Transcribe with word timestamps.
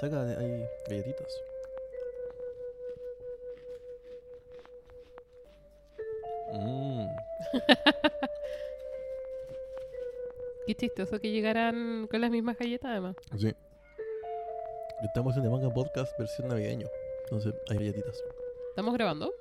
Saca, 0.00 0.22
hay 0.22 0.66
galletitas. 0.88 1.42
Mmm. 6.52 7.06
Qué 10.66 10.74
chistoso 10.74 11.18
que 11.20 11.30
llegaran 11.30 12.08
con 12.10 12.20
las 12.20 12.30
mismas 12.30 12.58
galletas, 12.58 12.90
además. 12.90 13.16
Sí. 13.38 13.54
Estamos 15.02 15.36
en 15.36 15.44
The 15.44 15.48
Manga 15.48 15.72
Podcast 15.72 16.12
versión 16.18 16.48
navideño. 16.48 16.88
Entonces 17.24 17.54
hay 17.70 17.78
galletitas. 17.78 18.22
¿Estamos 18.70 18.92
grabando? 18.94 19.32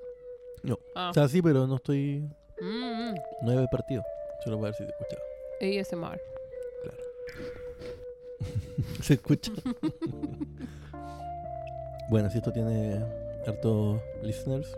No. 0.63 0.79
Ah. 0.95 1.09
O 1.09 1.13
sea, 1.13 1.27
sí, 1.27 1.41
pero 1.41 1.67
no 1.67 1.75
estoy. 1.75 2.29
Mm, 2.61 3.09
mm. 3.11 3.15
No 3.41 3.59
he 3.59 3.67
partido. 3.67 4.03
Solo 4.43 4.57
para 4.57 4.71
ver 4.71 4.75
si 4.75 4.85
se 4.85 4.91
escucha. 4.91 5.17
ASMR. 5.59 6.21
Claro. 6.83 7.03
se 9.01 9.13
escucha. 9.15 9.51
bueno, 12.09 12.29
si 12.29 12.37
esto 12.37 12.51
tiene 12.51 13.01
hartos 13.47 14.01
listeners, 14.21 14.77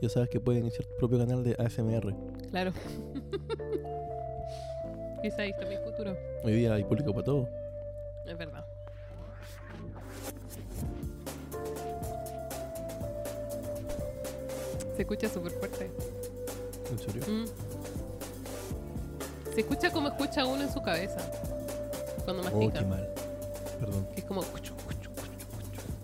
ya 0.00 0.08
sabes 0.08 0.28
que 0.28 0.38
puedes 0.40 0.60
iniciar 0.62 0.86
tu 0.86 0.94
propio 0.96 1.18
canal 1.18 1.42
de 1.44 1.54
ASMR. 1.58 2.14
Claro. 2.50 2.72
Quizá 5.22 5.42
ahí 5.42 5.50
está 5.50 5.66
mi 5.66 5.76
futuro. 5.78 6.16
Hoy 6.44 6.52
día 6.52 6.74
hay 6.74 6.84
público 6.84 7.12
para 7.12 7.24
todo. 7.24 7.48
Es 8.24 8.38
verdad. 8.38 8.64
Se 14.96 15.02
escucha 15.02 15.28
súper 15.28 15.52
fuerte. 15.52 15.90
¿En 16.90 16.98
serio? 16.98 17.22
Mm. 17.28 17.44
Se 19.54 19.60
escucha 19.60 19.90
como 19.90 20.08
escucha 20.08 20.44
uno 20.46 20.62
en 20.62 20.72
su 20.72 20.82
cabeza. 20.82 21.18
Cuando 22.24 22.42
Oh, 22.42 22.46
mastica. 22.46 22.78
qué 22.80 22.84
mal. 22.84 23.08
Perdón. 23.80 24.06
que 24.12 24.20
es 24.20 24.24
como... 24.26 24.42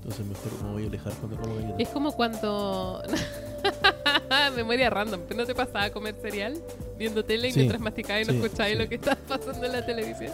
Entonces 0.04 0.26
mejor 0.26 0.62
me 0.64 0.72
voy 0.72 0.84
a 0.84 0.86
alejar 0.88 1.12
cuando 1.14 1.36
como 1.38 1.54
galletas. 1.54 1.80
Es 1.80 1.88
como 1.88 2.12
cuando... 2.12 3.02
Memoria 4.56 4.90
random. 4.90 5.20
¿pero 5.26 5.40
¿No 5.40 5.46
te 5.46 5.54
pasaba 5.54 5.84
a 5.84 5.90
comer 5.90 6.14
cereal? 6.20 6.60
Viendo 6.98 7.24
tele 7.24 7.48
y 7.48 7.52
Sí, 7.52 7.60
mientras 7.60 7.80
masticabas 7.80 8.22
y 8.22 8.26
no 8.26 8.32
sí, 8.32 8.38
escuchabas 8.44 8.72
sí. 8.72 8.78
lo 8.78 8.88
que 8.88 8.94
estaba 8.96 9.16
pasando 9.26 9.64
en 9.66 9.72
la 9.72 9.86
televisión. 9.86 10.30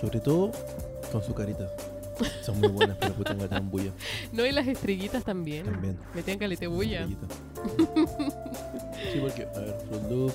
Sobre 0.00 0.18
todo 0.18 0.50
con 1.12 1.22
su 1.22 1.32
carita. 1.32 1.70
Son 2.44 2.58
muy 2.58 2.68
buenas, 2.70 2.96
pero 2.98 3.14
puta 3.14 3.34
me 3.34 3.46
bulla. 3.60 3.92
No, 4.32 4.44
y 4.44 4.50
las 4.52 4.66
estrellitas 4.66 5.24
también. 5.24 5.64
También. 5.64 5.96
Metían 6.14 6.38
calete 6.38 6.66
bulla. 6.66 7.06
Sí, 7.06 7.16
porque, 9.20 9.46
a 9.54 9.58
ver, 9.60 9.76
Fruit 9.88 10.10
Loops, 10.10 10.34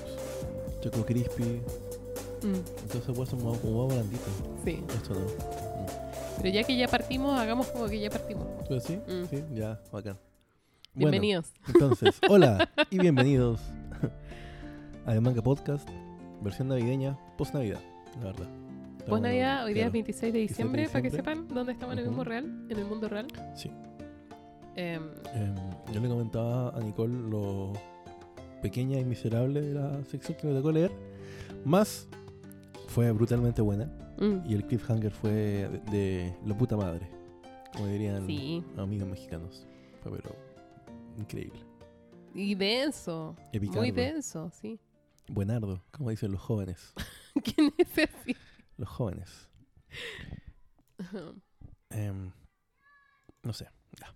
Choco 0.81 1.05
Crispy. 1.05 1.61
Mm, 2.43 2.55
Entonces, 2.83 3.11
pues 3.15 3.29
son 3.29 3.39
como 3.39 3.87
más 3.87 3.95
blanditos. 3.95 4.29
sí. 4.63 4.83
Esto 4.95 5.13
no. 5.13 5.66
Pero 6.37 6.49
ya 6.49 6.63
que 6.63 6.77
ya 6.77 6.87
partimos, 6.87 7.39
hagamos 7.39 7.67
como 7.67 7.87
que 7.87 7.99
ya 7.99 8.09
partimos. 8.09 8.45
¿Tú 8.67 8.79
sí? 8.79 8.97
Mm. 9.07 9.25
Sí, 9.29 9.43
ya, 9.53 9.79
bacán. 9.91 10.17
Bienvenidos. 10.93 11.51
Bueno, 11.65 11.73
entonces, 11.95 12.19
hola 12.29 12.69
y 12.89 12.99
bienvenidos 12.99 13.61
a 15.05 15.13
Manga 15.19 15.41
Podcast, 15.41 15.87
versión 16.41 16.67
navideña, 16.69 17.17
post 17.37 17.53
Navidad, 17.53 17.79
la 18.19 18.25
verdad. 18.25 18.47
Pues 18.47 18.99
Estamos- 18.99 19.21
Navidad, 19.21 19.65
hoy 19.65 19.73
día 19.73 19.83
es 19.83 19.85
claro, 19.85 19.93
26 19.93 20.33
de 20.33 20.39
diciembre, 20.39 20.89
para 20.89 21.01
que 21.01 21.09
sepan 21.09 21.47
dónde 21.47 21.71
estamos 21.73 21.93
en 21.93 21.99
el 21.99 22.05
mundo 22.07 22.23
real. 22.23 22.45
En 22.69 22.77
el 22.77 22.85
mundo 22.85 23.07
real. 23.09 23.27
Sí. 23.55 23.71
Em, 24.75 25.01
Em, 25.33 25.55
yo 25.93 25.99
le 25.99 26.07
comentaba 26.07 26.69
a 26.69 26.79
Nicole 26.81 27.13
lo 27.29 27.73
pequeña 28.61 28.99
y 28.99 29.05
miserable 29.05 29.61
de 29.61 29.73
la 29.73 30.03
sección 30.05 30.37
que 30.37 30.45
me 30.47 30.53
tocó 30.53 30.71
leer. 30.71 30.91
Más 31.65 32.07
fue 32.87 33.11
brutalmente 33.11 33.61
buena. 33.61 33.89
Mm, 34.17 34.49
Y 34.49 34.53
el 34.55 34.65
cliffhanger 34.65 35.11
fue 35.11 35.31
de, 35.31 35.79
de 35.91 36.37
la 36.45 36.57
puta 36.57 36.75
madre. 36.77 37.09
Como 37.73 37.87
dirían 37.87 38.25
sí. 38.25 38.63
amigos 38.77 39.07
mexicanos. 39.09 39.67
Fue 40.01 40.11
pero 40.11 40.35
increíble. 41.17 41.59
Y 42.33 42.55
denso. 42.55 43.35
Epicardo. 43.51 43.81
Muy 43.81 43.91
denso, 43.91 44.49
sí. 44.51 44.79
Buenardo, 45.29 45.81
como 45.91 46.09
dicen 46.09 46.31
los 46.31 46.41
jóvenes. 46.41 46.93
¿Quién 47.43 47.73
es 47.77 47.89
así? 47.97 48.35
Los 48.77 48.89
jóvenes. 48.89 49.49
Em, 51.89 52.31
no 53.43 53.53
sé. 53.53 53.67
Ya. 53.99 54.15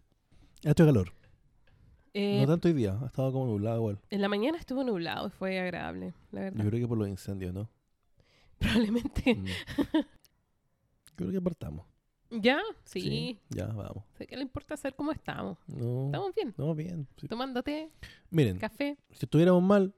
Ha 0.68 0.72
hecho 0.72 0.86
calor. 0.86 1.14
Eh, 2.14 2.42
no 2.42 2.48
tanto 2.48 2.68
hoy 2.68 2.74
día. 2.74 2.98
Ha 3.02 3.06
estado 3.06 3.32
como 3.32 3.46
nublado 3.48 3.78
igual. 3.78 4.00
en 4.10 4.22
la 4.22 4.28
mañana 4.28 4.58
estuvo 4.58 4.84
nublado 4.84 5.28
y 5.28 5.32
fue 5.32 5.60
agradable, 5.60 6.14
la 6.32 6.40
Yo 6.42 6.44
verdad. 6.46 6.66
creo 6.68 6.80
que 6.82 6.88
por 6.88 6.98
los 6.98 7.08
incendios, 7.08 7.54
¿no? 7.54 7.70
Probablemente. 8.62 9.36
Mm. 9.36 9.46
creo 11.16 11.32
que 11.32 11.42
partamos. 11.42 11.86
¿Ya? 12.30 12.60
Sí. 12.86 13.38
Ya, 13.50 13.66
vamos. 13.68 14.04
Sé 14.18 14.26
que 14.26 14.38
le 14.38 14.44
importa 14.44 14.78
saber 14.78 14.96
cómo 14.96 15.12
estamos. 15.12 15.58
No. 15.68 16.06
Estamos 16.06 16.34
bien. 16.34 16.54
No, 16.58 16.74
bien. 16.76 17.08
sí. 17.18 17.28
Tomando 17.28 17.62
té, 17.62 17.92
Miren, 18.30 18.58
café. 18.58 18.98
si 19.12 19.26
estuviéramos 19.26 19.62
mal, 19.62 19.94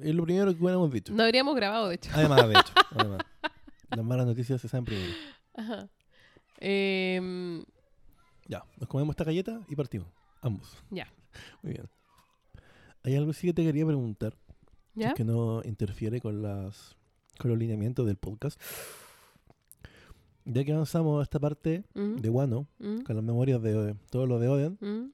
es 0.00 0.14
lo 0.14 0.24
primero 0.24 0.52
que 0.52 0.60
hubiéramos 0.60 0.90
dicho. 0.90 1.12
No 1.14 1.22
habríamos 1.22 1.54
grabado, 1.54 1.88
de 1.88 1.94
hecho. 1.96 2.10
Además, 2.14 2.48
de 2.48 2.54
hecho. 2.54 2.72
además. 2.90 3.20
Las 3.90 4.04
malas 4.04 4.26
noticias 4.26 4.60
se 4.60 4.68
saben 4.68 4.84
primero. 4.86 5.12
Ajá. 5.54 5.88
Em, 6.58 7.64
Ya, 8.48 8.64
nos 8.80 8.88
comemos 8.88 9.12
esta 9.12 9.24
galleta 9.24 9.60
y 9.68 9.76
partimos. 9.76 10.08
Ambos. 10.42 10.76
Ya. 10.90 11.06
Muy 11.62 11.74
bien. 11.74 11.88
Hay 13.04 13.14
algo 13.14 13.32
sí 13.32 13.46
que 13.48 13.54
te 13.54 13.62
quería 13.62 13.86
preguntar. 13.86 14.34
¿Ya? 14.96 15.12
que 15.14 15.24
no 15.24 15.60
interfiere 15.64 16.20
con 16.20 16.40
las 16.40 16.96
con 17.38 17.50
los 17.50 17.58
lineamientos 17.58 18.06
del 18.06 18.16
podcast. 18.16 18.60
Ya 20.46 20.62
que 20.64 20.72
avanzamos 20.72 21.20
a 21.20 21.22
esta 21.22 21.38
parte 21.40 21.84
Mm, 21.94 22.16
de 22.16 22.28
Wano, 22.28 22.66
mm, 22.78 23.00
con 23.00 23.16
las 23.16 23.24
memorias 23.24 23.62
de 23.62 23.94
todo 24.10 24.26
lo 24.26 24.38
de 24.38 24.48
Oden, 24.48 24.78
mm. 24.80 25.12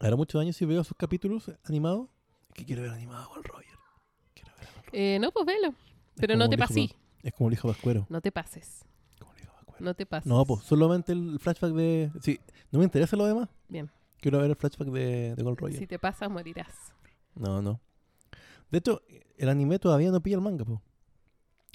ahora 0.00 0.16
muchos 0.16 0.40
años 0.40 0.56
si 0.56 0.66
veo 0.66 0.84
sus 0.84 0.96
capítulos 0.96 1.50
animados, 1.64 2.08
que 2.52 2.64
quiero 2.66 2.82
ver 2.82 2.90
animado 2.90 3.34
al 3.34 3.44
Roger. 3.44 3.78
Quiero 4.34 4.50
ver 4.58 4.68
al 4.68 4.74
Roger. 4.74 4.90
Eh, 4.94 5.18
no, 5.20 5.30
pues 5.32 5.46
velo. 5.46 5.68
Es 5.68 5.74
Pero 6.20 6.36
no 6.36 6.48
te 6.50 6.56
el 6.56 6.60
hijo 6.60 6.68
pasí. 6.68 6.88
pas- 6.88 6.96
Es 7.22 7.32
como 7.32 7.48
el 7.48 7.54
hijo 7.54 7.68
Pascuero. 7.68 8.06
No 8.10 8.20
te 8.20 8.30
pases. 8.30 8.84
Como 9.18 9.32
el 9.32 9.40
hijo 9.42 9.52
Pascuero. 9.54 9.84
No 9.84 9.94
te 9.94 10.04
pases. 10.04 10.26
No, 10.26 10.44
pues 10.44 10.62
solamente 10.64 11.12
el 11.12 11.38
flashback 11.40 11.72
de... 11.72 12.10
Sí, 12.20 12.38
no 12.70 12.78
me 12.78 12.84
interesa 12.84 13.16
lo 13.16 13.24
demás. 13.24 13.48
Bien. 13.68 13.90
Quiero 14.20 14.38
ver 14.38 14.50
el 14.50 14.56
flashback 14.56 14.88
de, 14.88 15.34
de 15.34 15.42
Gold 15.42 15.58
Roger. 15.58 15.78
Si 15.78 15.86
te 15.86 15.98
pasas, 15.98 16.30
morirás. 16.30 16.92
No, 17.34 17.62
no. 17.62 17.80
De 18.70 18.78
hecho, 18.78 19.00
el 19.38 19.48
anime 19.48 19.78
todavía 19.78 20.10
no 20.10 20.22
pilla 20.22 20.36
el 20.36 20.42
manga, 20.42 20.64
po. 20.66 20.82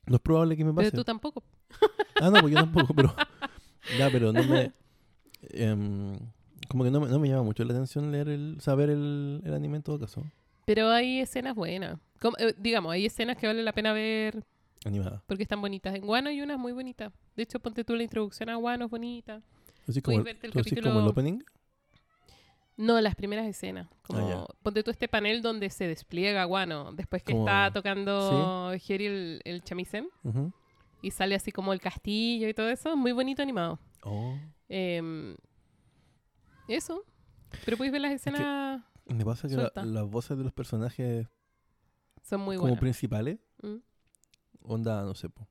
No 0.07 0.15
es 0.15 0.21
probable 0.21 0.55
que 0.57 0.65
me 0.65 0.73
pase. 0.73 0.89
Pero 0.91 1.01
tú 1.01 1.05
tampoco. 1.05 1.43
Ah, 2.19 2.31
no, 2.31 2.41
pues 2.41 2.51
yo 2.53 2.59
tampoco, 2.59 2.93
pero. 2.95 3.13
Ya, 3.99 4.09
pero 4.09 4.33
no 4.33 4.43
me. 4.43 4.71
em, 5.51 6.17
como 6.67 6.83
que 6.83 6.91
no 6.91 6.99
me, 6.99 7.07
no 7.07 7.19
me 7.19 7.29
llama 7.29 7.43
mucho 7.43 7.63
la 7.63 7.73
atención 7.73 8.11
leer 8.11 8.27
el. 8.29 8.57
saber 8.59 8.89
el, 8.89 9.41
el 9.45 9.53
anime 9.53 9.77
en 9.77 9.83
todo 9.83 9.99
caso. 9.99 10.23
Pero 10.65 10.89
hay 10.89 11.19
escenas 11.19 11.55
buenas. 11.55 11.99
Como, 12.19 12.35
eh, 12.39 12.53
digamos, 12.57 12.91
hay 12.91 13.05
escenas 13.05 13.37
que 13.37 13.47
vale 13.47 13.61
la 13.63 13.71
pena 13.73 13.93
ver 13.93 14.43
Animada. 14.83 15.23
porque 15.27 15.43
están 15.43 15.61
bonitas. 15.61 15.95
En 15.95 16.05
Guano 16.05 16.29
hay 16.29 16.41
unas 16.41 16.57
muy 16.59 16.71
bonitas. 16.73 17.13
De 17.35 17.43
hecho, 17.43 17.59
ponte 17.59 17.83
tú 17.83 17.95
la 17.95 18.03
introducción 18.03 18.49
a 18.49 18.55
Guano, 18.55 18.85
es 18.85 18.91
bonita. 18.91 19.41
Así 19.87 20.01
como, 20.01 20.17
el, 20.17 20.23
verte 20.23 20.47
el 20.47 20.53
tú 20.53 20.59
decís 20.59 20.73
capítulo- 20.73 20.93
como 20.95 21.05
el 21.05 21.11
opening. 21.11 21.39
No, 22.77 23.01
las 23.01 23.15
primeras 23.15 23.45
escenas. 23.47 23.87
Como, 24.05 24.19
Ah, 24.29 24.47
ponte 24.61 24.83
tú 24.83 24.91
este 24.91 25.07
panel 25.07 25.41
donde 25.41 25.69
se 25.71 25.87
despliega 25.87 26.43
Guano. 26.45 26.93
Después 26.93 27.23
que 27.23 27.33
Como- 27.33 27.45
está 27.47 27.71
tocando 27.73 28.71
Heri 28.73 29.05
el, 29.07 29.41
el 29.45 29.63
chamisen. 29.63 30.07
Ujú. 30.23 30.53
Y 31.01 31.11
sale 31.11 31.35
así 31.35 31.51
como 31.51 31.73
el 31.73 31.81
castillo 31.81 32.47
y 32.47 32.53
todo 32.53 32.69
eso. 32.69 32.95
Muy 32.95 33.11
bonito 33.13 33.41
animado. 33.41 33.79
Oh. 34.03 34.35
Em, 34.69 35.35
eso. 36.67 37.03
Pero 37.65 37.77
puedes 37.77 37.91
ver 37.91 38.01
las 38.01 38.11
escenas. 38.11 38.83
Me 39.05 39.23
pasa 39.25 39.47
que 39.47 39.55
la- 39.55 39.71
las 39.83 40.07
voces 40.07 40.37
de 40.37 40.43
los 40.43 40.53
personajes 40.53 41.27
Son 42.21 42.41
muy 42.41 42.57
como 42.57 42.67
buenas. 42.67 42.79
principales, 42.79 43.39
Mm. 43.63 43.77
onda, 44.63 45.03
no 45.03 45.15
sé, 45.15 45.29
po. 45.29 45.47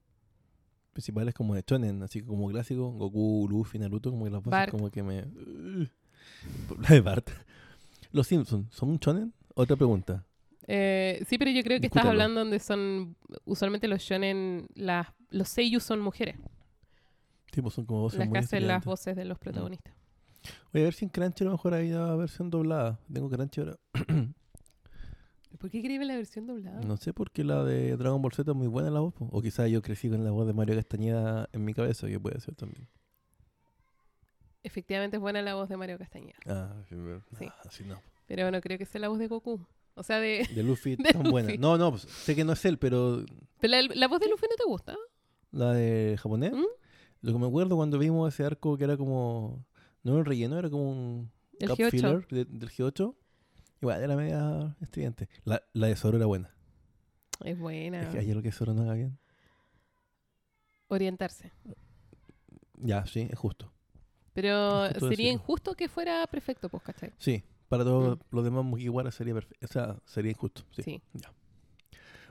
Principales 0.93 1.35
como 1.35 1.55
de 1.55 1.65
Shonen, 1.67 2.03
así 2.03 2.23
como 2.23 2.49
clásico, 2.49 2.91
Goku, 2.93 3.47
Luffy, 3.51 3.79
Naruto, 3.79 4.11
como 4.11 4.25
que 4.25 4.31
las 4.31 4.41
voces 4.41 4.51
Bart. 4.51 4.71
como 4.71 4.91
que 4.91 5.03
me. 5.03 5.25
La 6.83 6.89
de 6.89 7.01
Bart. 7.01 7.29
Los 8.13 8.27
Simpsons, 8.29 8.73
¿son 8.75 8.91
un 8.91 8.99
Shonen? 8.99 9.33
Otra 9.55 9.77
pregunta. 9.77 10.25
Eh, 10.69 11.25
sí, 11.29 11.39
pero 11.39 11.51
yo 11.51 11.63
creo 11.63 11.81
que 11.81 11.87
estás 11.87 12.03
Discútalo. 12.03 12.11
hablando 12.11 12.41
donde 12.41 12.59
son. 12.59 13.17
Usualmente 13.45 13.87
los 13.89 14.01
shonen. 14.03 14.67
Las, 14.75 15.07
los 15.31 15.49
seiyuu 15.49 15.81
son 15.81 16.01
mujeres. 16.01 16.37
Tipo, 17.53 17.71
son 17.71 17.87
como 17.87 18.01
voces 18.03 18.19
las 18.21 18.29
que 18.31 18.39
hacen 18.39 18.67
las 18.67 18.85
voces 18.85 19.17
de 19.17 19.25
los 19.25 19.39
protagonistas. 19.39 19.95
Voy 20.73 20.83
a 20.83 20.85
ver 20.85 20.95
si 20.95 21.05
en 21.05 21.11
Crunchy 21.11 21.45
a 21.45 21.47
lo 21.47 21.53
mejor 21.53 21.75
hay 21.75 21.91
una 21.91 22.15
versión 22.17 22.51
doblada. 22.51 22.99
Tengo 23.13 23.31
Crunchy 23.31 23.61
ahora. 23.61 23.77
¿Por 25.59 25.71
qué 25.71 25.81
quería 25.81 25.99
ver 25.99 26.09
la 26.09 26.17
versión 26.17 26.47
doblada? 26.47 26.81
No 26.83 26.97
sé 26.99 27.15
por 27.15 27.31
qué 27.31 27.43
la 27.43 27.65
de 27.65 27.97
Dragon 27.97 28.21
Ball 28.21 28.33
Z 28.33 28.51
es 28.51 28.57
muy 28.57 28.67
buena 28.67 28.91
la 28.91 29.01
voz. 29.01 29.15
po. 29.15 29.27
O 29.33 29.41
quizás 29.41 29.71
yo 29.71 29.81
crecí 29.81 30.11
con 30.11 30.23
la 30.23 30.31
voz 30.31 30.47
de 30.47 30.53
Mario 30.53 30.75
Castañeda 30.77 31.49
en 31.53 31.65
mi 31.65 31.73
cabeza, 31.73 32.07
que 32.09 32.21
puede 32.21 32.41
ser 32.41 32.55
también. 32.57 32.89
Efectivamente 34.67 35.17
es 35.17 35.21
buena 35.21 35.43
la 35.43 35.55
voz 35.55 35.69
de 35.69 35.77
Mario 35.77 35.97
Castañeda. 35.97 36.35
Ah, 36.47 36.75
sí, 36.89 36.97
pero- 36.97 37.23
Sí. 37.39 37.47
ah, 37.49 37.63
así 37.67 37.85
no. 37.85 38.01
Pero 38.27 38.51
no 38.51 38.61
creo 38.61 38.77
que 38.79 38.85
sea 38.87 39.01
la 39.01 39.09
voz 39.09 39.19
de 39.21 39.29
Goku. 39.29 39.61
O 39.95 40.03
sea, 40.03 40.19
de. 40.19 40.47
De 40.55 40.63
Luffy 40.65 40.97
De 40.97 41.13
tan 41.13 41.23
buena. 41.31 41.53
No, 41.59 41.79
no, 41.79 41.91
pues, 41.93 42.03
sé 42.03 42.35
que 42.35 42.45
no 42.45 42.53
es 42.55 42.65
él, 42.65 42.79
pero 42.79 43.25
¿Pero 43.61 43.71
la, 43.71 43.83
la 43.95 44.09
voz 44.09 44.19
de 44.21 44.29
Luffy 44.29 44.47
no 44.51 44.57
te 44.57 44.65
gusta? 44.65 44.97
la 45.53 45.73
de 45.73 46.17
japonés, 46.21 46.53
¿Mm? 46.53 46.65
Lo 47.23 47.33
que 47.33 47.39
me 47.39 47.47
acuerdo 47.47 47.77
cuando 47.77 47.99
vimos 47.99 48.33
ese 48.35 48.45
arco 48.45 48.77
que 48.77 48.85
era 48.85 48.97
como. 48.97 49.65
No 50.03 50.13
era 50.13 50.19
un 50.21 50.25
relleno, 50.27 50.59
era 50.59 50.69
como 50.69 50.91
un. 50.91 51.31
El 51.59 51.69
cup 51.71 51.79
G8. 51.79 51.91
filler 51.91 52.27
de- 52.29 52.45
del 52.45 52.69
G8. 52.71 53.15
Igual 53.81 54.03
era 54.03 54.17
media 54.17 54.77
estridente. 54.81 55.29
La, 55.45 55.63
la 55.73 55.87
de 55.87 55.97
Zoro 55.97 56.17
era 56.17 56.27
buena. 56.27 56.55
Es 57.45 57.59
buena. 57.59 58.03
Es 58.03 58.09
que 58.09 58.19
ayer 58.19 58.35
lo 58.37 58.43
que 58.43 58.51
Zoro 58.53 58.75
no 58.75 58.83
haga 58.83 58.95
bien. 58.95 59.19
Orientarse. 60.89 61.53
Ya, 62.79 63.07
sí, 63.07 63.29
es 63.31 63.39
justo. 63.39 63.73
Pero 64.37 64.85
Es 64.85 64.93
sería 64.93 65.09
decirlo. 65.09 65.33
injusto 65.33 65.75
que 65.75 65.89
fuera 65.89 66.25
perfecto, 66.29 66.69
pues, 66.69 66.83
¿cachai? 66.85 67.13
Sí, 67.19 67.43
para 67.69 67.83
todos 67.85 68.17
Mm. 68.19 68.21
los 68.37 68.45
demás 68.45 68.65
Mugiwara 68.65 69.11
sería 69.11 69.35
perfecto. 69.35 69.67
O 69.67 69.69
sea, 69.73 69.97
sería 70.05 70.31
injusto. 70.31 70.63
Sí. 70.71 70.83
Sí. 70.83 71.03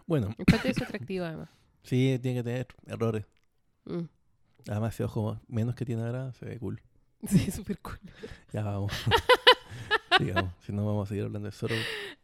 Bueno, 0.06 0.30
En 0.38 0.46
parte 0.46 0.68
de 0.70 0.74
su 0.76 0.84
atractivo, 0.84 1.26
además. 1.26 1.50
sí, 1.84 2.18
tiene 2.22 2.40
que 2.40 2.44
tener 2.44 2.68
errores. 2.86 3.26
Mm. 3.86 4.04
Además, 4.70 4.94
ese 4.94 5.04
ojo 5.04 5.40
menos 5.48 5.76
que 5.76 5.84
tiene 5.86 6.04
ahora 6.04 6.32
se 6.34 6.46
ve 6.46 6.58
cool. 6.60 6.82
Sí, 7.28 7.50
súper 7.52 7.80
cool. 7.80 8.00
Ya 8.54 8.64
vamos. 8.64 8.92
Sigamos. 10.18 10.54
Si 10.66 10.72
no, 10.72 10.86
vamos 10.86 11.08
a 11.08 11.10
seguir 11.10 11.26
hablando 11.26 11.48
de 11.48 11.52
Zoro 11.52 11.76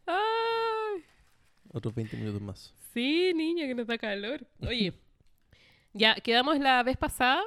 Ay, 0.05 1.03
otros 1.73 1.93
20 1.95 2.15
minutos 2.17 2.41
más. 2.41 2.73
sí, 2.93 3.33
niña, 3.35 3.65
que 3.65 3.75
nos 3.75 3.87
da 3.87 3.97
calor. 3.97 4.45
Oye, 4.61 4.93
ya 5.93 6.15
quedamos 6.15 6.59
la 6.59 6.83
vez 6.83 6.97
pasada 6.97 7.41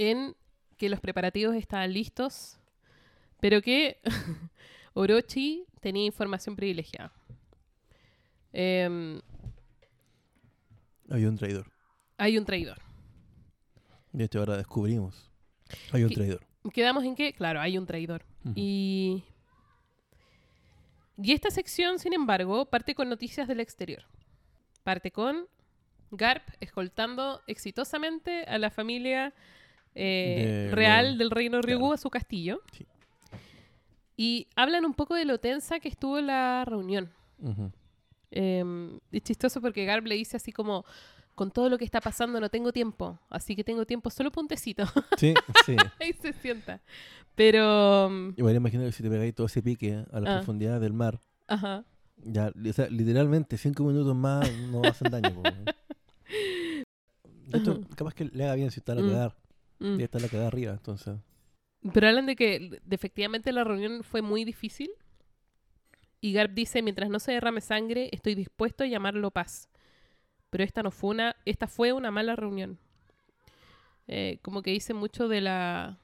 en 0.00 0.34
que 0.78 0.88
los 0.88 0.98
preparativos 1.00 1.54
estaban 1.56 1.92
listos, 1.92 2.58
pero 3.38 3.60
que 3.60 4.00
Orochi 4.94 5.66
tenía 5.80 6.06
información 6.06 6.56
privilegiada. 6.56 7.12
Em, 8.52 9.20
Había 11.10 11.28
un 11.28 11.36
traidor. 11.36 11.70
hay 12.16 12.38
un 12.38 12.44
traidor. 12.46 12.78
De 14.12 14.24
hecho, 14.24 14.38
ahora 14.40 14.56
descubrimos. 14.56 15.30
Hay 15.92 16.02
un 16.04 16.10
traidor. 16.12 16.40
¿Quedamos 16.72 17.04
en 17.04 17.14
qué? 17.14 17.32
Claro, 17.34 17.60
hay 17.60 17.76
un 17.76 17.86
traidor. 17.86 18.24
Y, 18.54 19.22
y 21.22 21.32
esta 21.32 21.50
sección, 21.50 21.98
sin 21.98 22.14
embargo, 22.14 22.64
parte 22.66 22.94
con 22.94 23.08
noticias 23.10 23.46
del 23.46 23.60
exterior. 23.60 24.02
Parte 24.82 25.10
con 25.10 25.46
Garp 26.10 26.48
escoltando 26.60 27.42
exitosamente 27.46 28.44
a 28.44 28.58
la 28.58 28.70
familia 28.70 29.32
eh, 29.94 30.66
De 30.68 30.74
real 30.74 31.18
del 31.18 31.30
reino 31.30 31.60
Ryugu 31.62 31.80
claro. 31.86 31.94
a 31.94 31.98
su 31.98 32.10
castillo. 32.10 32.60
Sí. 32.72 32.86
Y 34.16 34.46
hablan 34.54 34.84
un 34.84 34.94
poco 34.94 35.14
de 35.14 35.24
lo 35.24 35.38
tensa 35.38 35.80
que 35.80 35.88
estuvo 35.88 36.20
la 36.20 36.64
reunión. 36.66 37.10
Eh, 38.32 38.98
es 39.12 39.22
chistoso 39.22 39.60
porque 39.60 39.84
Garp 39.86 40.06
le 40.06 40.14
dice 40.14 40.36
así 40.36 40.52
como, 40.52 40.84
con 41.34 41.50
todo 41.50 41.68
lo 41.70 41.78
que 41.78 41.84
está 41.86 42.00
pasando 42.00 42.38
no 42.38 42.48
tengo 42.50 42.70
tiempo, 42.72 43.18
así 43.30 43.56
que 43.56 43.64
tengo 43.64 43.86
tiempo 43.86 44.10
solo 44.10 44.30
para 44.30 44.42
un 44.42 44.48
tecito. 44.48 44.84
Sí, 45.18 45.34
sí. 45.64 45.76
Ahí 45.98 46.12
se 46.20 46.32
sienta. 46.34 46.80
Pero... 47.34 48.08
mm, 48.10 48.34
Igual 48.36 48.56
imagino 48.56 48.84
que 48.84 48.92
si 48.92 49.02
te 49.02 49.08
pegáis 49.08 49.34
todo 49.34 49.46
ese 49.46 49.62
pique 49.62 50.04
a 50.12 50.20
la 50.20 50.32
Ah. 50.34 50.36
profundidad 50.38 50.80
del 50.80 50.92
mar, 50.92 51.18
Ajá. 51.48 51.84
ya, 52.18 52.52
o 52.68 52.72
sea, 52.74 52.88
literalmente, 52.88 53.56
cinco 53.56 53.84
minutos 53.84 54.14
más 54.14 54.50
no 54.70 54.82
hacen 54.84 55.10
daño. 55.10 55.40
Ajá. 55.42 55.64
capaz 57.96 58.14
que 58.14 58.26
le 58.26 58.44
haga 58.44 58.54
bien 58.54 58.70
si 58.70 58.80
está 58.80 58.94
la 58.94 59.00
Mm. 59.02 59.32
Mm. 59.80 59.98
Y 59.98 60.02
está 60.02 60.18
la 60.20 60.28
cagada 60.28 60.48
arriba, 60.48 60.72
entonces. 60.72 61.16
Pero 61.92 62.06
hablan 62.08 62.26
de 62.26 62.36
que 62.36 62.60
de- 62.60 62.80
efectivamente 62.94 63.52
la 63.52 63.64
reunión 63.64 64.04
fue 64.04 64.22
muy 64.22 64.44
difícil. 64.44 64.90
Y 66.20 66.32
Garp 66.34 66.52
dice, 66.52 66.82
mientras 66.82 67.08
no 67.10 67.18
se 67.18 67.32
derrame 67.32 67.60
sangre, 67.62 68.10
estoy 68.12 68.34
dispuesto 68.34 68.84
a 68.84 68.86
llamarlo 68.86 69.30
paz. 69.30 69.68
Pero 70.50 70.64
esta 70.64 70.82
no 70.82 70.90
fue 70.90 71.10
una, 71.10 71.36
esta 71.46 71.66
fue 71.66 71.92
una 71.92 72.10
mala 72.10 72.36
reunión. 72.36 72.78
Eh, 74.06 74.38
como 74.42 74.62
que 74.62 74.70
dice 74.72 74.92
mucho 74.94 75.28
de 75.28 75.40
la 75.40 75.98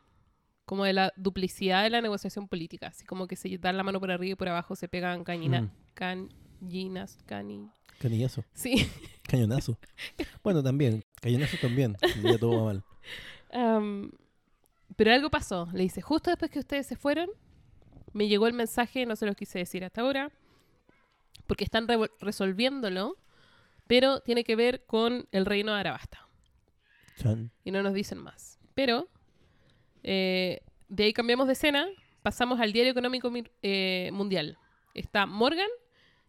como 0.65 0.85
de 0.85 0.93
la 0.93 1.13
duplicidad 1.17 1.85
de 1.85 1.91
la 1.91 2.01
negociación 2.01 2.49
política. 2.49 2.89
Así 2.89 3.05
como 3.05 3.27
que 3.29 3.37
se 3.37 3.57
dan 3.59 3.77
la 3.77 3.83
mano 3.85 4.01
por 4.01 4.11
arriba 4.11 4.33
y 4.33 4.37
por 4.37 4.49
abajo 4.49 4.75
se 4.75 4.89
pegan 4.89 5.23
cañina, 5.23 5.63
Mm. 5.63 5.71
cañinas, 5.95 7.19
cani... 7.27 7.71
Canillazo, 8.01 8.45
Sí. 8.53 8.87
cañonazo. 9.23 9.79
bueno, 10.43 10.63
también, 10.65 11.05
cañonazo 11.21 11.57
también. 11.61 11.97
Ya 12.23 12.37
todo 12.39 12.57
va 12.59 12.65
mal. 12.65 12.85
Am, 13.57 14.11
pero 14.97 15.13
algo 15.13 15.31
pasó. 15.31 15.69
Le 15.73 15.83
dice, 15.83 16.01
justo 16.03 16.31
después 16.31 16.51
que 16.51 16.59
ustedes 16.59 16.87
se 16.87 16.97
fueron, 16.97 17.29
me 18.13 18.29
llegó 18.29 18.47
el 18.47 18.53
mensaje, 18.53 19.07
no 19.07 19.17
se 19.17 19.27
los 19.27 19.37
quise 19.37 19.59
decir 19.59 19.85
hasta 19.85 20.01
ahora, 20.03 20.31
porque 21.47 21.65
están 21.65 21.87
resolviéndolo, 22.21 23.17
pero 23.87 24.21
tiene 24.21 24.45
que 24.45 24.57
ver 24.57 24.85
con 24.87 25.27
el 25.33 25.47
reino 25.47 25.73
de 25.75 25.81
Arabasta. 25.81 26.27
Chan. 27.17 27.51
Y 27.65 27.71
no 27.71 27.83
nos 27.83 27.95
dicen 27.95 28.19
más. 28.19 28.59
Pero 28.75 29.09
eh, 30.03 30.61
de 30.89 31.05
ahí 31.05 31.13
cambiamos 31.13 31.47
de 31.47 31.55
escena, 31.55 31.87
pasamos 32.23 32.61
al 32.61 32.73
diario 32.73 32.93
económico 32.93 33.31
Mi- 33.31 33.45
eh, 33.63 34.11
mundial. 34.13 34.59
Está 34.95 35.27
Morgan 35.27 35.69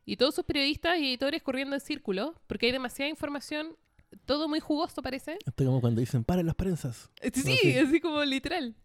y 0.06 0.18
todos 0.18 0.36
sus 0.36 0.46
periodistas 0.46 0.98
y 1.00 1.08
editores 1.08 1.42
corriendo 1.44 1.76
en 1.76 1.82
círculo, 1.82 2.36
porque 2.48 2.68
hay 2.68 2.72
demasiada 2.72 3.10
información, 3.10 3.76
todo 4.26 4.48
muy 4.48 4.60
jugoso 4.60 5.02
parece. 5.02 5.38
Esto 5.46 5.66
como 5.66 5.82
cuando 5.82 6.00
dicen, 6.02 6.24
paren 6.24 6.46
las 6.46 6.56
prensas. 6.56 7.10
Sí, 7.34 7.58
sí. 7.62 7.78
así 7.78 8.00
como 8.00 8.24
literal. 8.24 8.76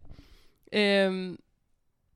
Em, 0.70 1.36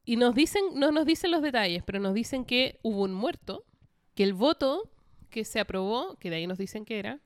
y 0.04 0.16
nos 0.16 0.34
dicen, 0.34 0.62
no 0.74 0.92
nos 0.92 1.04
dicen 1.06 1.30
los 1.30 1.42
detalles, 1.42 1.82
pero 1.84 1.98
nos 2.00 2.14
dicen 2.14 2.44
que 2.44 2.78
hubo 2.82 3.02
un 3.02 3.12
muerto, 3.14 3.64
que 4.14 4.22
el 4.24 4.34
voto 4.34 4.90
que 5.30 5.44
se 5.44 5.60
aprobó, 5.60 6.16
que 6.18 6.30
de 6.30 6.36
ahí 6.36 6.46
nos 6.46 6.58
dicen 6.58 6.84
que 6.84 6.98
era, 6.98 7.20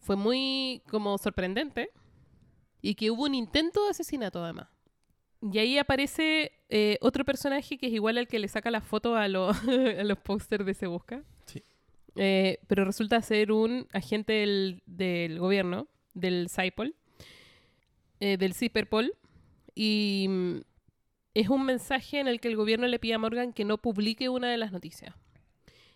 fue 0.00 0.16
muy 0.16 0.82
como 0.90 1.16
sorprendente 1.18 1.90
y 2.80 2.96
que 2.96 3.10
hubo 3.10 3.22
un 3.24 3.34
intento 3.34 3.84
de 3.84 3.90
asesinato 3.90 4.42
además. 4.44 4.68
Y 5.40 5.58
ahí 5.58 5.78
aparece 5.78 6.52
eh, 6.68 6.98
otro 7.00 7.24
personaje 7.24 7.78
que 7.78 7.86
es 7.86 7.92
igual 7.92 8.18
al 8.18 8.28
que 8.28 8.38
le 8.38 8.48
saca 8.48 8.70
la 8.70 8.80
foto 8.80 9.16
a, 9.16 9.26
lo- 9.28 9.50
a 10.00 10.04
los 10.04 10.18
pósters 10.18 10.66
de 10.66 10.74
Se 10.74 10.86
Busca. 10.86 11.22
Sí. 11.46 11.62
Eh, 12.16 12.58
pero 12.66 12.84
resulta 12.84 13.20
ser 13.22 13.52
un 13.52 13.86
agente 13.92 14.32
del, 14.34 14.82
del 14.86 15.38
gobierno, 15.38 15.88
del 16.14 16.48
CIPOL, 16.50 16.94
eh, 18.20 18.36
del 18.36 18.54
CIPERPOL, 18.54 19.14
y 19.74 20.26
mm, 20.28 20.56
es 21.34 21.48
un 21.48 21.64
mensaje 21.64 22.20
en 22.20 22.28
el 22.28 22.40
que 22.40 22.48
el 22.48 22.56
gobierno 22.56 22.86
le 22.86 22.98
pide 22.98 23.14
a 23.14 23.18
Morgan 23.18 23.52
que 23.52 23.64
no 23.64 23.78
publique 23.78 24.28
una 24.28 24.50
de 24.50 24.58
las 24.58 24.72
noticias. 24.72 25.14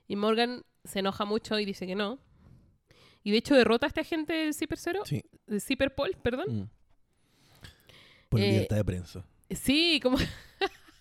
Y 0.09 0.17
Morgan 0.17 0.63
se 0.85 1.01
enoja 1.01 1.25
mucho 1.25 1.59
y 1.59 1.65
dice 1.65 1.87
que 1.87 1.95
no. 1.95 2.19
Y 3.23 3.33
de 3.33 3.39
hecho 3.39 3.55
derrota 3.55 3.87
a 3.87 3.89
este 3.89 4.01
agente 4.01 4.33
del 4.33 4.55
CIPER0, 4.55 5.05
Sí. 5.05 5.23
del 5.47 5.61
CIPERPOL, 5.61 6.17
perdón. 6.23 6.61
Mm. 6.63 6.71
Por 8.31 8.41
Eh, 8.41 8.51
libertad 8.53 8.77
de 8.77 8.85
prensa. 8.85 9.27
Sí, 9.51 10.01
como... 10.03 10.17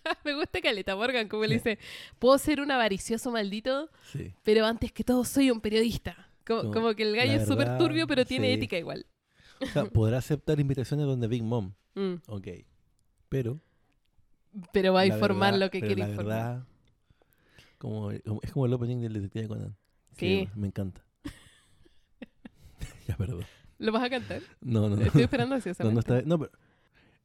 Me 0.23 0.33
gusta 0.35 0.61
Caleta 0.61 0.95
Morgan, 0.95 1.27
como 1.27 1.43
le 1.43 1.49
Sí. 1.49 1.53
dice, 1.55 1.79
puedo 2.19 2.37
ser 2.37 2.61
un 2.61 2.71
avaricioso 2.71 3.31
maldito, 3.31 3.89
Sí. 4.11 4.33
pero 4.43 4.65
antes 4.65 4.91
que 4.91 5.03
todo 5.03 5.23
soy 5.25 5.51
un 5.51 5.61
periodista. 5.61 6.29
Como, 6.45 6.61
Como, 6.61 6.73
como 6.73 6.93
que 6.95 7.03
el 7.03 7.15
gallo 7.15 7.33
es 7.33 7.47
súper 7.47 7.77
turbio, 7.77 8.05
pero 8.07 8.23
tiene 8.25 8.47
sí. 8.47 8.53
ética 8.53 8.77
igual. 8.77 9.05
O 9.61 9.65
sea, 9.65 9.85
podrá 9.85 10.17
aceptar 10.19 10.59
invitaciones 10.59 11.05
donde 11.07 11.27
Big 11.27 11.41
Mom. 11.43 11.73
Mm. 11.95 12.15
Ok. 12.27 12.47
Pero. 13.29 13.59
Pero 14.71 14.93
va 14.93 15.01
a 15.01 15.05
informar 15.07 15.53
verdad- 15.53 15.65
lo 15.65 15.71
que 15.71 15.79
quiere 15.81 15.95
la 16.03 16.09
informar. 16.09 16.25
verdad, 16.37 16.63
como, 17.77 18.11
es 18.11 18.21
como 18.53 18.65
el 18.67 18.73
opening 18.73 18.97
del 19.01 19.13
detective 19.13 19.47
Conan. 19.47 19.75
Sí. 20.17 20.47
Me 20.55 20.67
encanta. 20.67 21.03
ya, 23.07 23.17
perdón. 23.17 23.43
¿Lo 23.79 23.91
vas 23.91 24.03
a 24.03 24.09
cantar? 24.09 24.41
No, 24.61 24.87
no, 24.89 24.95
no. 24.95 25.01
Estoy 25.01 25.23
esperando 25.23 25.49
No, 25.51 25.55
ansiosamente. 25.55 25.93
no, 25.93 25.99
está, 26.17 26.27
no, 26.27 26.39
pero 26.39 26.51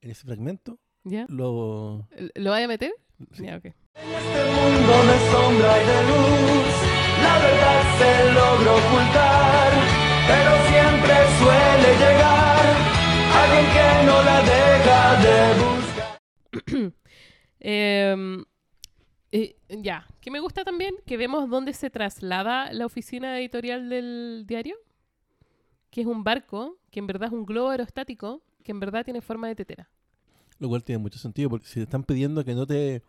en 0.01 0.11
ese 0.11 0.25
fragmento 0.25 0.79
¿Ya? 1.05 1.27
lo. 1.29 2.07
¿Lo 2.35 2.51
vaya 2.51 2.67
a 2.67 2.69
meter? 2.69 2.93
sí. 3.33 3.45
Ya, 3.45 3.57
ok. 3.57 3.65
este 3.65 3.77
mundo 3.97 4.95
de 5.09 5.19
sombra 5.31 5.83
y 5.83 5.87
de 5.87 6.01
luz, 6.09 6.75
la 7.23 7.39
verdad 7.39 7.83
se 7.99 8.13
logra 8.35 8.71
ocultar, 8.75 9.71
pero 10.29 10.51
siempre 10.69 11.15
suele 11.39 11.91
llegar 12.03 12.65
alguien 13.41 13.67
que 13.75 13.87
no 14.07 14.17
la 14.23 14.39
deja 14.43 15.01
de 15.25 15.37
buscar. 15.63 16.93
Em, 17.63 18.43
eh, 19.33 19.57
ya, 19.69 20.07
que 20.23 20.31
me 20.31 20.41
gusta 20.41 20.65
también 20.65 20.95
que 21.07 21.19
vemos 21.19 21.49
dónde 21.51 21.75
se 21.75 21.91
traslada 21.91 22.73
la 22.73 22.87
oficina 22.87 23.39
editorial 23.39 23.91
del 23.91 24.45
diario, 24.47 24.77
que 25.91 26.01
es 26.01 26.07
un 26.07 26.25
barco, 26.25 26.79
que 26.91 27.01
en 27.01 27.07
verdad 27.07 27.29
es 27.29 27.35
un 27.35 27.45
globo 27.45 27.69
aerostático, 27.69 28.43
que 28.65 28.73
en 28.73 28.81
verdad 28.81 29.05
tiene 29.05 29.21
forma 29.21 29.49
de 29.49 29.57
tetera. 29.57 29.91
Lo 30.61 30.69
cual 30.69 30.85
tiene 30.85 30.99
mucho 31.01 31.19
sentido, 31.19 31.51
porque 31.51 31.67
si 31.67 31.75
te 31.75 31.83
están 31.83 32.05
pidiendo 32.05 32.45
que 32.45 32.55
no 32.55 32.67
te. 32.67 33.03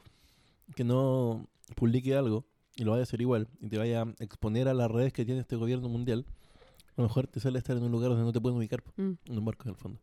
que 0.75 0.83
no 0.83 1.47
publique 1.75 2.15
algo, 2.15 2.45
y 2.75 2.83
lo 2.83 2.91
vaya 2.91 3.01
a 3.01 3.03
hacer 3.03 3.21
igual, 3.21 3.47
y 3.59 3.67
te 3.69 3.77
vaya 3.77 4.01
a 4.01 4.13
exponer 4.23 4.67
a 4.69 4.73
las 4.73 4.89
redes 4.89 5.13
que 5.13 5.23
tiene 5.25 5.41
este 5.41 5.55
gobierno 5.57 5.87
mundial, 5.89 6.25
a 6.97 7.01
lo 7.01 7.03
mejor 7.03 7.27
te 7.27 7.39
sale 7.39 7.59
estar 7.59 7.75
en 7.77 7.83
un 7.83 7.91
lugar 7.91 8.09
donde 8.09 8.23
no 8.23 8.31
te 8.31 8.41
pueden 8.41 8.57
ubicar, 8.57 8.81
Mm. 8.97 9.11
en 9.25 9.37
un 9.37 9.45
barco 9.45 9.63
en 9.65 9.69
el 9.71 9.75
fondo. 9.75 9.99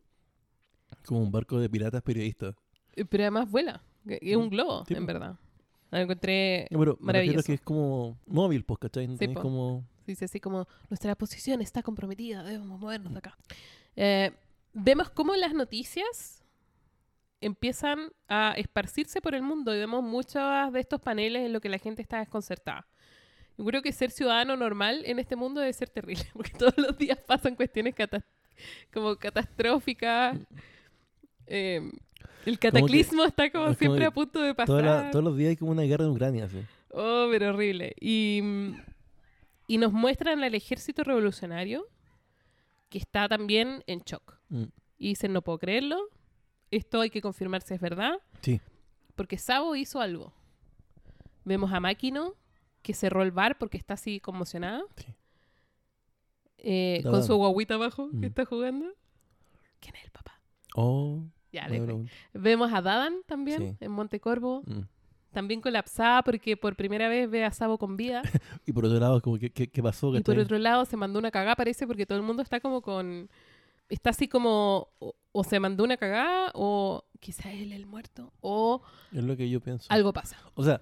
Como 1.05 1.21
un 1.21 1.31
barco 1.31 1.59
de 1.59 1.69
piratas 1.69 2.01
periodistas. 2.03 2.55
Eh, 2.95 3.05
Pero 3.05 3.23
además 3.23 3.49
vuela, 3.49 3.83
es 4.05 4.35
un 4.37 4.49
globo, 4.49 4.85
Sí, 4.85 4.93
en 4.93 5.05
verdad. 5.05 5.35
Lo 5.91 5.97
encontré 5.97 6.67
Ya, 6.69 6.77
pero 6.77 6.97
maravilloso. 7.01 7.45
que 7.47 7.53
es 7.53 7.61
como 7.61 8.17
móvil, 8.27 8.63
pues, 8.63 8.79
¿cachai? 8.79 9.07
Sí, 9.17 9.27
po. 9.29 9.41
como. 9.41 9.85
Dice 10.05 10.25
así 10.25 10.39
como, 10.39 10.67
nuestra 10.89 11.15
posición 11.15 11.61
está 11.61 11.81
comprometida, 11.83 12.43
debemos 12.43 12.79
movernos 12.79 13.11
de 13.13 13.17
acá. 13.19 13.37
Eh, 13.95 14.31
vemos 14.73 15.09
cómo 15.09 15.35
las 15.35 15.53
noticias 15.53 16.38
empiezan 17.41 18.11
a 18.27 18.53
esparcirse 18.57 19.21
por 19.21 19.33
el 19.35 19.41
mundo 19.41 19.73
y 19.75 19.79
vemos 19.79 20.03
muchos 20.03 20.73
de 20.73 20.79
estos 20.79 20.99
paneles 21.01 21.45
en 21.45 21.53
lo 21.53 21.61
que 21.61 21.69
la 21.69 21.77
gente 21.77 22.01
está 22.01 22.19
desconcertada. 22.19 22.87
Yo 23.57 23.65
creo 23.65 23.81
que 23.81 23.91
ser 23.91 24.11
ciudadano 24.11 24.55
normal 24.55 25.01
en 25.05 25.19
este 25.19 25.35
mundo 25.35 25.59
debe 25.61 25.73
ser 25.73 25.89
terrible, 25.89 26.23
porque 26.33 26.51
todos 26.51 26.73
los 26.77 26.97
días 26.97 27.17
pasan 27.25 27.55
cuestiones 27.55 27.95
catas- 27.95 28.23
como 28.93 29.15
catastróficas. 29.15 30.37
Eh, 31.47 31.89
el 32.45 32.59
cataclismo 32.59 33.25
está 33.25 33.49
como 33.51 33.65
es 33.65 33.69
como 33.69 33.79
siempre 33.79 33.99
que 34.01 34.05
a 34.05 34.11
punto 34.11 34.41
de 34.41 34.53
pasar. 34.55 34.83
La- 34.83 35.11
todos 35.11 35.23
los 35.25 35.35
días 35.37 35.49
hay 35.51 35.57
como 35.57 35.71
una 35.71 35.83
guerra 35.83 36.05
en 36.05 36.11
Ucrania. 36.11 36.45
así. 36.45 36.59
Oh, 36.91 37.27
pero 37.31 37.49
horrible. 37.49 37.93
Y, 37.99 38.41
y 39.67 39.77
nos 39.77 39.91
muestran 39.93 40.43
al 40.43 40.55
ejército 40.55 41.03
revolucionario 41.03 41.85
que 42.89 42.97
está 42.97 43.27
también 43.29 43.83
en 43.87 43.99
shock. 43.99 44.37
Mm. 44.49 44.63
Y 44.97 45.09
dicen, 45.09 45.31
no 45.33 45.41
puedo 45.41 45.59
creerlo. 45.59 45.99
Esto 46.71 47.01
hay 47.01 47.09
que 47.09 47.21
confirmar 47.21 47.61
si 47.61 47.73
es 47.73 47.81
verdad. 47.81 48.13
Sí. 48.41 48.61
Porque 49.15 49.37
Sabo 49.37 49.75
hizo 49.75 49.99
algo. 50.01 50.33
Vemos 51.45 51.71
a 51.73 51.79
Máquino 51.79 52.35
que 52.81 52.93
cerró 52.93 53.23
el 53.23 53.31
bar 53.31 53.57
porque 53.57 53.77
está 53.77 53.95
así 53.95 54.19
conmocionada. 54.19 54.83
Sí. 54.97 55.13
Eh, 56.59 57.01
con 57.03 57.23
su 57.23 57.35
guaguita 57.35 57.75
abajo 57.75 58.09
Mm. 58.11 58.19
que 58.21 58.27
está 58.27 58.45
jugando. 58.45 58.85
¿Quién 59.79 59.95
es 59.95 60.03
el 60.05 60.11
papá? 60.11 60.41
Oh, 60.75 61.23
Ya. 61.51 61.67
Vemos 62.33 62.71
a 62.73 62.81
Dadan 62.81 63.23
también 63.25 63.71
Sí. 63.71 63.77
en 63.85 63.91
Montecorvo. 63.91 64.61
Mm. 64.67 64.81
También 65.31 65.61
colapsada 65.61 66.21
porque 66.23 66.57
por 66.57 66.75
primera 66.75 67.07
vez 67.07 67.29
ve 67.29 67.43
a 67.45 67.51
Sabo 67.51 67.77
con 67.77 67.97
vida. 67.97 68.21
Y 68.67 68.73
por 68.73 68.85
otro 68.85 68.99
lado, 68.99 69.21
como 69.21 69.37
¿qué, 69.39 69.49
qué 69.51 69.83
pasó? 69.83 70.15
Y 70.15 70.21
por 70.21 70.37
otro 70.37 70.57
lado 70.59 70.85
se 70.85 70.97
mandó 70.97 71.17
una 71.19 71.31
cagada, 71.31 71.55
parece, 71.55 71.87
porque 71.87 72.05
todo 72.05 72.17
el 72.19 72.23
mundo 72.23 72.43
está 72.43 72.59
como 72.59 72.81
con... 72.81 73.29
Está 73.89 74.11
así 74.11 74.27
como... 74.27 74.89
O, 74.99 75.15
o 75.31 75.43
se 75.43 75.59
mandó 75.59 75.83
una 75.83 75.97
cagada, 75.97 76.51
o 76.55 77.03
quizá 77.19 77.51
él 77.51 77.71
el 77.73 77.85
muerto, 77.85 78.33
o 78.41 78.81
Es 79.11 79.23
lo 79.23 79.37
que 79.37 79.47
yo 79.49 79.59
pienso. 79.61 79.85
algo 79.89 80.11
pasa. 80.11 80.37
O 80.55 80.63
sea, 80.63 80.81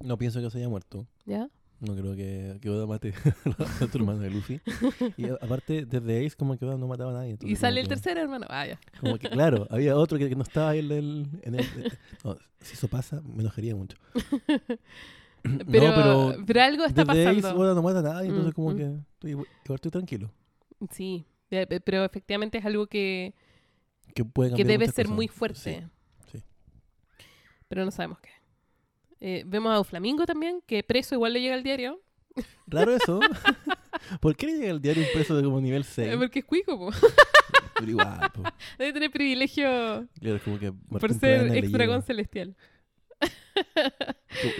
no 0.00 0.18
pienso 0.18 0.40
que 0.40 0.50
se 0.50 0.58
haya 0.58 0.68
muerto. 0.68 1.06
¿Ya? 1.24 1.48
No 1.78 1.94
creo 1.94 2.16
que, 2.16 2.58
que 2.60 2.68
Oda 2.70 2.86
mate 2.86 3.12
a 3.80 3.84
otro 3.84 4.00
hermano 4.00 4.20
de 4.20 4.30
Luffy. 4.30 4.60
Y 5.16 5.26
aparte, 5.28 5.84
desde 5.86 6.26
Ace 6.26 6.34
como 6.36 6.56
que 6.56 6.64
Oda 6.64 6.76
no 6.78 6.88
mataba 6.88 7.10
a 7.10 7.14
nadie. 7.14 7.36
Y 7.42 7.54
sale 7.56 7.80
el 7.80 7.86
que- 7.86 7.94
tercer 7.94 8.16
hermano. 8.18 8.46
Ah, 8.48 8.66
ya. 8.66 8.80
Como 8.98 9.18
que, 9.18 9.28
claro, 9.28 9.66
había 9.70 9.96
otro 9.96 10.18
que, 10.18 10.28
que 10.28 10.34
no 10.36 10.42
estaba 10.42 10.70
ahí 10.70 10.80
en 10.80 10.90
el... 10.90 11.26
En 11.42 11.54
el 11.54 11.66
no, 12.24 12.36
si 12.60 12.74
eso 12.74 12.88
pasa, 12.88 13.20
me 13.22 13.42
enojaría 13.42 13.74
mucho. 13.76 13.96
Pero, 15.70 15.88
no, 15.88 15.94
pero 15.94 16.44
pero 16.44 16.60
algo 16.62 16.84
está 16.86 17.04
desde 17.04 17.28
Ace 17.28 17.40
pasando. 17.42 17.60
Oda 17.62 17.74
no 17.74 17.82
mata 17.82 18.00
a 18.00 18.02
nadie, 18.02 18.28
entonces 18.30 18.52
Mm, 18.52 18.54
como 18.56 18.70
mm. 18.72 18.76
que 18.76 18.96
estoy, 19.28 19.46
estoy 19.74 19.90
tranquilo. 19.92 20.30
Sí, 20.90 21.24
pero 21.48 22.04
efectivamente 22.04 22.58
es 22.58 22.64
algo 22.64 22.86
que, 22.86 23.34
Que 24.14 24.24
puede 24.24 24.50
que 24.50 24.62
cambiar 24.62 24.80
debe 24.80 24.92
ser 24.92 25.08
muy 25.08 25.28
fuerte. 25.28 25.88
Sí, 26.30 26.38
sí. 26.38 26.44
Pero 27.68 27.84
no 27.84 27.90
sabemos 27.90 28.18
qué. 28.20 28.30
Eh, 29.20 29.42
vemos 29.46 29.78
a 29.78 29.82
Flamingo 29.84 30.26
también, 30.26 30.60
que 30.66 30.82
preso 30.82 31.14
igual 31.14 31.32
le 31.32 31.40
llega 31.40 31.54
al 31.54 31.62
diario. 31.62 32.00
Raro 32.66 32.94
eso. 32.94 33.20
¿Por 34.20 34.36
qué 34.36 34.46
le 34.46 34.52
llega 34.58 34.70
el 34.70 34.80
diario 34.80 35.02
un 35.02 35.08
peso 35.12 35.36
de 35.36 35.42
como 35.42 35.60
nivel 35.60 35.84
6? 35.84 36.08
eh, 36.08 36.16
Porque 36.18 36.40
es 36.40 36.44
cuico, 36.44 36.78
po. 36.78 36.90
Pero 37.78 37.90
igual, 37.90 38.30
po. 38.32 38.42
Debe 38.78 38.92
tener 38.92 39.10
privilegio 39.10 40.08
Claro, 40.20 40.36
es 40.36 40.42
como 40.42 40.58
que 40.58 40.72
por 40.72 41.12
ser 41.14 41.54
ex 41.56 41.70
dragón 41.72 42.02
celestial. 42.02 42.56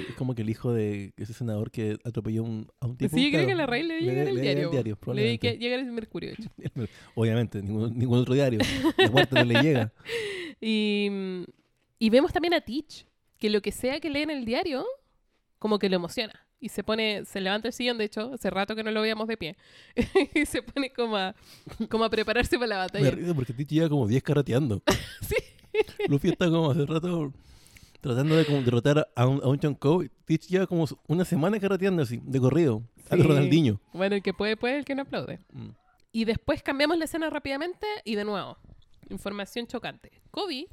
Es 0.09 0.15
como 0.17 0.35
que 0.35 0.43
el 0.43 0.49
hijo 0.51 0.73
de 0.73 1.13
ese 1.19 1.35
senador 1.35 1.71
que 1.71 1.99
atropelló 2.05 2.43
un- 2.45 2.67
a 2.81 2.87
un 2.87 2.97
tipo. 2.97 3.15
sí, 3.15 3.31
creo 3.31 3.47
que 3.47 3.55
la 3.55 3.67
Rey 3.67 3.83
le 3.83 4.01
le- 4.01 4.07
llega 4.07 4.23
en 4.23 4.29
el 4.29 4.41
diario. 4.41 4.65
el 4.67 4.71
diario, 4.71 4.71
le 4.71 4.83
llega 4.85 4.97
probablemente. 4.97 5.59
llega 5.59 5.77
el 5.77 5.85
Mercurio, 5.93 6.31
de 6.31 6.37
hecho. 6.37 6.51
Obviamente, 7.15 7.63
ningún, 7.63 7.97
ningún 7.99 8.19
otro 8.21 8.35
diario. 8.35 8.61
La 8.97 9.11
muerte 9.11 9.35
no 9.35 9.45
le 9.45 9.63
llega. 9.63 9.93
Y, 10.59 11.11
y 11.99 12.09
vemos 12.09 12.33
también 12.33 12.55
a 12.55 12.63
Teach, 12.63 13.05
que 13.39 13.51
lo 13.51 13.61
que 13.61 13.71
sea 13.73 14.01
que 14.01 14.09
lee 14.09 14.23
en 14.23 14.31
el 14.31 14.47
diario, 14.47 14.87
como 15.59 15.79
que 15.79 15.91
lo 15.91 15.97
emociona. 15.97 16.33
Y 16.59 16.71
se 16.71 16.83
pone, 16.83 17.27
se 17.27 17.43
levanta 17.43 17.69
el 17.69 17.75
sillón, 17.75 17.99
de 17.99 18.05
hecho, 18.07 18.33
hace 18.33 18.49
rato 18.49 18.75
que 18.75 18.83
no 18.83 18.91
lo 18.91 19.03
veíamos 19.03 19.29
de 19.29 19.37
pie. 19.37 19.57
y 20.35 20.47
se 20.47 20.63
pone 20.63 20.89
como 20.91 21.19
a, 21.19 21.35
como 21.91 22.05
a 22.05 22.09
prepararse 22.11 22.57
para 22.59 22.69
la 22.69 22.75
Me 22.77 22.81
batalla. 22.85 23.11
río 23.11 23.35
porque 23.35 23.53
Tich 23.53 23.69
lleva 23.69 23.91
como 23.91 24.07
10 24.09 24.23
carreteando. 24.23 24.83
Sí. 25.21 25.37
Luffy 26.09 26.31
está 26.31 26.49
como 26.49 26.71
hace 26.71 26.87
rato 26.87 27.35
tratando 28.07 28.37
de 28.37 28.45
derrotar 28.45 29.09
a 29.17 29.27
un, 29.27 29.43
a 29.43 29.49
un 29.49 29.59
Chonko. 29.59 30.05
Tich 30.25 30.47
lleva 30.49 30.67
como 30.67 30.87
una 31.09 31.25
semana 31.25 31.59
carreteando 31.59 32.03
así, 32.03 32.21
de 32.23 32.41
corrido. 32.41 32.83
Sí. 33.11 33.17
Ronaldinho. 33.17 33.81
Bueno, 33.93 34.17
el 34.17 34.23
que 34.23 34.33
puede, 34.33 34.57
puede, 34.57 34.79
el 34.79 34.85
que 34.85 34.95
no 34.95 35.03
aplaude. 35.03 35.41
Mm. 35.53 35.71
Y 36.13 36.25
después 36.25 36.63
cambiamos 36.63 36.99
la 36.99 37.05
escena 37.05 37.29
rápidamente 37.31 37.87
y 38.05 38.15
de 38.15 38.25
nuevo, 38.25 38.59
información 39.11 39.67
chocante. 39.67 40.11
Kobe 40.31 40.69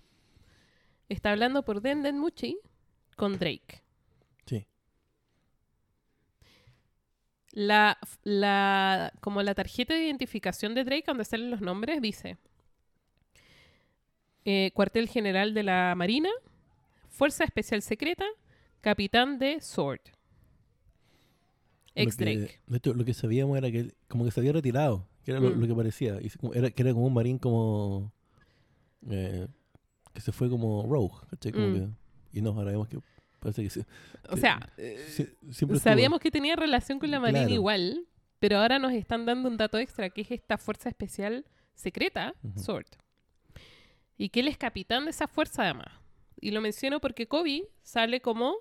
está 1.10 1.32
hablando 1.32 1.64
por 1.64 1.82
Denden 1.82 2.20
Muchi 2.20 2.58
con 3.16 3.38
Drake. 3.38 3.84
Sí. 4.46 4.68
La, 7.52 7.98
la, 8.24 9.12
como 9.22 9.42
la 9.42 9.54
tarjeta 9.54 9.94
de 9.96 10.06
identificación 10.06 10.76
de 10.76 10.84
Drake, 10.84 11.06
donde 11.08 11.26
salen 11.26 11.52
los 11.52 11.62
nombres, 11.62 12.02
dice 12.02 12.38
eh, 14.46 14.72
Cuartel 14.74 15.08
General 15.08 15.54
de 15.54 15.64
la 15.64 15.94
Marina, 15.96 16.30
Fuerza 17.14 17.44
Especial 17.44 17.82
Secreta, 17.82 18.26
Capitán 18.82 19.38
de 19.40 19.62
Sword. 19.62 20.02
Ex 21.96 22.20
Lo 22.20 22.26
que- 22.26 22.36
Drake. 22.68 22.94
Lo 22.98 23.06
que 23.06 23.14
sabíamos 23.14 23.56
era 23.58 23.70
que 23.72 23.80
él 23.82 23.94
como 24.08 24.26
que 24.26 24.32
se 24.32 24.40
había 24.40 24.52
retirado. 24.52 25.08
Que 25.24 25.32
era 25.32 25.40
lo, 25.40 25.52
Mm. 25.52 25.60
lo 25.62 25.68
que 25.68 25.76
parecía. 25.76 26.20
Y 26.22 26.30
se- 26.30 26.40
era, 26.54 26.70
que 26.72 26.82
era 26.82 26.92
como 26.92 27.06
un 27.06 27.14
marín 27.14 27.38
como... 27.38 28.12
eh, 29.10 29.48
que 30.14 30.22
se 30.22 30.32
fue 30.32 30.50
como 30.50 30.86
rogue. 30.88 31.14
¿cachai? 31.30 31.52
Como 31.52 31.68
Mm. 31.68 31.74
que- 31.74 31.90
y 32.40 32.42
no, 32.42 32.50
ahora 32.52 32.72
vemos 32.72 32.88
que 32.88 33.00
parece 33.40 33.62
que 33.64 33.70
sí. 33.70 33.82
O 34.30 34.38
sea, 34.38 34.70
eh, 34.78 35.06
estuvo- 35.50 35.76
sabíamos 35.78 36.20
que 36.20 36.32
tenía 36.32 36.56
relación 36.56 36.98
con 37.00 37.12
la 37.12 37.20
Marina 37.20 37.42
Claro. 37.42 37.54
igual, 37.54 38.08
pero 38.40 38.58
ahora 38.58 38.80
nos 38.80 38.92
están 38.94 39.26
dando 39.26 39.50
un 39.50 39.58
dato 39.58 39.78
extra, 39.78 40.10
que 40.10 40.22
es 40.22 40.32
esta 40.32 40.58
fuerza 40.58 40.90
especial 40.90 41.46
secreta, 41.76 42.34
Ujú. 42.44 42.60
SWORD. 42.60 42.88
Y 44.18 44.30
que 44.30 44.40
él 44.42 44.48
es 44.48 44.58
capitán 44.58 45.06
de 45.06 45.12
esa 45.12 45.28
fuerza 45.28 45.64
además. 45.64 45.88
Y 46.44 46.52
lo 46.52 46.60
menciono 46.60 47.00
porque 47.00 47.26
Kobe 47.28 47.70
sale 47.84 48.20
como, 48.20 48.56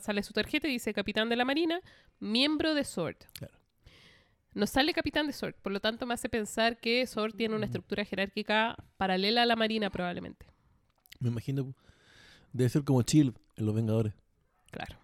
sale 0.00 0.22
su 0.22 0.32
tarjeta 0.32 0.68
y 0.68 0.72
dice 0.72 0.94
capitán 0.94 1.28
de 1.28 1.36
la 1.36 1.44
Marina, 1.44 1.80
miembro 2.18 2.74
de 2.74 2.82
SWORD. 2.82 3.16
Claro. 3.34 3.54
No 4.54 4.66
sale 4.66 4.94
capitán 4.94 5.26
de 5.26 5.34
SWORD, 5.34 5.54
por 5.62 5.70
lo 5.70 5.80
tanto 5.80 6.06
me 6.06 6.14
hace 6.14 6.30
pensar 6.30 6.78
que 6.80 7.06
SWORD 7.06 7.34
tiene 7.36 7.54
una 7.54 7.66
Mm. 7.66 7.68
estructura 7.68 8.04
jerárquica 8.06 8.74
paralela 8.96 9.42
a 9.42 9.46
la 9.46 9.54
Marina 9.54 9.90
probablemente. 9.90 10.46
Me 11.18 11.28
imagino... 11.28 11.74
Debe 12.52 12.68
ser 12.70 12.82
como 12.84 13.02
Chill 13.02 13.34
en 13.56 13.66
Los 13.66 13.74
Vengadores. 13.74 14.14
Claro. 14.70 14.96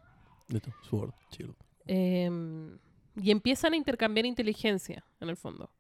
Esto, 0.49 0.73
Sword, 0.88 1.12
Chill. 1.30 1.54
Em, 1.87 2.78
y 3.14 3.30
empiezan 3.30 3.75
a 3.75 3.76
intercambiar 3.76 4.25
inteligencia, 4.26 5.04
en 5.20 5.28
el 5.28 5.37
fondo. 5.37 5.70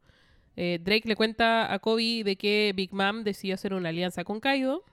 Eh, 0.54 0.78
Drake 0.82 1.08
le 1.08 1.16
cuenta 1.16 1.72
a 1.72 1.78
Kobe 1.80 2.22
de 2.24 2.36
que 2.36 2.72
Big 2.76 2.92
Mom 2.92 3.24
decidió 3.24 3.54
hacer 3.54 3.72
una 3.74 3.88
alianza 3.88 4.22
con 4.22 4.38
Kaido. 4.38 4.84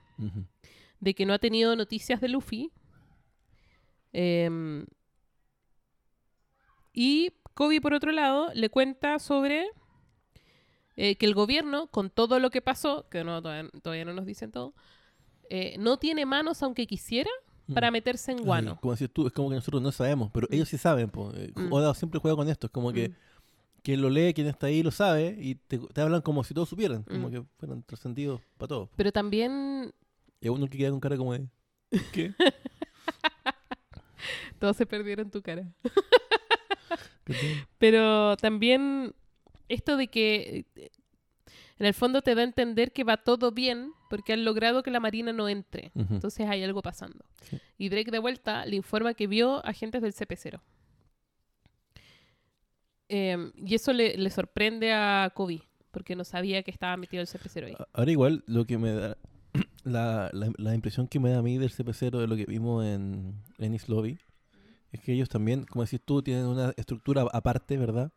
De 1.04 1.14
que 1.14 1.26
no 1.26 1.34
ha 1.34 1.38
tenido 1.38 1.76
noticias 1.76 2.20
de 2.20 2.28
Luffy. 2.28 2.72
Em, 4.12 4.86
y 6.92 7.32
Kobe, 7.54 7.80
por 7.80 7.94
otro 7.94 8.10
lado, 8.12 8.50
le 8.54 8.68
cuenta 8.70 9.18
sobre 9.18 9.66
eh, 10.96 11.16
que 11.16 11.26
el 11.26 11.34
gobierno, 11.34 11.88
con 11.88 12.08
todo 12.08 12.38
lo 12.38 12.50
que 12.50 12.62
pasó, 12.62 13.08
que 13.10 13.24
no, 13.24 13.42
todavía, 13.42 13.68
todavía 13.82 14.04
no 14.04 14.12
nos 14.14 14.26
dicen 14.26 14.52
todo, 14.52 14.74
eh, 15.50 15.74
no 15.78 15.98
tiene 15.98 16.24
manos 16.24 16.62
aunque 16.62 16.86
quisiera 16.86 17.30
para 17.74 17.90
Mm. 17.90 17.92
meterse 17.92 18.30
en 18.32 18.44
guano. 18.44 18.78
como 18.80 18.92
decías 18.92 19.10
tú, 19.12 19.26
es 19.26 19.32
como 19.32 19.48
que 19.48 19.56
nosotros 19.56 19.82
no 19.82 19.90
sabemos, 19.90 20.30
pero 20.32 20.46
ellos 20.50 20.68
sí 20.68 20.78
saben. 20.78 21.10
po. 21.10 21.32
Eh, 21.34 21.50
Mm. 21.54 21.72
Oda 21.72 21.94
siempre 21.94 22.20
juega 22.20 22.36
con 22.36 22.48
esto. 22.48 22.66
Es 22.68 22.70
como 22.72 22.92
que 22.92 23.08
Mm. 23.08 23.14
quien 23.82 24.02
lo 24.02 24.08
lee, 24.10 24.32
quien 24.34 24.46
está 24.46 24.68
ahí, 24.68 24.82
lo 24.84 24.90
sabe 24.92 25.36
y 25.38 25.56
te, 25.56 25.78
te 25.78 26.00
hablan 26.00 26.20
como 26.22 26.44
si 26.44 26.54
todos 26.54 26.68
supieran. 26.68 27.02
Como 27.02 27.28
Mm. 27.28 27.32
que 27.32 27.42
fueran 27.58 27.82
trascendidos 27.82 28.40
para 28.56 28.68
todos. 28.68 28.88
Pero 28.96 29.10
también 29.12 29.92
Y 30.44 30.48
uno 30.50 30.68
que 30.68 30.76
queda 30.76 30.90
con 30.90 31.00
cara 31.00 31.16
como 31.16 31.32
de... 31.32 31.48
¿Qué? 32.12 32.34
todos 34.58 34.76
se 34.76 34.84
perdieron 34.84 35.30
tu 35.30 35.40
cara. 35.40 35.66
Pero 37.78 38.36
también 38.36 39.14
esto 39.68 39.96
de 39.96 40.08
que 40.08 40.66
eh, 40.76 40.90
en 41.78 41.86
el 41.86 41.94
fondo 41.94 42.20
te 42.20 42.34
da 42.34 42.42
a 42.42 42.44
entender 42.44 42.92
que 42.92 43.04
va 43.04 43.16
todo 43.16 43.52
bien 43.52 43.92
porque 44.10 44.34
han 44.34 44.44
logrado 44.44 44.82
que 44.82 44.90
la 44.90 45.00
Marina 45.00 45.32
no 45.32 45.48
entre. 45.48 45.92
Entonces 45.94 46.46
hay 46.46 46.62
algo 46.62 46.82
pasando. 46.82 47.24
Sí. 47.42 47.58
Y 47.78 47.88
Drake 47.88 48.10
de 48.10 48.18
vuelta 48.18 48.66
le 48.66 48.76
informa 48.76 49.14
que 49.14 49.26
vio 49.26 49.64
agentes 49.64 50.02
del 50.02 50.12
CP0. 50.12 50.60
Em, 53.08 53.52
y 53.56 53.74
eso 53.74 53.92
le, 53.92 54.16
le 54.16 54.30
sorprende 54.30 54.92
a 54.92 55.30
Kobe 55.34 55.62
porque 55.94 56.16
no 56.16 56.24
sabía 56.24 56.62
que 56.62 56.70
estaba 56.70 56.96
metido 56.96 57.22
el 57.22 57.28
CP0 57.28 57.66
ahí. 57.66 57.76
Ahora 57.92 58.10
igual, 58.10 58.42
lo 58.46 58.66
que 58.66 58.76
me 58.76 58.92
da... 58.92 59.16
La, 59.84 60.30
la, 60.32 60.50
la 60.56 60.74
impresión 60.74 61.08
que 61.08 61.20
me 61.20 61.30
da 61.30 61.38
a 61.38 61.42
mí 61.42 61.58
del 61.58 61.70
CP0 61.70 62.18
de 62.18 62.26
lo 62.26 62.36
que 62.36 62.46
vimos 62.46 62.84
en, 62.86 63.34
en 63.58 63.74
East 63.74 63.88
Lobby 63.88 64.18
es 64.92 65.00
que 65.00 65.12
ellos 65.12 65.28
también, 65.28 65.64
como 65.64 65.84
decís 65.84 66.00
tú, 66.02 66.22
tienen 66.22 66.46
una 66.46 66.72
estructura 66.76 67.26
aparte, 67.32 67.76
¿verdad? 67.76 68.10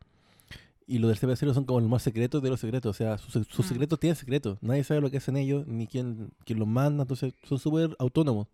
Y 0.86 1.00
los 1.00 1.10
del 1.10 1.20
CP0 1.20 1.53
son 1.53 1.65
como 1.65 1.82
los 1.82 1.89
más 1.89 2.03
secretos 2.03 2.41
de 2.41 2.50
los 2.50 2.62
secretos. 2.62 2.89
O 2.91 2.94
sea, 2.98 3.17
sus, 3.17 3.46
sus 3.48 3.65
Mm. 3.65 3.70
secretos 3.70 4.00
tienen 4.00 4.15
secretos. 4.15 4.58
Nadie 4.62 4.86
sabe 4.86 5.01
lo 5.01 5.12
que 5.12 5.17
hacen 5.17 5.36
ellos, 5.36 5.67
ni 5.67 5.88
quién, 5.88 6.32
quién 6.46 6.60
los 6.60 6.67
manda. 6.67 7.01
Entonces, 7.03 7.34
son 7.44 7.60
súper 7.60 7.94
autónomos. 8.00 8.48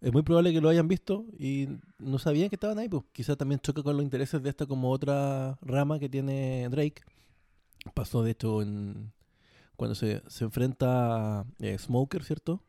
Es 0.00 0.10
muy 0.12 0.22
probable 0.22 0.52
que 0.52 0.60
lo 0.62 0.70
hayan 0.70 0.88
visto 0.88 1.26
y 1.38 1.68
no 1.98 2.18
sabían 2.18 2.48
que 2.48 2.56
estaban 2.56 2.78
ahí. 2.78 2.88
Pues. 2.88 3.02
Quizás 3.12 3.36
también 3.36 3.60
choca 3.60 3.82
con 3.82 3.94
los 3.96 4.02
intereses 4.04 4.42
de 4.42 4.48
esta 4.48 4.64
como 4.64 4.90
otra 4.90 5.58
rama 5.60 5.98
que 5.98 6.08
tiene 6.08 6.68
Drake. 6.70 7.02
Pasó, 7.92 8.22
de 8.22 8.30
hecho, 8.30 8.62
en 8.62 9.12
cuando 9.76 9.94
se, 9.94 10.22
se 10.28 10.44
enfrenta 10.44 11.40
a 11.40 11.44
eh, 11.60 11.78
Smoker, 11.78 12.24
¿cierto? 12.24 12.62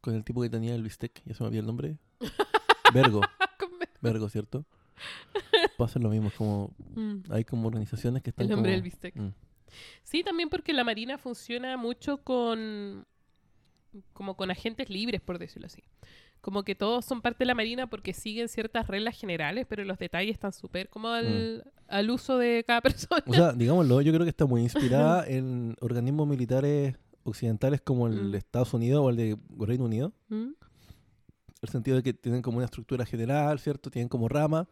Con 0.00 0.14
el 0.14 0.24
tipo 0.24 0.40
que 0.42 0.50
tenía 0.50 0.74
el 0.74 0.82
bistec. 0.82 1.22
Ya 1.24 1.34
se 1.34 1.42
me 1.42 1.48
olvidó 1.48 1.60
el 1.60 1.66
nombre. 1.66 1.98
Vergo. 2.94 3.20
Vergo, 4.00 4.28
¿cierto? 4.28 4.64
Pasa 5.78 5.98
lo 5.98 6.08
mismo. 6.10 6.28
Es 6.28 6.34
como 6.34 6.74
Mm, 6.94 7.20
hay 7.30 7.44
como 7.44 7.68
organizaciones 7.68 8.22
que 8.22 8.30
están 8.30 8.46
El 8.46 8.52
hombre 8.52 8.70
como- 8.70 8.74
del 8.74 8.82
bistec. 8.82 9.14
Mm. 9.16 9.32
Sí, 10.02 10.24
también 10.24 10.48
porque 10.48 10.72
la 10.72 10.82
Marina 10.84 11.16
funciona 11.18 11.76
mucho 11.76 12.18
con 12.18 13.06
como 14.12 14.36
con 14.36 14.50
agentes 14.50 14.88
libres, 14.90 15.20
por 15.20 15.38
decirlo 15.38 15.66
así. 15.66 15.82
Como 16.40 16.62
que 16.62 16.74
todos 16.74 17.04
son 17.04 17.20
parte 17.20 17.40
de 17.40 17.46
la 17.46 17.54
Marina 17.54 17.86
porque 17.88 18.14
siguen 18.14 18.48
ciertas 18.48 18.86
reglas 18.88 19.18
generales, 19.18 19.66
pero 19.68 19.84
los 19.84 19.98
detalles 19.98 20.32
están 20.32 20.52
súper 20.52 20.88
como 20.88 21.08
al, 21.08 21.64
al 21.86 22.10
uso 22.10 22.38
de 22.38 22.64
cada 22.66 22.80
persona. 22.82 23.22
O 23.26 23.34
sea, 23.34 23.52
digámoslo, 23.52 24.00
yo 24.00 24.12
creo 24.12 24.24
que 24.24 24.30
está 24.30 24.46
muy 24.46 24.62
inspirada 24.62 25.24
en 25.28 25.76
organismos 25.80 26.26
militares 26.26 26.96
occidentales 27.24 27.80
como 27.82 28.06
el 28.06 28.14
Mm. 28.28 28.30
de 28.32 28.38
Estados 28.38 28.72
Unidos 28.72 29.02
o 29.04 29.10
el 29.10 29.16
de 29.16 29.36
Reino 29.58 29.84
Unido. 29.84 30.12
¿Mm? 30.28 30.50
el 31.62 31.68
sentido 31.68 31.98
de 31.98 32.02
que 32.02 32.14
tienen 32.14 32.40
como 32.40 32.56
una 32.56 32.64
estructura 32.64 33.04
general, 33.04 33.58
¿cierto? 33.58 33.90
Tienen 33.90 34.08
como 34.08 34.30
rama 34.30 34.66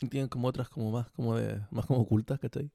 y 0.00 0.08
tienen 0.08 0.28
como 0.30 0.48
otras 0.48 0.70
como 0.70 0.90
más 0.90 1.10
como 1.10 1.36
de 1.36 1.60
más 1.70 1.84
como 1.84 2.00
ocultas, 2.00 2.40
¿cachai? 2.40 2.70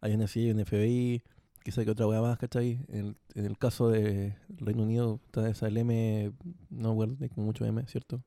Hay 0.00 0.14
un 0.14 0.26
CIA, 0.26 0.54
un 0.54 0.64
FBI, 0.64 1.22
quizá 1.64 1.84
que 1.84 1.90
otra 1.90 2.06
hueá 2.06 2.20
más, 2.22 2.38
¿cachai? 2.38 2.84
En 2.88 2.96
el, 3.06 3.16
en 3.34 3.44
el 3.46 3.58
caso 3.58 3.88
de 3.90 4.36
Reino 4.48 4.84
Unido 4.84 5.20
está 5.26 5.48
esa 5.48 5.66
el 5.66 5.76
M, 5.76 6.32
no 6.70 6.90
hay 7.20 7.28
como 7.30 7.46
mucho 7.46 7.64
M, 7.64 7.84
¿cierto? 7.88 8.22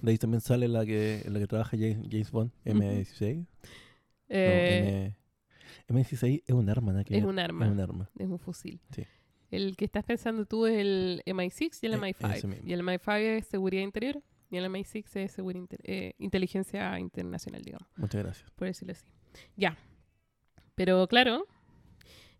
De 0.00 0.10
ahí 0.10 0.16
también 0.18 0.40
sale 0.40 0.66
la 0.68 0.86
que 0.86 1.20
en 1.26 1.34
la 1.34 1.38
que 1.40 1.46
trabaja 1.46 1.76
James, 1.76 2.08
James 2.10 2.30
Bond, 2.30 2.50
M16. 2.64 3.46
Eh, 4.28 5.12
No, 5.88 5.98
M, 5.98 6.02
M16 6.04 6.42
es 6.46 6.54
un 6.54 6.68
arma, 6.70 6.92
¿no? 6.92 7.00
Es 7.00 7.24
un 7.24 7.38
arma. 7.38 7.66
Es 7.66 7.72
un 7.72 7.80
arma. 7.80 8.10
Es 8.18 8.26
un 8.28 8.38
fusil. 8.38 8.80
Sí. 8.94 9.04
El 9.50 9.76
que 9.76 9.84
estás 9.84 10.04
pensando 10.04 10.46
tú 10.46 10.66
es 10.66 10.78
el 10.78 11.22
MI6 11.26 11.78
y 11.82 11.86
el 11.86 11.92
Eh, 11.94 11.96
MI5. 11.98 12.34
ese 12.34 12.46
mismo. 12.46 12.66
Y 12.66 12.72
el 12.72 12.80
MI5 12.80 13.18
es 13.38 13.46
seguridad 13.46 13.82
interior 13.82 14.22
y 14.50 14.56
el 14.56 14.64
MI6 14.64 15.04
es 15.16 15.32
segura 15.32 15.58
inter- 15.58 15.80
eh, 15.84 16.14
inteligencia 16.18 16.98
internacional, 16.98 17.62
digamos, 17.62 17.86
Muchas 17.96 18.22
gracias. 18.22 18.50
por 18.52 18.68
decirlo 18.68 18.92
así. 18.92 19.04
Ya. 19.56 19.76
Pero 20.74 21.06
claro, 21.06 21.46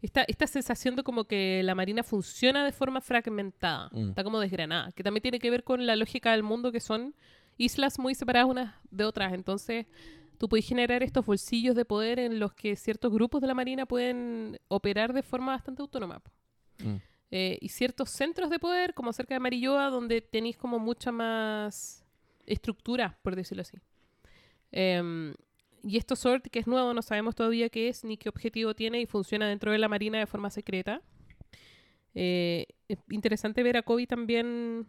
esta, 0.03 0.23
esta 0.27 0.47
sensación 0.47 0.97
de 0.97 1.03
como 1.03 1.25
que 1.25 1.63
la 1.63 1.75
Marina 1.75 2.03
funciona 2.03 2.65
de 2.65 2.73
forma 2.73 3.01
fragmentada, 3.01 3.89
Mm. 3.93 4.11
está 4.11 4.25
como 4.25 4.41
desgranada, 4.41 4.93
que 4.93 5.03
también 5.03 5.23
tiene 5.23 5.39
que 5.39 5.51
ver 5.51 5.63
con 5.65 5.87
la 5.87 5.97
lógica 5.97 6.33
del 6.33 6.43
mundo 6.43 6.73
que 6.73 6.81
son 6.81 7.15
islas 7.57 7.99
muy 7.99 8.15
separadas 8.15 8.49
unas 8.51 8.75
de 8.91 9.05
otras. 9.05 9.33
Entonces, 9.33 9.87
tú 10.39 10.49
puedes 10.49 10.67
generar 10.67 11.03
estos 11.03 11.25
bolsillos 11.25 11.77
de 11.77 11.85
poder 11.85 12.19
en 12.19 12.41
los 12.41 12.53
que 12.53 12.75
ciertos 12.77 13.13
grupos 13.13 13.41
de 13.41 13.47
la 13.47 13.55
Marina 13.55 13.87
pueden 13.87 14.59
operar 14.69 15.13
de 15.13 15.23
forma 15.23 15.53
bastante 15.53 15.83
autónoma. 15.83 16.21
Mm. 16.79 16.97
Eh, 17.31 17.59
y 17.63 17.69
ciertos 17.69 18.11
centros 18.11 18.51
de 18.51 18.59
poder, 18.59 18.93
como 18.93 19.13
cerca 19.13 19.35
de 19.35 19.41
Marilloa, 19.41 19.89
donde 19.89 20.21
tenéis 20.21 20.57
como 20.57 20.79
mucha 20.79 21.13
más 21.13 22.05
estructura, 22.45 23.17
por 23.23 23.37
decirlo 23.37 23.63
así. 23.63 23.79
Em, 24.71 25.33
y 25.83 25.97
esto 25.97 26.17
SWORD, 26.17 26.43
que 26.51 26.59
es 26.61 26.67
nuevo, 26.67 26.95
no 26.95 27.03
sabemos 27.03 27.35
todavía 27.35 27.69
qué 27.69 27.89
es 27.89 28.05
ni 28.05 28.17
qué 28.17 28.29
objetivo 28.29 28.75
tiene 28.75 29.01
y 29.01 29.07
funciona 29.07 29.49
dentro 29.49 29.73
de 29.73 29.79
la 29.79 29.89
Marina 29.89 30.19
de 30.19 30.27
forma 30.27 30.51
secreta. 30.51 31.03
Eh, 32.15 32.67
es 32.89 32.99
interesante 33.11 33.63
ver 33.63 33.77
a 33.77 33.83
Kobe 33.83 34.07
también 34.07 34.87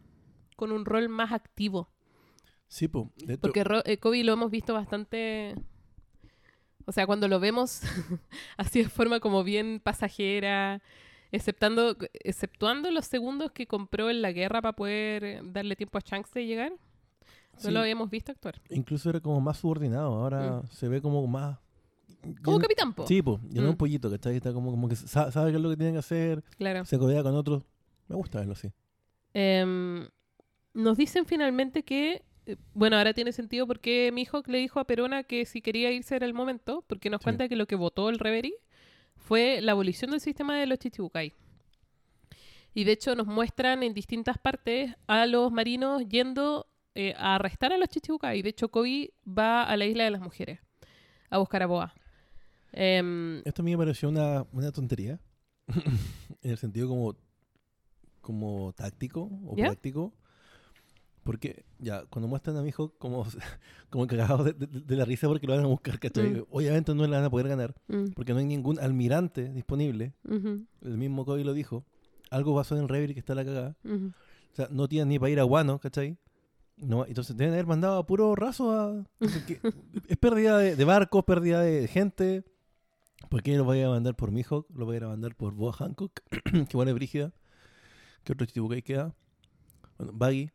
con 0.55 0.71
un 0.71 0.85
rol 0.85 1.09
más 1.09 1.31
activo. 1.31 1.89
Sí. 2.67 2.89
De 3.17 3.37
Porque 3.37 3.63
Ro- 3.63 3.83
eh, 3.85 3.97
Kobe 3.97 4.23
lo 4.23 4.33
hemos 4.33 4.51
visto 4.51 4.73
bastante. 4.73 5.55
O 6.85 6.91
sea, 6.91 7.05
cuando 7.05 7.27
lo 7.27 7.39
vemos 7.39 7.81
así 8.57 8.83
de 8.83 8.89
forma 8.89 9.19
como 9.19 9.43
bien 9.43 9.79
pasajera, 9.81 10.81
exceptando, 11.31 11.95
exceptuando 12.13 12.91
los 12.91 13.05
segundos 13.05 13.51
que 13.51 13.67
compró 13.67 14.09
en 14.09 14.21
la 14.21 14.31
guerra 14.31 14.61
para 14.61 14.75
poder 14.75 15.41
darle 15.51 15.75
tiempo 15.75 15.97
a 15.97 16.01
Shanks 16.01 16.31
de 16.33 16.45
llegar, 16.45 16.73
no 17.55 17.59
sí. 17.59 17.71
lo 17.71 17.79
habíamos 17.79 18.09
visto 18.09 18.31
actuar. 18.31 18.59
Incluso 18.69 19.09
era 19.09 19.19
como 19.19 19.39
más 19.41 19.57
subordinado, 19.57 20.13
ahora 20.13 20.63
se 20.71 20.87
ve 20.87 21.01
como 21.01 21.25
más... 21.27 21.57
Como 22.41 22.57
capitán, 22.59 22.93
po. 22.93 23.05
Sí, 23.05 23.21
ya 23.49 23.61
no 23.61 23.67
Mm. 23.67 23.71
un 23.71 23.77
pollito, 23.77 24.09
¿cachai? 24.09 24.37
Está 24.37 24.53
como, 24.53 24.71
como 24.71 24.87
que 24.87 24.95
sa- 24.95 25.29
sabe 25.31 25.51
qué 25.51 25.57
es 25.57 25.63
lo 25.63 25.69
que 25.69 25.75
tiene 25.77 25.91
que 25.91 25.97
hacer, 25.99 26.41
Claro. 26.57 26.85
se 26.85 26.97
codea 26.97 27.21
con 27.21 27.35
otros. 27.35 27.63
Me 28.07 28.15
gusta 28.15 28.39
verlo 28.39 28.53
así. 28.53 28.71
Em, 29.33 30.07
nos 30.73 30.97
dicen 30.97 31.25
finalmente 31.25 31.83
que, 31.83 32.23
eh, 32.45 32.55
bueno, 32.73 32.97
ahora 32.97 33.13
tiene 33.13 33.31
sentido 33.33 33.67
porque 33.67 34.11
mi 34.13 34.21
hijo 34.21 34.41
le 34.45 34.57
dijo 34.59 34.79
a 34.79 34.85
Perona 34.85 35.23
que 35.23 35.45
si 35.45 35.61
quería 35.61 35.91
irse 35.91 36.15
era 36.15 36.25
el 36.25 36.33
momento, 36.33 36.83
porque 36.87 37.09
nos 37.09 37.19
Sí. 37.19 37.23
cuenta 37.25 37.49
que 37.49 37.55
lo 37.57 37.65
que 37.67 37.75
votó 37.75 38.09
el 38.09 38.19
Reverie 38.19 38.55
fue 39.17 39.59
la 39.61 39.73
abolición 39.73 40.11
del 40.11 40.21
sistema 40.21 40.57
de 40.57 40.65
los 40.67 40.79
Chichibukai. 40.79 41.33
Y 42.73 42.85
de 42.85 42.91
hecho 42.93 43.15
nos 43.15 43.27
muestran 43.27 43.83
en 43.83 43.93
distintas 43.93 44.37
partes 44.37 44.95
a 45.07 45.25
los 45.27 45.51
marinos 45.51 46.03
yendo 46.07 46.67
eh, 46.95 47.13
a 47.17 47.35
arrestar 47.35 47.73
a 47.73 47.77
los 47.77 47.89
Chichibukai. 47.89 48.41
De 48.41 48.49
hecho, 48.49 48.69
Kobe 48.69 49.13
va 49.27 49.63
a 49.63 49.75
la 49.77 49.85
isla 49.85 50.03
de 50.03 50.11
las 50.11 50.21
mujeres 50.21 50.59
a 51.29 51.37
buscar 51.37 51.63
a 51.63 51.67
Boa. 51.67 51.93
Em, 52.71 53.41
Esto 53.45 53.61
a 53.61 53.65
mí 53.65 53.71
me 53.71 53.77
pareció 53.77 54.09
una, 54.09 54.45
una 54.51 54.71
tontería, 54.71 55.19
en 56.41 56.51
el 56.51 56.57
sentido 56.57 56.87
como, 56.87 57.15
como 58.21 58.73
táctico 58.73 59.29
o 59.45 59.55
¿Ya? 59.55 59.65
práctico. 59.65 60.13
Porque, 61.23 61.63
ya, 61.79 62.03
cuando 62.07 62.27
muestran 62.27 62.57
a 62.57 62.61
mi 62.61 62.67
hijo 62.69 62.93
como, 62.97 63.25
como 63.89 64.05
cagado 64.07 64.43
de, 64.43 64.51
de- 64.53 64.67
de 64.81 64.95
la 64.97 65.05
risa 65.05 65.27
porque 65.29 65.47
lo 65.47 65.55
van 65.55 65.63
a 65.63 65.67
buscar, 65.67 65.97
¿cachai? 65.97 66.31
Mm. 66.33 66.43
Obviamente 66.51 66.93
no 66.93 67.03
le 67.07 67.15
van 67.15 67.23
a 67.23 67.29
poder 67.29 67.47
ganar, 67.47 67.73
mm, 67.87 68.07
porque 68.13 68.33
no 68.33 68.39
hay 68.39 68.45
ningún 68.45 68.77
almirante 68.79 69.47
disponible. 69.53 70.13
El 70.29 70.97
mismo 70.97 71.23
Kobe 71.25 71.45
lo 71.45 71.53
dijo. 71.53 71.85
Algo 72.29 72.55
pasó 72.55 72.75
en 72.75 72.81
el 72.83 72.89
Reverie 72.89 73.13
que 73.13 73.19
está 73.21 73.35
la 73.35 73.45
cagada. 73.45 73.77
O 73.85 74.55
sea, 74.55 74.67
no 74.69 74.87
tienen 74.89 75.07
ni 75.09 75.19
para 75.19 75.29
ir 75.29 75.39
a 75.39 75.43
Guano, 75.43 75.79
¿cachai? 75.79 76.17
No, 76.77 77.05
entonces 77.05 77.37
deben 77.37 77.53
haber 77.53 77.67
mandado 77.67 77.97
a 77.99 78.05
puro 78.05 78.35
raso 78.35 78.71
a... 78.71 79.05
es 80.07 80.17
pérdida 80.17 80.57
de, 80.57 80.75
de 80.75 80.85
barcos, 80.85 81.23
pérdida 81.23 81.61
de 81.61 81.87
gente. 81.87 82.43
¿Por 83.29 83.41
qué 83.41 83.55
lo 83.55 83.63
voy 83.63 83.81
a 83.81 83.89
mandar 83.89 84.15
por 84.15 84.31
Mihawk? 84.31 84.67
Lo 84.75 84.85
voy 84.85 84.97
a 84.97 85.07
mandar 85.07 85.35
por 85.35 85.53
Boa 85.53 85.71
Hancock, 85.73 86.19
que 86.69 86.75
bueno 86.77 86.89
es 86.91 86.95
brígida. 86.95 87.31
¿Qué 88.23 88.33
otro 88.33 88.45
Chichibukai 88.45 88.81
queda? 88.81 89.13
Bueno, 89.97 90.13
Baggy. 90.15 90.49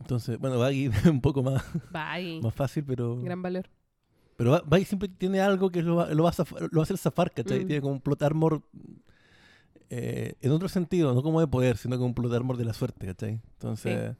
Entonces, 0.00 0.38
bueno, 0.38 0.58
Baggy 0.58 0.90
un 1.10 1.20
poco 1.20 1.42
más, 1.42 1.64
Bye. 1.90 2.40
más 2.40 2.54
fácil, 2.54 2.84
pero... 2.84 3.16
Gran 3.20 3.42
valor. 3.42 3.68
Pero 4.36 4.52
Ba- 4.52 4.62
Baggy 4.64 4.84
siempre 4.84 5.08
tiene 5.08 5.40
algo 5.40 5.70
que 5.70 5.82
lo 5.82 5.96
va, 5.96 6.14
lo 6.14 6.22
va, 6.22 6.30
a, 6.30 6.32
zafar- 6.32 6.60
lo 6.70 6.76
va 6.78 6.80
a 6.80 6.84
hacer 6.84 6.96
zafar, 6.98 7.32
¿cachai? 7.32 7.64
Mm. 7.64 7.66
Tiene 7.66 7.80
como 7.82 7.94
un 7.94 8.00
plot 8.00 8.22
armor 8.22 8.62
eh, 9.90 10.34
en 10.40 10.52
otro 10.52 10.68
sentido, 10.68 11.12
no 11.14 11.22
como 11.22 11.40
de 11.40 11.48
poder, 11.48 11.76
sino 11.76 11.96
como 11.96 12.06
un 12.06 12.14
plot 12.14 12.32
armor 12.32 12.56
de 12.56 12.64
la 12.64 12.72
suerte, 12.74 13.06
¿cachai? 13.06 13.40
Entonces, 13.54 14.14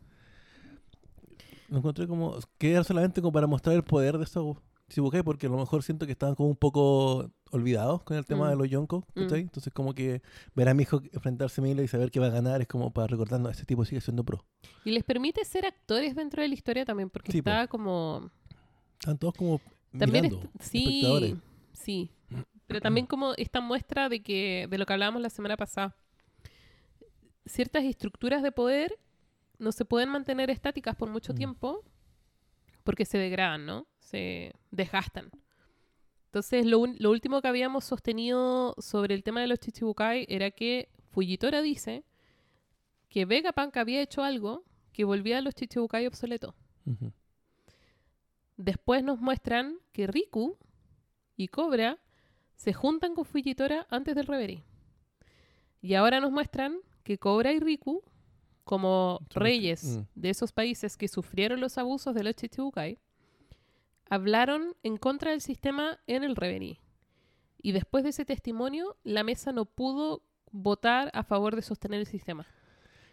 lo 1.68 1.78
encontré 1.78 2.06
como 2.06 2.36
que 2.58 2.72
era 2.72 2.84
solamente 2.84 3.20
como 3.20 3.32
para 3.32 3.46
mostrar 3.46 3.76
el 3.76 3.84
poder 3.84 4.18
de 4.18 4.24
estos 4.24 4.56
Chichibukai, 4.88 5.22
porque 5.22 5.46
a 5.46 5.50
lo 5.50 5.58
mejor 5.58 5.82
siento 5.82 6.06
que 6.06 6.12
estaban 6.12 6.34
como 6.34 6.48
un 6.48 6.56
poco 6.56 7.30
olvidados 7.50 8.02
con 8.04 8.16
el 8.16 8.24
tema 8.24 8.46
Mm. 8.46 8.50
de 8.50 8.56
los 8.56 8.70
Yonkos, 8.70 9.04
¿cachai? 9.14 9.40
Mm. 9.40 9.46
Entonces, 9.46 9.70
como 9.74 9.92
que 9.94 10.22
ver 10.54 10.66
a 10.70 10.72
mi 10.72 10.84
hijo 10.84 11.02
enfrentarse 11.12 11.60
a 11.60 11.64
Mila 11.64 11.82
y 11.82 11.88
saber 11.88 12.10
que 12.10 12.20
va 12.20 12.26
a 12.28 12.30
ganar 12.30 12.62
es 12.62 12.68
como 12.68 12.90
para 12.90 13.06
recordarnos, 13.06 13.52
este 13.52 13.66
tipo 13.66 13.84
sigue 13.84 14.00
siendo 14.00 14.24
pro. 14.24 14.42
Y 14.86 14.92
les 14.92 15.04
permite 15.04 15.44
ser 15.44 15.66
actores 15.66 16.16
dentro 16.16 16.40
de 16.40 16.48
la 16.48 16.54
historia 16.54 16.86
también, 16.86 17.10
porque 17.10 17.32
Sí, 17.32 17.42
po. 17.42 17.50
está 17.50 17.66
como... 17.68 18.30
Están 18.98 19.18
todos 19.18 19.34
como 19.34 19.60
También 19.98 20.24
mirando, 20.24 20.50
sí, 20.60 21.36
sí. 21.74 22.10
Pero 22.66 22.80
también 22.80 23.04
como 23.06 23.34
esta 23.34 23.60
muestra 23.60 24.08
de 24.08 24.22
que 24.22 24.66
de 24.70 24.78
lo 24.78 24.86
que 24.86 24.92
hablábamos 24.94 25.20
la 25.20 25.30
semana 25.30 25.56
pasada. 25.58 25.96
Ciertas 27.46 27.84
estructuras 27.84 28.42
de 28.42 28.52
poder 28.52 28.98
no 29.58 29.72
se 29.72 29.84
pueden 29.84 30.08
mantener 30.10 30.50
estáticas 30.50 30.96
por 30.96 31.08
mucho 31.10 31.32
Mm. 31.32 31.36
tiempo 31.36 31.84
porque 32.84 33.04
se 33.04 33.18
degradan, 33.18 33.66
¿no? 33.66 33.86
Se 33.98 34.52
desgastan. 34.70 35.30
Entonces, 36.26 36.64
lo, 36.66 36.78
un- 36.78 36.96
lo 36.98 37.10
último 37.10 37.40
que 37.42 37.48
habíamos 37.48 37.84
sostenido 37.84 38.74
sobre 38.78 39.14
el 39.14 39.22
tema 39.22 39.40
de 39.40 39.46
los 39.48 39.58
Chichibukai 39.58 40.26
era 40.28 40.50
que 40.50 40.88
Fujitora 41.10 41.62
dice 41.62 42.04
que 43.08 43.24
Vegapunk 43.24 43.76
había 43.78 44.02
hecho 44.02 44.22
algo 44.22 44.64
que 44.92 45.04
volvía 45.04 45.38
a 45.38 45.40
los 45.40 45.54
Chichibukai 45.54 46.06
obsoletos. 46.06 46.54
Ujú. 46.86 47.12
Después 48.56 49.04
nos 49.04 49.20
muestran 49.20 49.78
que 49.92 50.06
Riku 50.06 50.58
y 51.36 51.48
Cobra 51.48 51.98
se 52.56 52.72
juntan 52.72 53.14
con 53.14 53.24
Fujitora 53.24 53.86
antes 53.90 54.14
del 54.16 54.26
Reverie. 54.26 54.64
Y 55.80 55.94
ahora 55.94 56.20
nos 56.20 56.32
muestran 56.32 56.78
que 57.04 57.18
Cobra 57.18 57.52
y 57.52 57.60
Riku, 57.60 58.02
como 58.68 59.20
reyes 59.30 59.82
mm. 59.82 60.00
de 60.14 60.28
esos 60.28 60.52
países 60.52 60.98
que 60.98 61.08
sufrieron 61.08 61.58
los 61.58 61.78
abusos 61.78 62.14
de 62.14 62.22
los 62.22 62.34
Chichibukai, 62.34 62.98
hablaron 64.10 64.74
en 64.82 64.98
contra 64.98 65.30
del 65.30 65.40
sistema 65.40 65.98
en 66.06 66.22
el 66.22 66.36
Reverie. 66.36 66.78
Y 67.62 67.72
después 67.72 68.04
de 68.04 68.10
ese 68.10 68.26
testimonio, 68.26 68.98
la 69.04 69.24
mesa 69.24 69.52
no 69.52 69.64
pudo 69.64 70.22
votar 70.52 71.10
a 71.14 71.24
favor 71.24 71.56
de 71.56 71.62
sostener 71.62 72.00
el 72.00 72.06
sistema. 72.06 72.46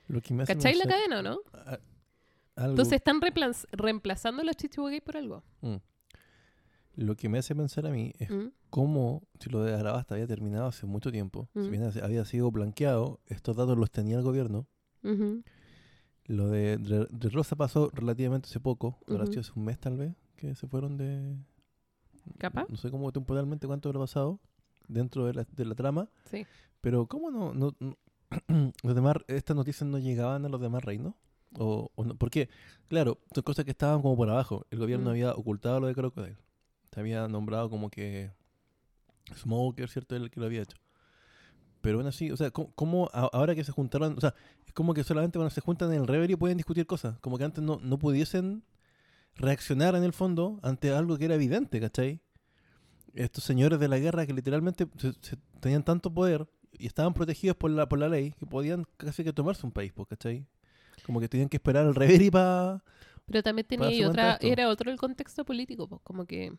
Lo 0.08 0.22
que 0.22 0.34
me 0.34 0.44
hace 0.44 0.54
¿Cachai 0.56 0.76
la 0.76 0.86
cadena 0.86 1.20
o 1.20 1.24
no? 1.24 1.38
a- 1.54 1.80
Entonces 2.68 2.94
están 2.96 3.22
reemplaz- 3.22 3.66
reemplazando 3.72 4.44
los 4.44 4.58
chichibuguay 4.58 5.00
por 5.00 5.16
algo. 5.16 5.44
Mm. 5.62 5.76
Lo 6.98 7.16
que 7.16 7.30
me 7.30 7.38
hace 7.40 7.56
pensar 7.56 7.86
a 7.88 7.92
mí 7.92 8.12
es 8.20 8.30
Mm. 8.30 8.48
cómo, 8.70 9.24
si 9.40 9.50
lo 9.50 9.64
de 9.64 9.74
Arabasta 9.74 10.16
había 10.16 10.28
terminado 10.28 10.66
hace 10.68 10.86
mucho 10.86 11.12
tiempo, 11.14 11.48
si 11.54 11.70
bien 11.70 11.84
había 12.04 12.26
sido 12.26 12.52
blanqueado, 12.52 13.22
estos 13.28 13.56
datos 13.56 13.78
los 13.78 13.90
tenía 13.90 14.18
el 14.18 14.24
gobierno. 14.24 14.68
Lo 16.28 16.50
de, 16.50 16.78
de- 16.78 17.08
de 17.10 17.30
Rosa 17.30 17.56
pasó 17.56 17.90
relativamente 17.94 18.48
hace 18.48 18.60
poco, 18.60 18.98
Ujú. 19.08 19.26
sido 19.28 19.42
hace 19.42 19.52
un 19.56 19.66
mes 19.66 19.80
tal 19.80 19.98
vez, 19.98 20.14
que 20.36 20.56
se 20.56 20.68
fueron 20.68 20.98
de... 20.98 21.36
¿Capaz? 22.40 22.66
No 22.70 22.78
sé 22.78 22.90
cómo 22.90 23.12
temporalmente 23.12 23.68
cuánto 23.68 23.90
habrá 23.90 24.00
pasado 24.00 24.40
dentro 24.88 25.26
de 25.28 25.34
la, 25.36 25.48
de 25.52 25.66
la 25.66 25.76
trama, 25.76 26.10
Sí. 26.32 26.46
pero 26.82 27.06
¿cómo 27.06 27.30
no, 27.30 27.54
no, 27.54 27.76
no- 27.80 27.98
los 28.84 28.96
demás, 28.96 29.18
estas 29.28 29.56
noticias 29.56 29.88
no 29.88 30.00
llegaban 30.00 30.44
a 30.46 30.50
los 30.50 30.60
demás 30.60 30.84
reinos? 30.84 31.14
O, 31.58 31.92
o 31.96 32.04
no? 32.04 32.16
Porque, 32.16 32.50
claro, 32.88 33.20
son 33.34 33.44
cosas 33.44 33.64
que 33.64 33.72
estaban 33.72 34.02
como 34.02 34.18
por 34.18 34.30
abajo. 34.30 34.66
El 34.72 34.80
gobierno 34.80 35.06
Mm. 35.06 35.10
había 35.12 35.32
ocultado 35.34 35.80
lo 35.80 35.88
de 35.88 35.94
Crocodile. 35.94 36.38
Se 36.92 37.00
había 37.00 37.28
nombrado 37.28 37.70
como 37.70 37.90
que 37.90 38.32
Smoker, 39.38 39.90
¿cierto? 39.90 40.16
El 40.16 40.30
que 40.32 40.40
lo 40.40 40.48
había 40.48 40.64
hecho. 40.64 40.78
Pero 41.82 42.00
aún 42.00 42.08
así, 42.08 42.32
o 42.32 42.38
sea, 42.38 42.50
¿cómo, 42.52 42.72
cómo 42.74 43.10
ahora 43.14 43.54
que 43.56 43.64
se 43.64 43.72
juntaron? 43.72 44.18
O 44.18 44.22
sea, 44.22 44.34
como 44.76 44.94
que 44.94 45.04
solamente 45.04 45.40
cuando 45.40 45.50
se 45.50 45.62
juntan 45.62 45.92
en 45.94 46.02
el 46.02 46.08
Reverie 46.08 46.38
pueden 46.38 46.58
discutir 46.58 46.86
cosas. 46.86 47.18
Como 47.22 47.40
que 47.40 47.46
antes 47.46 47.64
no, 47.64 47.80
no 47.82 47.98
pudiesen 47.98 48.64
reaccionar 49.36 49.96
en 49.96 50.04
el 50.04 50.14
fondo 50.14 50.60
ante 50.64 50.92
algo 50.92 51.18
que 51.18 51.26
era 51.26 51.36
evidente, 51.36 51.80
¿cachai? 51.82 52.22
Estos 53.16 53.44
señores 53.44 53.80
de 53.80 53.88
la 53.88 53.98
guerra 53.98 54.26
que 54.28 54.34
literalmente 54.34 54.88
se- 54.98 55.14
se- 55.22 55.38
tenían 55.62 55.84
tanto 55.84 56.14
poder 56.14 56.48
y 56.78 56.88
estaban 56.88 57.14
protegidos 57.16 57.58
por 57.58 57.72
la, 57.72 57.88
por 57.90 57.98
la 58.00 58.10
ley 58.10 58.34
que 58.40 58.46
podían 58.46 58.86
casi 58.98 59.24
que 59.24 59.34
tomarse 59.34 59.66
un 59.66 59.72
país, 59.72 59.92
pues, 59.94 60.08
¿cachai? 60.10 60.46
Como 61.06 61.20
que 61.22 61.30
tenían 61.30 61.50
que 61.50 61.58
esperar 61.58 61.86
al 61.86 61.96
Reverie 61.96 62.30
para... 62.32 62.84
Pero 63.26 63.42
también 63.42 63.68
tenía 63.68 63.88
otra, 64.10 64.38
era 64.52 64.70
otro 64.70 64.92
el 64.92 64.98
contexto 64.98 65.46
político, 65.46 65.88
pues, 65.88 66.02
como 66.04 66.26
que 66.26 66.54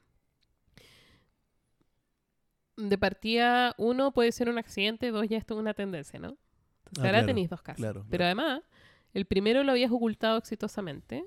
de 2.76 2.98
partida, 2.98 3.74
uno 3.78 4.12
puede 4.12 4.32
ser 4.32 4.48
un 4.48 4.58
accidente, 4.58 5.10
dos 5.10 5.28
ya 5.28 5.38
esto 5.38 5.54
es 5.54 5.60
una 5.60 5.74
tendencia, 5.74 6.18
¿no? 6.18 6.36
Ah, 6.98 7.00
ahora 7.00 7.10
claro, 7.10 7.26
tenéis 7.26 7.50
dos 7.50 7.62
casos. 7.62 7.78
claro, 7.78 8.04
Pero 8.08 8.22
claro. 8.22 8.24
además, 8.24 8.62
el 9.14 9.24
primero 9.26 9.62
lo 9.64 9.72
habías 9.72 9.90
ocultado 9.90 10.38
exitosamente 10.38 11.24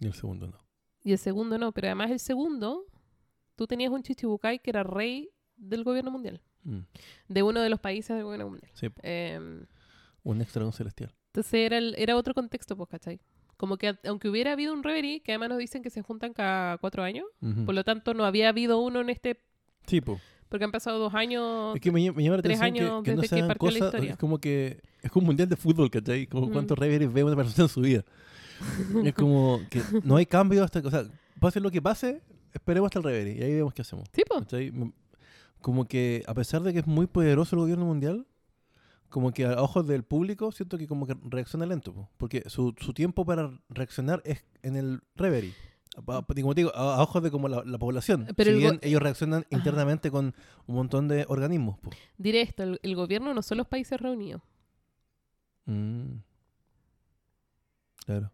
Y 0.00 0.06
el 0.06 0.14
segundo 0.14 0.46
no. 0.48 0.58
y 1.02 1.12
el 1.12 1.18
segundo 1.18 1.58
no. 1.58 1.72
Pero 1.72 1.88
además 1.88 2.10
el 2.10 2.18
segundo, 2.20 2.84
tú 3.56 3.66
tenías 3.66 3.90
un 3.92 4.02
Chichibukai 4.02 4.58
que 4.60 4.70
era 4.70 4.82
rey 4.82 5.30
del 5.56 5.84
gobierno 5.84 6.10
mundial, 6.10 6.40
Mm, 6.62 6.80
de 7.28 7.42
uno 7.42 7.60
de 7.60 7.70
los 7.70 7.80
países 7.80 8.14
del 8.14 8.24
gobierno 8.24 8.48
mundial. 8.50 8.70
Sí. 8.74 8.88
Em, 9.02 9.66
un 10.22 10.40
extra 10.42 10.64
un 10.64 10.72
celestial. 10.72 11.14
Entonces 11.28 11.54
era, 11.54 11.78
el- 11.78 11.94
era 11.96 12.16
otro 12.16 12.34
contexto, 12.34 12.76
pues, 12.76 12.88
¿cachai? 12.90 13.20
Como 13.56 13.76
que 13.78 13.96
aunque 14.04 14.28
hubiera 14.28 14.52
habido 14.52 14.72
un 14.74 14.82
reverie, 14.82 15.20
que 15.22 15.32
además 15.32 15.50
nos 15.50 15.58
dicen 15.58 15.82
que 15.82 15.90
se 15.90 16.02
juntan 16.02 16.32
cada 16.34 16.76
cuatro 16.78 17.02
años, 17.02 17.26
por 17.66 17.74
lo 17.74 17.84
tanto 17.84 18.14
no 18.14 18.24
había 18.24 18.48
habido 18.50 18.78
uno 18.80 19.00
en 19.00 19.10
este, 19.10 19.38
Sí, 19.86 20.00
po. 20.00 20.18
Porque 20.50 20.64
han 20.64 20.72
pasado 20.72 20.98
dos 20.98 21.14
años. 21.14 21.74
Es 21.76 21.80
que 21.80 21.90
me, 21.90 22.12
me 22.12 22.22
llama 22.22 22.36
la 22.36 22.42
tres 22.42 22.60
atención 22.60 22.84
años 22.88 23.02
que, 23.04 23.10
que 23.12 23.16
no 23.16 23.22
se 23.22 23.28
que 23.36 23.42
hagan 23.42 23.56
cosas. 23.56 23.94
Es 23.94 24.16
como 24.18 24.38
que 24.38 24.80
es 25.00 25.10
como 25.10 25.22
un 25.22 25.26
mundial 25.28 25.48
de 25.48 25.56
fútbol, 25.56 25.90
¿cachai? 25.90 26.26
Como 26.26 26.48
Mm. 26.48 26.52
cuántos 26.52 26.78
reveries 26.78 27.10
ve 27.10 27.24
una 27.24 27.36
persona 27.36 27.64
en 27.64 27.68
su 27.70 27.80
vida. 27.80 28.04
es 29.04 29.14
como 29.14 29.60
que 29.70 29.80
no 30.04 30.16
hay 30.16 30.26
cambio 30.26 30.62
hasta 30.62 30.82
que, 30.82 30.88
o 30.88 30.90
sea, 30.90 31.04
pase 31.40 31.60
lo 31.60 31.70
que 31.70 31.80
pase, 31.80 32.20
esperemos 32.52 32.88
hasta 32.88 32.98
el 32.98 33.04
reverie 33.04 33.38
y 33.38 33.42
ahí 33.42 33.54
vemos 33.54 33.72
qué 33.72 33.80
hacemos. 33.82 34.06
Sí. 34.12 34.22
¿cachai? 34.28 34.66
M- 34.66 34.92
Como 35.62 35.86
que 35.86 36.22
a 36.26 36.34
pesar 36.34 36.62
de 36.62 36.72
que 36.74 36.80
es 36.80 36.86
muy 36.86 37.06
poderoso 37.06 37.56
el 37.56 37.60
gobierno 37.60 37.86
mundial, 37.86 38.26
como 39.08 39.32
que 39.32 39.44
a 39.46 39.60
ojos 39.62 39.86
del 39.86 40.02
público 40.04 40.52
siento 40.52 40.78
que 40.78 40.86
como 40.86 41.06
que 41.06 41.16
reacciona 41.24 41.66
lento, 41.66 41.92
po, 41.92 42.08
porque 42.16 42.44
su, 42.46 42.74
su 42.78 42.92
tiempo 42.92 43.24
para 43.24 43.50
reaccionar 43.68 44.20
es 44.24 44.44
en 44.62 44.76
el 44.76 45.00
reverie. 45.16 45.52
Como 46.04 46.54
te 46.54 46.60
digo, 46.62 46.72
a, 46.74 46.96
a 46.96 47.02
ojos 47.02 47.22
de 47.22 47.30
como 47.30 47.48
la, 47.48 47.62
la 47.64 47.78
población. 47.78 48.26
Pero 48.36 48.50
si 48.50 48.54
el 48.56 48.58
bien 48.60 48.78
ellos 48.82 49.02
reaccionan 49.02 49.44
internamente 49.50 50.10
con 50.10 50.34
un 50.66 50.74
montón 50.74 51.08
de 51.08 51.24
organismos. 51.28 51.78
po. 51.78 51.90
Diré 52.18 52.42
esto, 52.42 52.62
el, 52.62 52.80
el 52.82 52.94
gobierno 52.96 53.32
no 53.34 53.42
son 53.42 53.58
los 53.58 53.66
países 53.66 54.00
reunidos. 54.00 54.42
Mm. 55.66 56.16
Claro. 58.06 58.32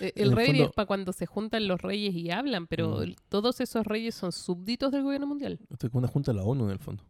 Eh, 0.00 0.12
En 0.16 0.28
El 0.28 0.34
fondo- 0.34 0.64
es 0.64 0.72
para 0.72 0.86
cuando 0.86 1.12
se 1.12 1.26
juntan 1.26 1.68
los 1.68 1.80
reyes 1.80 2.14
y 2.14 2.30
hablan, 2.30 2.66
pero 2.66 3.00
Mm. 3.06 3.14
todos 3.28 3.60
esos 3.60 3.86
reyes 3.86 4.14
son 4.14 4.32
súbditos 4.32 4.90
del 4.90 5.02
gobierno 5.02 5.26
mundial. 5.26 5.60
Esto 5.70 5.86
es 5.86 5.90
como 5.90 5.98
una 6.00 6.08
junta 6.08 6.32
de 6.32 6.38
la 6.38 6.44
ONU 6.44 6.64
en 6.64 6.70
el 6.70 6.78
fondo. 6.78 7.04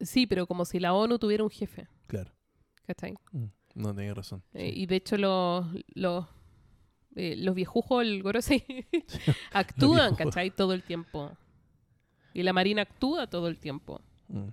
Sí, 0.00 0.26
pero 0.26 0.46
como 0.46 0.64
si 0.64 0.78
la 0.78 0.94
ONU 0.94 1.18
tuviera 1.18 1.42
un 1.42 1.50
jefe, 1.50 1.88
Claro. 2.06 2.30
¿cachai? 2.86 3.14
Mm. 3.32 3.44
No, 3.74 3.94
tenía 3.94 4.14
razón. 4.14 4.42
Eh, 4.54 4.70
sí. 4.72 4.80
y 4.82 4.86
de 4.86 4.96
hecho 4.96 5.16
los, 5.16 5.66
los, 5.94 6.26
eh, 7.16 7.34
los 7.36 7.54
viejujos, 7.54 8.02
el 8.02 8.22
Gorosei, 8.22 8.64
actúan. 9.52 10.14
¿cachai? 10.14 10.50
Todo 10.50 10.72
el 10.72 10.82
tiempo. 10.82 11.36
Y 12.32 12.42
la 12.42 12.52
Marina 12.52 12.82
actúa 12.82 13.28
todo 13.28 13.48
el 13.48 13.58
tiempo. 13.58 14.00
Mm. 14.28 14.48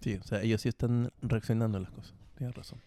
Sí, 0.00 0.14
o 0.14 0.22
sea, 0.22 0.42
ellos 0.42 0.60
sí 0.62 0.68
están 0.68 1.12
reaccionando 1.20 1.78
a 1.78 1.80
las 1.82 1.90
cosas. 1.90 2.14
Tienes 2.36 2.54
razón. 2.54 2.80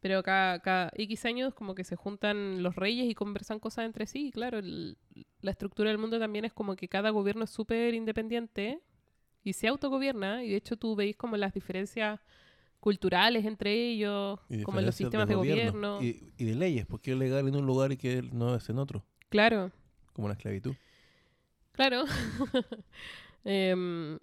Pero 0.00 0.22
cada, 0.22 0.58
cada 0.58 0.90
X 0.96 1.24
años 1.24 1.54
como 1.54 1.74
que 1.74 1.84
se 1.84 1.96
juntan 1.96 2.62
los 2.62 2.74
reyes 2.76 3.06
y 3.08 3.14
conversan 3.14 3.58
cosas 3.60 3.86
entre 3.86 4.06
sí. 4.06 4.28
Y 4.28 4.32
claro, 4.32 4.58
el- 4.58 4.98
la 5.40 5.50
estructura 5.52 5.88
del 5.90 5.98
mundo 5.98 6.18
también 6.18 6.44
es 6.44 6.52
como 6.52 6.76
que 6.76 6.88
cada 6.88 7.10
gobierno 7.10 7.44
es 7.44 7.50
súper 7.50 7.94
independiente 7.94 8.80
y 9.44 9.52
se 9.54 9.68
autogobierna. 9.68 10.44
Y 10.44 10.50
de 10.50 10.56
hecho 10.56 10.76
tú 10.76 10.94
veis 10.96 11.16
como 11.16 11.36
las 11.36 11.54
diferencias 11.54 12.20
culturales 12.82 13.44
entre 13.44 13.72
ellos, 13.92 14.40
Y 14.48 14.62
como 14.64 14.80
en 14.80 14.86
los 14.86 14.96
sistemas 14.96 15.28
de 15.28 15.36
gobierno. 15.36 15.98
gobierno. 15.98 16.02
Y, 16.36 16.42
y 16.42 16.46
de 16.46 16.56
leyes, 16.56 16.84
porque 16.84 17.12
es 17.12 17.16
legal 17.16 17.46
en 17.46 17.54
un 17.54 17.64
lugar 17.64 17.92
y 17.92 17.96
que 17.96 18.22
no 18.32 18.56
es 18.56 18.68
en 18.68 18.78
otro, 18.78 19.04
Claro, 19.28 19.70
como 20.12 20.26
la 20.26 20.34
esclavitud. 20.34 20.74
claro. 21.70 22.04
Em, 23.44 24.18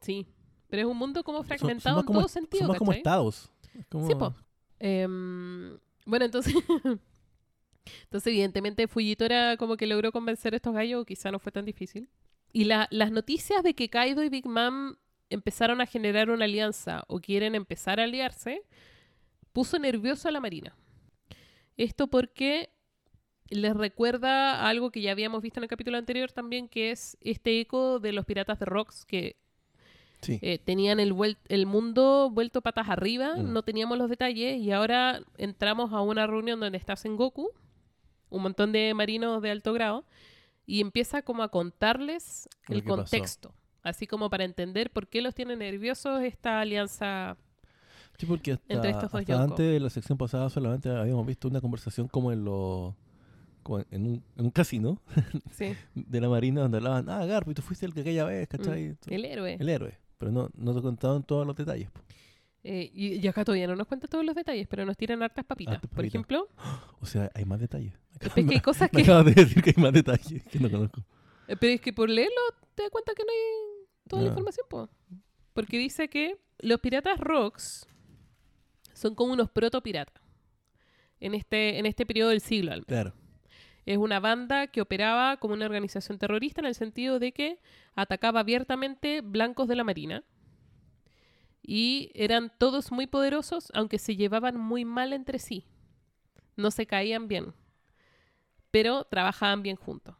sí, 0.00 0.26
pero 0.68 0.82
es 0.82 0.88
un 0.88 0.96
mundo 0.96 1.22
como 1.22 1.38
Son- 1.38 1.46
son 1.48 1.58
fragmentado 1.58 2.00
en 2.00 2.06
como 2.06 2.18
todo 2.20 2.28
sentido. 2.28 2.60
Son 2.62 2.68
más 2.68 2.78
como 2.78 2.92
estados. 2.92 3.50
Es 3.78 3.86
como- 3.86 4.06
Sí, 4.08 4.14
po. 4.14 4.34
Em, 4.80 5.76
bueno, 6.06 6.24
entonces. 6.24 6.54
entonces, 8.04 8.26
evidentemente, 8.26 8.88
Fujitora 8.88 9.56
como 9.56 9.76
que 9.76 9.86
logró 9.86 10.10
convencer 10.12 10.54
a 10.54 10.56
estos 10.56 10.74
gallos, 10.74 11.04
quizá 11.06 11.30
no 11.30 11.38
fue 11.38 11.52
tan 11.52 11.64
difícil. 11.64 12.08
Y 12.52 12.64
la- 12.64 12.88
las 12.90 13.10
noticias 13.12 13.62
de 13.62 13.74
que 13.74 13.88
Kaido 13.88 14.22
y 14.22 14.28
Big 14.28 14.46
Mom 14.46 14.94
empezaron 15.34 15.80
a 15.80 15.86
generar 15.86 16.30
una 16.30 16.44
alianza 16.46 17.04
o 17.08 17.20
quieren 17.20 17.54
empezar 17.54 18.00
a 18.00 18.04
aliarse, 18.04 18.62
puso 19.52 19.78
nervioso 19.78 20.28
a 20.28 20.30
la 20.32 20.40
Marina. 20.40 20.74
Esto 21.76 22.06
porque 22.08 22.70
les 23.50 23.74
recuerda 23.76 24.66
algo 24.68 24.90
que 24.90 25.02
ya 25.02 25.10
habíamos 25.12 25.42
visto 25.42 25.60
en 25.60 25.64
el 25.64 25.68
capítulo 25.68 25.98
anterior 25.98 26.32
también, 26.32 26.68
que 26.68 26.90
es 26.90 27.16
este 27.20 27.60
eco 27.60 28.00
de 28.00 28.12
los 28.12 28.24
piratas 28.24 28.58
de 28.58 28.64
Rocks 28.66 29.04
que 29.04 29.36
Sí. 30.22 30.38
eh, 30.40 30.58
tenían 30.58 31.00
el, 31.00 31.14
el 31.48 31.66
mundo 31.66 32.30
vuelto 32.32 32.62
patas 32.62 32.88
arriba, 32.88 33.34
Mm. 33.36 33.52
no 33.52 33.62
teníamos 33.62 33.98
los 33.98 34.08
detalles 34.08 34.58
y 34.58 34.70
ahora 34.72 35.20
entramos 35.36 35.92
a 35.92 36.00
una 36.00 36.26
reunión 36.26 36.60
donde 36.60 36.78
está 36.78 36.96
Sengoku, 36.96 37.50
un 38.30 38.42
montón 38.42 38.72
de 38.72 38.94
marinos 38.94 39.42
de 39.42 39.50
alto 39.50 39.74
grado, 39.74 40.06
y 40.66 40.80
empieza 40.80 41.20
como 41.20 41.42
a 41.42 41.48
contarles 41.50 42.48
el 42.70 42.82
pasó. 42.82 43.54
Así 43.84 44.06
como 44.06 44.28
para 44.30 44.44
entender 44.44 44.90
por 44.90 45.06
qué 45.06 45.22
los 45.22 45.34
tiene 45.34 45.54
nerviosos 45.56 46.22
esta 46.22 46.60
alianza. 46.60 47.36
Sí, 48.18 48.26
porque 48.26 48.52
hasta, 48.52 48.74
entre 48.74 48.90
estos 48.90 49.10
dos 49.12 49.20
hasta 49.20 49.42
antes 49.42 49.58
de 49.72 49.80
la 49.80 49.90
sección 49.90 50.18
pasada 50.18 50.48
solamente 50.50 50.88
habíamos 50.88 51.26
visto 51.26 51.48
una 51.48 51.60
conversación 51.60 52.08
como 52.08 52.32
en 52.32 52.44
los 52.44 52.94
en 53.90 54.06
un, 54.06 54.24
en 54.36 54.44
un 54.44 54.50
casino 54.50 55.00
Sí, 55.52 55.74
de 55.94 56.20
la 56.20 56.28
marina 56.28 56.60
donde 56.62 56.76
hablaban, 56.78 57.08
ah, 57.08 57.24
Garp, 57.24 57.48
y 57.48 57.54
tú 57.54 57.62
fuiste 57.62 57.86
el 57.86 57.94
que 57.94 58.00
aquella 58.00 58.24
vez, 58.24 58.48
¿cachai? 58.48 58.90
Mm, 58.90 58.96
el 59.06 59.24
héroe. 59.24 59.56
el 59.58 59.68
héroe. 59.68 59.98
Pero 60.18 60.30
no, 60.32 60.50
no 60.54 60.74
te 60.74 60.82
contaban 60.82 61.22
todos 61.22 61.46
los 61.46 61.56
detalles. 61.56 61.88
Eh, 62.62 62.90
y, 62.94 63.14
y 63.16 63.28
acá 63.28 63.44
todavía 63.44 63.66
no 63.66 63.76
nos 63.76 63.86
cuenta 63.86 64.06
todos 64.06 64.24
los 64.24 64.34
detalles, 64.34 64.66
pero 64.68 64.86
nos 64.86 64.96
tiran 64.96 65.22
hartas 65.22 65.44
papitas. 65.44 65.74
Hartas 65.74 65.90
Por 65.90 66.04
ejemplo, 66.04 66.48
O 67.00 67.06
sea, 67.06 67.30
hay 67.34 67.44
más 67.44 67.60
detalles. 67.60 67.94
es 68.20 68.32
que 68.32 68.40
hay 68.40 68.60
cosas 68.60 68.90
Me 68.92 69.02
que... 69.02 69.10
acabas 69.10 69.26
de 69.26 69.44
decir 69.44 69.62
que 69.62 69.74
hay 69.76 69.82
más 69.82 69.92
detalles 69.92 70.42
que 70.44 70.58
no 70.60 70.70
conozco. 70.70 71.02
Eh, 71.48 71.56
Pero 71.58 71.74
es 71.74 71.80
que 71.80 71.92
por 71.92 72.08
leerlo 72.08 72.40
te 72.74 72.82
das 72.82 72.90
cuenta 72.90 73.12
que 73.14 73.22
no 73.24 73.30
hay 73.30 73.73
toda 74.08 74.22
la 74.22 74.28
información, 74.28 74.66
po. 74.68 74.88
Porque 75.52 75.78
dice 75.78 76.08
que 76.08 76.38
los 76.58 76.80
piratas 76.80 77.18
rocks 77.18 77.86
son 78.92 79.14
como 79.14 79.32
unos 79.32 79.50
protopiratas. 79.50 80.22
En 81.20 81.34
este, 81.34 81.78
en 81.78 81.86
este 81.86 82.04
periodo 82.04 82.30
del 82.30 82.40
siglo, 82.40 82.72
al 82.72 82.78
menos. 82.80 82.86
Claro. 82.86 83.12
Es 83.86 83.98
una 83.98 84.18
banda 84.20 84.66
que 84.66 84.80
operaba 84.80 85.36
como 85.36 85.54
una 85.54 85.66
organización 85.66 86.18
terrorista 86.18 86.60
en 86.60 86.66
el 86.66 86.74
sentido 86.74 87.18
de 87.18 87.32
que 87.32 87.60
atacaba 87.94 88.40
abiertamente 88.40 89.20
blancos 89.20 89.68
de 89.68 89.76
la 89.76 89.84
marina. 89.84 90.24
Y 91.62 92.10
eran 92.14 92.52
todos 92.58 92.92
muy 92.92 93.06
poderosos, 93.06 93.70
aunque 93.74 93.98
se 93.98 94.16
llevaban 94.16 94.58
muy 94.58 94.84
mal 94.84 95.12
entre 95.12 95.38
sí. 95.38 95.66
No 96.56 96.70
se 96.70 96.86
caían 96.86 97.28
bien. 97.28 97.54
pero 98.74 99.04
trabajaban 99.04 99.62
bien 99.62 99.76
juntos. 99.76 100.16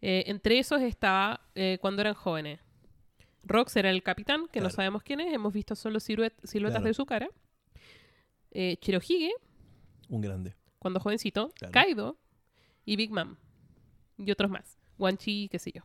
Eh, 0.00 0.24
entre 0.26 0.58
esos 0.58 0.80
estaba 0.80 1.40
eh, 1.54 1.78
cuando 1.80 2.00
eran 2.02 2.14
jóvenes. 2.14 2.60
Rox 3.44 3.76
era 3.76 3.90
el 3.90 4.02
capitán, 4.02 4.46
que 4.52 4.60
no 4.60 4.68
sabemos 4.70 5.02
quién 5.02 5.20
es, 5.20 5.32
hemos 5.32 5.52
visto 5.52 5.74
solo 5.74 5.98
siluet- 6.00 6.34
siluetas 6.44 6.80
Claro. 6.80 6.86
de 6.86 6.94
su 6.94 7.06
cara. 7.06 7.28
Eh, 8.50 8.76
Chirohige, 8.80 9.32
Un 10.08 10.20
grande. 10.20 10.54
cuando 10.78 11.00
jovencito, 11.00 11.50
Claro. 11.54 11.72
Kaido 11.72 12.18
y 12.84 12.96
Big 12.96 13.10
Mom. 13.10 13.36
Y 14.18 14.30
otros 14.30 14.50
más. 14.50 14.78
Wan 14.98 15.16
Chi, 15.16 15.48
qué 15.48 15.58
sé 15.58 15.72
yo. 15.72 15.82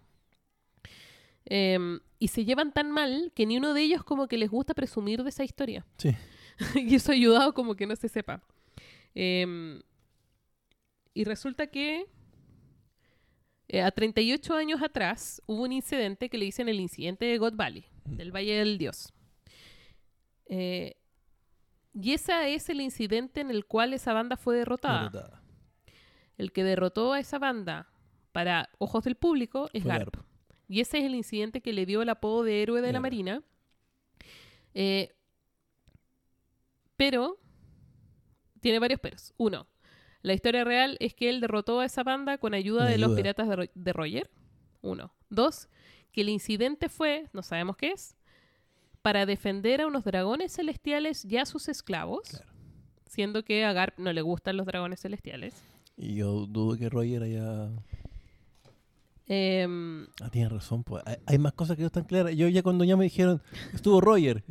Em, 1.46 2.00
y 2.20 2.30
se 2.30 2.46
llevan 2.46 2.72
tan 2.74 2.92
mal 2.92 3.32
que 3.36 3.46
ni 3.46 3.58
uno 3.58 3.74
de 3.74 3.82
ellos 3.82 4.04
como 4.04 4.28
que 4.28 4.38
les 4.38 4.50
gusta 4.50 4.74
presumir 4.74 5.24
de 5.24 5.30
esa 5.30 5.44
historia. 5.44 5.86
Sí. 5.98 6.12
y 6.76 6.96
eso 6.96 7.12
ha 7.12 7.16
ayudado 7.16 7.54
como 7.54 7.76
que 7.76 7.86
no 7.86 7.96
se 7.96 8.10
sepa. 8.10 8.42
Em, 9.16 9.82
y 11.14 11.24
resulta 11.26 11.68
que 11.68 12.06
eh, 13.74 13.82
a 13.82 13.90
38 13.90 14.54
años 14.54 14.84
atrás 14.84 15.42
hubo 15.48 15.64
un 15.64 15.72
incidente 15.72 16.30
que 16.30 16.38
le 16.38 16.46
dicen 16.46 16.70
el 16.70 16.80
incidente 16.80 17.26
de 17.26 17.40
God 17.40 17.56
Valley, 17.56 17.88
del 18.06 18.32
Valle 18.32 18.60
del 18.60 18.78
Dios. 18.78 19.12
Eh, 20.46 20.96
y 21.92 22.14
ese 22.14 22.54
es 22.54 22.70
el 22.70 22.82
incidente 22.82 23.42
en 23.42 23.50
el 23.50 23.66
cual 23.66 23.94
esa 23.94 24.14
banda 24.14 24.38
fue 24.38 24.58
derrotada. 24.58 25.10
Derrotada. 25.10 25.42
El 26.38 26.52
que 26.52 26.64
derrotó 26.64 27.14
a 27.14 27.20
esa 27.20 27.40
banda 27.40 27.90
para 28.32 28.70
ojos 28.78 29.06
del 29.06 29.16
público 29.16 29.72
es 29.74 29.84
Garp. 29.84 30.18
Garp. 30.18 30.28
Y 30.68 30.80
ese 30.80 31.00
es 31.00 31.06
el 31.06 31.16
incidente 31.16 31.62
que 31.62 31.74
le 31.74 31.88
dio 31.88 32.04
el 32.04 32.10
apodo 32.10 32.44
de 32.44 32.62
héroe 32.62 32.80
de 32.80 32.94
la. 32.94 33.00
Marina. 33.00 33.42
Eh, 34.76 35.16
pero 36.96 37.40
tiene 38.60 38.78
varios 38.78 39.00
peros. 39.00 39.34
Uno, 39.38 39.66
la 40.24 40.34
historia 40.34 40.64
real 40.64 40.98
es 41.00 41.14
que 41.14 41.30
él 41.30 41.40
derrotó 41.40 41.80
a 41.82 41.86
esa 41.86 42.04
banda 42.04 42.38
con 42.40 42.54
ayuda 42.56 42.86
de 42.86 42.98
los 42.98 43.16
piratas 43.16 43.48
de, 43.48 43.56
Ro- 43.56 43.72
de 43.76 43.94
Roger. 43.94 44.32
Uno. 44.82 45.14
Dos, 45.30 45.70
que 46.12 46.22
el 46.22 46.30
incidente 46.30 46.90
fue, 46.90 47.30
no 47.34 47.44
sabemos 47.44 47.78
qué 47.78 47.92
es, 47.92 48.16
para 49.02 49.26
defender 49.26 49.82
a 49.82 49.88
unos 49.88 50.04
dragones 50.04 50.54
celestiales 50.56 51.24
y 51.26 51.38
a 51.38 51.46
sus 51.46 51.68
esclavos. 51.70 52.30
Claro. 52.30 52.52
Siendo 53.06 53.44
que 53.44 53.64
a 53.66 53.74
Garp 53.74 54.00
no 54.00 54.12
le 54.12 54.22
gustan 54.22 54.58
los 54.58 54.66
dragones 54.66 55.02
celestiales. 55.02 55.54
Y 55.98 56.16
yo 56.16 56.48
dudo 56.48 56.76
que 56.78 56.90
Roger 56.90 57.22
haya... 57.24 57.70
Em, 59.26 60.06
Ah, 60.22 60.30
tienes 60.30 60.52
razón, 60.52 60.84
pues. 60.84 61.02
Hay, 61.06 61.16
hay 61.26 61.38
más 61.38 61.54
cosas 61.54 61.76
que 61.78 61.82
no 61.84 61.88
están 61.88 62.04
claras. 62.04 62.36
Yo 62.36 62.48
ya 62.50 62.62
cuando 62.62 62.84
ya 62.84 62.98
me 62.98 63.06
dijeron, 63.06 63.42
estuvo 63.74 64.02
Roger, 64.02 64.44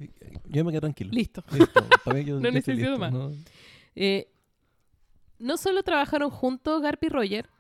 yo 0.49 0.65
me 0.65 0.71
quedé 0.73 0.81
tranquilo. 0.81 1.11
listo. 1.13 1.45
Listo. 1.53 1.85
Para 2.05 2.19
mí 2.19 2.25
yo- 2.25 2.37
No 2.41 2.45
yo 2.49 2.53
necesito 2.53 2.91
listo, 2.91 2.99
más. 2.99 3.13
¿no? 3.13 3.33
Eh, 3.95 4.29
no 5.42 5.57
solo 5.57 5.83
trabajaron 5.83 6.31
juntos 6.31 6.81
Garp 6.81 7.02
y 7.02 7.09
Roger. 7.09 7.50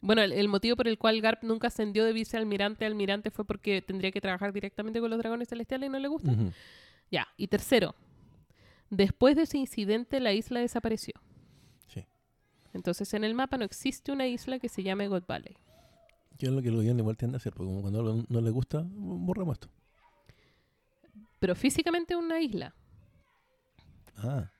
Bueno, 0.00 0.20
el, 0.22 0.32
el 0.32 0.48
motivo 0.48 0.76
por 0.76 0.86
el 0.86 0.98
cual 0.98 1.20
Garp 1.22 1.42
nunca 1.42 1.68
ascendió 1.68 2.04
de 2.04 2.12
vicealmirante 2.12 2.84
a 2.84 2.88
almirante 2.88 3.30
fue 3.30 3.46
porque 3.46 3.80
tendría 3.80 4.10
que 4.10 4.20
trabajar 4.20 4.52
directamente 4.52 5.00
con 5.00 5.08
los 5.08 5.18
dragones 5.18 5.48
celestiales 5.48 5.88
y 5.88 5.90
no 5.90 5.98
le 5.98 6.08
gusta. 6.08 6.30
Ya, 7.10 7.26
y 7.38 7.48
tercero, 7.48 7.94
después 8.90 9.34
de 9.34 9.42
ese 9.42 9.56
incidente 9.56 10.20
la 10.20 10.32
isla 10.32 10.60
desapareció. 10.60 11.14
Sí. 11.88 12.04
Entonces 12.74 13.14
en 13.14 13.24
el 13.24 13.34
mapa 13.34 13.56
no 13.56 13.64
existe 13.64 14.12
una 14.12 14.26
isla 14.26 14.58
que 14.58 14.68
se 14.68 14.82
llame 14.82 15.08
God 15.08 15.24
Valley. 15.26 15.56
Que 16.38 16.46
es 16.46 16.52
lo 16.52 16.60
que 16.60 16.68
el 16.68 16.76
gobierno 16.76 17.00
igual 17.00 17.16
tiende 17.16 17.36
a 17.36 17.38
hacer, 17.38 17.54
porque 17.54 17.70
como 17.70 17.80
cuando 17.80 18.26
no 18.28 18.40
le 18.40 18.50
gusta, 18.50 18.84
borramos 18.86 19.54
esto. 19.54 19.68
Pero 21.38 21.54
físicamente 21.54 22.14
una 22.14 22.40
isla. 22.40 22.74
Ah. 24.18 24.50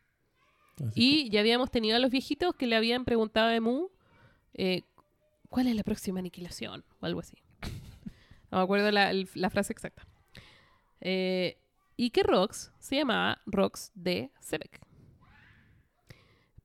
Así 0.83 0.93
Y 0.95 1.31
ya 1.31 1.41
habíamos 1.41 1.71
tenido 1.71 1.97
a 1.97 1.99
los 1.99 2.11
viejitos 2.11 2.55
que 2.55 2.67
le 2.67 2.77
habían 2.77 3.05
preguntado 3.05 3.55
a 3.55 3.61
Mu 3.61 3.89
eh, 4.55 4.83
cuál 5.49 5.69
es 5.69 5.77
la 5.77 5.83
próxima 5.83 6.21
aniquilación 6.21 6.85
o 7.01 7.07
algo 7.07 7.21
así. 7.21 7.39
No 8.51 8.59
me 8.59 8.65
acuerdo 8.65 8.93
la, 8.93 9.51
frase 9.51 9.73
exacta. 9.73 10.07
Eh, 11.01 11.59
y 11.97 12.11
que 12.11 12.23
Rox 12.23 12.71
se 12.79 12.95
llamaba 12.95 13.43
Rox 13.47 13.91
de 13.97 14.31
Sebek. 14.39 14.81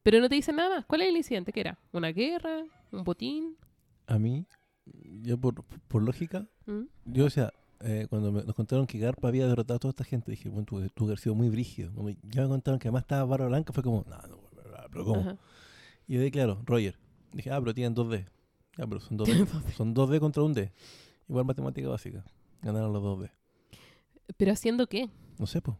Pero 0.03 0.19
no 0.19 0.29
te 0.29 0.35
dicen 0.35 0.57
nada 0.57 0.75
más. 0.75 0.85
¿Cuál 0.85 1.01
es 1.01 1.09
el 1.09 1.17
incidente? 1.17 1.51
¿Qué 1.51 1.61
era? 1.61 1.79
¿Una 1.91 2.09
guerra? 2.09 2.63
¿Un 2.91 3.03
botín? 3.03 3.57
A 4.05 4.19
mí, 4.19 4.45
yo 4.85 5.39
por, 5.39 5.63
por 5.63 6.03
lógica, 6.03 6.47
¿Mm? 6.67 6.83
yo 7.05 7.23
decía, 7.23 7.51
eh, 7.81 8.07
cuando 8.09 8.31
me- 8.31 8.43
nos 8.43 8.55
contaron 8.55 8.85
que 8.87 8.99
Garpa 8.99 9.27
había 9.27 9.47
derrotado 9.47 9.75
a 9.77 9.79
toda 9.79 9.89
esta 9.91 10.03
gente, 10.03 10.31
dije, 10.31 10.49
bueno, 10.49 10.65
que 10.65 11.03
haber 11.03 11.19
sido 11.19 11.35
muy 11.35 11.49
brígido. 11.49 11.91
Ya 12.23 12.41
me 12.43 12.47
contaron 12.49 12.79
que 12.79 12.87
además 12.87 13.03
estaba 13.03 13.25
Barba 13.25 13.47
Blanca, 13.47 13.73
fue 13.73 13.83
como, 13.83 14.05
no, 14.07 14.17
no, 14.27 14.39
pero 14.91 15.05
¿cómo? 15.05 15.21
Ajá. 15.21 15.37
Y 16.07 16.13
yo 16.15 16.19
dije, 16.19 16.31
claro, 16.31 16.61
Roger. 16.65 16.97
Dije, 17.33 17.51
ah, 17.51 17.59
pero 17.59 17.73
tienen 17.73 17.95
2D. 17.95 18.25
Ah, 18.77 18.85
pero 18.87 18.99
son 18.99 19.17
2D. 19.17 19.47
son 19.77 19.93
2D 19.93 20.19
contra 20.19 20.41
un 20.43 20.53
D. 20.53 20.71
Igual 21.27 21.45
matemática 21.45 21.87
básica. 21.89 22.23
Ganaron 22.61 22.91
los 22.91 23.03
2D. 23.03 23.29
¿Pero 24.37 24.51
haciendo 24.51 24.87
qué? 24.87 25.09
No 25.37 25.45
sé, 25.45 25.61
pues. 25.61 25.77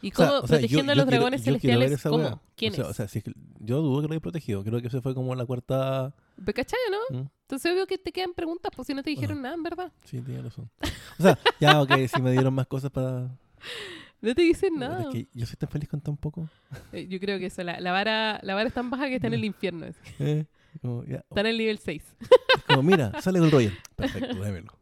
¿Y 0.00 0.10
O 0.12 0.14
sea, 0.16 0.26
cómo 0.28 0.38
o 0.40 0.46
sea, 0.46 0.56
yo- 0.58 0.60
protegiendo 0.62 0.92
a 0.92 0.94
yo 0.94 1.00
los 1.00 1.04
quiero- 1.04 1.16
dragones 1.20 1.40
yo 1.44 1.58
quiero 1.58 1.80
celestiales? 1.80 2.02
¿Cómo? 2.02 2.24
wea. 2.24 2.42
¿Quiénes? 2.56 2.78
O 2.78 2.82
sea, 2.82 2.90
o 2.90 2.94
sea, 2.94 3.08
si 3.08 3.18
es 3.18 3.24
que 3.24 3.32
yo 3.60 3.82
dudo 3.82 4.00
que 4.02 4.08
lo 4.08 4.12
haya 4.14 4.20
protegido. 4.20 4.64
Creo 4.64 4.80
que 4.80 4.88
esa 4.88 5.00
fue 5.02 5.14
como 5.14 5.34
la 5.34 5.44
cuarta. 5.46 6.14
¿Me 6.36 6.52
cachai 6.52 6.78
no? 6.90 7.18
¿Mm? 7.20 7.28
Entonces 7.42 7.72
obvio 7.72 7.86
que 7.86 7.98
te 7.98 8.12
quedan 8.12 8.32
preguntas 8.32 8.70
por 8.74 8.84
si 8.84 8.94
no 8.94 9.02
te 9.02 9.10
dijeron 9.10 9.42
nada, 9.42 9.54
en 9.54 9.62
verdad. 9.62 9.92
Sí, 10.04 10.20
tiene 10.22 10.42
razón. 10.42 10.70
O 11.18 11.22
sea, 11.22 11.38
ya, 11.60 11.80
ok, 11.82 11.92
si 12.14 12.22
me 12.22 12.32
dieron 12.32 12.54
más 12.54 12.66
cosas 12.66 12.90
para. 12.90 13.28
No 14.22 14.32
te 14.36 14.42
dicen 14.42 14.78
nada. 14.78 15.02
Es 15.02 15.08
que 15.08 15.26
yo 15.34 15.44
soy 15.46 15.56
tan 15.56 15.68
feliz 15.68 15.88
con 15.88 16.00
tan 16.00 16.16
poco. 16.16 16.48
Eh, 16.92 17.08
Yo 17.08 17.18
creo 17.18 17.40
que 17.40 17.46
eso, 17.46 17.64
la, 17.64 17.80
la 17.80 17.90
vara, 17.90 18.38
la 18.44 18.54
vara 18.54 18.68
es 18.68 18.72
tan 18.72 18.88
baja 18.88 19.08
que 19.08 19.16
está 19.16 19.26
en 19.26 19.34
el 19.34 19.44
infierno. 19.44 19.84
Eh, 20.20 20.44
como, 20.80 21.04
ya, 21.04 21.16
Está 21.28 21.40
en 21.40 21.46
el 21.48 21.58
nivel 21.58 21.78
6. 21.78 22.16
es 22.20 22.62
como, 22.68 22.84
mira, 22.84 23.20
sale 23.20 23.40
con 23.40 23.50
Roger. 23.50 23.72
Perfecto, 23.96 24.36
démelo. 24.40 24.78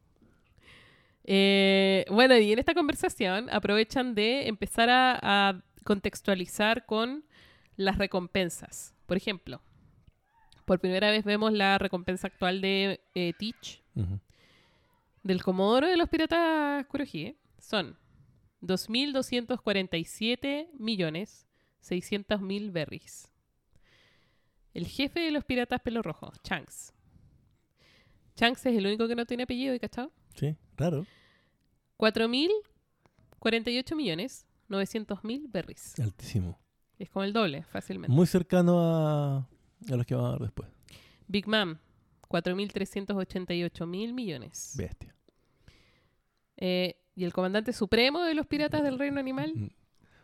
Eh, 1.25 2.05
bueno, 2.11 2.37
y 2.37 2.53
en 2.53 2.59
esta 2.59 2.75
conversación 2.75 3.49
aprovechan 3.51 4.15
de 4.15 4.47
empezar 4.47 4.91
a, 4.91 5.19
a 5.23 5.63
contextualizar 5.85 6.85
con 6.85 7.25
las 7.77 7.97
recompensas. 7.97 8.95
Por 9.07 9.17
ejemplo, 9.17 9.63
por 10.71 10.79
primera 10.79 11.11
vez 11.11 11.25
vemos 11.25 11.53
la 11.53 11.79
recompensa 11.79 12.29
actual 12.29 12.61
de 12.61 13.01
eh, 13.17 13.33
Teach, 13.37 13.83
del 15.25 15.43
Comodoro 15.43 15.89
de 15.89 15.97
los 15.97 16.09
Piratas 16.09 16.87
Kurohige. 16.87 17.37
Son 17.59 17.99
2.247 18.63 20.69
millones 20.79 21.49
600 21.81 22.41
mil 22.41 22.71
berries. 22.71 23.33
El 24.73 24.87
jefe 24.87 25.19
de 25.19 25.33
los 25.33 25.45
piratas 25.45 25.81
pelo 25.81 26.03
rojo, 26.03 26.31
Shanks. 26.45 26.93
Shanks 28.37 28.65
es 28.67 28.79
el 28.79 28.87
único 28.87 29.09
que 29.09 29.17
no 29.17 29.27
tiene 29.27 29.43
apellido, 29.43 29.75
¿y 29.75 29.81
cachado? 29.81 30.13
Sí, 30.37 30.55
raro. 30.77 31.05
4.048 31.99 33.97
millones 33.97 34.47
900 34.69 35.25
mil 35.25 35.49
berries. 35.49 35.99
Altísimo. 35.99 36.61
Es 36.97 37.11
como 37.11 37.25
el 37.25 37.33
doble, 37.33 37.65
fácilmente. 37.65 38.15
Muy 38.15 38.29
cercano 38.29 38.81
a, 38.81 39.49
a 39.91 39.97
los 39.97 40.05
que 40.07 40.15
van 40.15 40.25
a 40.25 40.31
dar 40.31 40.41
después. 40.41 40.69
Big 41.29 41.47
Mom, 41.47 41.77
4.388 42.29 43.87
mil 43.87 44.13
millones. 44.13 44.75
Bestia. 44.77 45.15
Eh, 46.57 46.97
y 47.15 47.25
el 47.25 47.33
comandante 47.33 47.73
supremo 47.73 48.23
de 48.23 48.35
los 48.35 48.47
piratas 48.47 48.83
del 48.83 48.99
reino 48.99 49.19
animal, 49.21 49.53
Mm, 49.55 49.69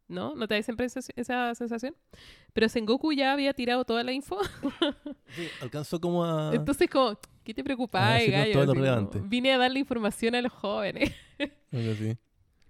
¿No? 0.06 0.34
¿No 0.34 0.46
te 0.46 0.54
da 0.54 0.62
siempre 0.62 0.84
esa, 0.86 1.54
sensación? 1.54 1.94
Pero 2.52 2.68
Sengoku 2.68 3.12
ya 3.12 3.32
había 3.32 3.54
tirado 3.54 3.84
toda 3.84 4.02
la 4.04 4.12
info. 4.12 4.38
Sí, 5.34 5.48
alcanzó 5.62 6.00
como 6.00 6.24
a... 6.24 6.54
Entonces, 6.54 6.88
como, 6.88 7.18
¿qué 7.42 7.52
te 7.54 7.64
decirnos 8.18 8.40
gallo? 8.40 8.52
todo 8.52 8.66
lo 8.66 8.74
relevante. 8.74 9.20
Vine 9.24 9.52
a 9.52 9.58
darle 9.58 9.80
información 9.80 10.34
a 10.36 10.42
los 10.42 10.52
jóvenes. 10.52 11.10
algo 11.72 11.90
así. 11.92 12.16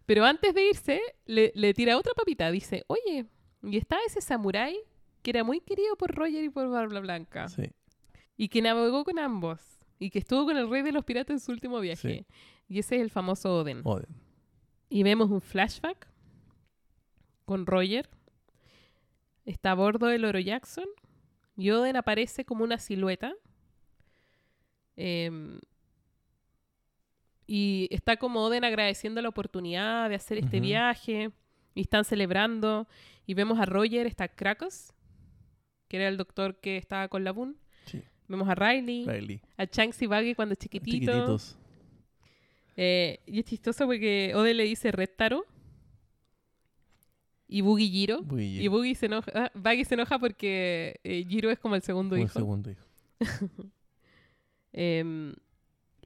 Pero 0.07 0.25
antes 0.25 0.55
de 0.55 0.69
irse, 0.69 1.01
le, 1.25 1.53
le 1.55 1.75
tira 1.75 1.97
otra 1.97 2.13
papita. 2.15 2.51
Dice, 2.51 2.85
oye, 2.89 3.27
y 3.63 3.77
estaba 3.77 4.03
ese 4.07 4.21
samurái 4.21 4.79
que 5.23 5.31
era 5.31 5.43
muy 5.43 5.61
querido 5.61 5.97
por 5.97 6.15
Roger 6.15 6.45
y 6.45 6.51
por 6.51 6.69
Barba 6.69 7.01
Blanca. 7.01 7.49
Sí. 7.49 7.71
Y 8.37 8.49
que 8.49 8.61
navegó 8.61 9.05
con 9.05 9.19
ambos. 9.19 9.61
Y 9.99 10.11
que 10.11 10.19
estuvo 10.19 10.45
con 10.45 10.57
el 10.57 10.69
rey 10.69 10.83
de 10.83 10.93
los 10.93 11.05
piratas 11.05 11.35
en 11.35 11.41
su 11.41 11.51
último 11.51 11.81
viaje. 11.81 12.27
Y 12.69 12.79
ese 12.79 12.97
es 12.97 13.03
el 13.03 13.11
famoso 13.11 13.61
Oden. 13.61 13.81
Oden. 13.85 14.09
Y 14.91 15.03
vemos 15.03 15.31
un 15.31 15.41
flashback 15.41 16.09
con 17.47 17.65
Roger. 17.65 18.11
Está 19.47 19.71
a 19.71 19.75
bordo 19.75 20.09
del 20.09 20.27
Oro 20.27 20.41
Jackson. 20.41 20.89
Y 21.57 21.71
Oden 21.71 21.97
aparece 21.97 22.45
como 22.45 22.65
una 22.65 22.79
silueta. 22.79 23.35
Em, 24.97 25.59
y 27.47 27.89
está 27.91 28.17
como 28.17 28.41
Oden 28.45 28.65
agradeciendo 28.65 29.21
la 29.23 29.29
oportunidad 29.29 30.09
de 30.09 30.15
hacer 30.15 30.39
este 30.39 30.61
viaje. 30.61 31.31
Y 31.75 31.81
están 31.83 32.05
celebrando. 32.05 32.87
Y 33.27 33.35
vemos 33.35 33.59
a 33.59 33.65
Roger, 33.67 34.07
está 34.07 34.29
Krakos, 34.29 34.93
que 35.89 35.97
era 35.97 36.09
el 36.09 36.17
doctor 36.17 36.57
que 36.61 36.77
estaba 36.77 37.09
con 37.09 37.25
la 37.25 37.33
Boon. 37.33 37.57
Sí. 37.87 38.03
Vemos 38.29 38.49
a 38.49 38.55
Riley, 38.55 39.05
Riley. 39.07 39.41
a 39.57 39.65
Shanks 39.65 40.01
y 40.03 40.07
Baggy 40.07 40.35
cuando 40.35 40.55
chiquitito. 40.55 41.13
Chiquititos. 41.13 41.59
Eh, 42.77 43.21
y 43.27 43.41
es 43.41 43.45
chistoso 43.45 43.87
porque 43.87 44.33
Ode 44.35 44.55
le 44.55 44.65
dice 44.65 44.91
Red 44.93 45.11
Taro 45.17 45.45
y 47.49 47.61
Boogie 47.61 47.89
Giro. 47.89 48.23
Boogie 48.23 48.63
Y. 48.63 48.69
Boogie 48.69 48.95
se 48.95 49.07
enoja, 49.07 49.31
ah, 49.35 49.51
Baggy 49.55 49.85
se 49.85 49.95
enoja 49.95 50.19
porque 50.19 51.01
eh, 51.05 51.25
Giro 51.29 51.51
es 51.51 51.59
como 51.59 51.75
el 51.75 51.83
segundo 51.83 52.11
Como 52.17 52.23
el 52.23 52.29
hijo. 52.29 52.39
segundo 52.39 52.71
hijo. 52.71 52.85
Em, 54.73 55.35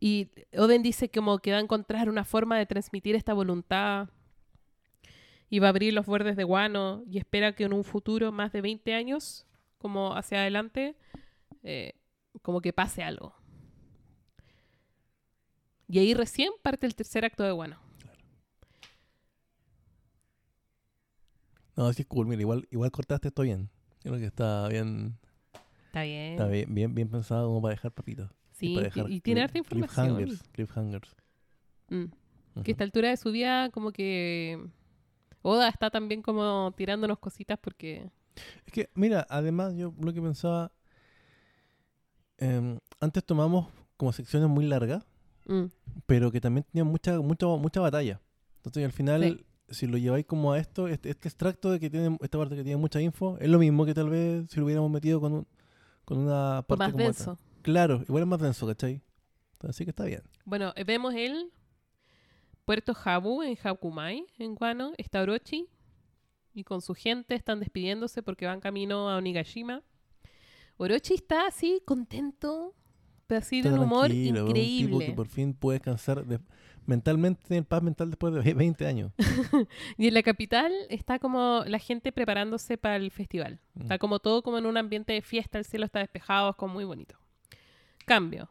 y 0.01 0.31
Oden 0.57 0.83
dice 0.83 1.11
como 1.11 1.39
que 1.39 1.53
va 1.53 1.59
a 1.59 1.61
encontrar 1.61 2.09
una 2.09 2.25
forma 2.25 2.59
de 2.59 2.67
transmitir 2.67 3.15
esta 3.17 3.35
voluntad 3.35 4.09
y 5.51 5.59
va 5.59 5.69
a 5.69 5.71
abrir 5.71 5.95
los 5.95 6.07
bordes 6.07 6.37
de 6.37 6.45
Guano 6.45 7.03
y 7.11 7.19
espera 7.19 7.55
que 7.55 7.65
en 7.65 7.73
un 7.73 7.85
futuro, 7.85 8.33
más 8.33 8.53
de 8.53 8.61
20 8.61 8.95
años, 8.95 9.47
como 9.79 10.15
hacia 10.15 10.41
adelante, 10.41 10.97
eh, 11.63 11.95
como 12.43 12.61
que 12.61 12.73
pase 12.73 13.03
algo. 13.03 13.35
Y 15.89 15.99
ahí 15.99 16.13
recién 16.13 16.53
parte 16.63 16.87
el 16.87 16.95
tercer 16.95 17.25
acto 17.25 17.45
de 17.45 17.53
Guano. 17.53 17.79
No, 21.77 21.87
así 21.87 22.03
es 22.03 22.09
cool. 22.09 22.27
Mira, 22.27 22.43
igual, 22.43 22.69
igual 22.71 22.91
cortaste 22.91 23.29
esto 23.29 23.43
bien. 23.43 23.71
Creo 24.01 24.17
que 24.17 24.27
está 24.27 24.69
bien, 24.69 25.17
Está 25.87 26.03
bien. 26.03 26.33
está 26.33 26.47
bien, 26.49 26.75
bien, 26.75 26.95
bien 26.95 27.09
pensado 27.09 27.47
como 27.49 27.63
para 27.63 27.75
dejar 27.75 27.93
papitas. 27.93 28.31
Sí, 28.59 28.75
y- 28.75 28.81
dejar 28.81 29.11
y, 29.11 29.21
tiene 29.21 29.43
harta 29.43 29.59
información. 29.59 30.07
Cliffhangers. 30.17 30.43
cliffhangers. 30.53 31.17
Mm. 31.91 32.63
Que 32.63 32.71
a 32.71 32.73
esta 32.73 32.85
altura 32.85 33.11
de 33.11 33.17
su 33.17 33.31
vida, 33.31 33.71
como 33.71 33.93
que 33.93 34.61
Oda 35.43 35.69
está 35.69 35.91
también 35.91 36.23
como 36.23 36.73
tirándonos 36.77 37.19
cositas 37.19 37.59
porque. 37.61 38.11
Es 38.67 38.73
que, 38.73 38.91
mira, 38.95 39.27
además 39.31 39.75
yo 39.77 39.95
lo 40.01 40.13
que 40.13 40.21
pensaba, 40.21 40.73
em, 42.39 42.79
antes 43.01 43.25
tomamos 43.25 43.69
como 43.97 44.13
secciones 44.13 44.49
muy 44.49 44.67
largas, 44.67 45.05
mm, 45.47 45.65
pero 46.07 46.31
que 46.31 46.41
también 46.41 46.65
tenían 46.71 46.87
mucha, 46.89 47.21
mucha, 47.21 47.47
mucha 47.47 47.81
batalla. 47.81 48.21
Entonces 48.57 48.85
al 48.85 48.93
final, 48.93 49.23
Sí. 49.23 49.45
si 49.71 49.87
lo 49.87 49.99
lleváis 49.99 50.25
como 50.27 50.53
a 50.53 50.59
esto, 50.59 50.89
este, 50.89 51.11
este 51.11 51.29
extracto 51.29 51.71
de 51.71 51.81
que 51.81 51.91
tiene 51.91 52.17
esta 52.21 52.39
parte 52.39 52.57
que 52.57 52.63
tiene 52.65 52.77
mucha 52.77 53.01
info, 53.01 53.39
es 53.39 53.49
lo 53.49 53.59
mismo 53.59 53.85
que 53.87 53.95
tal 53.95 54.09
vez 54.11 54.47
si 54.51 54.59
lo 54.59 54.67
hubiéramos 54.67 54.91
metido 54.91 55.21
con, 55.21 55.33
un- 55.33 55.47
con 56.05 56.19
una 56.19 56.61
o 56.61 56.63
parte 56.63 56.85
más 56.85 56.93
como 56.93 57.05
esta. 57.05 57.39
Claro, 57.63 58.03
igual 58.09 58.23
es 58.23 58.29
más 58.29 58.41
denso, 58.41 58.67
¿cachai? 58.67 59.01
Así 59.61 59.85
que 59.85 59.91
está 59.91 60.05
bien. 60.05 60.23
Bueno, 60.45 60.73
eh, 60.77 60.85
vemos 60.85 61.15
el 61.15 61.51
Puerto 62.65 62.95
Jabu 62.95 63.43
en 63.43 63.57
Hakumai, 63.63 64.25
en 64.39 64.55
Guano. 64.55 64.93
Está 64.99 65.23
Orochi 65.23 65.69
y 66.55 66.65
con 66.65 66.81
su 66.81 66.95
gente 66.95 67.35
están 67.35 67.61
despidiéndose 67.61 68.23
porque 68.23 68.47
van 68.47 68.61
camino 68.61 69.09
a 69.11 69.17
Onigashima. 69.17 69.83
Orochi 70.77 71.15
está 71.15 71.47
así, 71.49 71.83
contento, 71.85 72.75
pero 73.27 73.39
así 73.41 73.63
de 73.63 73.73
un 73.73 73.81
humor 73.81 74.07
tranquilo, 74.07 74.41
un 74.43 74.47
tipo 74.47 74.59
increíble. 74.59 75.07
que 75.07 75.13
por 75.13 75.27
fin 75.27 75.55
puede 75.55 75.79
descansar 75.79 76.25
de- 76.25 76.39
mentalmente, 76.87 77.43
tiene 77.49 77.65
paz 77.65 77.83
mental 77.83 78.11
después 78.11 78.33
de 78.33 78.55
20 78.55 78.87
años. 78.87 79.13
Y 79.99 80.07
en 80.09 80.15
la 80.15 80.23
capital 80.23 80.73
está 80.89 81.19
como 81.19 81.65
la 81.67 81.79
gente 81.81 82.13
preparándose 82.13 82.79
para 82.79 82.97
el 82.97 83.11
festival. 83.11 83.61
Mm. 83.75 83.83
Está 83.83 83.99
como 83.99 84.21
todo 84.21 84.43
como 84.43 84.57
en 84.59 84.67
un 84.67 84.77
ambiente 84.77 85.13
de 85.15 85.21
fiesta, 85.23 85.59
el 85.59 85.65
cielo 85.65 85.85
está 85.85 85.99
despejado, 85.99 86.51
es 86.51 86.57
como 86.57 86.75
muy 86.75 86.85
bonito. 86.85 87.18
Cambio. 88.09 88.49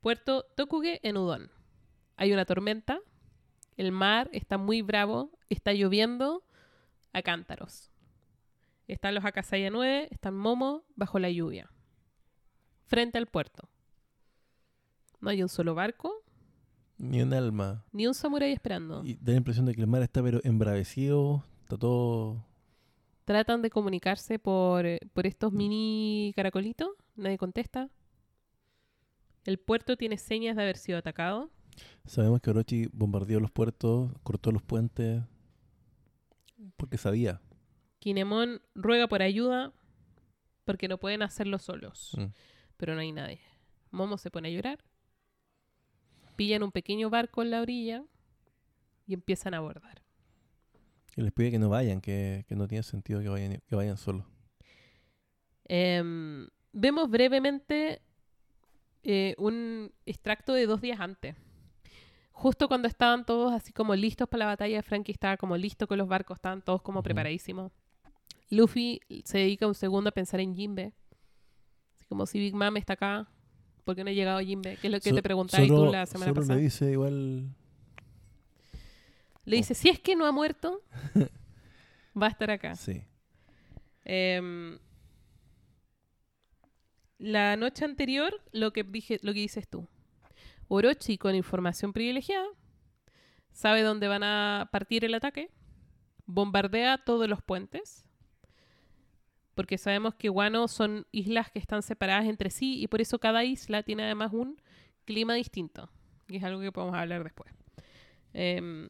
Puerto 0.00 0.44
Tokuge 0.56 1.00
en 1.02 1.16
Udon. 1.16 1.50
Hay 2.16 2.32
una 2.32 2.44
tormenta, 2.44 3.00
el 3.76 3.92
mar 3.92 4.28
está 4.32 4.58
muy 4.58 4.82
bravo, 4.82 5.30
está 5.48 5.72
lloviendo 5.72 6.42
a 7.12 7.22
cántaros. 7.22 7.90
Están 8.86 9.14
los 9.14 9.24
Akasaya 9.24 9.70
9, 9.70 10.08
están 10.10 10.36
Momo 10.36 10.84
bajo 10.96 11.18
la 11.18 11.30
lluvia. 11.30 11.70
Frente 12.86 13.18
al 13.18 13.26
puerto. 13.26 13.68
No 15.20 15.30
hay 15.30 15.42
un 15.42 15.48
solo 15.48 15.74
barco, 15.74 16.12
Ni 16.98 17.22
un 17.22 17.32
alma. 17.32 17.84
ni 17.92 18.06
un 18.06 18.14
samurái 18.14 18.52
esperando. 18.52 19.02
Y 19.04 19.14
da 19.14 19.32
la 19.32 19.38
impresión 19.38 19.66
de 19.66 19.74
que 19.74 19.80
el 19.80 19.86
mar 19.86 20.02
está 20.02 20.22
pero 20.22 20.40
embravecido, 20.44 21.44
está 21.62 21.76
todo... 21.76 22.44
Tratan 23.24 23.60
de 23.60 23.68
comunicarse 23.70 24.38
por, 24.38 24.86
eh, 24.86 25.00
por 25.12 25.26
estos 25.26 25.52
mini 25.52 26.32
caracolitos. 26.34 26.88
Nadie 27.14 27.36
contesta. 27.36 27.90
El 29.48 29.58
puerto 29.58 29.96
tiene 29.96 30.18
señas 30.18 30.56
de 30.56 30.62
haber 30.62 30.76
sido 30.76 30.98
atacado. 30.98 31.50
Sabemos 32.04 32.42
que 32.42 32.50
Orochi 32.50 32.86
bombardeó 32.92 33.40
los 33.40 33.50
puertos, 33.50 34.12
cortó 34.22 34.52
los 34.52 34.62
puentes, 34.62 35.22
porque 36.76 36.98
sabía. 36.98 37.40
Kinemon 37.98 38.60
ruega 38.74 39.08
por 39.08 39.22
ayuda 39.22 39.72
porque 40.66 40.86
no 40.86 40.98
pueden 40.98 41.22
hacerlo 41.22 41.58
solos. 41.58 42.12
Mm. 42.18 42.26
Pero 42.76 42.94
no 42.94 43.00
hay 43.00 43.10
nadie. 43.10 43.40
Momo 43.90 44.18
se 44.18 44.30
pone 44.30 44.48
a 44.48 44.50
llorar. 44.50 44.84
Pillan 46.36 46.62
un 46.62 46.70
pequeño 46.70 47.08
barco 47.08 47.40
en 47.40 47.50
la 47.50 47.62
orilla 47.62 48.04
y 49.06 49.14
empiezan 49.14 49.54
a 49.54 49.56
abordar. 49.56 50.02
Y 51.16 51.22
les 51.22 51.32
pide 51.32 51.52
que 51.52 51.58
no 51.58 51.70
vayan, 51.70 52.02
que, 52.02 52.44
que 52.46 52.54
no 52.54 52.68
tiene 52.68 52.82
sentido 52.82 53.22
que 53.22 53.30
vayan, 53.30 53.62
que 53.66 53.74
vayan 53.74 53.96
solos. 53.96 54.26
Em, 55.64 56.46
vemos 56.72 57.08
brevemente 57.08 58.02
eh, 59.02 59.34
un 59.38 59.92
extracto 60.06 60.52
de 60.52 60.66
dos 60.66 60.80
días 60.80 61.00
antes. 61.00 61.36
Justo 62.32 62.68
cuando 62.68 62.86
estaban 62.88 63.24
todos 63.26 63.52
así 63.52 63.72
como 63.72 63.94
listos 63.96 64.28
para 64.28 64.40
la 64.40 64.46
batalla, 64.46 64.82
Frankie 64.82 65.12
estaba 65.12 65.36
como 65.36 65.56
listo 65.56 65.86
con 65.88 65.98
los 65.98 66.06
barcos, 66.08 66.36
estaban 66.38 66.62
todos 66.62 66.82
como 66.82 67.00
Ujú. 67.00 67.04
preparadísimos. 67.04 67.72
Luffy 68.50 69.00
se 69.24 69.38
dedica 69.38 69.66
un 69.66 69.74
segundo 69.74 70.08
a 70.10 70.12
pensar 70.12 70.40
en 70.40 70.54
Jimbe. 70.54 70.92
Así 71.94 72.04
como 72.06 72.26
si 72.26 72.38
Big 72.38 72.54
Mom 72.54 72.76
está 72.76 72.92
acá, 72.94 73.28
¿por 73.84 73.96
qué 73.96 74.04
no 74.04 74.10
ha 74.10 74.12
llegado 74.12 74.38
Jimbe? 74.40 74.76
Que 74.76 74.86
es 74.86 74.92
lo 74.92 75.00
que 75.00 75.10
So- 75.10 75.16
te 75.16 75.22
preguntabas 75.22 75.66
tú 75.66 75.86
la 75.86 76.06
semana 76.06 76.32
pasada. 76.32 76.54
le 76.56 76.62
dice 76.62 76.90
igual... 76.92 77.48
Le 79.44 79.56
dice, 79.56 79.74
si 79.74 79.88
es 79.88 79.98
que 79.98 80.14
no 80.14 80.26
ha 80.26 80.32
muerto, 80.32 80.82
va 82.20 82.26
a 82.26 82.30
estar 82.30 82.50
acá. 82.50 82.76
Sí. 82.76 83.02
Em, 84.04 84.78
la 87.18 87.56
noche 87.56 87.84
anterior, 87.84 88.40
lo 88.52 88.72
que, 88.72 88.84
dije, 88.84 89.18
lo 89.22 89.32
que 89.32 89.40
dices 89.40 89.68
tú. 89.68 89.86
Orochi, 90.68 91.18
con 91.18 91.34
información 91.34 91.92
privilegiada, 91.92 92.46
sabe 93.52 93.82
dónde 93.82 94.06
van 94.08 94.22
a 94.22 94.68
partir 94.70 95.04
el 95.04 95.14
ataque, 95.14 95.50
bombardea 96.26 96.98
todos 96.98 97.28
los 97.28 97.42
puentes, 97.42 98.04
porque 99.54 99.78
sabemos 99.78 100.14
que 100.14 100.30
Wano 100.30 100.68
son 100.68 101.06
islas 101.10 101.50
que 101.50 101.58
están 101.58 101.82
separadas 101.82 102.26
entre 102.26 102.50
sí 102.50 102.80
y 102.80 102.86
por 102.86 103.00
eso 103.00 103.18
cada 103.18 103.44
isla 103.44 103.82
tiene 103.82 104.04
además 104.04 104.32
un 104.32 104.60
clima 105.04 105.34
distinto, 105.34 105.90
y 106.28 106.36
es 106.36 106.44
algo 106.44 106.60
que 106.60 106.70
podemos 106.70 106.94
hablar 106.96 107.24
después. 107.24 107.52
Em, 108.32 108.88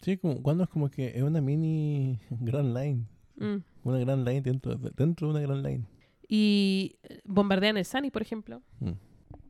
Sí, 0.00 0.16
como, 0.16 0.62
es 0.62 0.68
como 0.68 0.88
que 0.90 1.08
es 1.16 1.22
una 1.22 1.40
mini 1.40 2.18
Grand 2.30 2.76
Line. 2.76 3.04
mm. 3.36 3.56
Una 3.84 3.98
Grand 4.00 4.26
Line 4.28 4.42
dentro, 4.42 4.74
de- 4.76 4.90
dentro 4.90 5.26
de 5.28 5.30
una 5.34 5.40
Grand 5.40 5.64
Line. 5.66 5.84
Y 6.28 6.96
eh, 7.02 7.20
bombardean 7.24 7.78
el 7.78 7.84
Sani, 7.84 8.10
por 8.10 8.22
ejemplo. 8.22 8.62
Mm. 8.80 8.92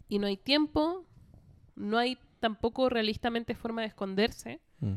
Y 0.08 0.18
no 0.20 0.26
hay 0.26 0.36
tiempo, 0.36 1.04
no 1.74 1.98
hay 1.98 2.18
tampoco 2.40 2.88
realistamente 2.88 3.54
forma 3.54 3.82
de 3.82 3.88
esconderse. 3.88 4.60
Mm. 4.80 4.94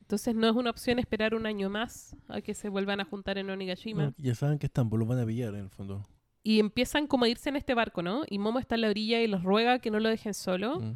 Entonces 0.00 0.34
no 0.34 0.48
es 0.48 0.56
una 0.56 0.70
opción 0.70 0.98
esperar 0.98 1.34
un 1.34 1.44
año 1.44 1.68
más 1.68 2.16
a 2.28 2.40
que 2.40 2.54
se 2.54 2.70
vuelvan 2.70 3.00
a 3.00 3.04
juntar 3.04 3.36
en 3.36 3.50
Onigashima. 3.50 4.06
No, 4.06 4.14
ya 4.16 4.34
saben 4.34 4.58
que 4.58 4.66
están, 4.66 4.88
pues 4.88 4.98
los 4.98 5.06
van 5.06 5.18
a 5.18 5.26
pillar 5.26 5.54
en 5.54 5.64
el 5.64 5.70
fondo. 5.70 6.02
Y 6.42 6.60
empiezan 6.60 7.06
como 7.06 7.26
a 7.26 7.28
irse 7.28 7.50
en 7.50 7.56
este 7.56 7.74
barco, 7.74 8.02
¿no? 8.02 8.22
Y 8.26 8.38
Momo 8.38 8.58
está 8.58 8.76
en 8.76 8.80
la 8.80 8.88
orilla 8.88 9.20
y 9.20 9.26
los 9.26 9.42
ruega 9.42 9.80
que 9.80 9.90
no 9.90 10.00
lo 10.00 10.08
dejen 10.08 10.32
solo. 10.32 10.80
Mm. 10.80 10.94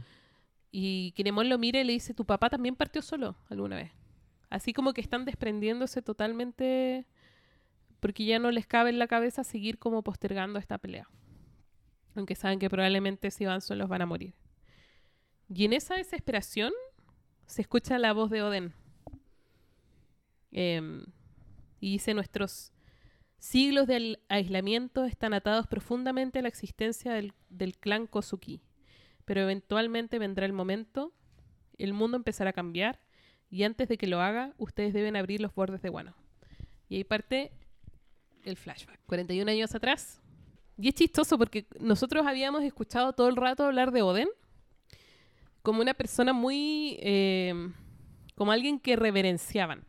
Y 0.71 1.13
Kinemon 1.13 1.51
lo 1.51 1.59
mira 1.59 1.79
y 1.79 1.85
le 1.85 1.93
dice, 1.93 2.15
tu 2.15 2.25
papá 2.25 2.49
también 2.49 2.75
partió 2.75 3.03
solo 3.03 3.37
alguna 3.51 3.77
vez. 3.77 3.93
Así 4.49 4.73
como 4.73 4.95
que 4.95 5.03
están 5.03 5.27
desprendiéndose 5.27 6.01
totalmente 6.01 7.07
porque 8.03 8.25
ya 8.25 8.41
no 8.41 8.51
les 8.51 8.67
cabe 8.67 8.91
en 8.91 8.99
la 8.99 9.07
cabeza 9.07 9.45
seguir 9.45 9.79
como 9.79 10.03
postergando 10.03 10.59
esta 10.59 10.77
pelea. 10.77 11.09
Aunque 12.17 12.35
saben 12.35 12.59
que 12.59 12.69
probablemente 12.69 13.31
si 13.31 13.45
van 13.45 13.61
solos 13.61 13.89
van 13.89 14.03
a 14.03 14.07
morir. 14.07 14.35
Y 15.49 15.67
en 15.67 15.73
esa 15.73 15.95
desesperación 15.95 16.73
se 17.47 17.63
escucha 17.63 18.01
la 18.01 18.13
voz 18.13 18.29
de 18.31 18.43
Oden. 18.43 18.75
Em, 20.51 21.05
y 21.79 21.93
dice, 21.93 22.13
nuestros 22.13 22.73
siglos 23.39 23.87
de 23.87 24.19
aislamiento 24.29 25.05
están 25.05 25.33
atados 25.33 25.69
profundamente 25.69 26.41
a 26.41 26.43
la 26.43 26.49
existencia 26.49 27.13
del, 27.13 27.79
clan 27.79 28.09
Kozuki. 28.09 28.65
Pero 29.25 29.43
eventualmente 29.43 30.19
vendrá 30.19 30.45
el 30.45 30.53
momento, 30.53 31.15
el 31.79 31.93
mundo 31.93 32.17
empezará 32.17 32.51
a 32.51 32.53
cambiar, 32.53 32.99
y 33.49 33.63
antes 33.63 33.89
de 33.89 33.97
que 33.97 34.09
lo 34.09 34.21
haga, 34.21 34.55
ustedes 34.59 34.93
deben 34.93 35.15
abrir 35.15 35.41
los 35.41 35.55
bordes 35.55 35.83
de 35.83 35.91
Wano. 35.91 36.17
Y 36.89 36.97
ahí 36.97 37.05
parte 37.05 37.53
el 38.45 38.57
flashback. 38.57 39.01
41 39.07 39.51
años 39.51 39.75
atrás. 39.75 40.21
Y 40.79 40.89
es 40.89 40.95
chistoso 40.95 41.39
porque 41.39 41.67
nosotros 41.81 42.27
habíamos 42.27 42.63
escuchado 42.63 43.13
todo 43.13 43.29
el 43.29 43.37
rato 43.37 43.65
hablar 43.65 43.93
de 43.93 44.03
Oden 44.03 44.29
como 45.63 45.81
una 45.81 45.95
persona 45.95 46.33
muy... 46.33 46.99
eh, 47.01 47.71
como 48.35 48.53
alguien 48.53 48.81
que 48.81 48.97
reverenciaban. 48.97 49.85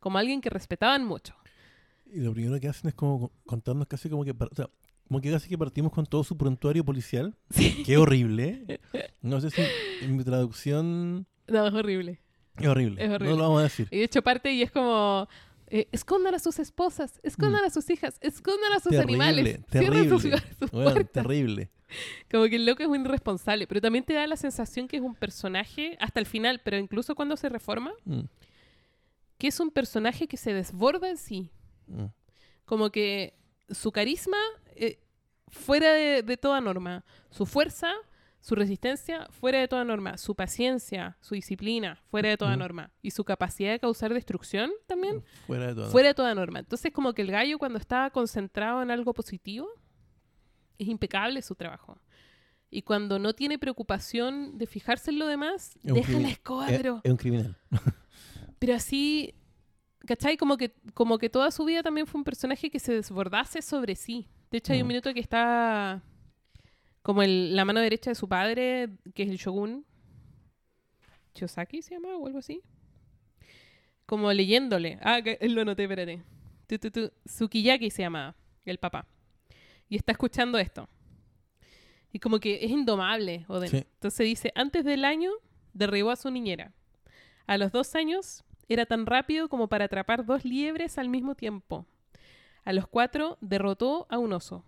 Como 0.00 0.18
alguien 0.18 0.40
que 0.40 0.48
respetaban 0.50 1.04
mucho. 1.04 1.34
Y 2.06 2.20
lo 2.20 2.32
primero 2.32 2.58
que 2.58 2.68
hacen 2.68 2.88
es 2.88 2.94
como 2.94 3.30
contarnos 3.44 3.86
casi 3.86 4.08
como 4.08 4.24
que... 4.24 4.30
o 4.30 4.54
sea, 4.54 4.70
como 5.06 5.20
que 5.20 5.30
casi 5.30 5.48
que 5.48 5.58
partimos 5.58 5.92
con 5.92 6.06
todo 6.06 6.24
su 6.24 6.36
prontuario 6.36 6.84
policial. 6.84 7.36
Qué 7.84 7.96
horrible. 7.96 8.80
No 9.20 9.40
sé 9.40 9.50
si 9.50 9.62
en 10.02 10.16
mi 10.16 10.24
traducción... 10.24 11.26
No, 11.46 11.66
es 11.66 11.74
horrible. 11.74 12.20
Es 12.56 12.66
horrible. 12.66 13.04
Es 13.04 13.10
horrible. 13.10 13.30
No 13.30 13.36
lo 13.36 13.42
vamos 13.42 13.60
a 13.60 13.62
decir. 13.64 13.88
Y 13.90 13.98
de 13.98 14.04
hecho 14.04 14.22
parte 14.22 14.52
y 14.52 14.62
es 14.62 14.70
como... 14.70 15.28
eh, 15.70 15.88
escondan 15.92 16.34
a 16.34 16.38
sus 16.38 16.58
esposas, 16.58 17.20
escondan 17.22 17.64
a 17.64 17.70
sus 17.70 17.88
hijas, 17.90 18.18
escondan 18.20 18.72
a 18.72 18.80
sus 18.80 18.92
Mm. 18.92 18.96
Terrible, 18.96 19.24
animales, 19.24 19.60
cierren 19.70 20.08
sus, 20.08 20.22
terrible. 20.22 20.54
sus 20.58 20.72
Weón, 20.72 20.92
puertas. 20.92 21.12
terrible. 21.12 21.70
Como 22.30 22.44
que 22.44 22.56
el 22.56 22.66
loco 22.66 22.82
es 22.82 22.88
muy 22.88 22.98
irresponsable, 22.98 23.66
pero 23.66 23.80
también 23.80 24.04
te 24.04 24.12
da 24.14 24.26
la 24.26 24.36
sensación 24.36 24.88
que 24.88 24.96
es 24.98 25.02
un 25.02 25.14
personaje 25.14 25.96
hasta 26.00 26.20
el 26.20 26.26
final, 26.26 26.60
pero 26.62 26.76
incluso 26.76 27.14
cuando 27.14 27.36
se 27.36 27.48
reforma, 27.48 27.92
Mm, 28.04 28.20
que 29.38 29.46
es 29.48 29.60
un 29.60 29.70
personaje 29.70 30.26
que 30.26 30.36
se 30.36 30.52
desborda 30.52 31.08
en 31.08 31.16
sí. 31.16 31.50
mm. 31.86 32.04
Como 32.64 32.90
que 32.90 33.34
su 33.70 33.92
carisma 33.92 34.36
eh, 34.76 34.98
fuera 35.48 35.92
de, 35.94 36.22
de 36.22 36.36
toda 36.36 36.60
norma, 36.60 37.04
su 37.30 37.46
fuerza, 37.46 37.92
su 38.48 38.54
resistencia 38.54 39.26
fuera 39.30 39.58
de 39.58 39.68
toda 39.68 39.84
norma, 39.84 40.16
su 40.16 40.34
paciencia, 40.34 41.18
su 41.20 41.34
disciplina 41.34 42.00
fuera 42.10 42.30
de 42.30 42.36
toda 42.38 42.56
norma 42.56 42.90
y 43.02 43.10
su 43.10 43.22
capacidad 43.24 43.72
de 43.72 43.78
causar 43.78 44.14
destrucción 44.14 44.70
también 44.86 45.22
Fuera 45.46 45.66
de 45.66 45.74
todo. 45.74 45.90
fuera 45.90 46.08
de 46.08 46.14
toda 46.14 46.34
norma. 46.34 46.60
Entonces 46.60 46.90
como 46.92 47.12
que 47.12 47.20
el 47.22 47.30
gallo 47.30 47.58
cuando 47.58 47.78
está 47.78 48.08
concentrado 48.10 48.82
en 48.82 48.90
algo 48.90 49.12
positivo 49.12 49.68
es 50.78 50.88
impecable 50.88 51.42
su 51.42 51.54
trabajo. 51.54 51.98
Y 52.70 52.82
cuando 52.82 53.18
no 53.18 53.34
tiene 53.34 53.58
preocupación 53.58 54.56
de 54.56 54.66
fijarse 54.66 55.10
en 55.10 55.18
lo 55.18 55.26
demás, 55.26 55.76
Es 55.84 55.92
deja 55.94 56.18
la 56.18 56.28
escoba, 56.28 56.68
es, 56.70 56.76
pero, 56.78 57.00
es 57.04 57.10
un 57.10 57.16
criminal. 57.18 57.56
pero 58.58 58.74
así, 58.74 59.34
¿cachai? 60.06 60.36
Como 60.38 60.56
que, 60.56 60.74
como 60.94 61.18
que 61.18 61.28
toda 61.30 61.50
su 61.50 61.64
vida 61.64 61.82
también 61.82 62.06
fue 62.06 62.18
un 62.18 62.24
personaje 62.24 62.70
que 62.70 62.78
se 62.78 62.92
desbordase 62.94 63.62
sobre 63.62 63.94
sí. 63.94 64.28
De 64.50 64.58
hecho, 64.58 64.72
hay 64.72 64.80
un 64.80 64.86
Mm. 64.86 64.88
minuto 64.88 65.12
que 65.14 65.20
está 65.20 66.02
como 67.08 67.22
el- 67.22 67.56
la 67.56 67.64
mano 67.64 67.80
derecha 67.80 68.10
de 68.10 68.14
su 68.14 68.28
padre, 68.28 68.90
que 69.14 69.22
es 69.22 69.30
el 69.30 69.38
shogun. 69.38 69.86
Chosaki 71.34 71.80
se 71.80 71.94
llama 71.94 72.14
o 72.18 72.26
algo 72.26 72.38
así. 72.38 72.60
Como 74.04 74.30
leyéndole. 74.30 74.98
Ah, 75.00 75.22
que- 75.22 75.38
lo 75.48 75.62
anoté, 75.62 75.84
espérate. 75.84 76.22
Tu, 76.66 76.78
tu, 76.78 76.90
tu. 76.90 77.10
Tsukiyaki 77.24 77.90
se 77.90 78.02
llama 78.02 78.36
el 78.66 78.76
papá. 78.76 79.06
Y 79.88 79.96
está 79.96 80.12
escuchando 80.12 80.58
esto. 80.58 80.86
Y 82.12 82.18
como 82.18 82.40
que 82.40 82.62
es 82.62 82.70
indomable, 82.70 83.46
Oden. 83.48 83.70
Sí. 83.70 83.76
Entonces 83.78 84.26
dice, 84.26 84.52
antes 84.54 84.84
del 84.84 85.06
año 85.06 85.30
derribó 85.72 86.10
a 86.10 86.16
su 86.16 86.30
niñera. 86.30 86.74
A 87.46 87.56
los 87.56 87.72
dos 87.72 87.94
años 87.94 88.44
era 88.68 88.84
tan 88.84 89.06
rápido 89.06 89.48
como 89.48 89.68
para 89.70 89.86
atrapar 89.86 90.26
dos 90.26 90.44
liebres 90.44 90.98
al 90.98 91.08
mismo 91.08 91.34
tiempo. 91.34 91.86
A 92.66 92.74
los 92.74 92.86
cuatro 92.86 93.38
derrotó 93.40 94.06
a 94.10 94.18
un 94.18 94.34
oso. 94.34 94.62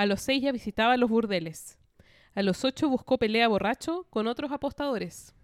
A 0.00 0.06
los 0.06 0.22
seis 0.22 0.42
ya 0.42 0.50
visitaba 0.50 0.96
los 0.96 1.10
burdeles. 1.10 1.78
A 2.34 2.42
los 2.42 2.64
ocho 2.64 2.88
buscó 2.88 3.18
pelea 3.18 3.48
borracho 3.48 4.06
con 4.08 4.28
otros 4.28 4.50
apostadores. 4.50 5.34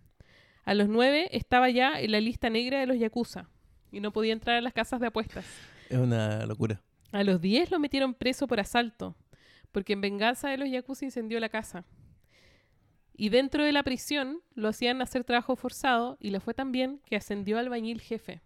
A 0.65 0.73
los 0.73 0.89
nueve 0.89 1.29
estaba 1.37 1.69
ya 1.69 2.01
en 2.01 2.13
la 2.13 2.21
lista 2.21 2.49
negra 2.49 2.81
de 2.81 2.87
los 2.87 2.99
yakuza 2.99 3.51
y 3.93 4.01
no 4.01 4.13
podía 4.13 4.33
entrar 4.33 4.57
a 4.57 4.63
las 4.63 4.73
casas 4.73 4.99
de 4.99 5.09
apuestas. 5.09 5.45
Es 5.91 5.99
una 5.99 6.47
locura. 6.47 6.81
A 7.13 7.23
los 7.23 7.43
10 7.43 7.71
lo 7.71 7.79
metieron 7.79 8.15
preso 8.15 8.47
por 8.47 8.59
asalto, 8.59 9.15
porque 9.73 9.93
en 9.93 10.01
venganza 10.01 10.49
de 10.49 10.57
los 10.57 10.71
yakuza 10.71 11.05
incendió 11.05 11.39
la 11.39 11.51
casa. 11.51 11.85
Y 13.13 13.29
dentro 13.29 13.63
de 13.63 13.73
la 13.73 13.83
prisión 13.83 14.41
lo 14.55 14.69
hacían 14.69 15.03
hacer 15.03 15.23
trabajo 15.25 15.55
forzado 15.57 16.17
y 16.19 16.31
le 16.31 16.41
fue 16.41 16.55
tan 16.55 16.73
bien 16.73 17.03
que 17.05 17.17
ascendió 17.17 17.59
al 17.59 17.67
albañil 17.67 18.01
jefe 18.01 18.41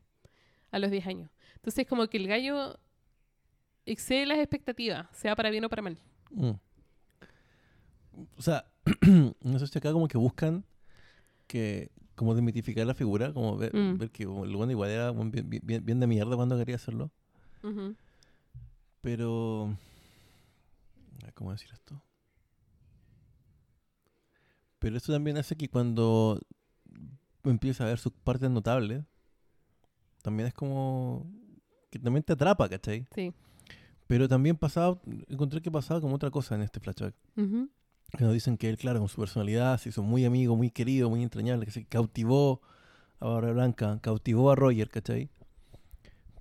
a 0.73 0.81
los 0.81 0.91
10 0.91 1.07
años. 1.07 1.31
Entonces 1.55 1.87
como 1.87 2.09
que 2.09 2.17
el 2.17 2.27
gallo 2.27 2.81
excede 3.93 4.27
las 4.27 4.39
expectativas, 4.39 5.07
sea 5.13 5.35
para 5.37 5.51
bien 5.51 5.65
o 5.65 5.69
para 5.69 5.83
mal. 5.83 5.99
Mm. 6.31 6.51
O 8.37 8.43
sea, 8.43 8.65
no 9.43 9.59
sé 9.59 9.67
si 9.67 9.79
acá 9.79 9.93
como 9.93 10.09
que 10.09 10.19
buscan 10.19 10.65
que 11.47 11.91
como 12.15 12.35
desmitificar 12.35 12.87
la 12.87 12.95
figura, 12.95 13.33
como 13.33 13.57
ver, 13.57 13.75
Mm. 13.75 13.97
ver 13.99 14.11
que 14.11 14.25
el 14.25 14.29
bueno 14.57 14.71
igual 14.71 14.91
era 14.91 15.11
bien, 15.13 15.49
bien- 15.63 15.85
bien 15.85 16.01
de 16.01 16.07
mierda 16.07 16.37
cuando 16.37 16.57
quería 16.59 16.77
hacerlo. 16.77 17.11
Pero... 19.01 19.75
¿Cómo 21.35 21.53
decir 21.53 21.71
esto? 21.73 22.03
Pero 24.79 24.97
esto 24.97 25.13
también 25.13 25.39
hace 25.39 25.57
que 25.57 25.69
cuando 25.69 26.39
empieza 27.45 27.85
a 27.85 27.89
ver 27.89 27.99
sus 27.99 28.13
partes 28.13 28.51
notables, 28.51 29.03
también 30.23 30.49
es 30.49 30.55
como... 30.55 31.27
que 31.91 31.99
también 31.99 32.23
te 32.23 32.35
atrapa, 32.35 32.69
¿cachai? 32.69 33.07
Sí. 33.15 33.33
Pero 34.11 34.27
también 34.27 34.57
pasaba, 34.57 34.99
encontré 35.29 35.63
que 35.63 35.71
pasaba 35.71 36.01
como 36.01 36.17
otra 36.17 36.33
cosa 36.33 36.57
en 36.57 36.63
este 36.63 36.81
flashback. 36.81 37.15
Ujú. 37.37 37.69
Que 38.19 38.25
nos 38.25 38.33
dicen 38.33 38.57
que 38.57 38.69
él, 38.69 38.77
claro, 38.77 38.99
con 38.99 39.09
su 39.09 39.21
personalidad 39.21 39.79
se 39.79 39.91
hizo 39.91 40.03
muy 40.03 40.25
amigo, 40.25 40.57
muy 40.57 40.69
querido, 40.73 41.09
muy 41.09 41.23
entrañable, 41.23 41.65
que 41.65 41.71
se 41.71 41.85
cautivó 41.85 42.61
a 43.21 43.29
Barra 43.29 43.53
Blanca, 43.53 44.01
cautivó 44.03 44.51
a 44.51 44.57
Roger, 44.57 44.91
¿cachai? 44.91 45.31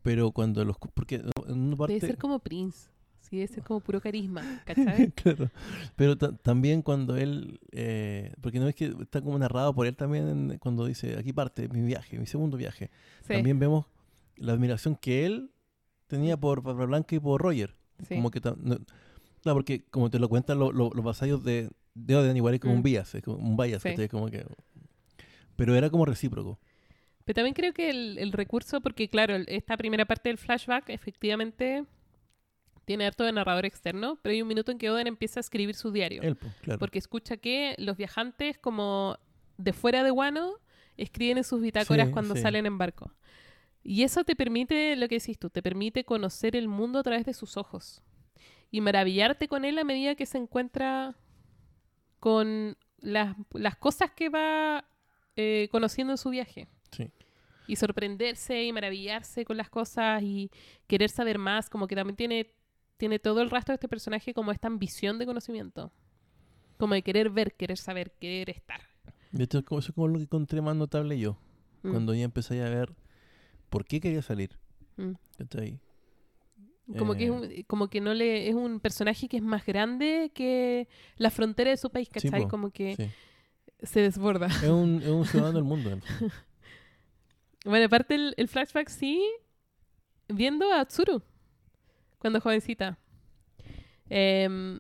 Pero 0.02 0.32
cuando 0.32 0.66
los... 0.66 0.78
Porque 0.96 1.22
en 1.48 1.76
parte... 1.78 1.94
Debe 1.94 2.08
ser 2.08 2.18
como 2.18 2.40
Prince. 2.40 2.90
Sí, 3.20 3.36
debe 3.36 3.48
ser 3.50 3.64
como 3.64 3.82
puro 3.82 4.02
carisma, 4.02 4.42
¿cachai? 4.66 5.12
claro. 5.12 5.52
Pero 5.96 6.18
ta- 6.18 6.36
también 6.38 6.82
cuando 6.82 7.18
él, 7.18 7.60
eh, 7.72 8.34
porque 8.42 8.60
no 8.60 8.68
es 8.68 8.74
que 8.74 8.96
está 9.02 9.22
como 9.22 9.38
narrado 9.38 9.76
por 9.76 9.86
él 9.86 9.96
también 9.96 10.28
en- 10.28 10.58
cuando 10.58 10.86
dice, 10.88 11.20
aquí 11.20 11.34
parte 11.34 11.68
mi 11.68 11.82
viaje, 11.84 12.18
mi 12.18 12.26
segundo 12.26 12.58
viaje. 12.58 12.90
Sí, 13.28 13.34
También 13.34 13.60
vemos 13.60 13.86
la 14.38 14.54
admiración 14.54 14.96
que 14.96 15.28
él 15.28 15.52
tenía 16.10 16.36
por 16.36 16.62
Barba 16.62 16.86
Blanca 16.86 17.16
y 17.16 17.20
por 17.20 17.42
Roger. 17.42 17.76
sí. 18.06 18.16
Como 18.16 18.32
que 18.32 18.42
no- 18.42 18.78
claro, 19.42 19.56
porque 19.56 19.86
como 19.90 20.10
te 20.10 20.20
lo 20.20 20.28
cuentan 20.28 20.60
lo- 20.60 20.72
lo- 20.74 20.90
los 20.94 21.04
vasallos 21.06 21.44
de, 21.46 21.70
de 21.96 22.16
Oden, 22.18 22.36
igual 22.36 22.56
es 22.56 22.60
como 22.60 22.74
Mm. 22.74 22.78
un 22.78 22.84
bias, 22.84 23.16
es 23.16 23.24
como 23.24 23.38
un 23.38 23.56
bias, 23.56 23.82
Sí. 23.82 23.90
¿cachai? 23.90 24.10
Como 24.10 24.30
que... 24.30 24.46
Pero 25.56 25.76
era 25.76 25.90
como 25.90 26.06
recíproco. 26.06 26.60
Pero 27.26 27.36
también 27.36 27.54
creo 27.54 27.74
que 27.74 27.90
el, 27.90 28.18
el 28.18 28.32
recurso, 28.32 28.82
porque 28.82 29.08
claro, 29.10 29.36
esta 29.48 29.78
primera 29.78 30.06
parte 30.06 30.30
del 30.30 30.38
flashback 30.38 30.90
efectivamente 30.90 31.86
tiene 32.86 33.06
harto 33.06 33.24
de 33.24 33.32
narrador 33.32 33.66
externo, 33.66 34.18
pero 34.24 34.34
hay 34.34 34.42
un 34.42 34.48
minuto 34.48 34.72
en 34.72 34.80
que 34.80 34.90
Oden 34.90 35.06
empieza 35.08 35.40
a 35.40 35.42
escribir 35.42 35.76
su 35.76 35.92
diario. 35.92 36.22
Pues, 36.22 36.54
claro. 36.62 36.80
Porque 36.80 36.98
escucha 36.98 37.38
que 37.38 37.76
los 37.78 37.98
viajantes 37.98 38.58
como 38.58 39.18
de 39.58 39.74
fuera 39.74 40.04
de 40.04 40.12
Wano 40.12 40.54
escriben 40.98 41.38
en 41.38 41.44
sus 41.44 41.62
bitácoras 41.62 42.08
Sí, 42.08 42.14
cuando 42.14 42.36
salen 42.36 42.66
en 42.66 42.78
barco. 42.78 43.12
Y 43.84 44.04
eso 44.04 44.24
te 44.24 44.36
permite, 44.36 44.96
lo 44.96 45.08
que 45.08 45.20
decís 45.20 45.40
tú, 45.40 45.50
te 45.50 45.64
permite 45.64 46.04
conocer 46.04 46.56
el 46.56 46.68
mundo 46.68 47.00
a 47.00 47.04
través 47.04 47.26
de 47.26 47.34
sus 47.34 47.58
ojos. 47.58 48.02
Y 48.72 48.82
maravillarte 48.82 49.48
con 49.48 49.66
él 49.66 49.80
a 49.80 49.84
medida 49.84 50.16
que 50.16 50.26
se 50.26 50.38
encuentra 50.38 51.16
con 52.20 52.78
las, 53.00 53.36
las 53.54 53.78
cosas 53.78 54.12
que 54.12 54.30
va 54.30 54.86
eh, 55.36 55.70
conociendo 55.72 56.14
en 56.14 56.18
su 56.18 56.30
viaje. 56.30 56.68
Sí. 56.92 57.10
Y 57.68 57.78
sorprenderse 57.78 58.64
y 58.64 58.74
maravillarse 58.74 59.46
con 59.46 59.58
las 59.58 59.70
cosas 59.70 60.22
y 60.24 60.52
querer 60.88 61.10
saber 61.10 61.38
más, 61.38 61.70
como 61.70 61.88
que 61.88 61.96
también 61.96 62.16
tiene 62.16 62.54
tiene 63.00 63.18
todo 63.18 63.42
el 63.42 63.50
rastro 63.50 63.72
de 63.72 63.76
este 63.76 63.88
personaje 63.88 64.34
como 64.34 64.52
esta 64.52 64.68
ambición 64.68 65.18
de 65.20 65.26
conocimiento. 65.26 65.90
Como 66.78 66.96
de 66.96 67.02
querer 67.02 67.30
ver, 67.30 67.54
querer 67.56 67.78
saber, 67.78 68.12
querer 68.20 68.50
estar. 68.50 68.82
De 69.32 69.46
hecho, 69.46 69.60
eso 69.60 69.78
es 69.78 69.92
como 69.94 70.10
lo 70.10 70.18
que 70.18 70.24
encontré 70.24 70.62
más 70.62 70.76
notable 70.76 71.18
yo. 71.18 71.38
Mm, 71.82 71.92
Cuando 71.92 72.14
ya 72.14 72.26
empecé 72.26 72.62
a 72.62 72.70
ver 72.70 72.94
por 73.70 73.86
qué 73.86 74.00
quería 74.00 74.22
salir. 74.22 74.52
mm. 74.98 75.12
¿Cachai? 75.38 75.80
Como 76.98 77.14
que, 77.16 77.26
es 77.26 77.30
Eh, 77.30 77.32
un, 77.32 77.64
como 77.68 77.88
que 77.88 78.02
no 78.02 78.14
le 78.16 78.50
es 78.50 78.56
un 78.56 78.80
personaje 78.80 79.28
que 79.28 79.38
es 79.38 79.44
más 79.44 79.64
grande 79.66 80.32
que 80.34 80.88
la 81.18 81.30
frontera 81.30 81.70
de 81.70 81.78
su 81.78 81.92
país, 81.92 82.10
¿cachai? 82.10 82.48
como 82.48 82.72
que 82.72 82.96
sí. 82.96 83.86
se 83.86 84.02
desborda. 84.02 84.48
Es 84.48 84.64
un, 84.70 85.00
es 85.04 85.08
un 85.10 85.24
ciudadano 85.26 85.56
del 85.60 85.64
mundo. 85.72 86.00
Bueno, 87.64 87.86
aparte 87.86 88.16
el, 88.16 88.34
el 88.38 88.48
flashback 88.48 88.90
sí, 88.90 89.24
viendo 90.28 90.72
a 90.74 90.84
Tsuru 90.86 91.22
cuando 92.18 92.42
jovencita. 92.42 92.98
Em, 94.10 94.80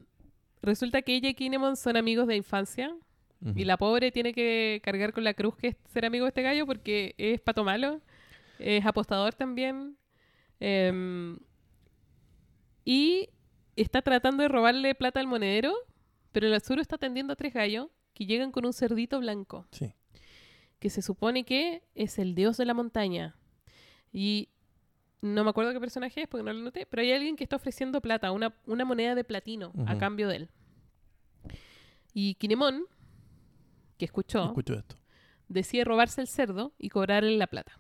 resulta 0.62 1.02
que 1.04 1.14
ella 1.16 1.30
y 1.30 1.34
Kinemon 1.36 1.76
son 1.78 1.96
amigos 1.98 2.28
de 2.28 2.36
infancia 2.36 2.96
Ujú. 3.42 3.54
y 3.58 3.66
la 3.66 3.78
pobre 3.78 4.12
tiene 4.12 4.34
que 4.34 4.82
cargar 4.84 5.14
con 5.14 5.24
la 5.24 5.34
cruz 5.36 5.56
que 5.56 5.68
es 5.70 5.76
ser 5.94 6.06
amigo 6.06 6.26
de 6.26 6.30
este 6.30 6.42
gallo 6.42 6.66
porque 6.66 7.14
es 7.18 7.40
pato 7.40 7.64
malo, 7.64 8.02
es 8.60 8.86
apostador 8.86 9.34
también. 9.34 9.98
em, 10.62 11.40
y 12.86 13.30
está 13.76 14.02
tratando 14.02 14.44
de 14.44 14.50
robarle 14.50 14.94
plata 14.96 15.20
al 15.20 15.28
monedero, 15.28 15.74
pero 16.32 16.48
el 16.48 16.62
Tsuru 16.62 16.82
está 16.82 16.96
atendiendo 16.98 17.34
a 17.34 17.36
tres 17.36 17.54
gallos 17.54 17.88
que 18.14 18.26
llegan 18.26 18.52
con 18.52 18.66
un 18.66 18.74
cerdito 18.74 19.20
blanco 19.20 19.66
Sí. 19.72 19.94
que 20.80 20.90
se 20.90 21.02
supone 21.02 21.46
que 21.46 21.84
es 21.96 22.20
el 22.20 22.36
dios 22.36 22.58
de 22.58 22.66
la 22.66 22.74
montaña. 22.74 23.36
Y 24.12 24.50
no 25.22 25.44
me 25.44 25.50
acuerdo 25.52 25.72
qué 25.74 25.80
personaje 25.80 26.24
es 26.24 26.28
porque 26.28 26.44
no 26.44 26.52
lo 26.54 26.60
noté, 26.62 26.86
pero 26.86 27.02
hay 27.02 27.12
alguien 27.14 27.36
que 27.36 27.44
está 27.44 27.56
ofreciendo 27.58 28.02
plata, 28.02 28.32
una, 28.32 28.54
una 28.66 28.86
moneda 28.86 29.16
de 29.16 29.24
platino 29.24 29.72
a 29.86 29.98
cambio 29.98 30.28
de 30.28 30.36
él. 30.38 30.50
Y 32.14 32.36
Kinemon, 32.36 32.86
que 33.98 34.06
escuchó, 34.06 34.54
esto. 34.58 34.96
decide 35.48 35.84
robarse 35.84 36.22
el 36.22 36.28
cerdo 36.28 36.74
y 36.78 36.90
cobrarle 36.90 37.38
la 37.38 37.48
plata. 37.48 37.80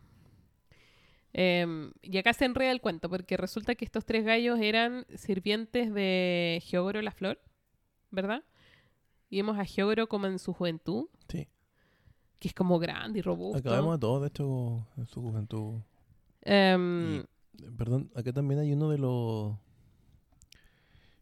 Em, 1.33 1.91
y 2.01 2.17
acá 2.17 2.33
se 2.33 2.45
enreda 2.45 2.71
el 2.71 2.81
cuento, 2.81 3.09
porque 3.09 3.37
resulta 3.37 3.75
que 3.75 3.85
estos 3.85 4.05
tres 4.05 4.25
gallos 4.25 4.59
eran 4.59 5.05
sirvientes 5.15 5.93
de 5.93 6.61
Geogoro 6.65 7.01
la 7.01 7.11
Flor, 7.11 7.39
¿verdad? 8.09 8.43
Y 9.29 9.37
vemos 9.37 9.57
a 9.59 9.65
Geogoro 9.65 10.07
como 10.07 10.25
en 10.25 10.39
su 10.39 10.53
juventud, 10.53 11.05
Sí. 11.27 11.47
que 12.39 12.47
es 12.47 12.53
como 12.55 12.79
grande 12.79 13.19
y 13.19 13.21
robusto. 13.21 13.59
Acabamos 13.59 13.95
a 13.95 13.99
todos, 13.99 14.21
de 14.21 14.27
hecho, 14.29 14.87
en 14.97 15.05
su 15.07 15.21
juventud. 15.21 15.81
Em, 16.41 17.17
Y- 17.17 17.25
Eh, 17.61 17.71
Perdón, 17.77 18.09
acá 18.15 18.31
también 18.31 18.61
hay 18.61 18.71
uno 18.71 18.89
de 18.89 18.97
los. 18.97 19.53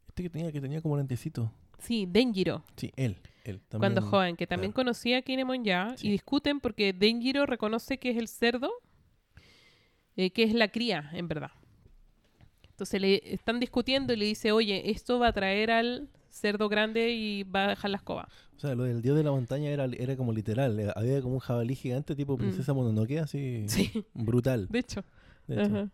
Este 0.07 0.23
que 0.23 0.29
tenía, 0.29 0.51
que 0.51 0.61
tenía 0.61 0.81
como 0.81 0.95
lentecito. 0.97 1.51
Sí, 1.79 2.05
Denjiro, 2.07 2.63
Sí, 2.75 2.91
él. 2.95 3.17
él 3.43 3.59
también. 3.67 3.79
cuando 3.93 4.01
joven, 4.09 4.35
que 4.35 4.45
también 4.47 4.71
claro. 4.71 4.85
conocía 4.85 5.17
a 5.17 5.21
Kinemon 5.21 5.63
ya, 5.63 5.95
Sí. 5.97 6.07
y 6.07 6.11
discuten 6.11 6.59
porque 6.59 6.93
Denjiro 6.93 7.45
reconoce 7.45 7.97
que 7.99 8.11
es 8.11 8.17
el 8.17 8.27
cerdo, 8.27 8.71
eh, 10.17 10.31
que 10.31 10.43
es 10.43 10.53
la 10.53 10.67
cría, 10.67 11.09
en 11.13 11.27
verdad. 11.27 11.51
Entonces 12.71 13.01
le 13.01 13.33
están 13.33 13.59
discutiendo 13.59 14.13
y 14.13 14.17
le 14.17 14.25
dice, 14.25 14.51
oye, 14.51 14.91
esto 14.91 15.17
va 15.19 15.29
a 15.29 15.33
traer 15.33 15.71
al 15.71 16.09
cerdo 16.29 16.69
grande 16.69 17.11
y 17.11 17.43
va 17.43 17.65
a 17.65 17.69
dejar 17.69 17.89
la 17.91 17.97
escoba. 17.97 18.27
O 18.55 18.59
sea, 18.59 18.75
lo 18.75 18.83
del 18.83 19.01
dios 19.01 19.15
de 19.17 19.23
la 19.23 19.31
montaña 19.31 19.69
era, 19.69 19.85
era 19.85 20.15
como 20.15 20.31
literal. 20.33 20.79
eh, 20.79 20.91
Había 20.95 21.21
como 21.21 21.35
un 21.35 21.39
jabalí 21.39 21.75
gigante 21.75 22.15
tipo 22.15 22.37
princesa 22.37 22.73
Mononoke, 22.73 23.19
así. 23.19 23.63
Mm. 23.63 23.67
Sí, 23.69 24.05
Brutal. 24.13 24.67
de 24.69 24.79
hecho. 24.79 25.03
de 25.47 25.61
hecho. 25.63 25.69
No, 25.71 25.85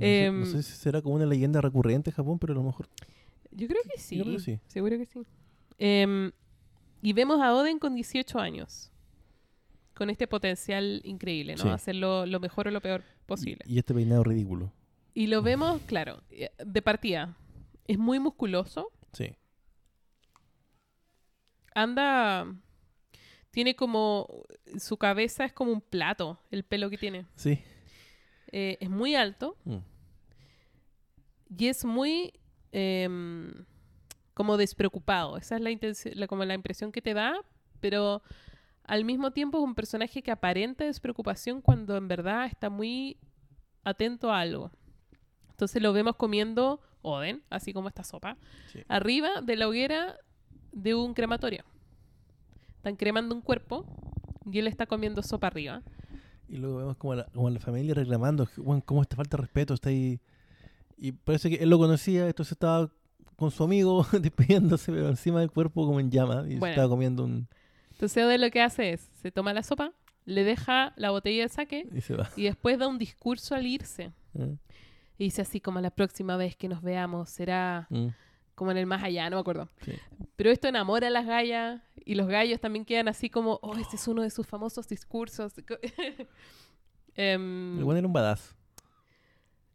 sé, 0.00 0.24
Em, 0.24 0.40
no 0.40 0.46
sé 0.46 0.62
si 0.62 0.72
será 0.72 1.02
como 1.02 1.16
una 1.16 1.26
leyenda 1.26 1.60
recurrente 1.60 2.08
en 2.10 2.16
Japón, 2.16 2.38
pero 2.38 2.54
a 2.54 2.56
lo 2.56 2.62
mejor. 2.62 2.88
Yo 3.50 3.68
creo 3.68 3.82
que 3.82 3.98
sí. 4.00 4.16
Yo 4.16 4.24
creo 4.24 4.36
que 4.36 4.42
sí. 4.42 4.58
Seguro 4.66 4.96
que 4.96 5.04
sí. 5.04 5.20
Em, 5.78 6.30
y 7.02 7.12
vemos 7.12 7.40
a 7.42 7.54
Oden 7.54 7.78
con 7.78 7.94
18 7.94 8.38
años. 8.38 8.90
Con 9.94 10.10
este 10.10 10.26
potencial 10.26 11.00
increíble, 11.04 11.54
¿no? 11.56 11.62
Sí. 11.62 11.68
Hacerlo 11.68 12.26
lo 12.26 12.40
mejor 12.40 12.68
o 12.68 12.70
lo 12.70 12.80
peor 12.80 13.02
posible. 13.26 13.64
Y, 13.66 13.74
y 13.74 13.78
este 13.78 13.92
peinado 13.94 14.24
ridículo. 14.24 14.72
Y 15.14 15.26
lo 15.26 15.42
vemos, 15.42 15.80
claro, 15.82 16.22
eh, 16.30 16.50
de 16.64 16.82
partida. 16.82 17.36
Es 17.86 17.98
muy 17.98 18.18
musculoso. 18.18 18.90
Sí. 19.12 19.36
Anda. 21.74 22.46
Tiene 23.50 23.76
como. 23.76 24.44
Su 24.78 24.96
cabeza 24.96 25.44
es 25.44 25.52
como 25.52 25.72
un 25.72 25.80
plato, 25.82 26.38
el 26.50 26.64
pelo 26.64 26.88
que 26.90 26.98
tiene. 26.98 27.26
Sí. 27.36 27.58
Eh, 28.50 28.78
es 28.80 28.90
muy 28.90 29.14
alto 29.14 29.56
Mm. 29.64 29.76
y 31.58 31.66
es 31.68 31.84
muy. 31.84 32.32
em, 32.72 33.66
como 34.34 34.56
despreocupado. 34.56 35.36
Esa 35.36 35.56
es 35.56 35.60
la, 35.62 35.70
la- 36.14 36.26
como 36.26 36.44
la 36.46 36.54
impresión 36.54 36.90
que 36.92 37.02
te 37.02 37.12
da, 37.12 37.34
pero 37.80 38.22
al 38.84 39.04
mismo 39.04 39.30
tiempo 39.32 39.58
es 39.58 39.64
un 39.64 39.74
personaje 39.74 40.22
que 40.22 40.30
aparenta 40.30 40.84
despreocupación 40.84 41.60
cuando 41.60 41.96
en 41.96 42.08
verdad 42.08 42.46
está 42.46 42.68
muy 42.70 43.16
atento 43.84 44.32
a 44.32 44.40
algo. 44.40 44.70
Entonces 45.50 45.80
lo 45.82 45.92
vemos 45.92 46.16
comiendo 46.16 46.80
Oden, 47.02 47.42
así 47.50 47.72
como 47.72 47.88
esta 47.88 48.04
sopa, 48.04 48.36
Sí. 48.72 48.80
arriba 48.88 49.40
de 49.42 49.56
la 49.56 49.68
hoguera 49.68 50.16
de 50.72 50.94
un 50.94 51.14
crematorio. 51.14 51.64
Están 52.76 52.96
cremando 52.96 53.34
un 53.34 53.40
cuerpo 53.40 53.84
y 54.50 54.58
él 54.58 54.66
está 54.66 54.86
comiendo 54.86 55.22
sopa 55.22 55.48
arriba. 55.48 55.82
Y 56.48 56.56
luego 56.56 56.78
vemos 56.78 56.96
como 56.96 57.14
la, 57.14 57.24
como 57.26 57.48
a 57.48 57.50
la 57.50 57.60
familia 57.60 57.94
reclamando, 57.94 58.46
"Weón, 58.58 58.80
¿cómo 58.82 59.04
te 59.04 59.16
falta 59.16 59.36
respeto? 59.36 59.74
Está 59.74 59.88
ahí. 59.88 60.20
Y 60.96 61.12
parece 61.12 61.48
que 61.50 61.56
él 61.56 61.70
lo 61.70 61.78
conocía, 61.78 62.26
entonces 62.26 62.52
estaba 62.52 62.90
con 63.36 63.50
su 63.50 63.64
amigo 63.64 64.04
despidiéndose, 64.20 64.92
pero 64.92 65.08
encima 65.08 65.40
del 65.40 65.50
cuerpo 65.50 65.86
como 65.86 65.98
en 66.00 66.10
llama. 66.10 66.44
Y 66.48 66.56
Bueno. 66.58 66.66
estaba 66.72 66.88
comiendo 66.88 67.24
un. 67.24 67.48
Entonces 68.02 68.24
Oden 68.24 68.40
lo 68.40 68.50
que 68.50 68.60
hace 68.60 68.94
es, 68.94 69.00
se 69.22 69.30
toma 69.30 69.52
la 69.52 69.62
sopa, 69.62 69.92
le 70.24 70.42
deja 70.42 70.92
la 70.96 71.10
botella 71.12 71.44
de 71.44 71.48
sake 71.48 71.86
Y 71.94 72.00
se 72.00 72.16
va. 72.16 72.28
y 72.36 72.42
después 72.42 72.76
da 72.76 72.88
un 72.88 72.98
discurso 72.98 73.54
al 73.54 73.64
irse. 73.64 74.10
¿eh? 74.34 74.56
Y 75.18 75.24
dice 75.26 75.42
así 75.42 75.60
como 75.60 75.80
la 75.80 75.92
próxima 75.92 76.36
vez 76.36 76.56
que 76.56 76.66
nos 76.68 76.82
veamos 76.82 77.30
será 77.30 77.86
Mm, 77.90 78.08
como 78.56 78.72
en 78.72 78.78
el 78.78 78.86
más 78.86 79.04
allá, 79.04 79.30
no 79.30 79.36
me 79.36 79.40
acuerdo. 79.42 79.68
sí. 79.84 79.92
Pero 80.34 80.50
esto 80.50 80.66
enamora 80.66 81.06
a 81.06 81.10
las 81.10 81.26
gallas 81.26 81.80
y 82.04 82.16
los 82.16 82.26
gallos 82.26 82.58
también 82.58 82.84
quedan 82.84 83.06
así 83.06 83.30
como, 83.30 83.60
oh, 83.62 83.76
este 83.76 83.94
es 83.94 84.08
uno 84.08 84.22
de 84.22 84.30
sus 84.30 84.48
famosos 84.48 84.88
discursos. 84.88 85.52
Em, 87.14 87.78
El 87.78 87.84
bueno 87.84 87.98
era 87.98 88.06
un 88.08 88.12
badass. 88.12 88.56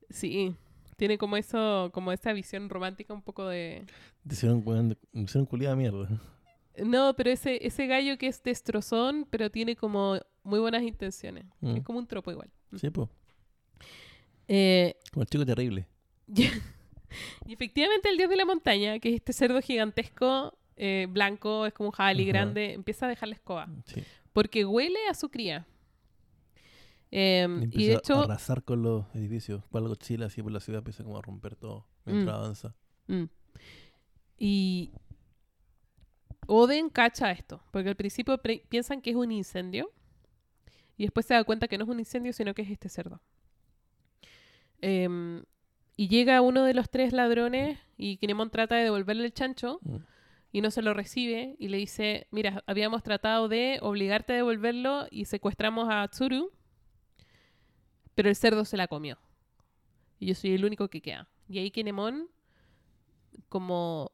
sí, 0.09 0.53
tiene 0.97 1.17
como 1.17 1.37
eso, 1.37 1.91
como 1.93 2.11
esa 2.11 2.33
visión 2.33 2.67
romántica 2.67 3.13
un 3.13 3.21
poco 3.21 3.47
de... 3.47 3.85
Hicieron, 4.29 4.97
hicieron 5.13 5.45
culiada 5.45 5.77
mierda. 5.77 6.09
No, 6.85 7.15
pero 7.15 7.31
ese, 7.31 7.65
ese 7.65 7.87
gallo 7.87 8.17
que 8.17 8.27
es 8.27 8.41
destrozón, 8.43 9.27
pero 9.29 9.49
tiene 9.49 9.75
como 9.75 10.19
muy 10.43 10.59
buenas 10.59 10.83
intenciones. 10.83 11.45
Mm. 11.61 11.77
Es 11.77 11.83
como 11.83 11.99
un 11.99 12.07
tropo 12.07 12.31
igual. 12.31 12.49
Sí, 12.75 12.89
pues. 12.89 13.09
Eh, 14.47 14.95
Como 15.11 15.23
el 15.23 15.29
chico 15.29 15.45
terrible. 15.45 15.87
y 17.45 17.53
efectivamente 17.53 18.09
el 18.09 18.17
dios 18.17 18.29
de 18.29 18.35
la 18.35 18.45
montaña, 18.45 18.99
que 18.99 19.09
es 19.09 19.15
este 19.15 19.33
cerdo 19.33 19.61
gigantesco, 19.61 20.57
eh, 20.75 21.07
blanco, 21.09 21.65
es 21.65 21.73
como 21.73 21.89
un 21.89 21.93
jabalí 21.93 22.25
grande, 22.25 22.73
empieza 22.73 23.05
a 23.07 23.09
dejar 23.09 23.29
la 23.29 23.35
escoba. 23.35 23.67
Sí. 23.85 24.03
Porque 24.33 24.65
huele 24.65 24.99
a 25.09 25.13
su 25.13 25.29
cría. 25.29 25.65
Em, 27.09 27.69
Y 27.71 27.87
de 27.87 27.95
a 27.95 27.97
hecho, 27.97 28.19
arrasar 28.21 28.63
con 28.63 28.83
los 28.83 29.05
edificios. 29.15 29.63
Cual 29.71 29.87
Godzilla 29.87 30.25
así 30.25 30.43
por 30.43 30.51
la 30.51 30.59
ciudad 30.59 30.79
empieza 30.79 31.03
como 31.03 31.17
a 31.17 31.21
romper 31.21 31.55
todo 31.55 31.87
mientras 32.05 32.35
Mm. 32.35 32.39
avanza. 32.39 32.75
mm. 33.07 33.23
y 34.39 34.91
Oden 36.47 36.89
cacha 36.89 37.31
esto, 37.31 37.61
porque 37.71 37.89
al 37.89 37.95
principio 37.95 38.39
piensan 38.69 39.01
que 39.01 39.09
es 39.11 39.15
un 39.15 39.31
incendio 39.31 39.91
y 40.97 41.03
después 41.03 41.25
se 41.25 41.33
da 41.33 41.43
cuenta 41.43 41.67
que 41.67 41.77
no 41.77 41.83
es 41.83 41.89
un 41.89 41.99
incendio, 41.99 42.33
sino 42.33 42.53
que 42.53 42.63
es 42.63 42.69
este 42.71 42.89
cerdo. 42.89 43.21
Em, 44.81 45.43
y 45.95 46.07
llega 46.07 46.41
uno 46.41 46.63
de 46.63 46.73
los 46.73 46.89
tres 46.89 47.11
ladrones 47.13 47.79
y 47.97 48.17
Kinemon 48.17 48.49
trata 48.51 48.75
de 48.75 48.83
devolverle 48.83 49.25
el 49.25 49.33
chancho 49.33 49.79
Mm. 49.83 49.97
y 50.51 50.61
no 50.61 50.71
se 50.71 50.81
lo 50.81 50.93
recibe 50.93 51.55
y 51.59 51.67
le 51.67 51.77
dice, 51.77 52.27
mira, 52.31 52.63
habíamos 52.67 53.03
tratado 53.03 53.47
de 53.47 53.79
obligarte 53.81 54.33
a 54.33 54.37
devolverlo 54.37 55.07
y 55.11 55.25
secuestramos 55.25 55.87
a 55.89 56.07
Tsuru, 56.07 56.51
pero 58.15 58.29
el 58.29 58.35
cerdo 58.35 58.65
se 58.65 58.77
la 58.77 58.87
comió. 58.87 59.17
Y 60.19 60.27
yo 60.27 60.35
soy 60.35 60.53
el 60.53 60.65
único 60.65 60.87
que 60.87 61.01
queda. 61.01 61.27
Y 61.49 61.59
ahí 61.59 61.71
Kinemon 61.71 62.29
como 63.49 64.11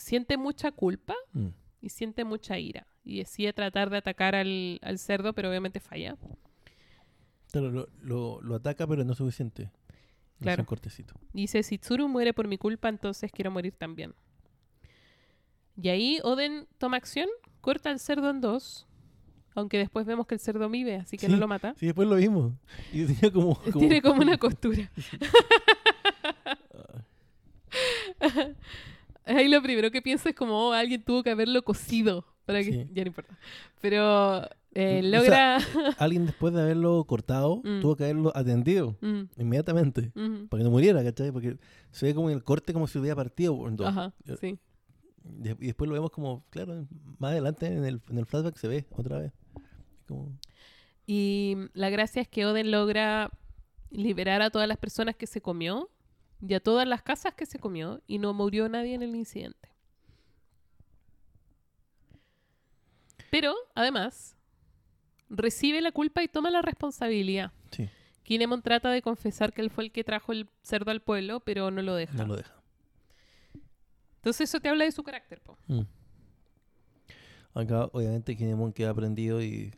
siente 0.00 0.36
mucha 0.36 0.72
culpa 0.72 1.14
Mm. 1.32 1.48
y 1.80 1.88
siente 1.90 2.24
mucha 2.24 2.58
ira 2.58 2.86
y 3.04 3.18
decide 3.18 3.52
tratar 3.52 3.90
de 3.90 3.98
atacar 3.98 4.34
al, 4.34 4.78
al 4.82 4.98
cerdo, 4.98 5.32
pero 5.32 5.48
obviamente 5.48 5.80
falla. 5.80 6.16
Claro, 7.52 7.70
lo, 7.70 7.88
lo, 8.00 8.40
lo 8.42 8.54
ataca, 8.56 8.86
pero 8.86 9.04
no 9.04 9.12
es 9.12 9.18
suficiente. 9.18 9.70
Claro. 10.40 10.62
un 10.62 10.66
cortecito. 10.66 11.14
Y 11.34 11.42
dice, 11.42 11.62
si 11.62 11.76
Tsuru 11.76 12.08
muere 12.08 12.32
por 12.32 12.48
mi 12.48 12.56
culpa, 12.56 12.88
entonces 12.88 13.30
quiero 13.30 13.50
morir 13.50 13.74
también. 13.76 14.14
Y 15.76 15.88
ahí 15.90 16.18
Oden 16.22 16.66
toma 16.78 16.96
acción, 16.96 17.28
corta 17.60 17.90
al 17.90 17.98
cerdo 18.00 18.30
en 18.30 18.40
dos, 18.40 18.86
aunque 19.54 19.76
después 19.78 20.06
vemos 20.06 20.26
que 20.26 20.34
el 20.36 20.40
cerdo 20.40 20.68
vive, 20.70 20.96
así 20.96 21.18
que 21.18 21.28
no 21.28 21.36
lo 21.36 21.46
mata. 21.48 21.74
Sí, 21.76 21.86
después 21.86 22.08
lo 22.08 22.16
vimos. 22.16 22.52
Y 22.92 23.04
tenía 23.06 23.30
como. 23.32 23.54
como- 23.60 23.78
Tiene 23.78 24.00
como 24.00 24.22
una 24.22 24.38
costura. 24.44 24.90
Ahí 29.36 29.48
lo 29.48 29.62
primero 29.62 29.90
que 29.90 30.02
pienso 30.02 30.28
es 30.28 30.34
como 30.34 30.68
oh, 30.68 30.72
alguien 30.72 31.02
tuvo 31.02 31.22
que 31.22 31.30
haberlo 31.30 31.62
cocido. 31.62 32.24
Para 32.46 32.60
que, 32.64 32.72
Sí. 32.72 32.88
Ya 32.92 33.04
no 33.04 33.08
importa. 33.08 33.38
Pero 33.80 34.42
eh, 34.74 35.00
O 35.04 35.06
logra... 35.08 35.58
Alguien 35.98 36.26
después 36.26 36.52
de 36.54 36.62
haberlo 36.62 37.04
cortado 37.04 37.60
Mm. 37.64 37.80
tuvo 37.80 37.96
que 37.96 38.04
haberlo 38.04 38.32
atendido 38.36 38.96
Mm, 39.00 39.22
inmediatamente 39.38 40.10
para 40.48 40.60
que 40.60 40.64
no 40.64 40.70
muriera, 40.70 41.02
¿cachai? 41.04 41.32
Porque 41.32 41.56
se 41.90 42.06
ve 42.06 42.14
como 42.14 42.30
en 42.30 42.36
el 42.36 42.44
corte 42.44 42.72
como 42.72 42.86
si 42.86 42.98
hubiera 42.98 43.16
partido 43.16 43.54
dos. 43.72 43.86
Ajá, 43.88 44.12
Yo- 44.24 44.36
sí. 44.36 44.58
Y 45.44 45.48
y 45.50 45.66
después 45.66 45.86
lo 45.88 45.94
vemos 45.94 46.10
como, 46.10 46.44
claro, 46.50 46.86
más 47.18 47.32
adelante 47.32 47.66
en 47.66 47.84
el, 47.84 48.00
en 48.08 48.18
el 48.18 48.26
flashback 48.26 48.56
se 48.56 48.68
ve 48.68 48.86
otra 48.96 49.18
vez. 49.18 49.32
Como, 50.08 50.32
Y 51.06 51.56
la 51.74 51.90
gracia 51.90 52.22
es 52.22 52.28
que 52.28 52.46
Oden 52.46 52.70
logra 52.70 53.30
liberar 53.90 54.40
a 54.42 54.50
todas 54.50 54.66
las 54.68 54.78
personas 54.78 55.16
que 55.16 55.26
se 55.26 55.40
comió 55.40 55.90
y 56.46 56.54
a 56.54 56.60
todas 56.60 56.86
las 56.86 57.02
casas 57.02 57.34
que 57.34 57.46
se 57.46 57.58
comió 57.58 58.00
y 58.06 58.18
no 58.18 58.32
murió 58.32 58.68
nadie 58.68 58.94
en 58.94 59.02
el 59.02 59.14
incidente. 59.14 59.68
Pero, 63.30 63.54
además, 63.74 64.36
recibe 65.28 65.80
la 65.80 65.92
culpa 65.92 66.22
y 66.22 66.28
toma 66.28 66.50
la 66.50 66.62
responsabilidad. 66.62 67.52
sí, 67.70 67.88
Kinemon 68.24 68.62
trata 68.62 68.90
de 68.90 69.02
confesar 69.02 69.52
que 69.52 69.60
él 69.60 69.70
fue 69.70 69.84
el 69.84 69.92
que 69.92 70.04
trajo 70.04 70.32
el 70.32 70.48
cerdo 70.62 70.90
al 70.90 71.00
pueblo, 71.00 71.40
pero 71.40 71.70
no 71.70 71.82
lo 71.82 71.94
deja. 71.94 72.14
no 72.14 72.26
lo 72.26 72.36
deja. 72.36 72.54
Entonces 74.16 74.50
eso 74.50 74.60
te 74.60 74.68
habla 74.68 74.84
de 74.84 74.92
su 74.92 75.02
carácter, 75.02 75.40
po. 75.40 75.56
Mm. 75.66 75.80
Acá, 77.54 77.86
obviamente, 77.92 78.36
Kinemon 78.36 78.72
queda 78.72 78.90
aprendido 78.90 79.42
y, 79.42 79.72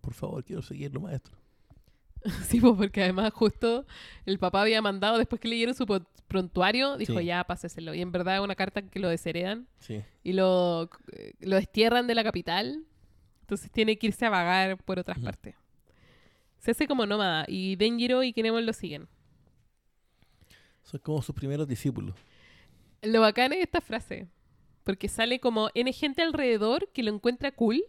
por 0.00 0.14
favor, 0.14 0.42
quiero 0.44 0.62
seguirlo, 0.62 1.00
maestro. 1.00 1.36
Sí, 2.48 2.60
pues 2.60 2.74
porque 2.76 3.02
además 3.02 3.32
justo 3.32 3.86
el 4.26 4.38
papá 4.38 4.62
había 4.62 4.82
mandado, 4.82 5.18
después 5.18 5.40
que 5.40 5.48
leyeron 5.48 5.74
su 5.74 5.86
prontuario, 6.26 6.96
dijo 6.96 7.18
Sí. 7.18 7.24
ya, 7.26 7.44
páseselo. 7.44 7.94
Y 7.94 8.00
en 8.02 8.12
verdad 8.12 8.36
es 8.36 8.40
una 8.42 8.54
carta 8.54 8.82
que 8.82 8.98
lo 9.00 9.08
desheredan 9.08 9.66
Sí, 9.78 10.02
y 10.24 10.32
lo, 10.32 10.90
eh, 11.12 11.32
lo 11.40 11.56
destierran 11.56 12.06
de 12.06 12.14
la 12.14 12.24
capital. 12.24 12.84
Entonces 13.42 13.70
tiene 13.70 13.96
que 13.98 14.08
irse 14.08 14.26
a 14.26 14.30
vagar 14.30 14.76
por 14.84 14.98
otras 14.98 15.18
partes. 15.18 15.54
Se 16.58 16.72
hace 16.72 16.86
como 16.86 17.06
nómada 17.06 17.44
y 17.48 17.76
Denjiro 17.76 18.22
y 18.22 18.32
Kinemon 18.32 18.66
lo 18.66 18.72
siguen. 18.72 19.08
son 20.82 21.00
como 21.00 21.22
sus 21.22 21.34
primeros 21.34 21.66
discípulos. 21.68 22.14
Lo 23.02 23.20
bacán 23.20 23.52
es 23.52 23.60
esta 23.60 23.80
frase, 23.80 24.26
porque 24.84 25.08
sale 25.08 25.38
como 25.38 25.70
N 25.74 25.92
gente 25.92 26.20
alrededor 26.22 26.88
que 26.92 27.02
lo 27.02 27.12
encuentra 27.14 27.52
cool 27.52 27.82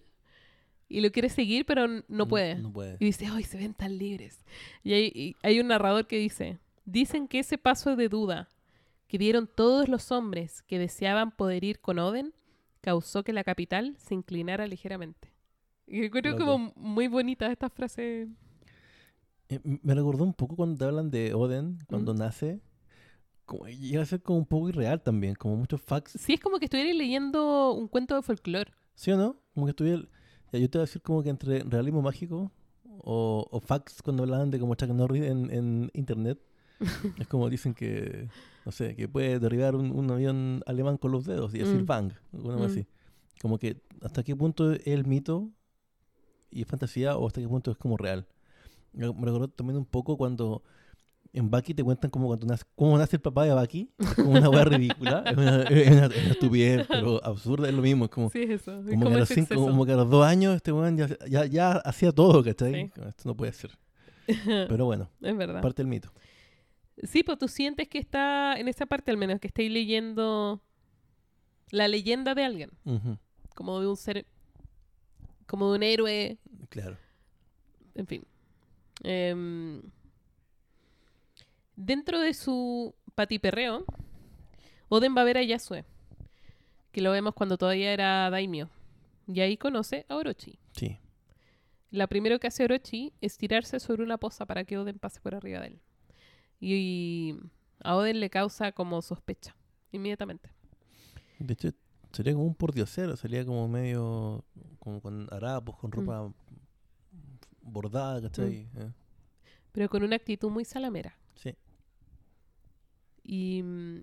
y 0.89 1.01
lo 1.01 1.11
quiere 1.11 1.29
seguir, 1.29 1.65
pero 1.65 1.87
no 2.07 2.27
puede. 2.27 2.55
No 2.55 2.73
puede. 2.73 2.97
Y 2.99 3.05
dice, 3.05 3.27
¡ay, 3.31 3.43
se 3.43 3.57
ven 3.57 3.73
tan 3.73 3.97
libres! 3.97 4.43
Y 4.83 4.93
hay, 4.93 5.11
y 5.15 5.35
hay 5.43 5.59
un 5.59 5.67
narrador 5.67 6.07
que 6.07 6.17
dice, 6.17 6.59
dicen 6.85 7.27
que 7.27 7.39
ese 7.39 7.57
paso 7.57 7.95
de 7.95 8.09
duda 8.09 8.49
que 9.07 9.17
dieron 9.17 9.47
todos 9.47 9.87
los 9.87 10.11
hombres 10.11 10.61
que 10.63 10.77
deseaban 10.79 11.31
poder 11.31 11.63
ir 11.63 11.79
con 11.79 11.99
Oden 11.99 12.33
causó 12.81 13.23
que 13.23 13.33
la 13.33 13.43
capital 13.43 13.95
se 13.97 14.13
inclinara 14.15 14.67
ligeramente. 14.67 15.31
Y 15.87 16.07
Loco. 16.09 16.37
como 16.37 16.73
muy 16.75 17.07
bonita 17.07 17.51
esta 17.51 17.69
frase. 17.69 18.27
Eh, 19.49 19.59
me 19.63 19.95
recordó 19.95 20.23
un 20.23 20.33
poco 20.33 20.55
cuando 20.55 20.77
te 20.77 20.85
hablan 20.85 21.09
de 21.09 21.33
Oden, 21.33 21.79
cuando 21.87 22.13
Mm. 22.13 22.17
nace. 22.17 22.59
Como, 23.45 23.65
llega 23.65 24.03
a 24.03 24.05
ser 24.05 24.21
como 24.21 24.37
un 24.37 24.45
poco 24.45 24.69
irreal 24.69 25.01
también, 25.01 25.33
como 25.33 25.55
muchos 25.55 25.81
facts. 25.81 26.11
Sí, 26.19 26.33
es 26.33 26.39
como 26.39 26.59
que 26.59 26.65
estuviera 26.65 26.93
leyendo 26.93 27.73
un 27.73 27.87
cuento 27.87 28.13
de 28.15 28.21
folclore. 28.21 28.71
¿Sí 28.93 29.09
o 29.11 29.17
no? 29.17 29.37
Como 29.55 29.65
que 29.65 29.71
estuviera... 29.71 30.03
ya, 30.51 30.59
yo 30.59 30.69
te 30.69 30.77
voy 30.77 30.83
a 30.83 30.85
decir 30.87 31.01
como 31.01 31.23
que 31.23 31.29
entre 31.29 31.59
realismo 31.63 32.01
mágico 32.01 32.51
o, 33.01 33.47
o 33.51 33.59
facts 33.59 34.01
cuando 34.01 34.23
hablaban 34.23 34.51
de 34.51 34.59
como 34.59 34.75
Chuck 34.75 34.89
Norris 34.89 35.23
en, 35.23 35.51
en 35.51 35.91
internet. 35.93 36.39
es 37.19 37.27
como 37.27 37.49
dicen 37.49 37.73
que, 37.73 38.29
no 38.65 38.71
sé, 38.71 38.95
que 38.95 39.07
puede 39.09 39.39
derribar 39.39 39.75
un, 39.75 39.91
un 39.91 40.11
avión 40.11 40.61
alemán 40.65 40.97
con 40.97 41.11
los 41.11 41.25
dedos 41.25 41.53
y 41.53 41.59
decir 41.59 41.83
Mm. 41.83 41.85
bang, 41.85 42.13
alguna 42.33 42.57
Mm. 42.57 42.63
así. 42.63 42.87
Como 43.41 43.57
que 43.57 43.81
hasta 44.01 44.23
qué 44.23 44.35
punto 44.35 44.71
es 44.73 44.85
el 44.87 45.05
mito 45.05 45.49
y 46.51 46.63
fantasía 46.63 47.17
o 47.17 47.27
hasta 47.27 47.41
qué 47.41 47.47
punto 47.47 47.71
es 47.71 47.77
como 47.77 47.97
real. 47.97 48.27
Me 48.93 49.07
me 49.13 49.25
recordó 49.25 49.49
también 49.49 49.77
un 49.77 49.85
poco 49.85 50.17
cuando 50.17 50.63
en 51.31 51.49
Baki 51.51 51.73
te 51.73 51.83
cuentan 51.83 52.09
como 52.11 52.27
cuando 52.27 52.47
nace, 52.47 52.63
cómo 52.75 52.97
nace 52.97 53.17
el 53.17 53.21
papá 53.21 53.45
de 53.45 53.53
Baki. 53.53 53.91
Es 53.99 54.13
como 54.15 54.31
una 54.31 54.49
hueá 54.49 54.63
ridícula. 54.65 55.23
Es 55.25 55.37
una, 55.37 55.63
es 55.63 55.87
una- 55.91 56.05
es 56.05 56.23
una 56.23 56.31
estupidez, 56.31 56.87
pero 56.87 57.23
absurda, 57.23 57.67
es 57.69 57.73
lo 57.75 57.81
mismo. 57.81 58.05
Es 58.05 58.11
como, 58.11 58.29
Sí, 58.29 58.43
eso. 58.43 58.81
Como, 58.89 59.07
que 59.09 59.13
a 59.13 59.17
los 59.19 59.29
ese 59.31 59.35
cinco- 59.41 59.53
exceso. 59.53 59.69
como 59.69 59.85
que 59.85 59.91
a 59.91 59.95
los 59.95 60.09
dos 60.09 60.25
años 60.25 60.55
este 60.55 60.71
weón 60.71 60.97
ya, 60.97 61.07
ya, 61.29 61.45
ya 61.45 61.71
hacía 61.73 62.11
todo, 62.11 62.43
¿cachai? 62.43 62.73
Sí. 62.73 63.01
Esto 63.07 63.23
no 63.25 63.35
puede 63.35 63.53
ser. 63.53 63.71
Pero 64.67 64.85
bueno, 64.85 65.09
es 65.21 65.37
verdad. 65.37 65.61
parte 65.61 65.81
del 65.83 65.87
mito. 65.87 66.11
Sí, 67.03 67.23
pues 67.23 67.37
tú 67.37 67.47
sientes 67.47 67.87
que 67.87 67.97
está, 67.99 68.59
en 68.59 68.67
esa 68.67 68.85
parte 68.85 69.09
al 69.11 69.17
menos, 69.17 69.39
que 69.39 69.47
estáis 69.47 69.71
leyendo 69.71 70.61
la 71.71 71.87
leyenda 71.87 72.35
de 72.35 72.43
alguien. 72.43 72.71
Como 73.55 73.79
de 73.79 73.87
un 73.87 73.95
ser, 73.97 74.25
como 75.47 75.69
de 75.71 75.77
un 75.77 75.83
héroe 75.83 76.37
Claro. 76.69 76.97
en 77.95 78.05
fin. 78.07 78.23
Em, 79.03 79.81
dentro 81.79 82.19
de 82.19 82.33
su 82.33 82.93
patiperreo, 83.15 83.85
Oden 84.89 85.15
va 85.15 85.21
a 85.21 85.25
ver 85.25 85.37
a 85.37 85.43
Yasue, 85.43 85.85
que 86.91 87.01
lo 87.01 87.11
vemos 87.11 87.33
cuando 87.33 87.57
todavía 87.57 87.93
era 87.93 88.29
Daimyo. 88.29 88.69
Y 89.27 89.39
ahí 89.41 89.57
conoce 89.57 90.05
a 90.09 90.15
Orochi. 90.15 90.59
Sí. 90.73 90.97
La 91.91 92.07
primero 92.07 92.39
que 92.39 92.47
hace 92.47 92.63
Orochi 92.63 93.13
es 93.21 93.37
tirarse 93.37 93.79
sobre 93.79 94.03
una 94.03 94.17
poza 94.17 94.45
para 94.45 94.63
que 94.65 94.77
Oden 94.77 94.99
pase 94.99 95.19
por 95.21 95.35
arriba 95.35 95.59
de 95.61 95.67
él. 95.67 95.79
Y, 96.59 97.35
a 97.83 97.95
Oden 97.95 98.19
le 98.19 98.29
causa 98.29 98.71
como 98.71 99.01
sospecha, 99.01 99.55
inmediatamente. 99.91 100.49
De 101.39 101.53
hecho, 101.53 101.69
sería 102.11 102.33
como 102.33 102.45
un 102.45 102.55
pordiosero. 102.55 103.15
Sería 103.15 103.45
como 103.45 103.67
medio. 103.67 104.43
como 104.79 105.01
con 105.01 105.27
harapos, 105.31 105.75
Mm. 105.75 105.79
con 105.79 105.91
ropa 105.91 106.33
bordada, 107.61 108.21
¿cachai? 108.21 108.67
Eh, 108.75 108.91
Pero 109.71 109.87
con 109.89 110.03
una 110.03 110.15
actitud 110.15 110.49
muy 110.49 110.65
salamera. 110.65 111.15
Sí. 111.35 111.53
Y 113.31 113.61
mm, 113.61 114.01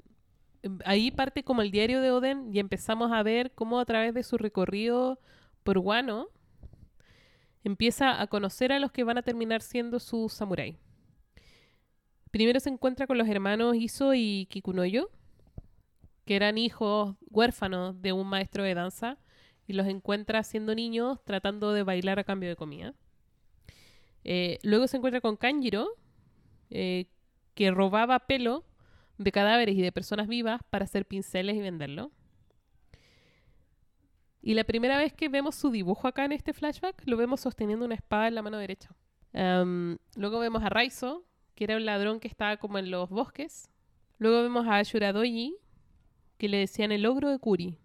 em, 0.62 0.79
ahí 0.85 1.11
parte 1.11 1.43
como 1.43 1.61
el 1.61 1.72
diario 1.72 2.01
de 2.01 2.12
Oden 2.12 2.55
y 2.55 2.61
empezamos 2.61 3.11
a 3.11 3.24
ver 3.24 3.51
cómo 3.51 3.81
a 3.81 3.85
través 3.85 4.14
de 4.14 4.22
su 4.22 4.39
recorrido 4.39 5.18
por 5.64 5.79
Wano 5.79 6.29
empieza 7.64 8.22
a 8.22 8.29
conocer 8.29 8.70
a 8.70 8.79
los 8.79 8.93
que 8.93 9.03
van 9.03 9.18
a 9.18 9.22
terminar 9.22 9.62
siendo 9.62 9.99
sus 9.99 10.33
samuráis. 10.33 10.77
Primero 12.31 12.61
se 12.61 12.68
encuentra 12.68 13.09
con 13.09 13.18
los 13.18 13.27
hermanos 13.27 13.74
Iso 13.74 14.14
y 14.14 14.47
Kikunoyo, 14.49 15.11
que 16.24 16.37
eran 16.37 16.57
hijos 16.57 17.16
huérfanos 17.29 18.01
de 18.01 18.12
un 18.12 18.29
maestro 18.29 18.62
de 18.62 18.74
danza, 18.74 19.18
y 19.66 19.72
los 19.72 19.89
encuentra 19.89 20.45
siendo 20.45 20.77
niños 20.77 21.18
tratando 21.24 21.72
de 21.72 21.83
bailar 21.83 22.20
a 22.20 22.24
cambio 22.24 22.49
de 22.49 22.55
comida. 22.55 22.95
Eh, 24.22 24.61
luego 24.62 24.87
se 24.87 24.99
encuentra 24.99 25.20
con 25.20 25.37
Kanjiro, 25.37 25.89
eh, 26.70 27.07
que 27.55 27.72
robaba 27.72 28.20
pelo 28.20 28.64
de 29.18 29.32
cadáveres 29.32 29.76
y 29.76 29.82
de 29.82 29.92
personas 29.92 30.28
vivas 30.28 30.60
para 30.70 30.84
hacer 30.84 31.06
pinceles 31.06 31.56
y 31.56 31.60
venderlo. 31.60 32.10
Y 34.42 34.54
la 34.54 34.64
primera 34.64 34.96
vez 34.98 35.12
que 35.12 35.28
vemos 35.28 35.56
su 35.56 35.70
dibujo 35.70 36.06
acá 36.06 36.24
en 36.24 36.32
este 36.32 36.52
flashback, 36.52 37.02
lo 37.06 37.16
vemos 37.16 37.40
sosteniendo 37.40 37.84
una 37.84 37.96
espada 37.96 38.28
en 38.28 38.34
la 38.36 38.42
mano 38.42 38.58
derecha. 38.58 38.94
Luego 39.32 40.38
vemos 40.38 40.62
a 40.62 40.68
Raizo, 40.68 41.24
que 41.54 41.64
era 41.64 41.76
un 41.76 41.84
ladrón 41.84 42.20
que 42.20 42.28
estaba 42.28 42.56
como 42.58 42.78
en 42.78 42.90
los 42.90 43.10
bosques. 43.10 43.68
Luego 44.18 44.42
vemos 44.42 44.66
a 44.66 44.78
Ashura 44.78 45.12
Doji, 45.12 45.56
que 46.38 46.48
le 46.48 46.58
decían 46.58 46.92
el 46.92 47.06
ogro 47.06 47.30
de 47.30 47.38
Kuri. 47.38 47.76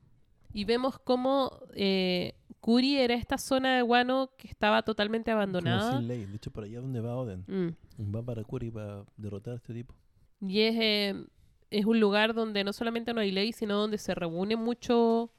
Y 0.53 0.65
vemos 0.65 0.99
cómo 0.99 1.61
eh, 1.73 2.35
Kuri 2.59 2.97
era 2.97 3.15
esta 3.15 3.37
zona 3.37 3.77
de 3.77 3.83
Wano 3.83 4.31
que 4.37 4.47
estaba 4.47 4.83
totalmente 4.83 5.31
Como 5.31 5.41
abandonada. 5.41 5.97
sin 5.97 6.07
ley. 6.07 6.25
De 6.25 6.35
hecho, 6.35 6.51
por 6.51 6.65
allá 6.65 6.79
donde 6.81 6.99
va 6.99 7.15
Oden. 7.15 7.43
Mm. 7.47 8.15
Va 8.15 8.21
para 8.21 8.43
Kuri 8.43 8.69
para 8.69 9.03
derrotar 9.17 9.53
a 9.53 9.57
este 9.57 9.73
tipo. 9.73 9.95
Y 10.41 10.61
es, 10.61 10.75
eh, 10.79 11.25
es 11.69 11.85
un 11.85 11.99
lugar 11.99 12.33
donde 12.33 12.63
no 12.63 12.73
solamente 12.73 13.13
no 13.13 13.21
hay 13.21 13.31
ley, 13.31 13.53
sino 13.53 13.77
donde 13.77 13.97
se 13.97 14.13
reúne 14.15 14.55
mucho, 14.55 15.31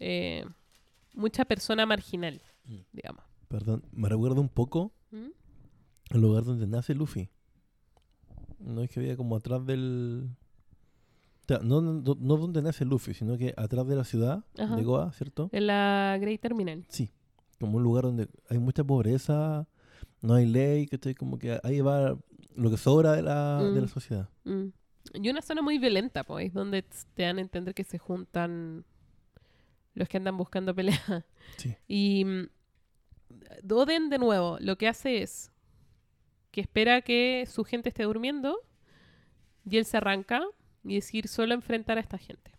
eh, 0.00 0.44
mucha 1.14 1.44
persona 1.44 1.86
marginal, 1.86 2.40
Mm. 2.66 2.76
digamos. 2.92 3.22
Perdón, 3.48 3.84
me 3.92 4.08
recuerda 4.08 4.40
un 4.40 4.48
poco 4.48 4.92
¿Mm? 5.10 5.28
el 6.14 6.20
lugar 6.20 6.44
donde 6.44 6.66
nace 6.66 6.94
Luffy. 6.94 7.28
No 8.58 8.82
es 8.82 8.90
que 8.90 9.00
había 9.00 9.16
como 9.16 9.36
atrás 9.36 9.64
del. 9.66 10.28
O 11.42 11.44
sea, 11.48 11.58
no, 11.58 11.80
no, 11.80 12.00
no 12.18 12.36
donde 12.36 12.62
nace 12.62 12.84
Luffy, 12.84 13.14
sino 13.14 13.36
que 13.36 13.52
atrás 13.56 13.86
de 13.88 13.96
la 13.96 14.04
ciudad 14.04 14.44
Ajá. 14.58 14.76
de 14.76 14.82
Goa, 14.84 15.12
¿cierto? 15.12 15.48
En 15.52 15.66
la 15.66 16.16
Great 16.20 16.40
Terminal. 16.40 16.84
Sí. 16.88 17.10
Como 17.58 17.78
un 17.78 17.82
lugar 17.82 18.04
donde 18.04 18.28
hay 18.48 18.58
mucha 18.58 18.84
pobreza, 18.84 19.66
no 20.20 20.34
hay 20.34 20.46
ley, 20.46 20.86
¿cachai? 20.86 21.14
Como 21.14 21.38
que 21.38 21.58
ahí 21.64 21.80
va 21.80 22.16
lo 22.56 22.70
que 22.70 22.76
sobra 22.76 23.12
de 23.12 23.22
la, 23.22 23.62
de 23.62 23.80
la 23.80 23.86
Mm. 23.86 23.88
sociedad. 23.88 24.28
Mm. 24.44 24.66
Y 25.14 25.30
una 25.30 25.42
zona 25.42 25.62
muy 25.62 25.78
violenta, 25.78 26.22
pues, 26.24 26.52
donde 26.52 26.82
te 27.14 27.22
dan 27.24 27.38
a 27.38 27.40
entender 27.40 27.74
que 27.74 27.84
se 27.84 27.98
juntan 27.98 28.84
los 29.94 30.08
que 30.08 30.16
andan 30.16 30.36
buscando 30.36 30.74
pelea. 30.74 30.94
Sí. 31.56 31.74
Y 31.88 32.24
mm, 32.24 32.48
Oden, 33.72 34.10
de 34.10 34.18
nuevo, 34.18 34.58
lo 34.60 34.76
que 34.76 34.88
hace 34.88 35.22
es 35.22 35.50
que 36.50 36.60
espera 36.60 37.00
que 37.02 37.44
su 37.50 37.64
gente 37.64 37.88
esté 37.88 38.04
durmiendo 38.04 38.58
y 39.68 39.76
él 39.78 39.84
se 39.84 39.96
arranca 39.96 40.42
y 40.84 40.94
decir 40.96 41.28
solo 41.28 41.54
enfrentar 41.54 41.96
a 41.98 42.00
esta 42.00 42.18
gente. 42.18 42.52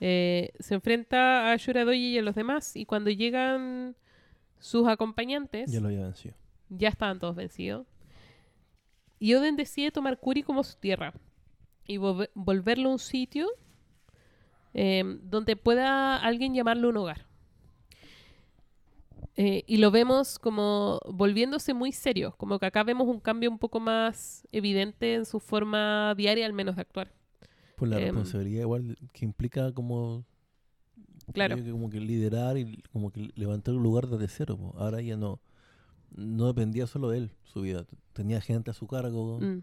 Eh, 0.00 0.52
se 0.60 0.74
enfrenta 0.74 1.50
a 1.50 1.56
Yuradoyi 1.56 2.14
y 2.14 2.18
a 2.18 2.22
los 2.22 2.34
demás 2.36 2.76
y 2.76 2.84
cuando 2.86 3.10
llegan 3.10 3.96
sus 4.60 4.86
acompañantes 4.86 5.70
Ya 5.72 5.80
lo 5.80 5.88
había 5.88 6.02
vencido. 6.02 6.34
ya 6.68 6.88
estaban 6.88 7.18
todos 7.18 7.34
vencidos. 7.34 7.86
Y 9.18 9.34
Oden 9.34 9.56
decide 9.56 9.90
tomar 9.90 10.18
Kuri 10.18 10.42
como 10.42 10.62
su 10.64 10.76
tierra 10.78 11.12
y 11.86 11.96
volve- 11.98 12.30
volverlo 12.34 12.90
un 12.90 12.98
sitio 12.98 13.48
eh, 14.74 15.02
donde 15.22 15.56
pueda 15.56 16.16
alguien 16.16 16.54
llamarlo 16.54 16.88
un 16.90 16.96
hogar. 16.98 17.26
Eh, 19.36 19.62
y 19.66 19.76
lo 19.76 19.90
vemos 19.92 20.38
como 20.38 21.00
volviéndose 21.08 21.72
muy 21.72 21.92
serio, 21.92 22.34
como 22.36 22.58
que 22.58 22.66
acá 22.66 22.82
vemos 22.82 23.06
un 23.06 23.20
cambio 23.20 23.50
un 23.50 23.58
poco 23.58 23.78
más 23.78 24.46
evidente 24.50 25.14
en 25.14 25.24
su 25.26 25.38
forma 25.38 26.14
diaria, 26.16 26.44
al 26.44 26.52
menos 26.52 26.74
de 26.74 26.82
actuar. 26.82 27.12
Por 27.76 27.86
la 27.88 27.98
Em, 27.98 28.06
responsabilidad 28.06 28.62
igual 28.62 28.98
que 29.12 29.24
implica 29.24 29.72
como... 29.72 30.24
Claro. 31.32 31.56
que 31.56 31.70
como 31.70 31.90
que 31.90 32.00
liderar 32.00 32.56
y 32.56 32.82
como 32.90 33.12
que 33.12 33.30
levantar 33.34 33.74
un 33.74 33.82
lugar 33.82 34.08
desde 34.08 34.28
cero. 34.28 34.72
Ahora 34.76 35.00
ya 35.00 35.16
no... 35.16 35.40
No 36.10 36.46
dependía 36.46 36.86
solo 36.86 37.10
de 37.10 37.18
él, 37.18 37.30
su 37.44 37.62
vida. 37.62 37.86
Tenía 38.12 38.40
gente 38.40 38.70
a 38.70 38.74
su 38.74 38.86
cargo, 38.86 39.38
Mm, 39.40 39.62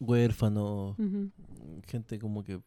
huérfanos, 0.00 0.96
gente 1.86 2.18
como 2.18 2.44
que... 2.44 2.60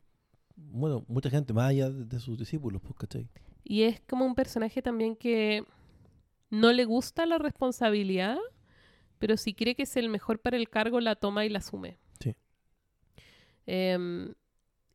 Bueno, 0.56 1.06
mucha 1.08 1.30
gente 1.30 1.54
más 1.54 1.70
allá 1.70 1.90
de, 1.90 2.06
de 2.06 2.20
sus 2.20 2.38
discípulos, 2.38 2.82
pues, 2.82 2.96
¿cachai? 2.96 3.28
Y 3.64 3.84
es 3.84 4.02
como 4.02 4.26
un 4.26 4.34
personaje 4.34 4.82
también 4.82 5.16
que 5.16 5.64
no 6.50 6.72
le 6.72 6.86
gusta 6.86 7.26
la 7.26 7.38
responsabilidad, 7.38 8.38
pero 9.20 9.38
si 9.38 9.54
cree 9.54 9.76
que 9.76 9.84
es 9.84 9.98
el 9.98 10.10
mejor 10.10 10.40
para 10.40 10.58
el 10.58 10.70
cargo, 10.70 11.00
la 11.00 11.16
toma 11.16 11.46
y 11.46 11.50
la 11.50 11.60
asume. 11.60 11.98
Sí. 12.20 12.36
Em, 13.66 14.34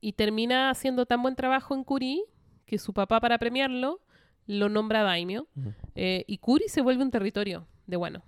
y 0.00 0.14
termina 0.14 0.70
haciendo 0.70 1.06
tan 1.06 1.22
buen 1.22 1.36
trabajo 1.36 1.74
en 1.74 1.84
Kuri 1.84 2.24
que 2.64 2.78
su 2.78 2.92
papá, 2.92 3.20
para 3.20 3.38
premiarlo, 3.38 4.00
lo 4.46 4.68
nombra 4.68 5.02
daimyo. 5.02 5.46
Ujú. 5.54 5.72
Eh, 5.94 6.24
y 6.26 6.38
Kuri 6.38 6.68
se 6.68 6.80
vuelve 6.80 7.02
un 7.04 7.10
territorio 7.10 7.68
de 7.86 7.96
bueno. 7.96 8.22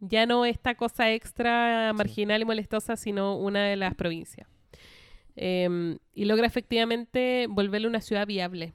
Ya 0.00 0.26
no 0.26 0.44
esta 0.44 0.76
cosa 0.76 1.12
extra 1.12 1.92
marginal 1.94 2.42
y 2.42 2.44
molestosa, 2.44 2.96
sino 2.96 3.36
una 3.36 3.64
de 3.64 3.76
las 3.76 3.94
provincias. 3.94 4.48
Em, 5.34 5.98
y 6.14 6.24
logra 6.24 6.46
efectivamente 6.46 7.46
volverle 7.48 7.88
una 7.88 8.00
ciudad 8.00 8.26
viable. 8.26 8.74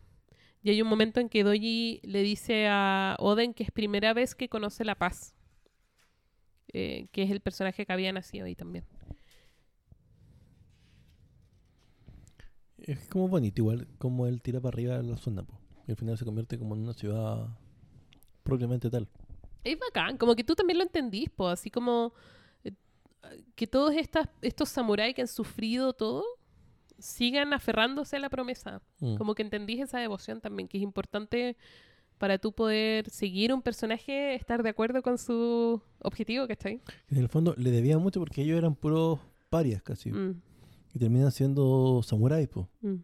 Y 0.61 0.69
hay 0.69 0.81
un 0.81 0.87
momento 0.87 1.19
en 1.19 1.29
que 1.29 1.43
Doji 1.43 1.99
le 2.03 2.23
dice 2.23 2.67
a 2.69 3.17
Oden 3.19 3.53
que 3.53 3.63
es 3.63 3.71
primera 3.71 4.13
vez 4.13 4.33
que 4.33 4.47
conoce 4.47 4.85
la 4.85 4.95
paz. 4.95 5.35
Eh, 6.71 7.07
que 7.11 7.23
es 7.23 7.31
el 7.31 7.41
personaje 7.41 7.85
que 7.85 7.93
había 7.93 8.11
nacido 8.11 8.45
ahí 8.45 8.55
también. 8.55 8.85
Es 12.77 13.07
como 13.07 13.27
bonito, 13.27 13.61
igual 13.61 13.87
como 13.97 14.25
él 14.27 14.41
tira 14.41 14.59
para 14.59 14.75
arriba 14.75 15.01
la 15.01 15.17
zona, 15.17 15.43
po. 15.43 15.59
Y 15.87 15.91
al 15.91 15.97
final 15.97 16.17
se 16.17 16.25
convierte 16.25 16.57
como 16.57 16.75
en 16.75 16.81
una 16.81 16.93
ciudad 16.93 17.47
propiamente 18.43 18.89
tal. 18.89 19.07
Es 19.63 19.77
bacán, 19.79 20.17
como 20.17 20.35
que 20.35 20.43
tú 20.43 20.55
también 20.55 20.77
lo 20.77 20.83
entendís, 20.83 21.29
po, 21.29 21.47
así 21.47 21.69
como 21.69 22.13
eh, 22.63 22.71
que 23.55 23.67
todos 23.67 23.93
estas, 23.95 24.27
estos 24.41 24.69
samuráis 24.69 25.15
que 25.15 25.21
han 25.21 25.27
sufrido 25.27 25.93
todo 25.93 26.23
sigan 26.99 27.53
aferrándose 27.53 28.15
a 28.15 28.19
la 28.19 28.29
promesa. 28.29 28.81
Mm. 28.99 29.15
Como 29.15 29.35
que 29.35 29.41
entendís 29.43 29.81
esa 29.81 29.99
devoción 29.99 30.41
también, 30.41 30.67
que 30.67 30.77
es 30.77 30.83
importante 30.83 31.57
para 32.17 32.37
tú 32.37 32.53
poder 32.53 33.09
seguir 33.09 33.53
un 33.53 33.61
personaje, 33.61 34.35
estar 34.35 34.63
de 34.63 34.69
acuerdo 34.69 35.01
con 35.01 35.17
su 35.17 35.81
objetivo, 35.99 36.47
¿cachai? 36.47 36.79
En 37.09 37.17
el 37.17 37.27
fondo 37.27 37.53
le 37.57 37.71
debían 37.71 38.01
mucho 38.01 38.19
porque 38.19 38.41
ellos 38.43 38.57
eran 38.57 38.75
puros 38.75 39.19
parias 39.49 39.81
casi. 39.81 40.11
Mm, 40.11 40.39
Y 40.93 40.99
terminan 40.99 41.31
siendo 41.31 42.01
samuráis, 42.03 42.47
po. 42.47 42.69
mm. 42.81 42.95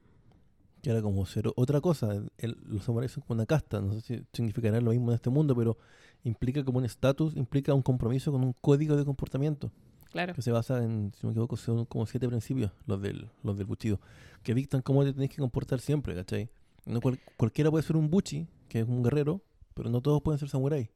Que 0.81 0.91
era 0.91 1.01
como 1.01 1.25
ser 1.25 1.51
otra 1.57 1.81
cosa. 1.81 2.23
El- 2.37 2.57
los 2.65 2.85
samuráis 2.85 3.11
son 3.11 3.23
como 3.27 3.35
una 3.39 3.45
casta. 3.45 3.81
No 3.81 3.91
sé 3.93 4.01
si 4.01 4.23
significará 4.31 4.79
lo 4.79 4.91
mismo 4.91 5.09
en 5.11 5.15
este 5.15 5.29
mundo, 5.29 5.53
pero 5.53 5.77
implica 6.23 6.63
como 6.63 6.79
un 6.79 6.85
estatus, 6.85 7.35
implica 7.35 7.73
un 7.73 7.81
compromiso 7.81 8.31
con 8.31 8.43
un 8.43 8.53
código 8.53 8.95
de 8.95 9.05
comportamiento. 9.05 9.71
Claro. 10.11 10.33
Que 10.33 10.41
se 10.41 10.51
basa 10.51 10.83
en, 10.83 11.11
si 11.13 11.19
no 11.23 11.29
me 11.29 11.31
equivoco, 11.33 11.55
son 11.55 11.85
como 11.85 12.05
siete 12.07 12.27
principios, 12.27 12.71
los 12.87 12.99
del, 13.01 13.29
los 13.43 13.57
del 13.57 13.67
buchido. 13.67 13.99
Que 14.43 14.53
dictan 14.55 14.81
cómo 14.81 15.03
te 15.03 15.13
tenés 15.13 15.29
que 15.29 15.37
comportar 15.37 15.79
siempre, 15.79 16.15
¿cachai? 16.15 16.49
No 16.85 16.99
cual- 16.99 17.19
cualquiera 17.37 17.69
puede 17.69 17.83
ser 17.83 17.95
un 17.95 18.09
buchi, 18.09 18.47
que 18.67 18.79
es 18.79 18.87
un 18.87 19.03
guerrero, 19.03 19.41
pero 19.75 19.89
no 19.89 20.01
todos 20.01 20.21
pueden 20.23 20.39
ser 20.39 20.49
samuráis. 20.49 20.89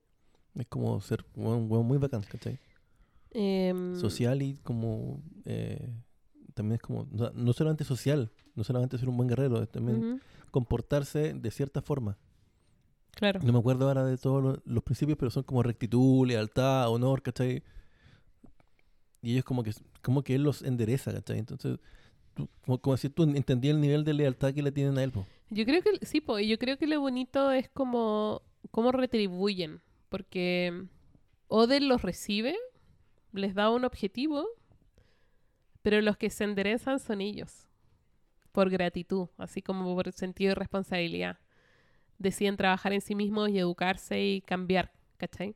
Es 0.56 0.66
como 0.68 1.00
ser 1.02 1.24
un 1.36 1.70
hueón 1.72 1.86
muy 1.86 1.98
bacán, 2.00 2.22
¿cachai? 2.24 2.60
Em, 3.32 3.96
social 4.00 4.42
y 4.44 4.58
como 4.58 5.22
eh, 5.46 5.92
también 6.54 6.76
es 6.76 6.82
como 6.82 7.08
o 7.12 7.18
sea, 7.18 7.32
no 7.34 7.52
solamente 7.54 7.84
social 7.84 8.32
no 8.54 8.64
solamente 8.64 8.96
ser 9.00 9.10
un 9.10 9.18
buen 9.18 9.28
guerrero 9.28 9.64
es 9.64 9.70
también 9.72 9.98
ujú, 9.98 10.20
comportarse 10.52 11.34
de 11.34 11.50
cierta 11.50 11.82
forma 11.82 12.16
Claro. 13.16 13.40
no 13.44 13.54
me 13.54 13.60
acuerdo 13.60 13.88
ahora 13.88 14.04
de 14.06 14.18
todos 14.18 14.44
los, 14.44 14.60
los 14.66 14.84
principios 14.84 15.18
pero 15.18 15.30
son 15.32 15.44
como 15.44 15.62
rectitud 15.64 16.28
lealtad 16.28 16.90
honor 16.90 17.22
¿cachai? 17.22 17.62
y 19.22 19.34
ellos 19.34 19.44
como 19.46 19.64
que 19.64 19.72
como 20.02 20.24
que 20.24 20.36
él 20.36 20.44
los 20.44 20.62
endereza 20.64 21.14
¿cachai? 21.14 21.40
entonces 21.40 21.80
tú- 22.34 22.50
como, 22.66 22.80
como 22.80 22.98
si 22.98 23.10
tú 23.10 23.24
entendí 23.24 23.70
el 23.70 23.80
nivel 23.80 24.04
de 24.04 24.14
lealtad 24.14 24.54
que 24.54 24.64
le 24.64 24.72
tienen 24.72 24.98
a 24.98 25.04
él 25.04 25.12
po. 25.12 25.26
Yo 25.50 25.66
creo 25.66 25.82
que 25.84 26.04
sí, 26.06 26.20
po, 26.20 26.40
y 26.40 26.48
yo 26.48 26.58
creo 26.58 26.78
que 26.78 26.88
lo 26.88 27.00
bonito 27.00 27.52
es 27.52 27.70
como 27.70 28.42
cómo 28.72 28.92
retribuyen, 28.92 29.82
porque 30.10 30.88
Oden 31.48 31.88
los 31.88 32.02
recibe, 32.02 32.56
les 33.34 33.54
da 33.54 33.70
un 33.70 33.86
objetivo, 33.86 34.48
pero 35.84 36.02
los 36.02 36.18
que 36.18 36.32
se 36.32 36.44
enderezan 36.46 36.98
son 37.00 37.22
ellos, 37.22 37.68
por 38.52 38.72
gratitud, 38.72 39.28
así 39.38 39.62
como 39.62 39.94
por 39.94 40.12
sentido 40.12 40.50
de 40.50 40.56
responsabilidad. 40.56 41.38
Deciden 42.18 42.58
trabajar 42.58 42.94
en 42.94 43.02
sí 43.02 43.16
mismos 43.16 43.50
y 43.50 43.60
educarse 43.60 44.22
y 44.24 44.42
cambiar, 44.42 44.92
¿cachai? 45.18 45.56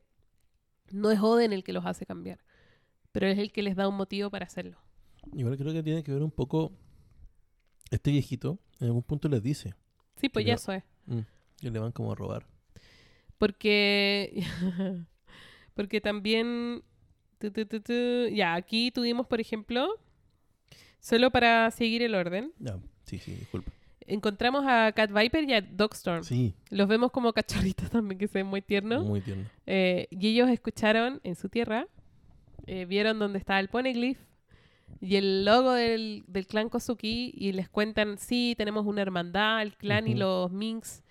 No 0.91 1.11
es 1.11 1.19
Oden 1.19 1.53
el 1.53 1.63
que 1.63 1.73
los 1.73 1.85
hace 1.85 2.05
cambiar, 2.05 2.39
pero 3.11 3.27
es 3.27 3.37
el 3.37 3.51
que 3.51 3.61
les 3.61 3.75
da 3.75 3.87
un 3.87 3.95
motivo 3.95 4.29
para 4.29 4.45
hacerlo. 4.45 4.77
igual 5.33 5.57
creo 5.57 5.73
que 5.73 5.83
tiene 5.83 6.03
que 6.03 6.11
ver 6.13 6.23
un 6.23 6.31
poco 6.31 6.71
este 7.91 8.11
viejito 8.11 8.59
en 8.79 8.87
algún 8.87 9.03
punto 9.03 9.27
les 9.29 9.41
dice 9.43 9.73
Sí, 10.15 10.29
pues 10.29 10.45
ya 10.45 10.55
eso 10.55 10.71
es. 10.73 10.83
mm, 11.05 11.19
que 11.61 11.71
le 11.71 11.79
van 11.79 11.91
como 11.91 12.11
a 12.11 12.15
robar 12.15 12.45
Porque. 13.37 14.43
porque 15.75 16.01
también. 16.01 16.83
tu, 17.39 17.51
tu, 17.51 17.65
tu, 17.65 17.93
ya, 18.33 18.55
aquí 18.55 18.91
tuvimos, 18.91 19.27
por 19.27 19.39
ejemplo. 19.39 19.87
Solo 20.99 21.29
para 21.31 21.69
seguir 21.71 22.01
el 22.01 22.15
orden. 22.15 22.51
Ya, 22.59 22.79
sí 23.05 23.19
sí 23.19 23.31
disculpa 23.35 23.71
Encontramos 24.07 24.63
a 24.65 24.91
Cat 24.93 25.11
Viper 25.11 25.43
y 25.49 25.53
a 25.53 25.61
Dogstorm. 25.61 26.23
sí 26.23 26.53
Los 26.69 26.87
vemos 26.87 27.11
como 27.11 27.33
cachorritos 27.33 27.89
también, 27.91 28.17
que 28.17 28.27
se 28.27 28.39
ven 28.39 28.47
muy 28.47 28.61
tiernos. 28.61 29.05
muy 29.05 29.21
tierno 29.21 29.43
Eh, 29.65 30.07
y 30.11 30.27
ellos 30.29 30.49
escucharon 30.49 31.19
en 31.23 31.35
su 31.35 31.49
tierra. 31.49 31.87
eh, 32.65 32.85
vieron 32.85 33.19
dónde 33.19 33.37
estaba 33.39 33.59
el 33.59 33.67
Poneglyph. 33.69 34.19
Y 35.01 35.17
el 35.17 35.43
logo 35.45 35.73
del, 35.73 36.23
del 36.27 36.47
clan 36.47 36.69
Kozuki. 36.69 37.31
Y 37.35 37.51
les 37.51 37.67
cuentan: 37.69 38.17
sí, 38.17 38.55
tenemos 38.57 38.85
una 38.85 39.01
hermandad, 39.01 39.61
el 39.61 39.75
clan 39.75 40.07
y 40.07 40.15
los 40.15 40.51
Minks. 40.51 41.03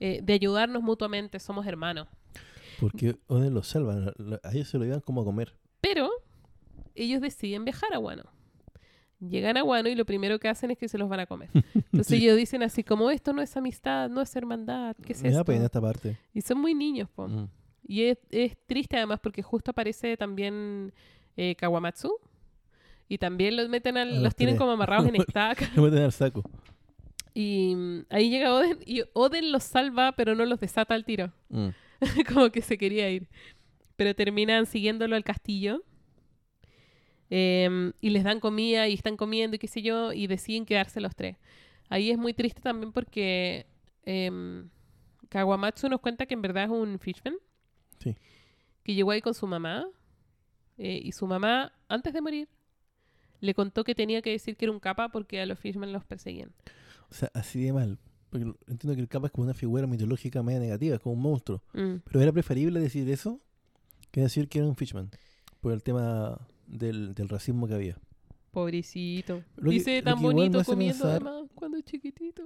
eh, 0.00 0.20
de 0.22 0.32
ayudarnos 0.32 0.82
mutuamente, 0.82 1.38
somos 1.40 1.66
hermanos. 1.66 2.08
Porque 2.80 3.16
Oden 3.28 3.54
los 3.54 3.66
salva, 3.68 3.94
la- 3.94 4.14
la- 4.18 4.40
a 4.42 4.52
ellos 4.52 4.68
se 4.68 4.78
lo 4.78 4.84
llevan 4.84 5.00
como 5.00 5.20
a 5.20 5.24
comer. 5.24 5.54
Pero 5.80 6.10
ellos 6.94 7.20
deciden 7.20 7.64
viajar 7.64 7.92
a 7.94 7.98
Guano. 7.98 8.24
Llegan 9.28 9.56
a 9.56 9.62
Guano 9.62 9.88
y 9.88 9.94
lo 9.94 10.04
primero 10.04 10.38
que 10.38 10.48
hacen 10.48 10.70
es 10.70 10.78
que 10.78 10.88
se 10.88 10.98
los 10.98 11.08
van 11.08 11.20
a 11.20 11.26
comer. 11.26 11.48
Entonces 11.74 12.06
Sí. 12.18 12.24
ellos 12.24 12.36
dicen 12.36 12.62
así 12.62 12.82
como 12.84 13.10
esto 13.10 13.32
no 13.32 13.42
es 13.42 13.56
amistad, 13.56 14.08
no 14.10 14.20
es 14.20 14.34
hermandad, 14.36 14.96
¿qué 15.04 15.12
es 15.12 15.22
Me 15.22 15.28
esto? 15.30 15.44
pena 15.44 15.64
esta 15.66 15.80
parte. 15.80 16.18
Y 16.32 16.40
son 16.40 16.58
muy 16.60 16.74
niños, 16.74 17.08
po. 17.14 17.28
Mm. 17.28 17.48
Y 17.86 18.02
es, 18.04 18.18
es 18.30 18.56
triste 18.66 18.96
además 18.96 19.20
porque 19.22 19.42
justo 19.42 19.70
aparece 19.70 20.16
también 20.16 20.92
eh, 21.36 21.54
Kawamatsu. 21.56 22.12
Y 23.08 23.18
también 23.18 23.56
los 23.56 23.68
meten 23.68 23.98
al, 23.98 24.14
los 24.14 24.22
los 24.22 24.34
tienen 24.34 24.56
como 24.56 24.70
amarrados 24.72 25.06
en 25.06 25.16
estaca. 25.20 25.68
No 25.76 25.82
me 25.82 26.00
al 26.00 26.12
saco. 26.12 26.42
Y 27.34 27.74
mm, 27.74 28.06
ahí 28.10 28.30
llega 28.30 28.54
Oden 28.54 28.78
y 28.86 29.02
Oden 29.12 29.52
los 29.52 29.64
salva, 29.64 30.12
pero 30.12 30.34
no 30.34 30.44
los 30.46 30.58
desata 30.60 30.94
al 30.94 31.04
tiro. 31.04 31.32
Mm. 31.50 31.68
como 32.32 32.50
que 32.50 32.62
se 32.62 32.78
quería 32.78 33.10
ir. 33.10 33.28
Pero 33.96 34.14
terminan 34.14 34.66
siguiéndolo 34.66 35.16
al 35.16 35.24
castillo. 35.24 35.82
Em, 37.30 37.92
y 38.00 38.10
les 38.10 38.22
dan 38.24 38.38
comida 38.40 38.86
y 38.88 38.94
están 38.94 39.16
comiendo 39.16 39.56
y 39.56 39.58
qué 39.58 39.66
sé 39.68 39.82
yo, 39.82 40.12
y 40.12 40.26
deciden 40.26 40.66
quedarse 40.66 41.00
los 41.00 41.14
tres. 41.16 41.36
Ahí 41.88 42.10
es 42.10 42.18
muy 42.18 42.34
triste 42.34 42.60
también 42.60 42.92
porque 42.92 43.66
em, 44.04 44.68
Kawamatsu 45.30 45.88
nos 45.88 46.00
cuenta 46.00 46.26
que 46.26 46.34
en 46.34 46.42
verdad 46.42 46.64
es 46.64 46.70
un 46.70 46.98
fishman. 46.98 47.34
Sí. 47.98 48.14
Que 48.82 48.94
llegó 48.94 49.10
ahí 49.10 49.20
con 49.20 49.34
su 49.34 49.46
mamá. 49.46 49.86
eh, 50.76 51.00
y 51.02 51.12
su 51.12 51.26
mamá, 51.26 51.72
antes 51.88 52.12
de 52.12 52.20
morir, 52.20 52.48
le 53.40 53.54
contó 53.54 53.84
que 53.84 53.94
tenía 53.94 54.22
que 54.22 54.30
decir 54.30 54.56
que 54.56 54.64
era 54.64 54.72
un 54.72 54.80
capa 54.80 55.08
porque 55.10 55.40
a 55.40 55.46
los 55.46 55.58
fishmen 55.58 55.92
los 55.92 56.04
perseguían. 56.04 56.52
O 57.10 57.14
sea, 57.14 57.30
así 57.34 57.62
de 57.62 57.72
mal. 57.72 57.98
Porque 58.30 58.46
entiendo 58.66 58.94
que 58.96 59.00
el 59.00 59.08
capa 59.08 59.26
es 59.26 59.32
como 59.32 59.44
una 59.44 59.54
figura 59.54 59.86
mitológica 59.86 60.42
media 60.42 60.58
negativa, 60.60 60.96
es 60.96 61.00
como 61.00 61.14
un 61.14 61.22
monstruo. 61.22 61.62
Mm, 61.72 61.96
Pero 62.04 62.20
era 62.20 62.32
preferible 62.32 62.80
decir 62.80 63.08
eso 63.08 63.40
que 64.10 64.20
decir 64.22 64.48
que 64.48 64.58
era 64.58 64.66
un 64.68 64.74
fishman. 64.76 65.10
Por 65.60 65.72
el 65.72 65.82
tema 65.82 66.38
del, 66.66 67.14
del 67.14 67.28
racismo 67.28 67.66
que 67.66 67.74
había. 67.74 67.98
Pobrecito. 68.50 69.42
Lo 69.56 69.70
que- 69.70 69.76
Dice 69.76 69.98
lo 69.98 70.04
tan 70.04 70.14
que 70.14 70.20
igual 70.20 70.34
me 70.34 70.40
bonito 70.42 70.60
hace 70.60 70.70
comiendo 70.70 71.04
pensar- 71.04 71.22
además 71.26 71.50
cuando 71.54 71.76
es 71.78 71.84
chiquitito. 71.84 72.42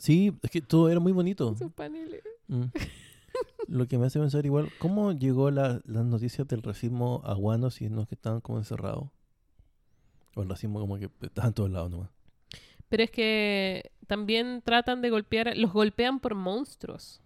Sí, 0.00 0.32
es 0.42 0.50
que 0.50 0.60
todo 0.60 0.88
era 0.90 1.00
muy 1.00 1.12
bonito. 1.12 1.52
Esos 1.52 1.72
paneles. 1.72 2.22
Mm. 2.48 2.64
Lo 3.68 3.86
que 3.86 3.98
me 3.98 4.06
hace 4.06 4.18
pensar 4.18 4.46
igual, 4.46 4.70
¿cómo 4.78 5.12
llegó 5.12 5.50
la, 5.50 5.80
las 5.84 6.04
noticias 6.06 6.46
del 6.48 6.62
racismo 6.62 7.20
a 7.24 7.34
Guano 7.34 7.70
si 7.70 7.88
no 7.90 8.02
es 8.02 8.08
que 8.08 8.14
estaban 8.14 8.40
como 8.40 8.56
encerrados? 8.58 9.08
O 10.34 10.42
el 10.42 10.48
racismo 10.48 10.80
como 10.80 10.98
que 10.98 11.10
estaban 11.20 11.48
en 11.50 11.54
todos 11.54 11.70
lados 11.70 11.90
nomás. 11.90 12.10
Pero 12.88 13.02
es 13.02 13.10
que 13.10 13.90
también 14.06 14.62
tratan 14.64 15.02
de 15.02 15.10
golpear, 15.10 15.56
los 15.56 15.72
golpean 15.72 16.20
por 16.20 16.34
monstruos. 16.34 17.20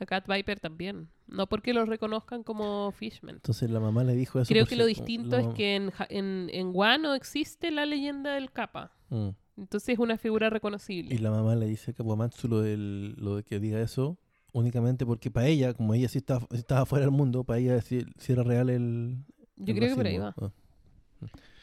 A 0.00 0.06
Cat 0.06 0.26
Viper 0.28 0.58
también. 0.60 1.08
No 1.28 1.46
porque 1.46 1.74
los 1.74 1.88
reconozcan 1.88 2.42
como 2.42 2.90
Fishman. 2.92 3.36
Entonces 3.36 3.70
la 3.70 3.80
mamá 3.80 4.02
le 4.02 4.14
dijo 4.14 4.40
eso. 4.40 4.48
Creo 4.48 4.66
que 4.66 4.76
lo 4.76 4.86
distinto 4.86 5.36
es 5.36 5.48
que 5.48 5.76
en, 5.76 5.92
en, 6.08 6.48
en 6.52 6.72
Guano 6.72 7.14
existe 7.14 7.70
la 7.70 7.86
leyenda 7.86 8.34
del 8.34 8.50
capa. 8.50 8.92
Mm. 9.10 9.28
Entonces 9.58 9.90
es 9.90 9.98
una 9.98 10.16
figura 10.16 10.50
reconocible. 10.50 11.14
Y 11.14 11.18
la 11.18 11.30
mamá 11.30 11.54
le 11.54 11.66
dice 11.66 11.90
a 11.90 11.94
Kawamatsu 11.94 12.48
lo, 12.48 12.60
del, 12.60 13.14
lo 13.18 13.36
de 13.36 13.42
que 13.42 13.60
diga 13.60 13.80
eso 13.80 14.18
únicamente 14.52 15.04
porque 15.06 15.30
para 15.30 15.46
ella, 15.46 15.74
como 15.74 15.94
ella 15.94 16.08
sí 16.08 16.18
estaba, 16.18 16.46
estaba 16.50 16.86
fuera 16.86 17.04
del 17.04 17.12
mundo, 17.14 17.44
para 17.44 17.58
ella 17.58 17.80
si, 17.80 18.06
si 18.18 18.32
era 18.32 18.42
real 18.42 18.70
el... 18.70 19.18
Yo 19.56 19.72
el 19.72 19.78
creo 19.78 19.90
que 19.90 19.96
por 19.96 20.06
ahí 20.06 20.18
va. 20.18 20.34
Ah. 20.40 20.50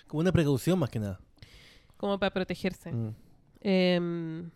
Como 0.07 0.21
una 0.21 0.31
precaución 0.31 0.77
más 0.77 0.89
que 0.89 0.99
nada. 0.99 1.19
Como 1.97 2.19
para 2.19 2.31
protegerse. 2.31 2.91
Mm. 2.91 3.15
Em, 3.61 4.51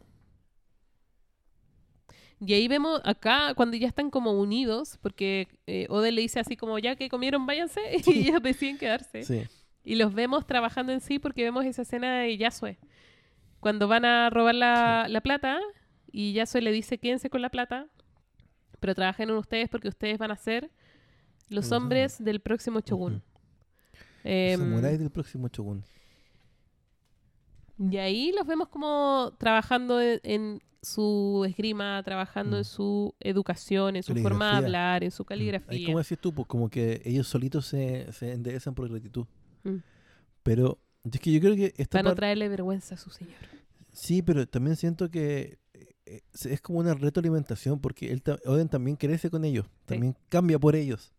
y 2.40 2.54
ahí 2.54 2.68
vemos 2.68 3.02
acá 3.04 3.54
cuando 3.54 3.76
ya 3.76 3.88
están 3.88 4.10
como 4.10 4.32
unidos, 4.32 4.98
porque 5.02 5.48
eh, 5.68 5.88
Oden 5.90 6.16
le 6.16 6.22
dice 6.22 6.40
así 6.40 6.56
como 6.56 6.80
ya 6.80 6.96
que 6.96 7.10
comieron, 7.10 7.46
váyanse, 7.46 7.82
y 8.06 8.30
ellos 8.30 8.42
deciden 8.42 8.78
quedarse. 8.78 9.24
Sí. 9.24 9.44
Y 9.84 9.96
los 9.96 10.14
vemos 10.14 10.46
trabajando 10.46 10.94
en 10.94 11.02
sí 11.02 11.20
porque 11.20 11.44
vemos 11.44 11.66
esa 11.66 11.82
escena 11.82 12.20
de 12.20 12.38
Yasue. 12.38 12.78
Cuando 13.60 13.88
van 13.88 14.06
a 14.06 14.30
robar 14.30 14.56
la, 14.56 15.08
la 15.10 15.22
plata 15.22 15.60
y 16.12 16.34
Yasue 16.34 16.62
le 16.62 16.72
dice 16.72 16.98
quédense 16.98 17.30
con 17.30 17.42
la 17.42 17.50
plata, 17.50 17.88
pero 18.80 18.96
trabajen 18.96 19.30
en 19.30 19.36
ustedes 19.36 19.70
porque 19.70 19.90
ustedes 19.90 20.18
van 20.18 20.32
a 20.32 20.38
ser 20.38 20.70
los 21.50 21.72
hombres 21.72 22.24
del 22.24 22.40
próximo 22.40 22.80
Shogun. 22.80 23.16
Ujú. 23.16 23.24
Em, 24.24 24.60
Samurai 24.60 24.98
del 24.98 25.10
próximo 25.10 25.48
Shogun. 25.48 25.84
Y 27.80 27.98
ahí 27.98 28.32
los 28.36 28.46
vemos 28.46 28.68
como 28.70 29.34
trabajando 29.38 30.02
en, 30.02 30.20
en 30.24 30.62
su 30.82 31.46
esgrima, 31.48 32.02
trabajando 32.04 32.58
Mm. 32.58 32.60
en 32.60 32.66
su 32.66 33.16
educación, 33.20 33.96
en 33.96 34.04
su 34.04 34.16
forma 34.16 34.52
de 34.52 34.58
hablar, 34.66 35.04
en 35.04 35.12
su 35.12 35.24
Mm. 35.24 35.26
caligrafía. 35.26 35.78
Ahí 35.78 35.86
como 35.86 36.00
decís 36.00 36.18
tú, 36.20 36.34
pues 36.34 36.48
como 36.48 36.70
que 36.70 37.02
ellos 37.06 37.28
solitos 37.28 37.66
se, 37.66 38.12
se 38.14 38.32
enderezan 38.34 38.74
por 38.76 38.90
gratitud. 38.90 39.26
Mm. 39.64 39.78
Pero 40.44 40.80
es 41.12 41.20
que 41.20 41.32
yo 41.32 41.40
creo 41.40 41.56
que 41.56 41.74
esta 41.78 42.00
Para 42.00 42.10
no 42.10 42.16
traerle 42.16 42.50
vergüenza 42.50 42.96
a 42.96 42.98
su 42.98 43.10
señor. 43.10 43.34
Sí, 43.92 44.22
pero 44.22 44.48
también 44.48 44.76
siento 44.76 45.10
que 45.10 45.60
eh, 46.06 46.22
es- 46.46 46.62
como 46.62 46.80
una 46.80 46.94
retroalimentación 46.94 47.80
porque 47.80 48.12
él 48.12 48.24
Oden 48.46 48.68
también 48.70 48.96
crece 48.98 49.30
con 49.30 49.46
ellos, 49.46 49.68
también 49.86 50.16
cambia 50.30 50.58
por 50.60 50.76
ellos, 50.76 51.14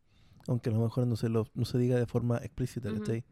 aunque 0.48 0.68
a 0.70 0.72
lo 0.72 0.80
mejor 0.80 1.06
no 1.06 1.16
se 1.16 1.28
lo, 1.28 1.46
no 1.54 1.64
se 1.64 1.78
diga 1.78 1.96
de 1.98 2.06
forma 2.06 2.38
explícita, 2.38 2.90
Ujú. 2.90 3.00
¿cachai? 3.00 3.24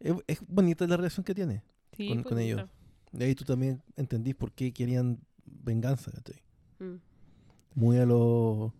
Es, 0.00 0.14
es 0.26 0.40
bonita 0.46 0.86
la 0.86 0.96
relación 0.96 1.24
que 1.24 1.34
tiene. 1.34 1.62
Sí, 1.96 2.08
Con- 2.08 2.22
con 2.22 2.38
ellos. 2.38 2.62
Y 3.12 3.22
ahí 3.22 3.34
tú 3.34 3.44
también 3.44 3.82
entendís 3.96 4.34
por 4.34 4.52
qué 4.52 4.72
querían 4.72 5.18
venganza, 5.44 6.10
¿cachai? 6.12 6.42
Mm, 6.78 6.96
Muy 7.74 7.98
a 7.98 8.06
los 8.06 8.72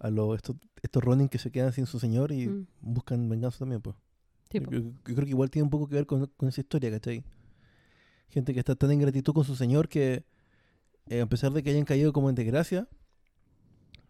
a 0.00 0.10
los 0.10 0.36
estos, 0.36 0.56
estos 0.82 1.02
Ronin 1.02 1.28
que 1.28 1.38
se 1.38 1.50
quedan 1.50 1.72
sin 1.72 1.86
su 1.86 1.98
señor 1.98 2.30
y 2.32 2.48
Mm. 2.48 2.66
buscan 2.80 3.28
venganza 3.28 3.58
también, 3.60 3.80
pues. 3.82 3.96
sí, 4.50 4.58
Yo, 4.70 4.82
creo 5.02 5.24
que 5.24 5.30
igual 5.30 5.50
tiene 5.50 5.64
un 5.64 5.70
poco 5.70 5.88
que 5.88 5.94
ver 5.96 6.06
con, 6.06 6.26
con 6.36 6.48
esa 6.48 6.60
historia, 6.60 6.90
¿cachai? 6.90 7.24
Gente 8.30 8.52
que 8.54 8.60
está 8.60 8.74
tan 8.76 8.90
en 8.92 9.00
gratitud 9.00 9.32
con 9.32 9.44
su 9.44 9.56
señor 9.56 9.88
que, 9.88 10.24
eh, 11.06 11.20
a 11.20 11.26
pesar 11.26 11.52
de 11.52 11.62
que 11.62 11.70
hayan 11.70 11.84
caído 11.84 12.12
como 12.12 12.28
en 12.28 12.34
desgracia, 12.36 12.86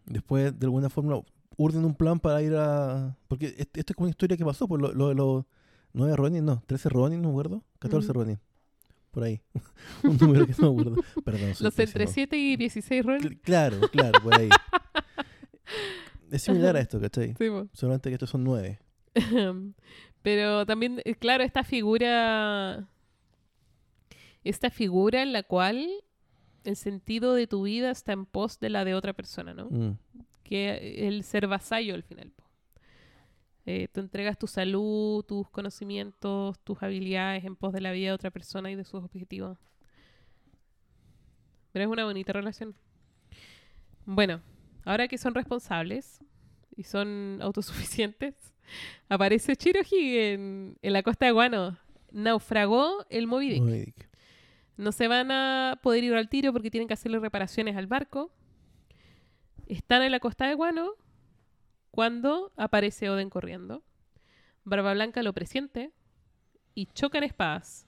después 0.05 0.57
de 0.57 0.65
alguna 0.65 0.89
forma 0.89 1.21
urden 1.57 1.85
un 1.85 1.95
plan 1.95 2.19
para 2.19 2.41
ir 2.41 2.53
a... 2.55 3.17
Porque 3.27 3.47
est- 3.57 3.77
esto 3.77 3.91
es 3.93 3.95
como 3.95 4.05
una 4.05 4.11
historia 4.11 4.37
que 4.37 4.45
pasó, 4.45 4.67
por 4.67 4.81
lo, 4.81 4.93
lo 4.93 5.13
los 5.13 5.45
9 5.93 6.15
Ronin, 6.15 6.45
no, 6.45 6.61
13 6.67 6.89
Ronin, 6.89 7.21
no 7.21 7.29
me 7.29 7.33
acuerdo, 7.33 7.63
14 7.79 8.05
Ujú. 8.11 8.19
Ronin, 8.19 8.39
por 9.11 9.23
ahí. 9.23 9.41
un 10.03 10.17
número 10.17 10.45
que 10.45 10.53
no 10.59 10.73
me 10.73 10.81
acuerdo. 10.81 11.03
Perdón, 11.25 11.49
Los 11.59 11.79
entre 11.79 12.05
pésimo. 12.05 12.13
7 12.13 12.37
y 12.37 12.55
16 12.57 13.05
rol. 13.05 13.19
Cl- 13.21 13.39
Claro, 13.41 13.79
claro, 13.91 14.21
por 14.21 14.35
ahí. 14.39 14.49
es 16.31 16.41
similar 16.43 16.75
a 16.75 16.79
esto, 16.81 16.99
¿cachai? 16.99 17.29
Sí, 17.37 17.49
po. 17.49 17.67
Solamente 17.73 18.09
que 18.09 18.15
estos 18.15 18.29
son 18.29 18.43
9. 18.43 18.79
Pero 20.21 20.65
también, 20.65 21.01
eh, 21.05 21.15
claro, 21.15 21.43
esta 21.43 21.63
figura. 21.63 22.87
Esta 24.43 24.69
figura 24.69 25.21
en 25.21 25.33
la 25.33 25.43
cual 25.43 25.87
el 26.63 26.75
sentido 26.75 27.33
de 27.33 27.47
tu 27.47 27.63
vida 27.63 27.89
está 27.91 28.13
en 28.13 28.25
pos 28.25 28.59
de 28.59 28.69
la 28.69 28.85
de 28.85 28.93
otra 28.95 29.13
persona, 29.13 29.53
¿no? 29.53 29.67
Mm. 29.69 29.97
que 30.43 31.07
el 31.07 31.23
ser 31.23 31.47
vasallo 31.47 31.93
al 31.93 32.03
final. 32.03 32.33
Eh, 33.71 33.87
tú 33.93 33.99
entregas 33.99 34.35
tu 34.35 34.47
salud, 34.47 35.23
tus 35.25 35.47
conocimientos, 35.51 36.57
tus 36.63 36.81
habilidades 36.81 37.45
en 37.45 37.55
pos 37.55 37.71
de 37.71 37.81
la 37.81 37.91
vida 37.91 38.07
de 38.07 38.13
otra 38.13 38.31
persona 38.31 38.71
y 38.71 38.75
de 38.75 38.83
sus 38.83 39.03
objetivos. 39.03 39.59
Pero 41.71 41.85
es 41.85 41.91
una 41.91 42.03
bonita 42.03 42.33
relación. 42.33 42.73
Bueno, 44.05 44.41
ahora 44.85 45.07
que 45.07 45.19
son 45.19 45.35
responsables 45.35 46.19
y 46.75 46.81
son 46.81 47.37
autosuficientes, 47.43 48.33
aparece 49.07 49.55
Chiroji 49.55 50.17
en, 50.17 50.75
en 50.81 50.93
la 50.93 51.03
costa 51.03 51.27
de 51.27 51.31
Guano. 51.31 51.77
Naufragó 52.11 53.05
el 53.11 53.27
Moby 53.27 53.49
Dick. 53.49 53.61
Moby 53.61 53.79
Dick. 53.85 54.09
No 54.77 54.91
se 54.91 55.07
van 55.07 55.29
a 55.29 55.79
poder 55.83 56.03
ir 56.03 56.15
al 56.15 56.27
tiro 56.27 56.51
porque 56.53 56.71
tienen 56.71 56.87
que 56.87 56.95
hacerle 56.95 57.19
reparaciones 57.19 57.77
al 57.77 57.85
barco. 57.85 58.31
Están 59.67 60.01
en 60.01 60.11
la 60.11 60.19
costa 60.19 60.47
de 60.47 60.55
Guano 60.55 60.95
cuando 61.99 62.53
aparece 62.55 63.09
Oden 63.09 63.29
corriendo. 63.29 63.83
Barba 64.63 64.93
Blanca 64.93 65.21
lo 65.21 65.33
presiente 65.33 65.91
y 66.73 66.85
chocan 66.85 67.25
espadas. 67.25 67.85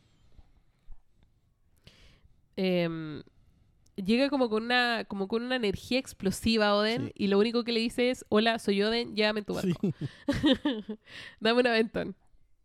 Em, 2.57 3.23
llega 3.95 4.29
como 4.29 4.49
con 4.49 4.63
una 4.63 5.05
como 5.05 5.29
con 5.29 5.43
una 5.43 5.55
energía 5.55 5.97
explosiva 5.97 6.75
Oden 6.75 7.05
Sí. 7.05 7.11
y 7.15 7.27
lo 7.27 7.39
único 7.39 7.63
que 7.63 7.71
le 7.71 7.79
dice 7.79 8.09
es 8.09 8.25
hola 8.27 8.59
soy 8.59 8.83
Oden 8.83 9.15
llévame 9.15 9.39
en 9.39 9.45
tu 9.45 9.53
barco 9.53 9.79
Sí. 9.81 9.93
Dame 11.39 11.61
un 11.61 11.67
aventón. 11.67 12.15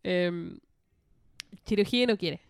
Eh, 0.02 0.52
Chirohige 1.64 2.08
no 2.08 2.16
quiere. 2.18 2.40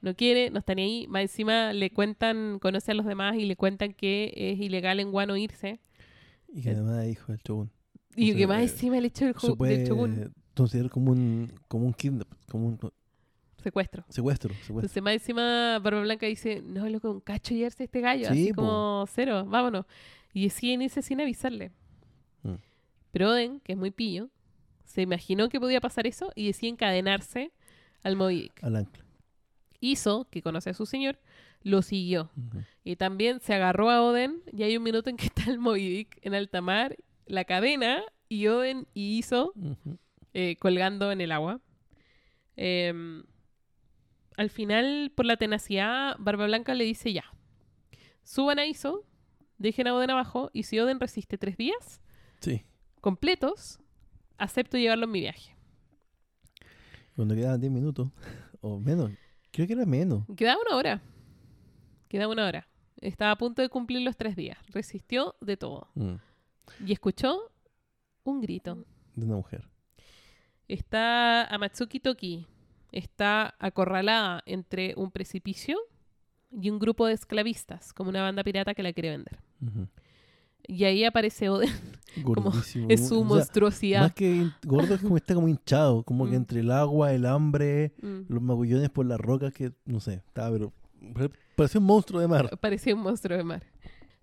No 0.00 0.16
quiere, 0.16 0.50
no 0.50 0.58
está 0.58 0.74
ni 0.74 0.82
ahí. 0.82 1.06
Más 1.06 1.22
encima 1.22 1.72
le 1.72 1.90
cuentan, 1.92 2.58
conoce 2.58 2.90
a 2.90 2.94
los 2.94 3.06
demás 3.06 3.36
y 3.36 3.46
le 3.46 3.54
cuentan 3.54 3.92
que 3.92 4.32
es 4.34 4.58
ilegal 4.58 4.98
en 4.98 5.12
Guano 5.12 5.36
irse. 5.36 5.78
Y 6.48 6.62
que 6.62 6.70
además 6.70 7.04
es 7.04 7.12
hijo 7.12 7.30
del 7.30 7.40
Shogun. 7.44 7.77
Y 8.16 8.34
que 8.34 8.46
más 8.46 8.60
eh, 8.60 8.62
encima 8.64 8.98
el 8.98 9.04
hecho 9.04 9.24
del, 9.24 9.34
Se 9.34 9.46
del 9.48 9.56
puede 9.56 9.84
shogun 9.84 10.32
considerar 10.58 10.90
como 10.90 11.12
un, 11.12 11.52
como 11.68 11.86
un 11.86 11.94
kidnap, 11.94 12.28
como 12.50 12.66
un 12.66 12.78
secuestro. 13.62 14.04
secuestro. 14.08 14.52
secuestro. 14.54 14.74
Entonces 14.74 15.02
más 15.02 15.14
encima 15.14 15.78
Barba 15.78 16.00
Blanca 16.00 16.26
dice, 16.26 16.62
no, 16.62 16.88
loco, 16.88 17.10
un 17.10 17.20
cacho 17.20 17.54
llevarse 17.54 17.84
este 17.84 18.00
gallo. 18.00 18.26
Sí, 18.26 18.44
así 18.44 18.52
po. 18.52 18.62
como 18.62 19.04
cero, 19.08 19.44
vámonos. 19.46 19.86
Y 20.32 20.44
deciden 20.44 20.82
irse 20.82 21.00
sin 21.00 21.20
avisarle. 21.20 21.70
Mm. 22.42 22.54
Pero 23.12 23.30
Oden, 23.30 23.60
que 23.60 23.72
es 23.72 23.78
muy 23.78 23.90
pillo, 23.90 24.30
se 24.84 25.02
imaginó 25.02 25.48
que 25.48 25.60
podía 25.60 25.80
pasar 25.80 26.06
eso 26.06 26.32
y 26.34 26.46
decide 26.46 26.70
encadenarse 26.70 27.52
al 28.02 28.16
Moby 28.16 28.42
Dick. 28.42 28.64
Al 28.64 28.76
ancla. 28.76 29.04
hizo, 29.80 30.26
que 30.30 30.42
conoce 30.42 30.70
a 30.70 30.74
su 30.74 30.86
señor, 30.86 31.18
lo 31.62 31.82
siguió. 31.82 32.30
Y 32.84 32.96
también 32.96 33.40
se 33.40 33.54
agarró 33.54 33.90
a 33.90 34.02
Oden 34.02 34.42
y 34.52 34.62
hay 34.62 34.76
un 34.76 34.82
minuto 34.82 35.10
en 35.10 35.16
que 35.16 35.26
está 35.26 35.50
el 35.50 35.58
Moby 35.58 35.88
Dick 35.88 36.18
en 36.22 36.34
alta 36.34 36.60
mar, 36.60 36.96
la 37.28 37.44
cadena 37.44 38.02
y 38.28 38.46
Oden 38.48 38.86
y 38.94 39.18
Iso 39.18 39.52
eh, 40.34 40.56
colgando 40.58 41.12
en 41.12 41.20
el 41.20 41.32
agua. 41.32 41.60
Em, 42.56 43.22
al 44.36 44.50
final, 44.50 45.12
por 45.14 45.26
la 45.26 45.36
tenacidad, 45.36 46.16
Barba 46.18 46.46
Blanca 46.46 46.74
le 46.74 46.84
dice 46.84 47.12
ya, 47.12 47.24
suban 48.24 48.58
a 48.58 48.66
Iso, 48.66 49.04
dejen 49.58 49.86
a 49.88 49.94
Oden 49.94 50.10
abajo 50.10 50.50
y 50.52 50.64
si 50.64 50.78
Oden 50.78 51.00
resiste 51.00 51.38
tres 51.38 51.56
días 51.56 52.00
Sí. 52.40 52.62
completos, 53.00 53.80
acepto 54.36 54.76
llevarlo 54.78 55.04
en 55.06 55.10
mi 55.12 55.20
viaje. 55.20 55.54
Cuando 57.16 57.34
quedaban 57.34 57.60
10 57.60 57.72
minutos 57.72 58.10
o 58.60 58.78
menos. 58.78 59.10
Creo 59.50 59.66
que 59.66 59.72
era 59.72 59.86
menos. 59.86 60.24
Quedaba 60.36 60.60
una 60.68 60.76
hora. 60.76 61.02
Quedaba 62.08 62.32
una 62.32 62.46
hora. 62.46 62.68
Estaba 63.00 63.32
a 63.32 63.38
punto 63.38 63.62
de 63.62 63.68
cumplir 63.68 64.02
los 64.02 64.16
tres 64.16 64.36
días. 64.36 64.58
Resistió 64.68 65.34
de 65.40 65.56
todo. 65.56 65.88
Mm. 65.94 66.14
Y 66.84 66.92
escuchó 66.92 67.38
un 68.24 68.40
grito. 68.40 68.84
De 69.14 69.24
una 69.26 69.36
mujer. 69.36 69.68
Está 70.68 71.44
Amatsuki 71.46 72.00
Toki. 72.00 72.46
Está 72.92 73.54
acorralada 73.58 74.42
entre 74.46 74.94
un 74.96 75.10
precipicio 75.10 75.76
y 76.50 76.70
un 76.70 76.78
grupo 76.78 77.06
de 77.06 77.12
esclavistas, 77.14 77.92
como 77.92 78.08
una 78.10 78.22
banda 78.22 78.42
pirata 78.42 78.74
que 78.74 78.82
la 78.82 78.92
quiere 78.92 79.10
vender. 79.10 79.38
Y 80.66 80.84
ahí 80.84 81.04
aparece 81.04 81.48
Oden 81.50 81.68
Gordísimo. 82.22 82.86
en 82.90 82.98
su 82.98 83.16
O 83.16 83.18
sea, 83.18 83.28
monstruosidad. 83.28 84.00
Más 84.02 84.12
que 84.14 84.50
gordo 84.64 84.94
es 84.94 85.00
como 85.02 85.16
está 85.16 85.34
como 85.34 85.48
hinchado, 85.48 86.02
como 86.02 86.24
que 86.24 86.32
Mm. 86.32 86.34
entre 86.34 86.60
el 86.60 86.70
agua, 86.70 87.12
el 87.12 87.26
hambre, 87.26 87.92
Mm. 88.02 88.20
los 88.32 88.42
magullones 88.42 88.88
por 88.90 89.04
las 89.06 89.20
rocas 89.20 89.52
que 89.52 89.72
no 89.84 90.00
sé, 90.00 90.14
estaba 90.26 90.50
pero 90.50 90.72
parecía 91.56 91.80
un 91.80 91.86
monstruo 91.86 92.20
de 92.20 92.28
mar. 92.28 92.58
Parecía 92.60 92.94
un 92.94 93.02
monstruo 93.02 93.36
de 93.36 93.44
mar. 93.44 93.62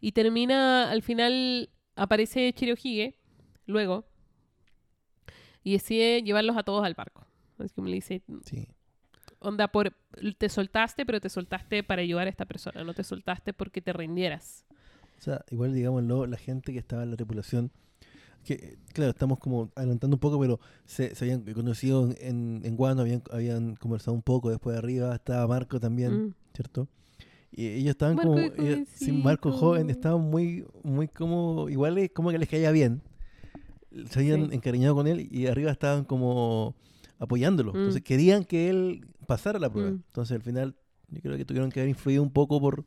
Y 0.01 0.11
termina, 0.11 0.89
al 0.91 1.01
final, 1.03 1.69
aparece 1.95 2.51
Chirohige, 2.53 3.17
luego, 3.65 4.05
y 5.63 5.73
decide 5.73 6.21
llevarlos 6.21 6.57
a 6.57 6.63
todos 6.63 6.85
al 6.85 6.93
barco. 6.93 7.25
Así 7.57 7.73
como 7.73 7.87
le 7.87 7.95
dice, 7.95 8.21
Sí. 8.45 8.67
onda, 9.39 9.67
por, 9.69 9.95
te 10.37 10.49
soltaste, 10.49 11.05
pero 11.05 11.19
te 11.21 11.29
soltaste 11.29 11.83
para 11.83 12.01
ayudar 12.01 12.27
a 12.27 12.29
esta 12.29 12.45
persona, 12.45 12.83
no 12.83 12.93
te 12.93 13.03
soltaste 13.03 13.53
porque 13.53 13.81
te 13.81 13.93
rindieras. 13.93 14.65
O 15.17 15.21
sea, 15.21 15.43
igual 15.49 15.73
digámoslo, 15.73 16.25
la 16.27 16.37
gente 16.37 16.73
que 16.73 16.79
estaba 16.79 17.03
en 17.03 17.11
la 17.11 17.15
tripulación, 17.15 17.71
que 18.43 18.77
claro, 18.93 19.09
estamos 19.11 19.39
como 19.39 19.71
adelantando 19.75 20.15
un 20.17 20.19
poco, 20.19 20.39
pero 20.39 20.59
se, 20.85 21.15
se 21.15 21.25
habían 21.25 21.41
conocido 21.53 22.11
en, 22.19 22.61
en 22.63 22.75
Guano, 22.75 23.01
habían, 23.01 23.23
habían 23.31 23.75
conversado 23.75 24.13
un 24.13 24.21
poco, 24.21 24.49
después 24.51 24.73
de 24.75 24.79
arriba 24.79 25.15
estaba 25.15 25.47
Marco 25.47 25.79
también, 25.79 26.27
Mm. 26.27 26.33
¿cierto? 26.53 26.87
Y 27.51 27.67
ellos 27.67 27.91
estaban 27.91 28.15
Marco 28.15 28.31
como, 28.31 28.39
ellos- 28.39 28.87
sí, 28.93 29.11
Marco 29.11 29.51
joven, 29.51 29.89
estaban 29.89 30.21
muy, 30.21 30.65
muy 30.83 31.07
como, 31.07 31.69
igual 31.69 31.97
es 31.97 32.11
como 32.11 32.31
que 32.31 32.37
les 32.37 32.49
caía 32.49 32.71
bien. 32.71 33.01
Se 34.09 34.19
habían 34.19 34.49
Sí. 34.49 34.55
encariñado 34.55 34.93
con 34.95 35.07
él 35.07 35.27
y 35.31 35.47
arriba 35.47 35.71
estaban 35.71 36.03
como 36.03 36.75
apoyándolo. 37.17 37.71
Mm. 37.73 37.77
Entonces 37.77 38.01
querían 38.01 38.43
que 38.43 38.69
él 38.69 39.05
pasara 39.25 39.57
la 39.57 39.71
prueba. 39.71 39.91
Mm. 39.91 40.03
Entonces 40.07 40.35
al 40.35 40.41
final 40.41 40.75
yo 41.09 41.21
creo 41.21 41.37
que 41.37 41.45
tuvieron 41.45 41.71
que 41.71 41.79
haber 41.79 41.89
influido 41.89 42.21
un 42.21 42.31
poco 42.31 42.59
por, 42.59 42.83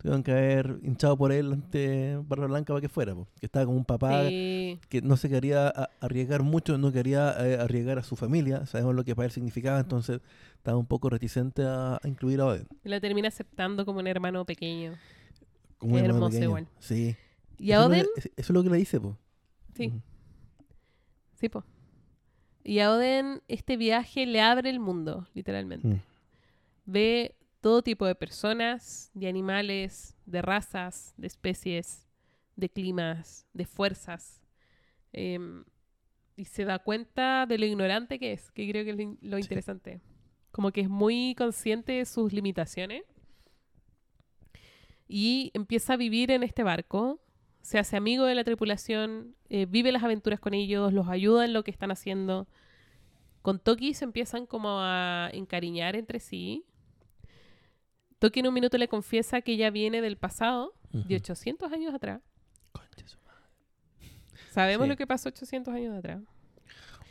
tuvieron 0.00 0.22
que 0.22 0.32
haber 0.32 0.78
hinchado 0.82 1.16
por 1.16 1.30
él 1.30 1.52
ante 1.52 2.16
Barba 2.26 2.46
Blanca 2.46 2.72
para 2.72 2.80
que 2.80 2.88
fuera. 2.88 3.14
po. 3.14 3.28
Que 3.38 3.46
estaba 3.46 3.66
como 3.66 3.76
un 3.76 3.84
papá 3.84 4.26
Sí. 4.28 4.78
que 4.88 5.02
no 5.02 5.16
se 5.16 5.28
quería 5.28 5.68
arriesgar 6.00 6.42
mucho, 6.42 6.78
no 6.78 6.90
quería 6.90 7.34
eh, 7.46 7.58
arriesgar 7.60 7.98
a 7.98 8.02
su 8.02 8.16
familia. 8.16 8.64
Sabemos 8.66 8.94
lo 8.94 9.04
que 9.04 9.14
para 9.14 9.26
él 9.26 9.32
significaba, 9.32 9.78
entonces 9.80 10.20
estaba 10.56 10.78
un 10.78 10.86
poco 10.86 11.10
reticente 11.10 11.62
a, 11.64 11.96
a 12.02 12.08
incluir 12.08 12.40
a 12.40 12.46
Oden. 12.46 12.66
La 12.84 12.98
termina 13.00 13.28
aceptando 13.28 13.84
como 13.84 13.98
un 13.98 14.06
hermano 14.06 14.44
pequeño. 14.46 14.94
Como 15.78 15.92
un 15.94 15.98
Qué 16.00 16.04
hermano 16.06 16.16
hermoso 16.26 16.30
pequeño. 16.30 16.44
igual. 16.48 16.68
Sí. 16.78 17.16
Y 17.58 17.72
eso 17.72 17.80
a 17.80 17.82
lo 17.82 17.86
Oden, 17.94 18.06
eso 18.16 18.30
es 18.36 18.50
lo 18.50 18.62
que 18.62 18.70
le 18.70 18.76
dice, 18.78 19.00
pues. 19.00 19.14
sí, 19.76 19.92
sí, 21.34 21.48
po. 21.50 21.62
Y 22.64 22.78
a 22.80 22.90
Oden, 22.92 23.42
este 23.48 23.76
viaje 23.76 24.24
le 24.26 24.40
abre 24.40 24.70
el 24.70 24.80
mundo, 24.80 25.26
literalmente. 25.34 25.88
Mm. 25.88 26.00
Ve 26.86 27.34
todo 27.60 27.82
tipo 27.82 28.06
de 28.06 28.14
personas, 28.14 29.10
de 29.14 29.28
animales, 29.28 30.16
de 30.26 30.42
razas, 30.42 31.14
de 31.16 31.26
especies, 31.26 32.06
de 32.56 32.68
climas, 32.68 33.46
de 33.52 33.66
fuerzas. 33.66 34.40
Em, 35.12 35.64
y 36.36 36.44
se 36.46 36.64
da 36.64 36.78
cuenta 36.78 37.44
de 37.46 37.58
lo 37.58 37.66
ignorante 37.66 38.18
que 38.18 38.32
es, 38.32 38.50
que 38.52 38.68
creo 38.70 38.84
que 38.84 38.90
es 38.90 38.96
lo 38.96 39.02
in- 39.02 39.18
lo 39.20 39.36
Sí. 39.36 39.42
interesante. 39.42 40.00
Como 40.52 40.72
que 40.72 40.80
es 40.80 40.88
muy 40.88 41.34
consciente 41.36 41.92
de 41.92 42.04
sus 42.06 42.32
limitaciones. 42.32 43.02
Y 45.08 45.50
empieza 45.54 45.94
a 45.94 45.96
vivir 45.96 46.30
en 46.30 46.42
este 46.42 46.62
barco. 46.62 47.20
Se 47.62 47.78
hace 47.78 47.96
amigo 47.96 48.24
de 48.24 48.34
la 48.34 48.44
tripulación, 48.44 49.34
eh, 49.48 49.66
vive 49.66 49.92
las 49.92 50.02
aventuras 50.02 50.40
con 50.40 50.54
ellos, 50.54 50.92
los 50.92 51.08
ayuda 51.08 51.44
en 51.44 51.52
lo 51.52 51.62
que 51.64 51.70
están 51.70 51.90
haciendo. 51.90 52.46
Con 53.42 53.58
Toki 53.58 53.94
se 53.94 54.04
empiezan 54.04 54.46
como 54.46 54.78
a 54.80 55.28
encariñar 55.32 55.96
entre 55.96 56.20
sí. 56.20 56.64
Toki 58.20 58.38
en 58.40 58.46
un 58.46 58.54
minuto 58.54 58.78
le 58.78 58.86
confiesa 58.86 59.40
que 59.40 59.52
ella 59.52 59.70
viene 59.70 60.00
del 60.00 60.16
pasado, 60.16 60.72
de 60.92 61.00
Ujú. 61.00 61.14
800 61.16 61.72
años 61.72 61.92
atrás. 61.94 62.20
Concha 62.70 63.06
su 63.08 63.18
madre. 63.26 64.12
¿Sabemos 64.52 64.84
Sí. 64.84 64.88
lo 64.90 64.96
que 64.96 65.06
pasó 65.06 65.28
800 65.30 65.74
años 65.74 65.96
atrás? 65.98 66.20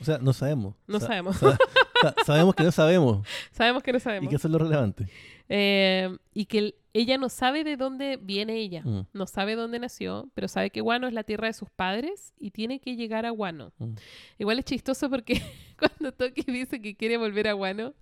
O 0.02 0.06
sea, 0.06 0.18
no 0.20 0.32
sabemos. 0.32 0.76
No 0.88 1.00
Sa- 1.02 1.08
sabemos. 1.08 1.36
sa- 1.38 1.58
sa- 2.02 2.16
sabemos 2.26 2.56
que 2.56 2.64
no 2.64 2.72
sabemos. 2.72 3.28
Sabemos 3.52 3.84
que 3.84 3.92
no 3.92 3.98
Y 3.98 4.02
sabemos. 4.02 4.30
que 4.30 4.36
eso 4.38 4.48
es 4.48 4.52
lo 4.54 4.58
relevante. 4.60 5.08
Eh, 5.50 6.16
y 6.34 6.46
que 6.46 6.58
el- 6.60 6.76
ella 6.94 7.18
no 7.18 7.28
sabe 7.28 7.64
de 7.66 7.76
dónde 7.76 8.18
viene 8.18 8.56
ella. 8.58 8.82
Mm, 8.86 9.08
No 9.14 9.26
sabe 9.28 9.56
dónde 9.56 9.78
nació, 9.80 10.30
pero 10.36 10.48
sabe 10.48 10.70
que 10.70 10.80
Guano 10.82 11.08
es 11.08 11.14
la 11.14 11.24
tierra 11.24 11.48
de 11.48 11.54
sus 11.54 11.70
padres 11.70 12.34
y 12.40 12.52
tiene 12.52 12.80
que 12.80 12.96
llegar 12.96 13.26
a 13.26 13.32
Guano. 13.32 13.74
mm. 13.80 13.96
Igual 14.38 14.60
es 14.60 14.66
chistoso 14.66 15.10
porque 15.10 15.34
cuando 15.80 16.14
Toki 16.14 16.44
dice 16.44 16.82
que 16.82 16.96
quiere 16.96 17.18
volver 17.18 17.48
a 17.50 17.54
Guano, 17.54 17.94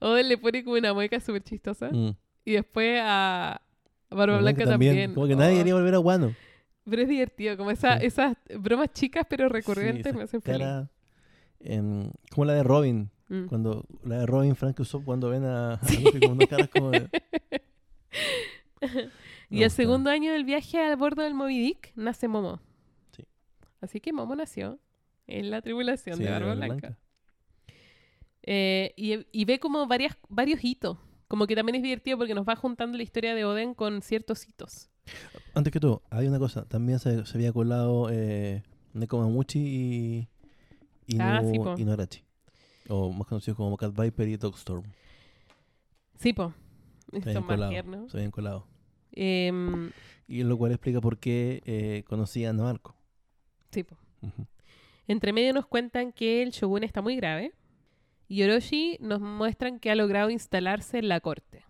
Oden 0.00 0.28
le 0.28 0.38
pone 0.38 0.64
como 0.64 0.76
una 0.76 0.94
mueca 0.94 1.20
súper 1.20 1.42
chistosa. 1.42 1.90
Mm. 1.90 2.14
Y 2.44 2.52
después 2.52 3.00
a 3.02 3.60
Barba 4.10 4.34
La 4.36 4.40
Blanca 4.40 4.64
también. 4.64 5.14
Como 5.14 5.26
que 5.26 5.36
nadie 5.36 5.54
Oh, 5.54 5.58
quería 5.58 5.74
volver 5.74 5.94
a 5.94 5.98
Guano. 5.98 6.34
Pero 6.88 7.02
es 7.02 7.08
divertido, 7.08 7.56
como 7.56 7.70
esa, 7.70 8.00
Sí. 8.00 8.06
esas 8.06 8.36
bromas 8.58 8.92
chicas 8.92 9.24
pero 9.30 9.48
recurrentes 9.48 10.10
Sí, 10.12 10.16
me 10.18 10.24
hacen 10.24 10.42
feliz. 10.42 10.58
cara, 10.58 10.90
em, 11.60 12.10
como 12.30 12.44
la 12.46 12.54
de 12.54 12.62
Robin. 12.64 13.10
Mm. 13.28 13.46
Cuando 13.46 13.86
la 14.04 14.18
de 14.18 14.26
Robin 14.26 14.56
Frank 14.56 14.78
Usopp 14.80 15.04
cuando 15.04 15.30
ven 15.30 15.44
a, 15.44 15.74
a 15.74 15.80
con 16.20 16.32
unas 16.32 16.48
caras 16.48 16.68
como 16.68 16.90
de... 16.90 17.08
Y 19.48 19.58
Me 19.58 19.64
el 19.64 19.70
segundo 19.70 20.10
año 20.10 20.32
del 20.32 20.44
viaje 20.44 20.80
a 20.82 20.96
bordo 20.96 21.22
del 21.22 21.34
Moby 21.34 21.58
Dick 21.60 21.92
nace 21.94 22.26
Momo. 22.26 22.60
Sí. 23.16 23.24
Así 23.80 24.00
que 24.00 24.12
Momo 24.12 24.34
nació 24.34 24.78
en 25.26 25.50
la 25.50 25.62
tribulación 25.62 26.16
Sí, 26.16 26.24
de 26.24 26.30
Barba 26.30 26.48
Barba 26.48 26.66
Blanca. 26.66 26.98
Eh, 28.42 28.92
y, 28.96 29.24
y 29.30 29.44
ve 29.44 29.60
como 29.60 29.86
varias, 29.86 30.16
varios 30.28 30.64
hitos. 30.64 30.98
Como 31.32 31.46
que 31.46 31.56
también 31.56 31.76
es 31.76 31.82
divertido 31.82 32.18
porque 32.18 32.34
nos 32.34 32.46
va 32.46 32.54
juntando 32.56 32.98
la 32.98 33.02
historia 33.04 33.34
de 33.34 33.46
Oden 33.46 33.72
con 33.72 34.02
ciertos 34.02 34.46
hitos. 34.46 34.90
Antes 35.54 35.72
que 35.72 35.80
todo, 35.80 36.02
hay 36.10 36.26
una 36.28 36.38
cosa. 36.38 36.66
También 36.68 36.98
se, 36.98 37.24
se 37.24 37.38
había 37.38 37.54
colado 37.54 38.10
eh, 38.10 38.62
Nekomamuchi 38.92 39.58
y, 39.58 40.28
y, 41.06 41.16
Ah, 41.18 41.40
no, 41.40 41.74
sí, 41.74 41.80
y 41.80 41.84
Norachi. 41.86 42.22
O 42.86 43.10
más 43.14 43.26
conocidos 43.26 43.56
como 43.56 43.74
Cat 43.78 43.98
Viper 43.98 44.28
y 44.28 44.36
Dogstorm. 44.36 44.84
Sí, 46.18 46.34
po. 46.34 46.52
Se 47.10 47.16
habían 47.20 47.32
Son 47.32 47.44
colado. 47.44 48.08
Se 48.10 48.16
habían 48.18 48.30
colado. 48.30 48.66
Em, 49.12 49.90
Y 50.28 50.42
lo 50.42 50.58
cual 50.58 50.72
explica 50.72 51.00
por 51.00 51.16
qué 51.16 51.62
eh, 51.64 52.04
conocían 52.06 52.60
a 52.60 52.64
Marco. 52.64 52.94
sí, 53.70 53.84
po. 53.84 53.96
Entre 55.08 55.32
medio 55.32 55.54
nos 55.54 55.64
cuentan 55.64 56.12
que 56.12 56.42
el 56.42 56.50
shogun 56.50 56.84
está 56.84 57.00
muy 57.00 57.16
grave 57.16 57.54
y 58.32 58.42
Orochi 58.44 58.96
nos 59.00 59.20
muestran 59.20 59.78
que 59.78 59.90
ha 59.90 59.94
logrado 59.94 60.30
instalarse 60.30 60.98
en 60.98 61.08
la 61.08 61.20
corte. 61.20 61.64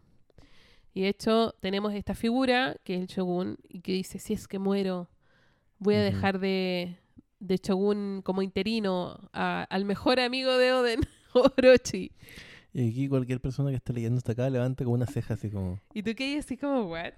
Y 0.95 1.01
de 1.03 1.09
hecho 1.09 1.57
tenemos 1.61 1.93
esta 1.93 2.15
figura 2.15 2.77
que 2.85 2.95
es 2.95 3.01
el 3.01 3.07
shogun 3.09 3.57
y 3.69 3.81
que 3.81 3.93
dice, 3.93 4.21
si 4.21 4.33
es 4.35 4.47
que 4.47 4.61
muero, 4.61 5.09
voy 5.79 5.97
a 5.97 6.03
dejar 6.03 6.39
de, 6.39 6.99
de 7.41 7.57
shogun 7.57 8.23
como 8.23 8.43
interino 8.43 9.29
a- 9.33 9.65
al 9.71 9.85
mejor 9.85 10.21
amigo 10.21 10.57
de 10.57 10.73
Oden, 10.73 11.01
Orochi. 11.35 12.13
Y 12.73 12.89
aquí 12.91 13.09
cualquier 13.09 13.41
persona 13.41 13.71
que 13.71 13.77
esté 13.77 13.93
leyendo 13.93 14.19
hasta 14.19 14.31
acá 14.33 14.49
levanta 14.49 14.85
como 14.85 14.95
una 14.95 15.07
ceja 15.07 15.35
así 15.35 15.51
como... 15.51 15.81
Y 15.93 16.05
tú 16.05 16.15
que 16.15 16.39
así 16.39 16.57
como, 16.57 16.85
what? 16.85 17.13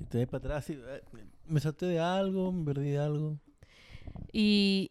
Y 0.00 0.04
te 0.04 0.18
ves 0.18 0.26
para 0.28 0.38
atrás 0.38 0.70
y... 0.70 0.72
eh, 0.72 1.02
Me 1.46 1.60
salté 1.60 1.84
de 1.84 1.98
algo, 2.00 2.50
me 2.50 2.64
perdí 2.64 2.92
de 2.92 2.98
algo. 2.98 3.36
Y, 4.32 4.90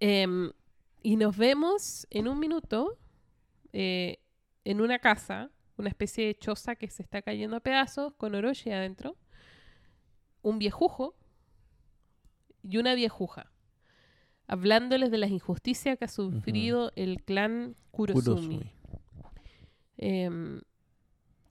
em, 0.00 0.50
y 1.04 1.16
nos 1.16 1.36
vemos 1.36 2.06
en 2.08 2.26
un 2.28 2.40
minuto 2.40 2.98
eh, 3.74 4.20
en 4.64 4.80
una 4.80 4.98
casa, 4.98 5.50
una 5.76 5.90
especie 5.90 6.26
de 6.26 6.34
choza 6.34 6.76
que 6.76 6.88
se 6.88 7.02
está 7.02 7.20
cayendo 7.20 7.56
a 7.56 7.60
pedazos 7.60 8.14
con 8.14 8.34
Orochi 8.34 8.70
adentro, 8.70 9.14
un 10.40 10.58
viejujo 10.58 11.14
y 12.62 12.78
una 12.78 12.94
viejuja, 12.94 13.52
hablándoles 14.46 15.10
de 15.10 15.18
las 15.18 15.30
injusticias 15.30 15.98
que 15.98 16.06
ha 16.06 16.08
sufrido 16.08 16.90
el 16.96 17.22
clan 17.22 17.76
Kurosumi, 17.90 18.24
Kurosumi. 18.24 18.72
em, 19.98 20.62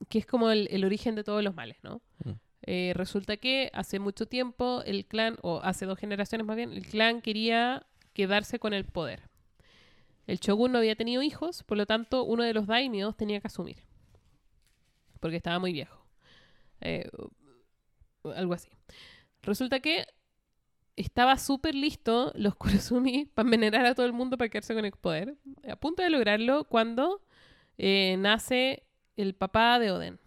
que 0.08 0.18
es 0.18 0.26
como 0.26 0.50
el, 0.50 0.66
el 0.72 0.84
origen 0.84 1.14
de 1.14 1.22
todos 1.22 1.44
los 1.44 1.54
males, 1.54 1.76
¿no? 1.84 2.02
Mm. 2.24 2.32
Eh, 2.62 2.92
resulta 2.96 3.36
que 3.36 3.70
hace 3.72 4.00
mucho 4.00 4.26
tiempo 4.26 4.82
el 4.84 5.06
clan, 5.06 5.36
o 5.42 5.60
hace 5.62 5.86
dos 5.86 5.96
generaciones 5.96 6.44
más 6.44 6.56
bien, 6.56 6.72
el 6.72 6.84
clan 6.84 7.22
quería 7.22 7.86
quedarse 8.14 8.58
con 8.58 8.74
el 8.74 8.84
poder. 8.84 9.32
El 10.26 10.38
shogun 10.38 10.72
no 10.72 10.78
había 10.78 10.96
tenido 10.96 11.22
hijos, 11.22 11.62
por 11.64 11.76
lo 11.76 11.86
tanto 11.86 12.24
uno 12.24 12.42
de 12.42 12.54
los 12.54 12.66
daimios 12.66 13.16
tenía 13.16 13.40
que 13.40 13.48
asumir. 13.48 13.82
Porque 15.20 15.36
estaba 15.36 15.58
muy 15.58 15.72
viejo. 15.72 16.06
Eh, 16.80 17.08
algo 18.34 18.54
así. 18.54 18.70
Resulta 19.42 19.80
que 19.80 20.06
estaba 20.96 21.36
súper 21.38 21.74
listo 21.74 22.32
los 22.34 22.54
Kurosumi 22.56 23.26
para 23.26 23.46
envenenar 23.46 23.86
a 23.86 23.94
todo 23.94 24.06
el 24.06 24.12
mundo 24.12 24.36
para 24.38 24.48
quedarse 24.48 24.74
con 24.74 24.84
el 24.84 24.92
poder. 24.92 25.36
A 25.68 25.76
punto 25.76 26.02
de 26.02 26.10
lograrlo 26.10 26.64
cuando 26.64 27.22
eh, 27.78 28.16
nace 28.18 28.84
el 29.16 29.34
papá 29.34 29.78
de 29.78 29.90
Oden. 29.90 30.20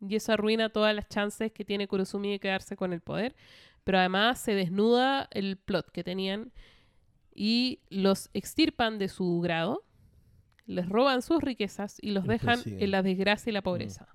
Y 0.00 0.16
eso 0.16 0.32
arruina 0.32 0.68
todas 0.68 0.94
las 0.94 1.08
chances 1.08 1.52
que 1.52 1.64
tiene 1.64 1.88
Kurosumi 1.88 2.32
de 2.32 2.40
quedarse 2.40 2.76
con 2.76 2.92
el 2.92 3.00
poder. 3.00 3.34
Pero 3.84 3.98
además 3.98 4.40
se 4.40 4.54
desnuda 4.54 5.28
el 5.30 5.56
plot 5.56 5.90
que 5.90 6.04
tenían 6.04 6.52
y 7.34 7.80
los 7.90 8.30
extirpan 8.32 8.98
de 8.98 9.08
su 9.08 9.40
grado, 9.40 9.84
les 10.66 10.88
roban 10.88 11.20
sus 11.20 11.42
riquezas 11.42 11.98
y 12.00 12.12
los 12.12 12.26
dejan 12.26 12.60
en 12.64 12.90
la 12.90 13.02
desgracia 13.02 13.50
y 13.50 13.52
la 13.52 13.62
pobreza. 13.62 14.08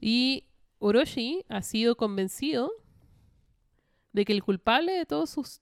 Y 0.00 0.44
Orochi 0.78 1.44
ha 1.48 1.62
sido 1.62 1.96
convencido 1.96 2.70
de 4.12 4.24
que 4.24 4.32
el 4.32 4.42
culpable 4.42 4.92
de 4.92 5.06
todos 5.06 5.30
sus, 5.30 5.60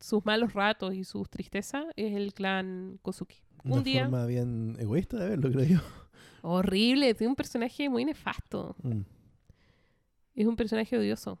sus 0.00 0.24
malos 0.24 0.54
ratos 0.54 0.94
y 0.94 1.04
sus 1.04 1.28
tristezas 1.28 1.84
es 1.96 2.14
el 2.14 2.32
clan 2.32 2.98
Kozuki. 3.02 3.36
Una 3.64 3.76
Un 3.76 3.82
día, 3.82 4.02
forma 4.04 4.26
bien 4.26 4.76
egoísta 4.78 5.18
de 5.18 5.30
verlo, 5.30 5.50
creo 5.50 5.64
yo. 5.64 5.80
horrible, 6.42 7.12
tiene 7.14 7.30
un 7.30 7.36
personaje 7.36 7.88
muy 7.88 8.04
nefasto. 8.04 8.76
Mm. 8.82 9.00
Es 10.36 10.46
un 10.46 10.56
personaje 10.56 10.96
odioso. 10.96 11.38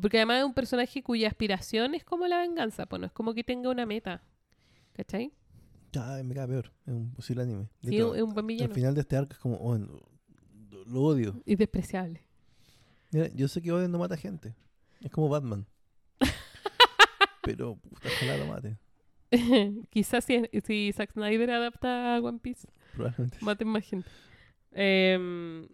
Porque 0.00 0.18
además 0.18 0.38
es 0.38 0.44
un 0.44 0.54
personaje 0.54 1.02
cuya 1.02 1.28
aspiración 1.28 1.94
es 1.94 2.04
como 2.04 2.26
la 2.26 2.38
venganza, 2.40 2.86
pues 2.86 3.00
no 3.00 3.06
es 3.06 3.12
como 3.12 3.34
que 3.34 3.44
tenga 3.44 3.70
una 3.70 3.86
meta. 3.86 4.22
¿Cachai? 4.92 5.32
Ya, 5.92 6.22
me 6.24 6.34
cae 6.34 6.46
peor. 6.46 6.72
Es 6.86 6.92
un 6.92 7.12
posible 7.12 7.42
anime. 7.42 7.68
De 7.82 7.90
Sí, 7.90 7.96
hecho, 7.96 8.14
es 8.14 8.22
un 8.22 8.30
buen 8.32 8.44
al 8.44 8.46
villano. 8.48 8.74
final 8.74 8.94
de 8.94 9.00
este 9.00 9.16
arco 9.16 9.32
es 9.32 9.38
como, 9.38 9.56
oh, 9.56 9.76
lo 10.86 11.00
odio. 11.02 11.42
Y 11.44 11.56
despreciable. 11.56 12.22
Mira, 13.12 13.28
yo 13.34 13.48
sé 13.48 13.60
que 13.60 13.72
Oden 13.72 13.90
no 13.90 13.98
mata 13.98 14.16
gente. 14.16 14.54
Es 15.00 15.10
como 15.10 15.28
Batman. 15.28 15.66
Pero, 17.42 17.76
puta, 17.76 18.08
ojalá 18.08 18.36
lo 18.36 18.46
mate. 18.46 18.78
Quizás 19.90 20.24
si, 20.24 20.42
si 20.64 20.92
Zack 20.92 21.12
Snyder 21.12 21.50
adapta 21.50 22.16
a 22.16 22.20
One 22.20 22.38
Piece, 22.40 22.68
Probablemente. 22.94 23.38
maten 23.40 23.68
más 23.68 23.84
gente. 23.84 24.08
Em, 24.72 25.66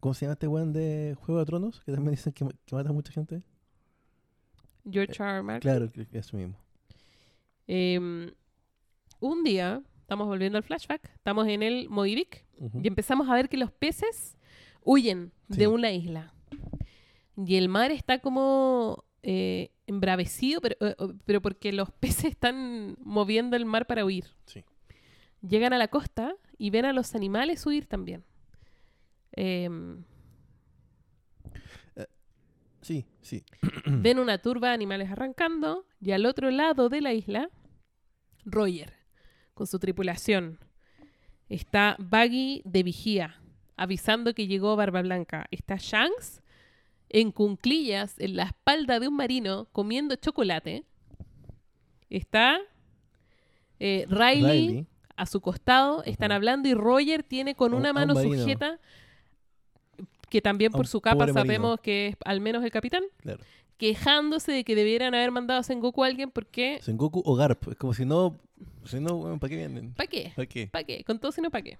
¿Cómo 0.00 0.14
se 0.14 0.24
llama 0.26 0.34
este 0.34 0.46
weón 0.46 0.72
de 0.72 1.16
Juego 1.20 1.40
de 1.40 1.46
Tronos? 1.46 1.80
Que 1.80 1.92
también 1.92 2.12
dicen 2.12 2.32
que, 2.32 2.46
que 2.64 2.74
mata 2.74 2.90
a 2.90 2.92
mucha 2.92 3.12
gente. 3.12 3.42
George 4.90 5.14
R. 5.22 5.30
R. 5.30 5.42
Martin. 5.42 5.60
Claro, 5.60 5.90
eso 6.12 6.36
mismo. 6.36 6.56
Em, 7.66 8.30
un 9.20 9.44
día, 9.44 9.82
estamos 10.00 10.26
volviendo 10.26 10.56
al 10.56 10.64
flashback, 10.64 11.04
estamos 11.14 11.46
en 11.48 11.62
el 11.62 11.88
Ujú. 11.88 12.80
y 12.82 12.88
empezamos 12.88 13.28
a 13.28 13.34
ver 13.34 13.48
que 13.48 13.56
los 13.56 13.70
peces 13.72 14.36
huyen 14.82 15.32
Sí. 15.50 15.58
de 15.58 15.66
una 15.68 15.90
isla. 15.92 16.32
Y 17.36 17.56
el 17.56 17.68
mar 17.68 17.90
está 17.90 18.20
como 18.20 19.04
eh, 19.22 19.70
embravecido, 19.86 20.60
pero, 20.60 20.76
eh, 20.80 20.94
eh, 20.98 21.12
pero 21.24 21.42
porque 21.42 21.72
los 21.72 21.90
peces 22.00 22.26
están 22.26 22.96
moviendo 23.00 23.56
el 23.56 23.64
mar 23.64 23.86
para 23.86 24.04
huir. 24.04 24.24
Sí. 24.46 24.64
Llegan 25.46 25.72
a 25.72 25.78
la 25.78 25.88
costa 25.88 26.34
y 26.56 26.70
ven 26.70 26.84
a 26.84 26.92
los 26.92 27.14
animales 27.14 27.66
huir 27.66 27.86
también. 27.86 28.24
Em, 29.32 30.04
Sí, 32.80 33.04
sí. 33.20 33.44
ven 33.86 34.18
una 34.18 34.38
turba 34.38 34.68
de 34.68 34.74
animales 34.74 35.10
arrancando 35.10 35.84
y 36.00 36.12
al 36.12 36.24
otro 36.26 36.50
lado 36.50 36.88
de 36.88 37.00
la 37.00 37.12
isla, 37.12 37.50
Roger, 38.44 38.94
con 39.54 39.66
su 39.66 39.78
tripulación. 39.78 40.58
Está 41.48 41.96
Baggy 41.98 42.62
de 42.64 42.82
vigía, 42.82 43.40
avisando 43.76 44.32
que 44.32 44.46
llegó 44.46 44.76
Barba 44.76 45.02
Blanca. 45.02 45.46
Está 45.50 45.76
Shanks 45.78 46.40
en 47.10 47.32
cunclillas 47.32 48.18
en 48.20 48.36
la 48.36 48.44
espalda 48.44 49.00
de 49.00 49.08
un 49.08 49.16
marino 49.16 49.66
comiendo 49.72 50.14
chocolate. 50.16 50.84
Está 52.10 52.58
eh, 53.80 54.06
Riley, 54.08 54.68
Riley. 54.68 54.86
a 55.16 55.26
su 55.26 55.40
costado, 55.40 56.02
están 56.04 56.32
hablando 56.32 56.68
y 56.68 56.74
Roger 56.74 57.22
tiene 57.22 57.54
con 57.54 57.72
un- 57.74 57.80
una 57.80 57.90
un 57.90 57.94
mano 57.94 58.14
sujeta, 58.14 58.78
que 60.30 60.40
también 60.42 60.72
por 60.72 60.86
su 60.86 61.00
capa 61.00 61.18
marino. 61.20 61.34
sabemos 61.40 61.80
que 61.80 62.08
es 62.08 62.16
al 62.24 62.40
menos 62.40 62.62
el 62.64 62.70
capitán, 62.70 63.02
Claro. 63.18 63.42
quejándose 63.76 64.52
de 64.52 64.64
que 64.64 64.74
debieran 64.74 65.14
haber 65.14 65.30
mandado 65.30 65.60
a 65.60 65.62
Sengoku 65.62 66.04
a 66.04 66.06
alguien 66.06 66.30
porque... 66.30 66.78
Sengoku 66.82 67.22
o 67.24 67.34
Garp. 67.34 67.68
Es 67.68 67.76
como 67.76 67.94
si 67.94 68.04
no. 68.04 68.38
Si 68.84 68.98
no, 69.00 69.38
¿para 69.38 69.48
qué 69.50 69.56
vienen? 69.56 69.92
¿Para 69.94 70.06
qué? 70.08 70.32
¿Para 70.34 70.46
qué? 70.46 70.66
¿Para 70.66 70.84
qué? 70.84 71.04
Con 71.04 71.18
todo 71.18 71.30
sino 71.32 71.50
¿para 71.50 71.62
qué? 71.62 71.78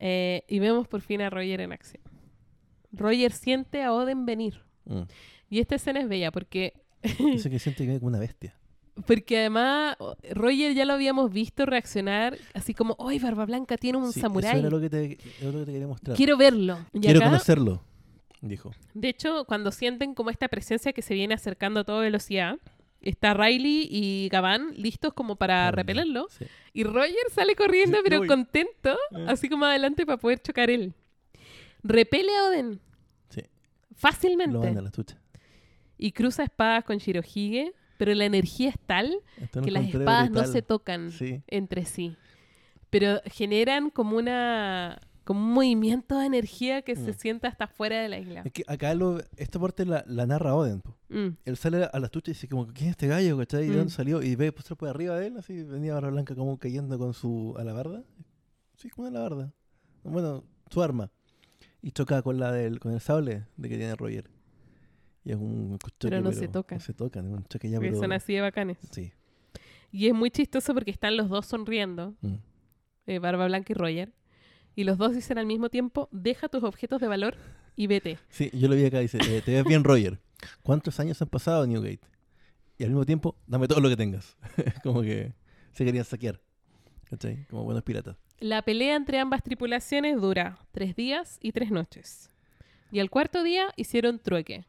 Eh, 0.00 0.44
y 0.48 0.58
vemos 0.58 0.88
por 0.88 1.00
fin 1.00 1.20
a 1.22 1.30
Roger 1.30 1.60
en 1.60 1.72
acción. 1.72 2.02
Roger 2.92 3.32
siente 3.32 3.82
a 3.82 3.92
Oden 3.92 4.26
venir. 4.26 4.60
Mm. 4.84 5.02
Y 5.48 5.60
esta 5.60 5.76
escena 5.76 6.00
es 6.00 6.08
bella 6.08 6.30
porque, 6.32 6.74
Dice 7.02 7.50
que 7.50 7.58
siente 7.58 7.78
que 7.78 7.84
viene 7.84 8.00
como 8.00 8.08
una 8.08 8.18
bestia. 8.18 8.56
Porque 9.06 9.38
además 9.38 9.96
Roger 10.32 10.74
ya 10.74 10.84
lo 10.84 10.92
habíamos 10.92 11.32
visto 11.32 11.64
reaccionar 11.66 12.36
así 12.54 12.74
como, 12.74 12.96
¡ay, 13.06 13.18
Barba 13.18 13.46
Blanca 13.46 13.76
tiene 13.76 13.98
un 13.98 14.12
Sí, 14.12 14.20
samurái! 14.20 14.50
Eso 14.58 14.66
era 14.66 14.70
lo 14.70 14.80
que 14.80 14.90
te, 14.90 15.18
era 15.40 15.50
lo 15.52 15.58
que 15.60 15.66
te 15.66 15.72
quería 15.72 15.86
mostrar. 15.86 16.16
Quiero 16.16 16.36
verlo. 16.36 16.78
Y 16.92 17.00
Quiero 17.00 17.20
acá, 17.20 17.28
conocerlo. 17.28 17.82
Dijo. 18.40 18.72
de 18.92 19.08
hecho, 19.08 19.44
cuando 19.44 19.70
sienten 19.70 20.14
como 20.14 20.28
esta 20.30 20.48
presencia 20.48 20.92
que 20.92 21.00
se 21.02 21.14
viene 21.14 21.32
acercando 21.34 21.80
a 21.80 21.84
toda 21.84 22.00
velocidad, 22.00 22.58
está 23.00 23.34
Riley 23.34 23.86
y 23.88 24.28
Gabán 24.30 24.74
listos 24.76 25.12
como 25.14 25.36
para 25.36 25.70
repelerlo. 25.70 26.26
Sí. 26.28 26.44
Y 26.72 26.82
Roger 26.84 27.14
sale 27.32 27.54
corriendo, 27.54 27.98
Sí, 27.98 28.02
pero 28.04 28.18
voy. 28.18 28.26
contento, 28.28 28.96
Eh. 29.12 29.26
así 29.28 29.48
como 29.48 29.64
adelante 29.66 30.04
para 30.04 30.18
poder 30.18 30.40
chocar 30.42 30.70
él. 30.70 30.92
Repele 31.84 32.30
a 32.36 32.48
Oden 32.48 32.80
Sí. 33.30 33.42
fácilmente 33.94 34.52
Lo 34.54 34.60
manda 34.60 34.80
a 34.80 34.84
la 34.84 34.90
chucha. 34.90 35.16
y 35.96 36.10
cruza 36.12 36.42
espadas 36.44 36.84
con 36.84 36.98
Shirohige, 36.98 37.72
pero 38.04 38.14
la 38.16 38.24
energía 38.24 38.70
es 38.70 38.78
tal 38.84 39.14
que 39.62 39.70
las 39.70 39.84
espadas 39.86 40.30
no 40.30 40.44
se 40.44 40.60
tocan 40.62 41.12
Sí. 41.12 41.40
entre 41.46 41.84
sí. 41.84 42.16
Pero 42.90 43.20
generan 43.26 43.90
como 43.90 44.16
una 44.16 45.00
como 45.24 45.38
un 45.40 45.52
movimiento 45.52 46.18
de 46.18 46.26
energía 46.26 46.82
que 46.82 46.96
se 46.96 47.12
Mm. 47.12 47.14
sienta 47.14 47.46
hasta 47.48 47.68
fuera 47.68 48.02
de 48.02 48.08
la 48.08 48.18
isla. 48.18 48.42
Es 48.44 48.50
que 48.52 48.64
acá 48.66 48.92
lo, 48.92 49.20
esta 49.36 49.60
parte 49.60 49.86
la, 49.86 50.02
la 50.08 50.26
narra 50.26 50.56
Oden. 50.56 50.82
Mm. 51.10 51.28
Él 51.44 51.56
sale 51.56 51.84
a 51.84 51.98
la 52.00 52.08
chucha 52.08 52.32
y 52.32 52.34
dice 52.34 52.48
como, 52.48 52.66
¿quién 52.66 52.86
es 52.88 52.90
este 52.90 53.06
gallo? 53.06 53.38
¿Cachai? 53.38 53.62
¿Y 53.62 53.68
de 53.68 53.74
Mm. 53.74 53.76
dónde 53.78 53.92
salió? 53.92 54.20
Y 54.20 54.34
ve 54.34 54.50
pues, 54.50 54.66
por 54.76 54.88
arriba 54.88 55.16
de 55.16 55.28
él, 55.28 55.36
así 55.38 55.62
venía 55.62 55.94
Barra 55.94 56.10
Blanca 56.10 56.34
como 56.34 56.58
cayendo 56.58 56.98
con 56.98 57.14
su 57.14 57.54
alabarda. 57.56 58.02
Sí, 58.76 58.90
con 58.90 59.06
una 59.06 59.20
alabarda. 59.20 59.52
Bueno, 60.02 60.42
su 60.70 60.82
arma. 60.82 61.08
Y 61.82 61.92
choca 61.92 62.20
con 62.22 62.40
la 62.40 62.50
del, 62.50 62.80
con 62.80 62.92
el 62.92 63.00
sable 63.00 63.46
de 63.56 63.68
que 63.68 63.76
tiene 63.78 63.94
Roger. 63.94 64.28
Y 65.24 65.30
es 65.32 65.36
un 65.36 65.78
choque, 65.78 65.94
Pero 66.00 66.20
no 66.20 66.32
se 66.32 66.48
tocan. 66.48 66.78
No 66.78 66.84
se 66.84 66.94
tocan, 66.94 67.26
es 67.26 67.32
un 67.32 67.44
choque 67.44 67.70
ya, 67.70 67.76
Porque 67.76 67.90
pero... 67.90 68.00
son 68.00 68.12
así 68.12 68.34
de 68.34 68.40
bacanes. 68.40 68.78
Sí. 68.90 69.12
Y 69.92 70.06
es 70.08 70.14
muy 70.14 70.30
chistoso 70.30 70.74
porque 70.74 70.90
están 70.90 71.16
los 71.16 71.28
dos 71.28 71.46
sonriendo, 71.46 72.14
Mm. 72.22 72.34
eh, 73.06 73.18
Barba 73.18 73.46
Blanca 73.46 73.72
y 73.72 73.74
Roger. 73.74 74.12
Y 74.74 74.84
los 74.84 74.96
dos 74.98 75.14
dicen 75.14 75.38
al 75.38 75.46
mismo 75.46 75.68
tiempo, 75.68 76.08
deja 76.12 76.48
tus 76.48 76.64
objetos 76.64 77.00
de 77.00 77.06
valor 77.08 77.36
y 77.76 77.86
vete. 77.86 78.18
Sí, 78.30 78.50
yo 78.54 78.68
lo 78.68 78.74
vi 78.74 78.84
acá, 78.86 79.00
dice, 79.00 79.18
eh, 79.18 79.42
te 79.44 79.52
ves 79.52 79.64
bien 79.64 79.84
Roger. 79.84 80.18
¿Cuántos 80.62 80.98
años 80.98 81.20
han 81.22 81.28
pasado 81.28 81.66
Newgate? 81.66 82.00
Y 82.78 82.84
al 82.84 82.90
mismo 82.90 83.04
tiempo, 83.04 83.36
dame 83.46 83.68
todo 83.68 83.80
lo 83.80 83.88
que 83.90 83.96
tengas. 83.96 84.36
como 84.82 85.02
que 85.02 85.34
se 85.72 85.84
querían 85.84 86.04
saquear. 86.04 86.40
¿Cachai? 87.10 87.46
Como 87.48 87.64
buenos 87.64 87.82
piratas. 87.84 88.16
La 88.40 88.62
pelea 88.62 88.96
entre 88.96 89.18
ambas 89.18 89.42
tripulaciones 89.44 90.20
dura 90.20 90.58
tres 90.72 90.96
días 90.96 91.38
y 91.42 91.52
tres 91.52 91.70
noches. 91.70 92.30
Y 92.90 92.98
al 92.98 93.10
cuarto 93.10 93.42
día 93.44 93.68
hicieron 93.76 94.18
trueque. 94.18 94.64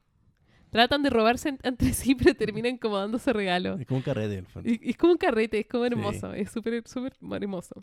Tratan 0.74 1.04
de 1.04 1.10
robarse 1.10 1.50
en- 1.50 1.60
entre 1.64 1.94
sí, 1.94 2.16
pero 2.16 2.36
terminan 2.36 2.78
como 2.78 2.98
dándose 2.98 3.32
regalos. 3.32 3.80
Es 3.80 3.88
como 3.88 4.00
un 4.00 4.04
carrete, 4.04 4.34
en 4.34 4.40
el 4.40 4.48
fondo. 4.48 4.70
Y- 4.70 4.82
Es 4.90 4.98
como 4.98 5.14
un 5.14 5.18
carrete, 5.18 5.60
es 5.60 5.68
como 5.68 5.86
Sí. 5.86 5.92
hermoso, 5.94 6.34
es 6.34 6.52
súper, 6.52 6.84
súper 6.86 7.14
hermoso. 7.32 7.82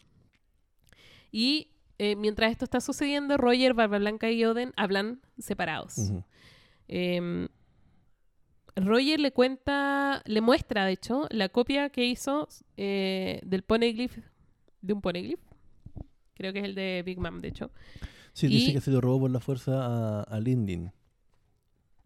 Y 1.33 1.69
eh, 1.99 2.17
mientras 2.17 2.51
esto 2.51 2.65
está 2.65 2.81
sucediendo, 2.81 3.37
Roger, 3.37 3.75
Barba 3.75 3.99
Blanca 3.99 4.31
y 4.31 4.45
Oden 4.45 4.73
hablan 4.77 5.21
separados. 5.39 5.97
Em, 6.89 7.47
Roger 8.77 9.21
le 9.21 9.33
cuenta, 9.33 10.23
le 10.25 10.41
muestra, 10.41 10.87
de 10.87 10.93
hecho, 10.93 11.27
la 11.31 11.49
copia 11.51 11.91
que 11.91 12.05
hizo 12.07 12.49
eh, 12.77 13.41
del 13.45 13.63
poneglyph, 13.63 14.17
de 14.81 14.93
un 14.95 15.01
poneglyph. 15.03 15.41
Creo 16.35 16.53
que 16.55 16.61
es 16.61 16.65
el 16.65 16.75
de 16.75 17.03
Big 17.05 17.19
Mom, 17.21 17.39
de 17.41 17.49
hecho. 17.49 17.71
Sí, 18.33 18.47
dice 18.47 18.71
Y- 18.71 18.75
que 18.75 18.81
se 18.81 18.91
lo 18.91 19.01
robó 19.01 19.21
por 19.21 19.31
la 19.31 19.41
fuerza 19.41 19.73
a, 19.85 20.23
a 20.23 20.41
Lindin. 20.41 20.91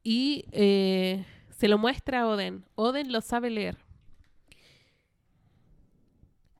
Y 0.04 0.44
eh, 0.52 1.24
se 1.50 1.66
lo 1.66 1.78
muestra 1.78 2.20
a 2.20 2.28
Oden. 2.28 2.64
Oden 2.76 3.10
lo 3.10 3.20
sabe 3.22 3.50
leer. 3.50 3.78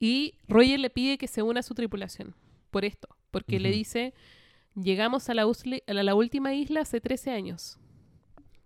Y 0.01 0.35
Roger 0.49 0.81
le 0.81 0.91
pide 0.91 1.19
que 1.19 1.29
se 1.29 1.43
una 1.43 1.61
a 1.61 1.63
su 1.63 1.75
tripulación. 1.75 2.35
Por 2.71 2.85
esto. 2.85 3.09
Porque 3.31 3.61
le 3.61 3.71
dice, 3.71 4.15
llegamos 4.75 5.29
a 5.29 5.35
la, 5.35 5.43
a 5.43 6.15
última 6.15 6.55
isla 6.55 6.81
hace 6.81 7.01
13 7.01 7.31
años. 7.31 7.79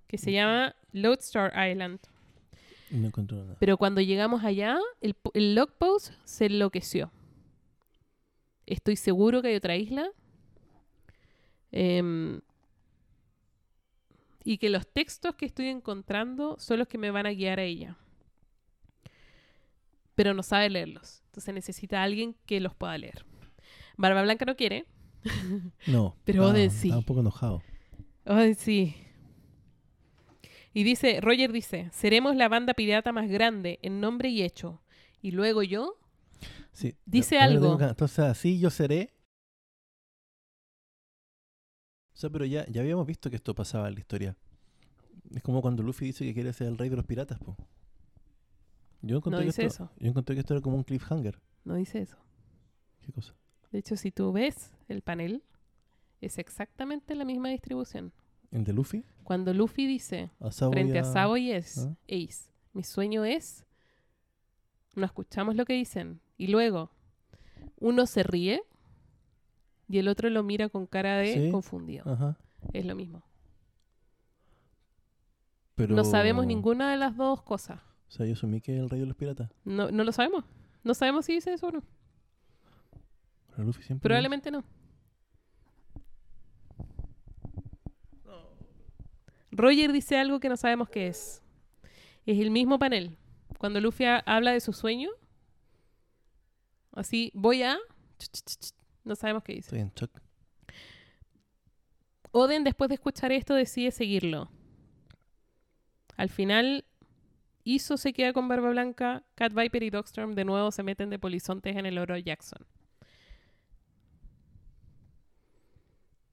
Que 0.07 0.17
se 0.17 0.33
llama 0.33 0.75
Lodestar 0.93 1.53
Island. 1.71 2.01
No 2.91 3.09
encontró 3.09 3.39
nada. 3.45 3.57
Pero 3.59 3.77
cuando 3.77 4.01
llegamos 4.01 4.45
allá, 4.45 4.79
el, 5.01 5.17
el 5.35 5.55
logpost 5.55 6.13
se 6.25 6.47
enloqueció. 6.47 7.11
Estoy 8.65 8.97
seguro 8.97 9.43
que 9.43 9.49
hay 9.49 9.57
otra 9.57 9.77
isla. 9.77 10.11
Em, 11.73 12.41
y 14.45 14.59
que 14.59 14.71
los 14.71 14.87
textos 14.87 15.35
que 15.35 15.47
estoy 15.47 15.67
encontrando 15.69 16.57
son 16.59 16.79
los 16.79 16.89
que 16.89 16.99
me 16.99 17.11
van 17.11 17.27
a 17.27 17.33
guiar 17.33 17.59
a 17.61 17.65
ella. 17.65 17.97
Pero 20.15 20.35
no 20.35 20.43
sabe 20.43 20.69
leerlos. 20.71 21.23
Entonces 21.27 21.55
necesita 21.55 22.01
a 22.01 22.05
alguien 22.05 22.35
que 22.47 22.61
los 22.61 22.75
pueda 22.75 22.97
leer. 22.99 23.25
Barba 23.97 24.23
Blanca 24.23 24.45
no 24.45 24.57
quiere. 24.57 24.87
No. 25.87 26.17
Pero 26.25 26.47
Oden 26.47 26.71
sí. 26.71 26.89
Estaba 26.89 26.99
un 26.99 27.05
poco 27.05 27.21
enojado. 27.21 27.63
Ay, 28.25 28.55
sí. 28.55 28.95
Y 30.75 30.85
dice, 30.85 31.21
Roger 31.21 31.51
dice, 31.53 31.89
seremos 31.93 32.37
la 32.37 32.49
banda 32.49 32.75
pirata 32.75 33.11
más 33.13 33.29
grande 33.29 33.79
en 33.83 34.01
nombre 34.01 34.29
y 34.29 34.43
hecho. 34.43 34.83
Y 35.23 35.33
luego 35.33 35.63
yo, 35.63 35.95
Sí. 36.73 36.95
Dice 37.07 37.39
algo. 37.41 37.77
que- 37.77 37.85
Entonces, 37.85 38.21
así 38.21 38.61
yo 38.61 38.71
seré. 38.71 39.11
O 42.19 42.21
sea, 42.21 42.31
pero 42.31 42.45
ya, 42.45 42.67
ya 42.67 42.81
habíamos 42.81 43.07
visto 43.07 43.31
que 43.31 43.37
esto 43.37 43.55
pasaba 43.55 43.87
en 43.87 43.95
la 43.95 44.01
historia. 44.01 44.37
Es 45.33 45.41
como 45.41 45.63
cuando 45.63 45.85
Luffy 45.85 46.07
dice 46.07 46.25
que 46.25 46.35
quiere 46.35 46.53
ser 46.53 46.67
el 46.67 46.77
rey 46.77 46.89
de 46.89 46.97
los 46.97 47.05
piratas, 47.05 47.39
po. 47.39 47.57
Yo 49.03 49.19
encontré, 49.19 49.39
No 49.39 49.43
que, 49.43 49.47
dice 49.47 49.65
esto, 49.67 49.85
eso. 49.85 49.93
yo 50.01 50.09
encontré 50.09 50.35
que 50.35 50.41
esto 50.41 50.53
era 50.55 50.61
como 50.61 50.77
un 50.77 50.83
cliffhanger. 50.83 51.39
No 51.65 51.77
dice 51.77 52.01
eso. 52.01 52.17
¿Qué 53.03 53.13
cosa? 53.13 53.37
De 53.71 53.79
hecho, 53.79 53.95
si 53.95 54.11
tú 54.11 54.33
ves 54.33 54.73
el 54.89 55.01
panel, 55.01 55.45
es 56.21 56.39
exactamente 56.39 57.15
la 57.15 57.25
misma 57.25 57.51
distribución. 57.51 58.13
¿El 58.51 58.65
de 58.65 58.73
Luffy? 58.73 59.05
Cuando 59.23 59.55
Luffy 59.55 59.87
dice 59.87 60.33
A 60.41 60.51
frente 60.51 60.99
a 60.99 61.05
Sabo 61.05 61.37
y 61.37 61.53
es 61.53 61.79
¿Ah? 61.79 61.95
Ace, 62.09 62.51
mi 62.73 62.83
sueño 62.83 63.25
es, 63.25 63.65
no 64.97 65.07
escuchamos 65.07 65.55
lo 65.55 65.65
que 65.65 65.75
dicen, 65.75 66.21
y 66.37 66.49
luego 66.49 66.91
uno 67.79 68.07
se 68.07 68.25
ríe 68.25 68.63
y 69.89 69.99
el 69.99 70.09
otro 70.09 70.29
lo 70.31 70.43
mira 70.43 70.69
con 70.69 70.87
cara 70.87 71.17
de 71.19 71.35
Sí. 71.35 71.51
confundido. 71.51 72.05
Ajá. 72.11 72.37
Es 72.73 72.85
lo 72.85 72.95
mismo. 72.95 73.23
Pero... 75.75 75.95
No 75.95 76.05
sabemos 76.05 76.47
ninguna 76.47 76.91
de 76.91 76.97
las 76.97 77.17
dos 77.17 77.43
cosas. 77.43 77.81
O 78.09 78.11
sea, 78.11 78.27
yo 78.27 78.33
asumí 78.33 78.61
que 78.61 78.75
es 78.75 78.81
el 78.81 78.91
rey 78.91 79.01
de 79.01 79.07
los 79.07 79.17
piratas. 79.17 79.51
No, 79.65 79.91
no 79.91 80.03
lo 80.05 80.13
sabemos. 80.13 80.45
No 80.83 80.95
sabemos 80.95 81.25
si 81.27 81.35
dice 81.35 81.53
eso 81.53 81.69
o 81.69 81.73
no. 81.73 81.83
Pero 83.51 83.65
Luffy 83.65 83.83
siempre... 83.83 84.03
Probablemente 84.09 84.51
no. 84.51 84.65
Roger 89.51 89.93
dice 89.93 90.17
algo 90.19 90.41
que 90.41 90.49
no 90.49 90.57
sabemos 90.57 90.89
qué 90.89 91.09
es. 91.09 91.43
Es 92.27 92.39
el 92.39 92.51
mismo 92.51 92.79
panel. 92.79 93.17
Cuando 93.59 93.81
Luffy 93.81 94.05
ha- 94.05 94.19
habla 94.27 94.53
de 94.53 94.61
su 94.61 94.73
sueño, 94.73 95.11
así, 96.93 97.31
voy 97.35 97.63
a... 97.63 97.79
No 99.09 99.17
sabemos 99.17 99.43
qué 99.43 99.55
dice. 99.55 99.69
Estoy 99.69 99.81
en 99.81 99.91
shock. 99.97 100.11
Oden, 102.31 102.63
después 102.63 102.89
de 102.89 102.97
escuchar 102.97 103.33
esto, 103.33 103.55
decide 103.55 103.91
seguirlo. 103.91 104.51
Al 106.19 106.29
final, 106.29 106.85
Iso 107.65 107.97
se 107.97 108.13
queda 108.13 108.35
con 108.35 108.49
Barba 108.49 108.69
Blanca, 108.69 109.25
Cat 109.35 109.55
Viper 109.55 109.83
y 109.83 109.89
Dogstorm 109.89 110.35
de 110.35 110.45
nuevo 110.45 110.71
se 110.73 110.83
meten 110.83 111.09
de 111.09 111.19
polizontes 111.19 111.75
en 111.75 111.87
el 111.87 111.97
oro 111.97 112.19
Jackson. 112.19 112.67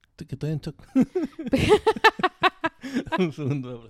Estoy, 0.10 0.28
que 0.28 0.36
estoy 0.36 0.52
en 0.52 0.60
shock. 0.60 0.86
Un 3.20 3.32
segundo 3.32 3.90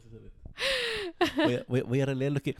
voy 1.37 1.55
a. 1.55 1.65
Voy 1.67 1.81
voy 1.81 2.01
a 2.01 2.05
releer 2.05 2.33
lo 2.33 2.39
que... 2.39 2.55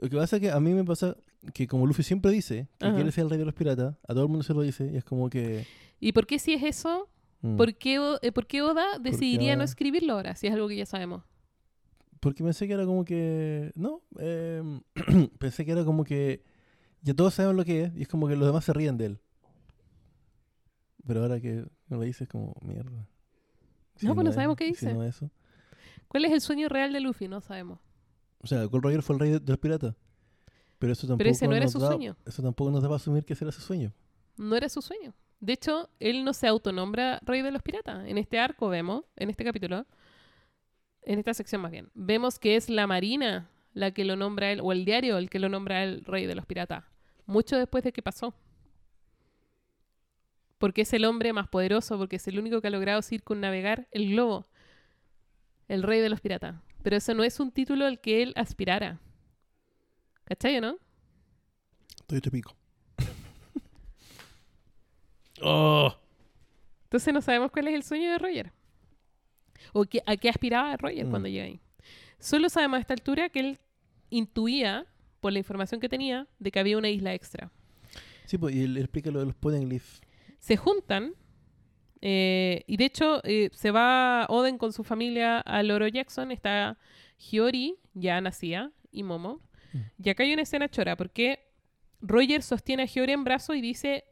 Lo 0.00 0.08
que 0.08 0.16
pasa 0.16 0.36
es 0.36 0.42
que 0.42 0.50
a 0.50 0.58
mí 0.58 0.72
me 0.72 0.84
pasa 0.84 1.18
que 1.52 1.66
como 1.66 1.86
Luffy 1.86 2.02
siempre 2.02 2.30
dice 2.30 2.68
que 2.78 2.86
Ajá. 2.86 2.94
quiere 2.94 3.12
ser 3.12 3.24
el 3.24 3.30
rey 3.30 3.38
de 3.38 3.44
los 3.44 3.54
piratas, 3.54 3.96
a 4.02 4.08
todo 4.08 4.22
el 4.22 4.28
mundo 4.28 4.42
se 4.42 4.54
lo 4.54 4.62
dice 4.62 4.90
y 4.92 4.96
es 4.96 5.04
como 5.04 5.30
que... 5.30 5.66
¿Y 6.00 6.12
por 6.12 6.26
qué 6.26 6.38
si 6.38 6.54
es 6.54 6.62
eso? 6.62 7.08
mm, 7.42 7.56
¿Por 7.56 7.74
qué, 7.74 8.18
eh, 8.22 8.32
por 8.32 8.46
qué 8.46 8.62
Oda 8.62 8.98
decidiría 8.98 9.56
no 9.56 9.64
escribirlo 9.64 10.14
ahora? 10.14 10.34
Si 10.36 10.46
es 10.46 10.52
algo 10.52 10.68
que 10.68 10.76
ya 10.76 10.86
sabemos. 10.86 11.22
Porque 12.20 12.42
pensé 12.42 12.66
que 12.66 12.74
era 12.74 12.84
como 12.84 13.04
que... 13.04 13.72
No, 13.74 14.02
em, 14.18 14.80
pensé 15.38 15.64
que 15.64 15.72
era 15.72 15.84
como 15.84 16.04
que... 16.04 16.42
Ya 17.02 17.14
todos 17.14 17.34
sabemos 17.34 17.56
lo 17.56 17.64
que 17.64 17.84
es 17.84 17.96
y 17.96 18.02
es 18.02 18.08
como 18.08 18.26
que 18.28 18.36
los 18.36 18.46
demás 18.46 18.64
se 18.64 18.72
ríen 18.72 18.96
de 18.96 19.06
él. 19.06 19.20
Pero 21.06 21.22
ahora 21.22 21.40
que 21.40 21.64
me 21.88 21.96
lo 21.96 22.02
dices 22.02 22.22
es 22.22 22.28
como, 22.28 22.54
mierda. 22.62 23.08
No, 24.02 24.14
pues 24.14 24.24
no 24.24 24.32
sabemos 24.32 24.56
qué 24.56 24.64
si 24.64 24.70
dice. 24.70 24.92
no 24.92 25.04
es 25.04 25.16
eso. 25.16 25.30
¿Cuál 26.08 26.24
es 26.24 26.32
el 26.32 26.40
sueño 26.40 26.68
real 26.68 26.92
de 26.92 27.00
Luffy? 27.00 27.28
No 27.28 27.40
sabemos. 27.40 27.78
O 28.42 28.46
sea, 28.46 28.64
Gold 28.64 28.84
Roger 28.84 29.02
fue 29.02 29.14
el 29.14 29.20
rey 29.20 29.30
de, 29.30 29.40
de 29.40 29.52
los 29.52 29.58
piratas. 29.58 29.94
Pero 30.78 30.92
eso 30.92 31.06
tampoco 31.06 31.18
Pero 31.18 31.30
ese 31.30 31.48
no 31.48 31.56
era 31.56 31.68
su 31.68 31.78
da- 31.78 31.88
sueño. 31.88 32.16
Eso 32.26 32.42
tampoco 32.42 32.70
nos 32.70 32.82
da 32.82 32.88
para 32.88 32.96
asumir 32.96 33.24
que 33.24 33.32
ese 33.32 33.44
era 33.44 33.52
su 33.52 33.60
sueño. 33.62 33.92
No 34.36 34.54
era 34.56 34.68
su 34.68 34.82
sueño. 34.82 35.14
De 35.40 35.52
hecho, 35.54 35.88
él 36.00 36.24
no 36.24 36.32
se 36.32 36.46
autonombra 36.46 37.20
rey 37.22 37.42
de 37.42 37.50
los 37.50 37.62
piratas. 37.62 38.06
En 38.06 38.18
este 38.18 38.38
arco 38.38 38.68
vemos, 38.68 39.04
en 39.16 39.30
este 39.30 39.44
capítulo, 39.44 39.86
en 41.02 41.18
esta 41.18 41.34
sección 41.34 41.60
más 41.62 41.70
bien, 41.70 41.90
vemos 41.94 42.38
que 42.38 42.56
es 42.56 42.68
la 42.68 42.86
marina 42.86 43.50
la 43.72 43.90
que 43.92 44.04
lo 44.04 44.16
nombra 44.16 44.50
él, 44.52 44.60
o 44.62 44.72
el 44.72 44.84
diario 44.86 45.18
el 45.18 45.28
que 45.30 45.38
lo 45.38 45.48
nombra 45.48 45.84
él 45.84 46.02
rey 46.06 46.26
de 46.26 46.34
los 46.34 46.46
piratas. 46.46 46.84
Mucho 47.26 47.56
después 47.58 47.84
de 47.84 47.92
que 47.92 48.02
pasó. 48.02 48.34
Porque 50.58 50.82
es 50.82 50.92
el 50.94 51.04
hombre 51.04 51.32
más 51.32 51.48
poderoso, 51.48 51.98
porque 51.98 52.16
es 52.16 52.26
el 52.28 52.38
único 52.38 52.60
que 52.62 52.68
ha 52.68 52.70
logrado 52.70 53.02
circunnavegar 53.02 53.88
el 53.90 54.10
globo. 54.12 54.46
El 55.68 55.82
rey 55.82 56.00
de 56.00 56.08
los 56.08 56.20
piratas. 56.20 56.56
Pero 56.82 56.96
eso 56.96 57.12
no 57.14 57.24
es 57.24 57.40
un 57.40 57.50
título 57.50 57.84
al 57.84 58.00
que 58.00 58.22
él 58.22 58.32
aspirara. 58.36 59.00
¿Cachai 60.26 60.58
o 60.58 60.60
no? 60.60 60.78
Estoy 62.00 62.18
hecho 62.18 62.30
pico. 62.30 62.54
oh, 65.42 65.94
Entonces 66.84 67.12
no 67.12 67.20
sabemos 67.20 67.50
cuál 67.50 67.68
es 67.68 67.74
el 67.74 67.82
sueño 67.82 68.10
de 68.12 68.18
Roger. 68.18 68.52
O 69.72 69.84
qué- 69.84 70.02
a 70.06 70.16
qué 70.16 70.28
aspiraba 70.28 70.76
Roger 70.76 71.06
Mm. 71.06 71.10
cuando 71.10 71.28
llega 71.28 71.44
ahí. 71.44 71.60
Solo 72.18 72.48
sabemos 72.48 72.78
a 72.78 72.80
esta 72.80 72.94
altura 72.94 73.28
que 73.28 73.40
él 73.40 73.58
intuía, 74.10 74.86
por 75.20 75.32
la 75.32 75.38
información 75.40 75.80
que 75.80 75.88
tenía, 75.88 76.26
de 76.38 76.50
que 76.50 76.60
había 76.60 76.78
una 76.78 76.88
isla 76.88 77.12
extra. 77.14 77.50
Sí, 78.26 78.38
pues, 78.38 78.54
y 78.54 78.62
él 78.62 78.76
explica 78.78 79.10
lo 79.10 79.20
de 79.20 79.26
los 79.26 79.34
Poneglyphs. 79.34 80.00
Se 80.38 80.56
juntan, 80.56 81.14
eh, 82.00 82.62
y 82.66 82.76
de 82.76 82.84
hecho 82.84 83.20
eh, 83.24 83.50
se 83.52 83.70
va 83.70 84.26
Oden 84.28 84.58
con 84.58 84.72
su 84.72 84.84
familia 84.84 85.40
al 85.40 85.70
Oro 85.70 85.88
Jackson, 85.88 86.30
está 86.30 86.78
Hiyori, 87.18 87.76
ya 87.94 88.20
nacía, 88.20 88.70
y 88.92 89.02
Momo. 89.02 89.40
Mm. 89.72 89.78
Y 90.04 90.10
acá 90.10 90.22
hay 90.22 90.32
una 90.32 90.42
escena 90.42 90.68
chora, 90.68 90.96
porque 90.96 91.40
Roger 92.00 92.42
sostiene 92.42 92.84
a 92.84 92.86
Hiyori 92.86 93.12
en 93.12 93.24
brazo 93.24 93.54
y 93.54 93.60
dice, 93.60 94.04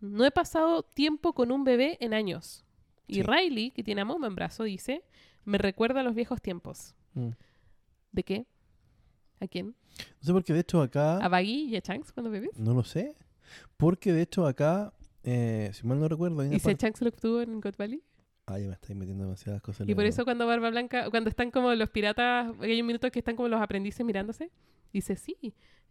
no 0.00 0.24
he 0.24 0.30
pasado 0.30 0.82
tiempo 0.82 1.32
con 1.32 1.50
un 1.52 1.64
bebé 1.64 1.96
en 2.00 2.14
años. 2.14 2.64
Y. 3.06 3.22
Riley, 3.22 3.70
que 3.70 3.84
tiene 3.84 4.00
a 4.00 4.04
Momo 4.04 4.26
en 4.26 4.34
brazo, 4.34 4.64
dice, 4.64 5.04
me 5.44 5.58
recuerda 5.58 6.00
a 6.00 6.02
los 6.02 6.14
viejos 6.14 6.42
tiempos. 6.42 6.94
Mm. 7.14 7.30
¿De 8.12 8.22
qué? 8.22 8.46
¿A 9.40 9.46
quién? 9.46 9.74
No 10.20 10.26
sé 10.26 10.32
porque 10.32 10.52
de 10.52 10.60
hecho 10.60 10.82
acá... 10.82 11.18
¿A 11.18 11.28
Baggy 11.28 11.68
y 11.68 11.76
a 11.76 11.80
Shanks 11.80 12.12
cuando 12.12 12.30
bebés? 12.30 12.58
No 12.58 12.74
lo 12.74 12.84
sé. 12.84 13.14
Porque 13.76 14.12
de 14.12 14.22
hecho 14.22 14.46
acá, 14.46 14.92
eh, 15.22 15.70
si 15.72 15.86
mal 15.86 16.00
no 16.00 16.08
recuerdo, 16.08 16.40
hay 16.40 16.48
una 16.48 16.56
¿Y 16.56 16.60
si 16.60 16.74
Shanks 16.74 17.00
lo 17.00 17.08
obtuvo 17.08 17.40
en 17.40 17.60
God 17.60 17.74
Valley? 17.78 18.02
Ah, 18.46 18.58
ya 18.58 18.66
me 18.68 18.74
estáis 18.74 18.96
metiendo 18.96 19.24
demasiadas 19.24 19.60
cosas. 19.60 19.80
en 19.82 19.88
Y 19.88 19.92
la 19.92 19.96
por 19.96 20.04
eso 20.06 20.24
cuando 20.24 20.46
Barba 20.46 20.70
Blanca, 20.70 21.10
cuando 21.10 21.28
están 21.30 21.50
como 21.50 21.74
los 21.74 21.90
piratas, 21.90 22.52
hay 22.60 22.80
un 22.80 22.86
minuto 22.86 23.10
que 23.10 23.18
están 23.18 23.34
como 23.36 23.48
los 23.48 23.60
aprendices 23.60 24.06
mirándose, 24.06 24.50
dice, 24.92 25.16
sí, 25.16 25.36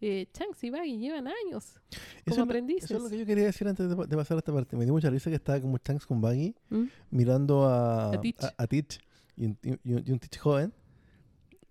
eh, 0.01 0.27
Shanks 0.33 0.63
y 0.63 0.69
Baggy 0.69 0.97
llevan 0.97 1.27
años 1.27 1.79
Eso 1.89 2.01
como 2.23 2.31
es 2.31 2.37
lo- 2.37 2.43
aprendices. 2.43 2.83
Eso 2.85 2.97
es 2.97 3.03
lo 3.03 3.09
que 3.09 3.17
yo 3.19 3.25
quería 3.25 3.45
decir 3.45 3.67
antes 3.67 3.89
de, 3.89 3.95
de 3.95 4.15
pasar 4.15 4.37
a 4.37 4.39
esta 4.39 4.53
parte. 4.53 4.75
Me 4.77 4.85
dio 4.85 4.93
mucha 4.93 5.09
risa 5.09 5.29
que 5.29 5.35
estaba 5.35 5.59
como 5.59 5.77
Shanks 5.83 6.05
con 6.05 6.21
Baggy 6.21 6.55
¿Mm? 6.69 6.83
mirando 7.11 7.65
a, 7.65 8.11
A 8.13 8.21
Teach. 8.21 8.41
a- 8.43 8.53
a 8.57 8.67
Teach 8.67 8.99
y, 9.37 9.45
un, 9.47 9.57
y 9.63 9.69
un- 9.71 10.03
y 10.05 10.11
un 10.11 10.19
Teach 10.19 10.37
joven. 10.37 10.73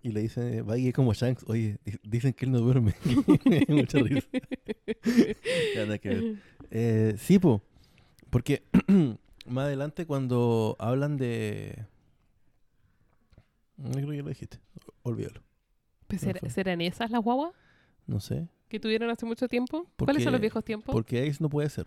Y 0.03 0.11
le 0.11 0.21
dice, 0.21 0.61
Baggy 0.61 0.89
es 0.89 0.93
como 0.93 1.13
Shanks. 1.15 1.43
Oye, 1.47 1.79
di- 1.83 1.97
dicen 2.03 2.33
que 2.33 2.45
él 2.45 2.51
no 2.51 2.59
duerme. 2.59 2.93
Me 3.45 3.59
dio 3.61 3.75
mucha 3.75 3.97
risa. 3.97 4.27
Nada 5.75 5.97
que 5.97 6.09
ver. 6.09 6.35
Eh, 6.69 7.15
sí, 7.17 7.39
po. 7.39 7.63
Porque 8.29 8.63
más 9.45 9.65
adelante 9.65 10.05
cuando 10.05 10.75
hablan 10.79 11.17
de... 11.17 11.85
No 13.77 13.91
creo 13.91 14.09
que 14.09 14.21
lo 14.23 14.29
dijiste. 14.29 14.59
Olvídalo. 15.03 15.41
Pues, 16.07 16.23
No 16.23 16.31
¿ser-. 16.33 16.51
¿Serán 16.51 16.81
esas 16.81 17.11
las 17.11 17.21
guaguas 17.21 17.51
No 18.07 18.19
sé. 18.19 18.47
que 18.69 18.79
tuvieron 18.79 19.09
hace 19.09 19.25
mucho 19.25 19.47
tiempo? 19.47 19.83
Porque- 19.95 20.05
¿Cuáles 20.05 20.23
son 20.23 20.31
los 20.31 20.41
viejos 20.41 20.63
tiempos? 20.63 20.93
Porque 20.93 21.27
Ace 21.27 21.37
no 21.41 21.49
puede 21.49 21.69
ser. 21.69 21.85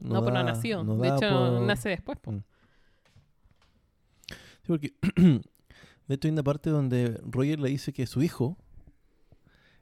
no, 0.00 0.20
pues 0.22 0.32
no 0.32 0.38
da- 0.38 0.44
nació. 0.44 0.82
no 0.84 0.96
de 0.96 1.08
hecho, 1.08 1.18
por- 1.28 1.60
nace 1.62 1.88
después. 1.90 2.18
po. 2.20 2.32
Mm. 2.32 2.42
Sí, 4.28 4.66
porque 4.66 4.94
de 6.08 6.14
hecho 6.14 6.28
hay 6.28 6.32
una 6.32 6.42
parte 6.42 6.70
donde 6.70 7.20
Roger 7.24 7.60
le 7.60 7.68
dice 7.70 7.92
que 7.92 8.06
su 8.06 8.22
hijo, 8.22 8.56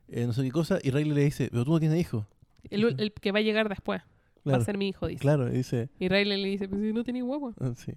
eh, 0.09 0.27
no 0.27 0.33
sé 0.33 0.43
qué 0.43 0.51
cosa, 0.51 0.79
y 0.83 0.91
Riley 0.91 1.13
le 1.15 1.25
dice, 1.25 1.49
pero 1.51 1.65
tú 1.65 1.73
no 1.73 1.81
tienes 1.81 2.01
hijo. 2.01 2.27
El, 2.71 2.99
el 3.01 3.13
que 3.13 3.33
va 3.33 3.39
a 3.39 3.43
llegar 3.43 3.69
después 3.69 4.03
va 4.47 4.57
a 4.57 4.61
ser 4.61 4.77
mi 4.79 4.89
hijo, 4.89 5.07
dice. 5.07 5.21
claro, 5.21 5.49
dice, 5.49 5.89
Y 5.99 6.09
Riley 6.09 6.43
le 6.43 6.49
dice, 6.49 6.69
pues 6.69 6.81
si 6.81 6.93
no 6.93 7.05
tenés 7.05 7.23
guagua. 7.25 7.55
ah, 7.61 7.73
sí. 7.77 7.93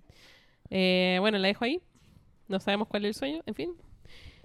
Eh, 0.69 1.17
bueno, 1.19 1.37
la 1.37 1.47
dejo 1.47 1.65
ahí. 1.65 1.81
No 2.47 2.59
sabemos 2.59 2.87
cuál 2.87 3.05
es 3.05 3.09
el 3.09 3.13
sueño. 3.15 3.41
En 3.45 3.55
fin. 3.55 3.73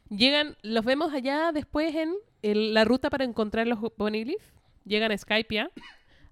Llegan, 0.09 0.56
los 0.62 0.85
vemos 0.85 1.12
allá 1.12 1.51
después 1.52 1.94
en 1.94 2.14
el- 2.43 2.74
la 2.74 2.85
ruta 2.85 3.10
para 3.10 3.24
encontrar 3.24 3.66
los 3.66 3.78
Poneglyph. 3.93 4.43
Llegan 4.85 5.10
a 5.12 5.18
Skypiea. 5.18 5.70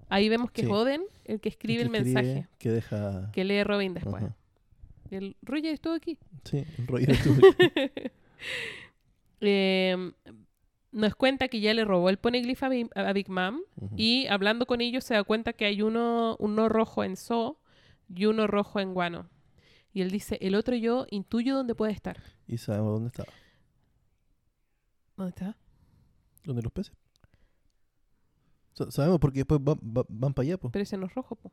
Ahí 0.09 0.28
vemos 0.28 0.51
que 0.53 0.62
Sí. 0.62 0.66
es 0.69 0.73
Oden 0.73 1.03
el 1.24 1.41
que 1.41 1.49
escribe 1.49 1.82
el 1.82 1.91
que 1.91 2.01
mensaje 2.03 2.47
Que 2.59 2.70
deja... 2.70 3.31
que 3.32 3.43
lee 3.45 3.65
Robin 3.65 3.95
después. 3.95 4.23
Ajá. 4.23 4.36
El 5.11 5.36
Roger 5.43 5.73
estuvo 5.74 5.95
aquí. 5.95 6.19
Sí, 6.45 6.65
el 6.78 6.86
Roger 6.86 7.11
estuvo- 7.11 7.41
Eh, 9.41 10.12
nos 10.95 11.15
cuenta 11.15 11.49
que 11.49 11.61
ya 11.61 11.75
le 11.75 11.85
robó 11.85 12.09
el 12.09 12.16
Poneglyph 12.19 12.62
a, 12.62 12.69
a 13.09 13.12
Big 13.12 13.29
Mom. 13.29 13.61
Y 13.97 14.27
hablando 14.29 14.65
con 14.66 14.81
ellos 14.81 15.05
se 15.05 15.15
da 15.15 15.25
cuenta 15.25 15.53
que 15.53 15.65
hay 15.66 15.83
uno, 15.83 16.37
uno 16.39 16.69
rojo 16.69 17.05
en 17.05 17.16
So 17.16 17.59
y 18.15 18.25
uno 18.27 18.47
rojo 18.47 18.81
en 18.81 18.95
Guano. 18.95 19.29
Y 19.93 20.01
él 20.03 20.11
dice, 20.11 20.39
el 20.41 20.55
otro 20.55 20.75
yo 20.75 21.07
intuyo 21.11 21.55
dónde 21.55 21.75
puede 21.75 21.93
estar. 21.93 22.23
Y 22.47 22.59
sabemos 22.59 22.95
dónde 22.95 23.09
estaba. 23.09 23.33
¿Dónde 25.16 25.31
está? 25.31 25.57
¿Dónde 26.45 26.62
los 26.62 26.73
peces? 26.73 26.95
Sa- 28.73 28.91
sabemos 28.91 29.21
porque 29.21 29.41
después 29.41 29.61
va- 29.61 29.75
va- 29.81 30.07
van 30.09 30.35
para 30.35 30.47
allá, 30.47 30.59
pues. 30.59 30.73
Pero 30.73 30.83
ese 30.83 30.97
no 30.97 31.07
es 31.07 31.15
rojo, 31.15 31.37
po. 31.37 31.53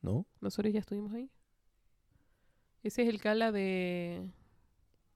¿No? 0.00 0.26
Nosotros 0.40 0.72
ya 0.72 0.80
estuvimos 0.80 1.12
ahí. 1.12 1.30
Ese 2.82 3.02
es 3.02 3.08
el 3.08 3.20
Cala 3.20 3.52
de... 3.52 4.30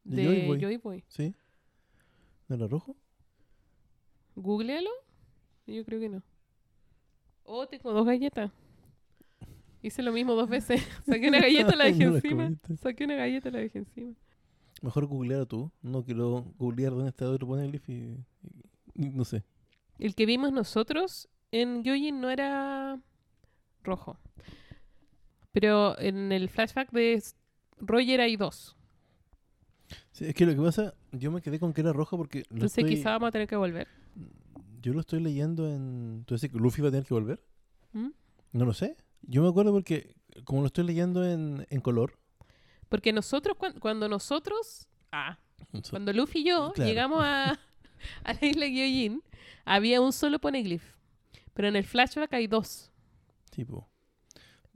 De 0.05 0.17
de 0.17 0.25
Joy 0.25 0.47
Boy. 0.47 0.61
Joy 0.61 0.77
Boy. 0.79 1.05
¿Sí? 1.09 1.35
¿No 2.49 2.57
era 2.57 2.67
rojo? 2.67 2.97
Googlealo. 4.37 4.91
Yo 5.67 5.85
creo 5.85 6.01
que 6.01 6.09
no. 6.09 6.23
Oh, 7.45 7.67
tengo 7.67 7.93
dos 7.93 8.07
galletas. 8.07 8.51
Hice 9.83 10.03
lo 10.03 10.13
mismo 10.13 10.35
dos 10.35 10.49
veces. 10.49 10.83
Saqué 11.07 11.29
una 11.29 11.41
galleta 11.41 11.75
y 11.75 11.77
la 11.79 11.85
dejé 11.85 12.05
No 12.07 12.17
encima. 12.17 12.53
Saqué 12.83 13.05
una 13.05 13.15
galleta 13.17 13.49
y 13.49 13.53
la 13.53 13.59
dejé 13.61 13.79
encima. 13.79 14.15
Mejor 14.83 15.07
googlear 15.07 15.47
tú. 15.47 15.71
No 15.83 16.05
quiero 16.05 16.45
googlear 16.59 16.93
dónde 16.93 17.09
está 17.11 17.29
otro 17.31 17.47
poneglyph 17.47 17.89
y, 17.89 17.93
y- 17.93 18.25
y 18.95 19.09
no 19.11 19.25
sé. 19.25 19.45
El 19.99 20.15
que 20.15 20.27
vimos 20.27 20.53
nosotros 20.53 21.29
en 21.53 21.83
Gyojin 21.83 22.21
no 22.21 22.31
era 22.31 23.01
rojo. 23.83 24.19
Pero 25.53 25.99
en 25.99 26.33
el 26.33 26.49
flashback 26.49 26.91
de 26.93 27.23
Roger 27.79 28.21
hay 28.21 28.37
dos. 28.37 28.77
Sí, 30.13 30.27
es 30.27 30.35
que 30.35 30.47
lo 30.47 30.55
que 30.55 30.61
pasa, 30.61 30.95
yo 31.13 31.31
me 31.33 31.41
quedé 31.43 31.59
con 31.59 31.73
que 31.73 31.81
era 31.81 31.93
rojo 31.93 32.17
porque 32.17 32.45
Entonces 32.51 32.79
estoy- 32.79 32.95
quizá 32.97 33.11
vamos 33.13 33.29
a 33.29 33.33
tener 33.33 33.49
que 33.49 33.57
volver. 33.57 33.89
Yo 34.83 34.93
lo 34.93 35.01
estoy 35.01 35.21
leyendo 35.21 35.69
en... 35.69 36.25
¿Tú 36.27 36.35
dices 36.35 36.51
que 36.51 36.59
Luffy 36.59 36.83
va 36.83 36.89
a 36.89 36.91
tener 36.91 37.07
que 37.07 37.15
volver? 37.15 37.43
¿Mm? 37.93 38.09
No 38.53 38.65
lo 38.65 38.73
sé. 38.73 38.97
Yo 39.23 39.43
me 39.43 39.49
acuerdo 39.49 39.73
porque 39.73 40.15
como 40.45 40.61
lo 40.61 40.67
estoy 40.69 40.85
leyendo 40.85 41.25
en, 41.29 41.67
en 41.71 41.81
color... 41.81 42.19
Porque 42.89 43.13
nosotros, 43.13 43.57
cuan- 43.57 43.79
cuando 43.79 44.09
nosotros... 44.09 44.89
Ah, 45.13 45.39
cuando 45.91 46.13
Luffy 46.13 46.41
y 46.41 46.45
yo 46.49 46.73
Claro. 46.75 46.89
llegamos 46.89 47.23
a, 47.25 47.53
a 48.25 48.33
la 48.33 48.45
isla 48.47 48.67
Gyojin, 48.67 49.23
había 49.65 50.01
un 50.01 50.13
solo 50.13 50.39
poneglyph. 50.41 50.83
Pero 51.55 51.69
en 51.69 51.77
el 51.77 51.85
flashback 51.85 52.33
hay 52.35 52.47
dos. 52.47 52.91
tipo... 53.51 53.87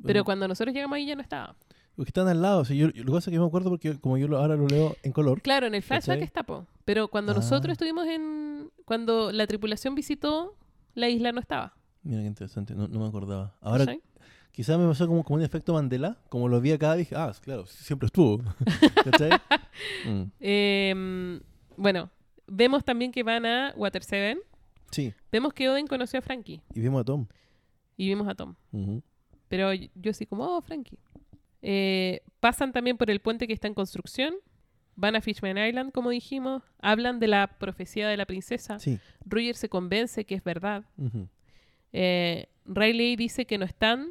Pero 0.03 0.25
cuando 0.25 0.47
nosotros 0.49 0.75
llegamos 0.75 0.97
ahí 0.97 1.07
ya 1.07 1.15
no 1.17 1.23
estaba. 1.23 1.57
Porque 1.97 2.09
están 2.11 2.27
al 2.29 2.43
lado. 2.43 2.65
yo, 2.65 2.89
lo 2.89 2.93
que 2.93 3.05
pasa 3.05 3.19
es 3.19 3.25
que 3.27 3.33
yo 3.37 3.41
me 3.41 3.47
acuerdo 3.47 3.71
porque 3.71 3.99
como 4.01 4.19
yo 4.19 4.27
lo- 4.29 4.39
ahora 4.39 4.57
lo 4.57 4.67
leo 4.67 4.97
en 5.03 5.13
color... 5.13 5.41
Claro, 5.41 5.67
en 5.67 5.75
el 5.75 5.83
flashback 5.83 6.17
¿Cachai? 6.17 6.25
está, 6.25 6.43
po. 6.43 6.67
Pero 6.85 7.09
cuando 7.09 7.33
Ah. 7.33 7.37
nosotros 7.37 7.73
estuvimos 7.73 8.07
en... 8.09 8.44
Cuando 8.85 9.33
la 9.33 9.47
tripulación 9.47 9.95
visitó, 9.95 10.57
la 10.95 11.09
isla 11.09 11.33
no 11.33 11.41
estaba. 11.41 11.75
Mira 12.03 12.21
qué 12.21 12.27
interesante, 12.27 12.75
no, 12.75 12.87
no 12.89 13.01
me 13.01 13.07
acordaba. 13.07 13.55
Ahora 13.61 13.87
¿cachai? 13.87 14.03
quizás 14.53 14.79
me 14.79 14.87
pasó 14.87 15.07
como, 15.07 15.25
como 15.25 15.37
un 15.39 15.43
efecto 15.43 15.73
Mandela. 15.73 16.19
Como 16.29 16.49
lo 16.49 16.61
vi 16.61 16.73
acá, 16.73 16.95
dije, 16.95 17.15
ah, 17.17 17.33
claro, 17.41 17.67
siempre 17.67 18.07
estuvo. 18.07 18.43
¿Cachai? 19.05 19.31
Mm, 20.07 20.23
Em, 20.39 21.41
bueno, 21.77 22.09
vemos 22.47 22.85
también 22.85 23.11
que 23.11 23.25
van 23.25 23.45
a 23.45 23.73
Water 23.77 24.05
Seven. 24.05 24.39
Sí, 24.93 25.13
Vemos 25.33 25.53
que 25.53 25.69
Oden 25.69 25.89
conoció 25.89 26.21
a 26.21 26.23
Frankie 26.23 26.61
y 26.73 26.81
vimos 26.81 27.01
a 27.01 27.05
Tom. 27.05 27.27
y 27.97 28.07
vimos 28.09 28.29
a 28.29 28.37
Tom. 28.37 28.55
Pero 29.49 29.73
yo 29.73 30.11
así 30.13 30.27
como, 30.27 30.45
oh, 30.45 30.61
Frankie. 30.63 30.97
Eh, 31.61 32.23
pasan 32.39 32.73
también 32.73 32.97
por 32.97 33.11
el 33.11 33.19
puente 33.21 33.49
que 33.49 33.53
está 33.53 33.67
en 33.67 33.75
construcción. 33.75 34.35
Van 34.97 35.17
a 35.17 35.21
Fishman 35.21 35.59
Island, 35.59 35.93
como 35.93 36.11
dijimos. 36.11 36.63
Hablan 36.81 37.19
de 37.21 37.27
la 37.29 37.47
profecía 37.59 38.09
de 38.09 38.17
la 38.17 38.27
princesa. 38.27 38.79
Sí. 38.79 38.99
Roger 39.27 39.57
se 39.57 39.69
convence 39.69 40.25
que 40.25 40.35
es 40.37 40.45
verdad. 40.45 40.85
Eh, 41.93 42.49
Riley 42.65 43.17
dice 43.17 43.47
que 43.47 43.59
no 43.59 43.65
están. 43.65 44.09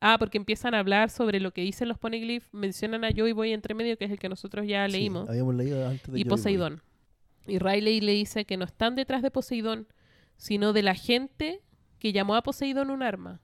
Ah, 0.00 0.16
porque 0.18 0.38
empiezan 0.38 0.74
a 0.74 0.78
hablar 0.78 1.10
sobre 1.10 1.40
lo 1.40 1.52
que 1.52 1.60
dicen 1.62 1.88
los 1.88 1.98
poneglyphs. 1.98 2.48
Mencionan 2.52 3.04
a 3.04 3.10
Joy 3.10 3.32
Boy 3.32 3.52
entre 3.52 3.74
medio, 3.74 3.98
que 3.98 4.06
es 4.06 4.10
el 4.10 4.18
que 4.18 4.28
nosotros 4.30 4.66
ya 4.66 4.86
Sí, 4.86 4.92
leímos. 4.92 5.28
habíamos 5.28 5.54
leído 5.54 5.86
antes 5.86 6.06
de 6.10 6.18
y 6.18 6.22
Joy 6.22 6.28
Boy. 6.28 6.30
Poseidón. 6.30 6.82
Y 7.46 7.58
Riley 7.58 8.00
le 8.00 8.12
dice 8.12 8.44
que 8.46 8.56
no 8.56 8.64
están 8.64 8.94
detrás 8.96 9.22
de 9.22 9.30
Poseidón, 9.30 9.86
sino 10.36 10.72
de 10.72 10.82
la 10.82 10.94
gente 10.94 11.60
que 11.98 12.12
llamó 12.12 12.34
a 12.34 12.42
Poseidón 12.42 12.90
un 12.90 13.02
arma. 13.02 13.40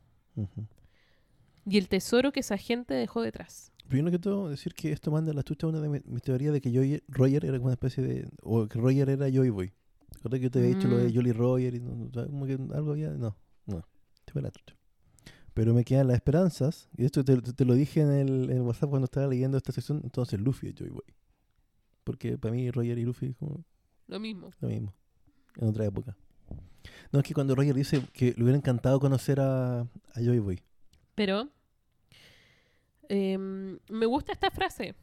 Y 1.69 1.79
el 1.79 1.89
tesoro 1.89 2.33
que 2.33 2.41
esa 2.41 2.57
gente 2.57 2.95
dejó 2.95 3.21
detrás. 3.23 3.73
Primero 3.89 4.11
que 4.11 4.19
todo, 4.19 4.49
decir 4.49 4.75
que 4.75 4.91
esto 4.93 5.11
manda 5.11 5.33
la 5.33 5.43
chucha 5.43 5.67
una 5.67 5.81
de 5.81 5.89
mi- 5.89 6.01
mis 6.07 6.23
teorías 6.23 6.53
de 6.53 6.61
que 6.61 6.71
Joy- 6.73 7.03
Roger 7.09 7.45
era 7.45 7.57
como 7.59 7.67
una 7.67 7.75
especie 7.75 8.03
de. 8.03 8.29
O 8.43 8.67
que 8.67 8.79
Roger 8.79 9.09
era 9.11 9.31
Joy 9.31 9.51
Boy. 9.51 9.73
¿Recuerdas 10.13 10.39
que 10.41 10.45
yo 10.45 10.51
te 10.51 10.59
había 10.59 10.75
dicho 10.75 10.89
lo 10.89 10.97
de 10.99 11.09
Mm. 11.11 11.15
Jolly 11.15 11.33
Roger? 11.33 11.75
Y 11.75 11.81
no, 11.81 11.95
no, 12.13 12.27
como 12.27 12.47
que 12.47 12.53
algo 12.75 12.93
había. 12.93 13.11
No, 13.11 13.37
no. 13.67 13.85
Se 14.25 14.33
fue 14.33 14.43
la 14.43 14.51
chucha. 14.51 14.75
Pero 15.55 15.73
me 15.73 15.85
quedan 15.85 16.09
las 16.09 16.17
esperanzas. 16.17 16.89
Y 16.97 17.05
esto 17.05 17.25
te, 17.25 17.37
te- 17.41 17.53
te 17.53 17.65
lo 17.65 17.75
dije 17.75 18.01
en 18.01 18.11
el, 18.11 18.51
en 18.51 18.57
el 18.57 18.63
WhatsApp 18.63 18.91
cuando 18.91 19.05
estaba 19.05 19.27
leyendo 19.29 19.57
esta 19.57 19.73
sección. 19.73 20.01
Entonces 20.03 20.41
Luffy 20.41 20.69
es 20.69 20.75
Joy 20.75 20.89
Boy. 20.91 21.05
Porque 22.05 22.39
para 22.39 22.53
mí 22.55 22.71
Roger 22.71 22.99
y 22.99 23.05
Luffy 23.05 23.27
es 23.27 23.37
como 23.37 23.65
Lo 24.09 24.19
mismo. 24.21 24.51
lo 24.61 24.69
mismo. 24.69 24.95
En 25.57 25.69
otra 25.69 25.85
época. 25.85 26.17
No, 27.13 27.21
es 27.21 27.25
que 27.25 27.35
cuando 27.35 27.55
Roger 27.55 27.75
dice 27.75 28.03
que 28.13 28.35
le 28.37 28.43
hubiera 28.43 28.57
encantado 28.59 28.99
conocer 29.01 29.41
a, 29.41 29.81
a 29.81 29.89
Joy 30.17 30.39
Boy. 30.41 30.61
Pero 31.15 31.49
em, 33.09 33.79
me 33.89 34.07
gusta 34.07 34.33
esta 34.33 34.51
frase. 34.51 34.95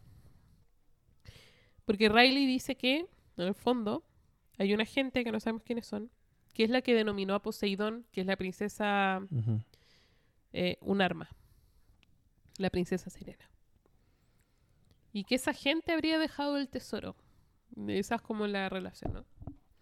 Porque 1.86 2.10
Riley 2.10 2.46
dice 2.46 2.76
que, 2.76 3.08
en 3.38 3.48
el 3.48 3.54
fondo, 3.54 4.04
hay 4.58 4.74
una 4.74 4.86
gente 4.86 5.24
que 5.24 5.32
no 5.32 5.40
sabemos 5.40 5.64
quiénes 5.64 5.86
son, 5.86 6.10
que 6.54 6.64
es 6.64 6.70
la 6.70 6.82
que 6.82 6.94
denominó 6.94 7.36
a 7.36 7.42
Poseidón, 7.42 8.06
que 8.12 8.22
es 8.22 8.28
la 8.28 8.38
princesa, 8.38 9.22
eh, 10.54 10.78
un 10.82 11.02
arma. 11.02 11.30
La 12.58 12.70
princesa 12.70 13.10
sirena. 13.10 13.50
Y 15.12 15.24
que 15.26 15.36
esa 15.36 15.54
gente 15.54 15.92
habría 15.92 16.20
dejado 16.20 16.58
el 16.58 16.70
tesoro. 16.70 17.16
Esa 17.88 18.16
es 18.16 18.22
como 18.22 18.48
la 18.48 18.70
relación, 18.70 19.14
¿no? 19.14 19.26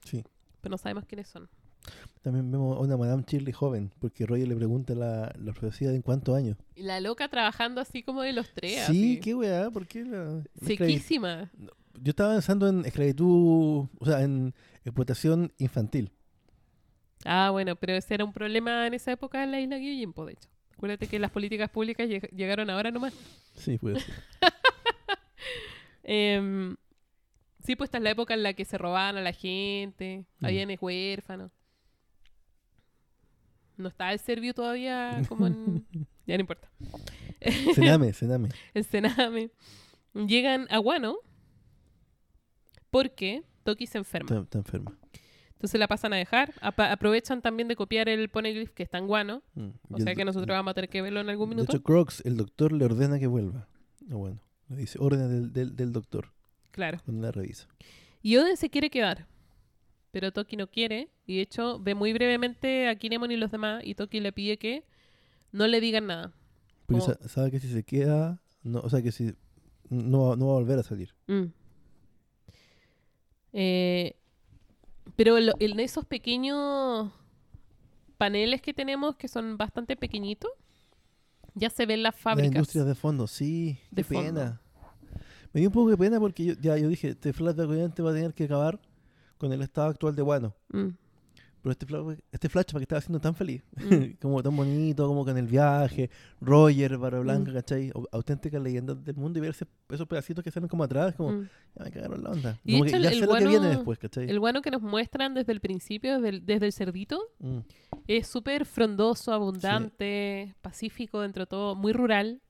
Sí. 0.03 0.23
Pero 0.61 0.72
no 0.72 0.77
sabemos 0.77 1.06
quiénes 1.06 1.27
son. 1.27 1.49
También 2.21 2.51
vemos 2.51 2.77
a 2.77 2.81
una 2.81 2.97
Madame 2.97 3.23
Shirley 3.27 3.51
joven, 3.51 3.91
porque 3.99 4.25
Roger 4.27 4.47
le 4.47 4.55
pregunta 4.55 4.93
la, 4.93 5.33
la 5.39 5.53
profecía 5.53 5.89
de 5.89 5.95
en 5.95 6.01
cuántos 6.03 6.35
años. 6.35 6.55
Y 6.75 6.83
la 6.83 6.99
loca 6.99 7.27
trabajando 7.29 7.81
así 7.81 8.03
como 8.03 8.21
de 8.21 8.33
los 8.33 8.47
tres. 8.53 8.85
sí, 8.85 9.13
así. 9.13 9.19
qué 9.19 9.33
weá, 9.33 9.71
¿por 9.71 9.87
qué 9.87 10.03
la, 10.05 10.43
Sequísima. 10.63 11.49
Yo 11.99 12.09
estaba 12.11 12.33
pensando 12.33 12.67
en 12.69 12.85
esclavitud, 12.85 13.87
o 13.99 14.05
sea, 14.05 14.21
en 14.21 14.53
explotación 14.85 15.51
infantil. 15.57 16.11
Ah, 17.25 17.49
bueno, 17.51 17.75
pero 17.75 17.93
ese 17.93 18.13
era 18.15 18.23
un 18.25 18.33
problema 18.33 18.85
en 18.87 18.93
esa 18.93 19.11
época 19.11 19.43
en 19.43 19.51
la 19.51 19.59
isla 19.59 19.77
Gyojin, 19.77 20.13
po, 20.13 20.25
de 20.25 20.33
hecho. 20.33 20.49
Acuérdate 20.75 21.07
que 21.07 21.19
las 21.19 21.29
políticas 21.31 21.69
públicas 21.69 22.07
lleg- 22.07 22.29
llegaron 22.35 22.69
ahora 22.69 22.91
nomás. 22.91 23.13
Sí. 23.55 23.79
Em, 26.03 26.75
sí, 27.63 27.75
pues 27.75 27.87
esta 27.89 27.97
es 27.97 28.03
la 28.03 28.09
época 28.11 28.33
en 28.33 28.43
la 28.43 28.53
que 28.53 28.65
se 28.65 28.77
robaban 28.77 29.17
a 29.17 29.21
la 29.21 29.33
gente, 29.33 30.25
Mm. 30.39 30.45
habían 30.45 30.69
huérfanos. 30.79 31.51
No 33.81 33.87
está 33.89 34.13
el 34.13 34.19
Servio 34.19 34.53
todavía 34.53 35.21
como 35.27 35.47
en... 35.47 35.85
ya 36.27 36.35
no 36.37 36.41
importa. 36.41 36.69
Cename, 37.75 38.13
cename. 38.13 38.49
El 38.73 38.83
Sename. 38.85 39.49
Llegan 40.13 40.67
a 40.69 40.77
Guano 40.77 41.17
porque 42.89 43.43
Toki 43.63 43.87
se 43.87 43.97
enferma. 43.97 44.25
Está, 44.29 44.41
está 44.43 44.57
enferma. 44.59 44.97
Entonces 45.53 45.79
la 45.79 45.87
pasan 45.87 46.13
a 46.13 46.17
dejar. 46.17 46.53
Apa- 46.61 46.91
aprovechan 46.91 47.41
también 47.41 47.67
de 47.67 47.75
copiar 47.75 48.09
el 48.09 48.29
poneglyph 48.29 48.71
que 48.71 48.83
está 48.83 48.97
en 48.97 49.07
Guano. 49.07 49.43
Mm. 49.53 49.69
O 49.89 49.97
Y 49.97 50.01
sea 50.01 50.11
el 50.11 50.17
que 50.17 50.25
nosotros 50.25 50.55
vamos 50.55 50.71
a 50.71 50.73
tener 50.73 50.89
que 50.89 51.01
verlo 51.01 51.19
en 51.19 51.29
algún 51.29 51.49
De 51.49 51.55
minuto. 51.55 51.71
hecho, 51.75 51.83
Crocs, 51.83 52.21
el 52.25 52.35
doctor 52.37 52.71
le 52.73 52.85
ordena 52.85 53.19
que 53.19 53.27
vuelva. 53.27 53.67
Ah, 54.09 54.15
bueno, 54.15 54.39
le 54.69 54.77
dice, 54.77 54.97
orden 54.99 55.29
del, 55.29 55.53
del, 55.53 55.75
del 55.75 55.91
doctor, 55.93 56.33
Claro. 56.71 56.99
cuando 57.05 57.21
la 57.27 57.31
revisa. 57.31 57.67
Y 58.23 58.37
Oden 58.37 58.57
se 58.57 58.69
quiere 58.69 58.89
quedar. 58.89 59.27
Pero 60.11 60.31
Toki 60.33 60.57
no 60.57 60.67
quiere. 60.67 61.09
Y 61.25 61.38
de 61.38 61.41
hecho 61.41 61.79
ve 61.79 61.95
muy 61.95 62.13
brevemente 62.13 62.88
a 62.89 62.95
Kinemon 62.95 63.31
y 63.31 63.38
los 63.38 63.51
demás. 63.51 63.83
Y 63.85 63.95
Toki 63.95 64.19
le 64.19 64.31
pide 64.33 64.57
que 64.57 64.83
no 65.51 65.67
le 65.67 65.79
digan 65.81 66.07
nada. 66.07 66.33
Porque 66.85 67.01
Como- 67.01 67.13
sa- 67.13 67.27
sabe 67.29 67.51
que 67.51 67.59
si 67.59 67.67
se 67.71 67.83
queda, 67.83 68.41
no, 68.63 68.79
o 68.81 68.89
sea, 68.89 69.01
que 69.01 69.11
si 69.11 69.33
no, 69.89 70.35
no 70.35 70.47
va 70.47 70.53
a 70.53 70.59
volver 70.59 70.79
a 70.79 70.83
salir. 70.83 71.13
Mm. 71.27 71.45
Eh, 73.53 74.15
pero 75.15 75.38
en 75.38 75.79
esos 75.79 76.05
pequeños 76.05 77.11
paneles 78.17 78.61
que 78.61 78.73
tenemos, 78.73 79.15
que 79.15 79.27
son 79.27 79.57
bastante 79.57 79.95
pequeñitos, 79.95 80.51
ya 81.53 81.69
se 81.69 81.85
ven 81.85 82.01
las 82.03 82.13
Las 82.15 82.21
fábricas. 82.21 82.55
industrias 82.55 82.85
de 82.85 82.95
fondo, 82.95 83.27
sí, 83.27 83.77
De 83.91 84.03
qué 84.03 84.13
fondo. 84.13 84.23
pena. 84.41 84.61
Me 85.53 85.59
dio 85.59 85.69
un 85.69 85.73
poco 85.73 85.89
de 85.89 85.97
pena 85.97 86.19
porque 86.19 86.45
yo, 86.45 86.53
ya 86.61 86.77
yo 86.77 86.88
dije, 86.88 87.09
este 87.09 87.33
flashback 87.33 87.67
obviamente 87.69 88.01
va 88.01 88.11
a 88.11 88.13
tener 88.13 88.33
que 88.33 88.45
acabar 88.45 88.79
con 89.41 89.51
el 89.51 89.61
estado 89.63 89.88
actual 89.89 90.15
de 90.15 90.22
Wano. 90.22 90.53
Mm, 90.69 90.89
Pero 91.63 91.72
este 91.73 91.85
este 92.31 92.49
flashback 92.49 92.81
estaba 92.81 92.97
haciendo 92.99 93.19
tan 93.19 93.35
feliz, 93.35 93.61
mm. 93.76 93.77
como 94.22 94.41
tan 94.41 94.55
bonito, 94.55 95.07
como 95.07 95.23
con 95.23 95.38
el 95.38 95.45
viaje, 95.45 96.09
Roger, 96.39 96.97
Barba 96.97 97.19
Blanca, 97.19 97.51
Mm. 97.51 97.53
¿cachai? 97.53 97.89
Au- 97.91 98.07
Auténticas 98.11 98.59
leyendas 98.63 99.03
del 99.03 99.15
mundo 99.15 99.38
y 99.38 99.41
ver 99.41 99.51
ese- 99.51 99.68
esos 99.89 100.07
pedacitos 100.07 100.43
que 100.43 100.49
salen 100.49 100.68
como 100.69 100.84
atrás, 100.84 101.13
como, 101.15 101.31
Mm. 101.34 101.49
ya 101.76 101.84
me 101.85 101.91
cagaron 101.91 102.23
la 102.23 102.30
onda. 102.31 102.59
Y 102.63 102.72
Como 102.73 102.85
hecho, 102.85 102.97
que 102.97 103.03
ya 103.03 103.09
el- 103.09 103.15
sé 103.15 103.23
el 103.23 103.30
lo 103.30 103.35
que 103.35 103.39
viene 103.45 103.57
guano- 103.59 103.69
después, 103.77 103.99
¿cachai? 103.99 104.27
El 104.30 104.39
guano 104.39 104.61
que 104.63 104.72
nos 104.72 104.81
muestran 104.81 105.34
desde 105.35 105.51
el 105.51 105.59
principio, 105.61 106.15
desde 106.15 106.30
el, 106.30 106.45
desde 106.47 106.65
el 106.65 106.73
cerdito, 106.73 107.19
Mm. 107.39 107.59
es 108.07 108.26
súper 108.27 108.65
frondoso, 108.65 109.31
abundante, 109.31 110.55
pacífico 110.61 111.22
dentro 111.22 111.43
de 111.43 111.47
todo, 111.47 111.76
muy 111.76 111.93
rural. 111.93 112.41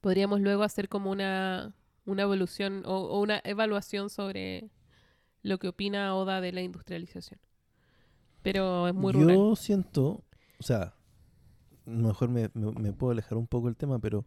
Podríamos 0.00 0.40
luego 0.40 0.62
hacer 0.62 0.88
como 0.88 1.10
una, 1.10 1.74
una 2.06 2.22
evolución 2.22 2.82
o, 2.86 2.98
o 3.08 3.20
una 3.20 3.40
evaluación 3.44 4.10
sobre 4.10 4.70
lo 5.42 5.58
que 5.58 5.68
opina 5.68 6.14
Oda 6.14 6.40
de 6.40 6.52
la 6.52 6.62
industrialización. 6.62 7.40
Pero 8.42 8.88
es 8.88 8.94
muy 8.94 9.12
Yo 9.12 9.20
rural. 9.20 9.56
siento, 9.56 10.24
o 10.58 10.62
sea, 10.62 10.94
mejor 11.84 12.28
me, 12.28 12.50
me- 12.54 12.72
me 12.72 12.92
puedo 12.92 13.12
alejar 13.12 13.36
un 13.38 13.46
poco 13.46 13.66
del 13.66 13.76
tema, 13.76 13.98
pero 13.98 14.24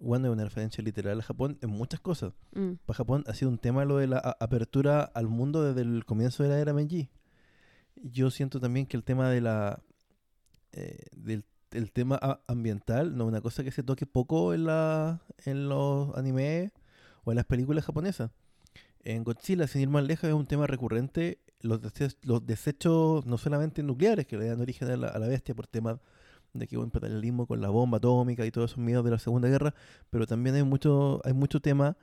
Wano 0.00 0.28
es 0.28 0.32
una 0.32 0.44
referencia 0.44 0.82
literal 0.84 1.18
a 1.18 1.22
Japón 1.22 1.58
en 1.62 1.70
muchas 1.70 2.00
cosas. 2.00 2.32
Mm. 2.52 2.72
Para 2.86 2.96
Japón 2.96 3.24
ha 3.26 3.34
sido 3.34 3.50
un 3.50 3.58
tema 3.58 3.84
lo 3.84 3.96
de 3.96 4.06
la 4.06 4.18
apertura 4.40 5.02
al 5.02 5.26
mundo 5.28 5.62
desde 5.64 5.80
el 5.82 6.04
comienzo 6.04 6.42
de 6.42 6.50
la 6.50 6.58
era 6.60 6.72
Meiji. 6.72 7.08
Yo 7.96 8.30
siento 8.30 8.60
también 8.60 8.86
que 8.86 8.96
el 8.96 9.02
tema 9.04 9.28
de 9.30 9.40
la 9.40 9.82
eh, 10.72 11.06
del 11.16 11.44
el 11.72 11.90
tema 11.92 12.18
ambiental 12.46 13.14
no 13.16 13.24
es 13.24 13.28
una 13.28 13.40
cosa 13.42 13.62
que 13.64 13.70
se 13.72 13.82
toque 13.82 14.06
poco 14.06 14.54
en 14.54 14.64
la 14.66 15.20
en 15.44 15.68
los 15.68 16.16
animes 16.16 16.70
o 17.24 17.32
en 17.32 17.36
las 17.36 17.44
películas 17.44 17.84
japonesas. 17.84 18.30
En 19.04 19.24
Godzilla, 19.24 19.66
sin 19.66 19.82
ir 19.82 19.88
más 19.88 20.04
lejos, 20.04 20.28
es 20.28 20.34
un 20.34 20.46
tema 20.46 20.66
recurrente 20.66 21.38
los, 21.60 21.80
los 22.22 22.46
desechos 22.46 23.26
no 23.26 23.38
solamente 23.38 23.82
nucleares 23.82 24.26
que 24.26 24.36
le 24.36 24.46
dan 24.48 24.60
origen 24.60 24.90
a 24.90 24.96
la, 24.96 25.18
bestia 25.28 25.54
por 25.54 25.66
temas 25.66 25.98
de 26.52 26.66
que 26.66 26.76
hubo 26.76 26.84
imperialismo 26.84 27.46
con 27.46 27.60
la 27.60 27.68
bomba 27.68 27.98
atómica 27.98 28.46
y 28.46 28.50
todos 28.50 28.72
esos 28.72 28.82
miedos 28.82 29.04
de 29.04 29.10
la 29.12 29.18
Segunda 29.18 29.48
Guerra, 29.48 29.74
pero 30.10 30.26
también 30.26 30.56
hay 30.56 30.62
mucho, 30.62 31.20
hay 31.24 31.32
mucho 31.32 31.60
tema 31.60 31.96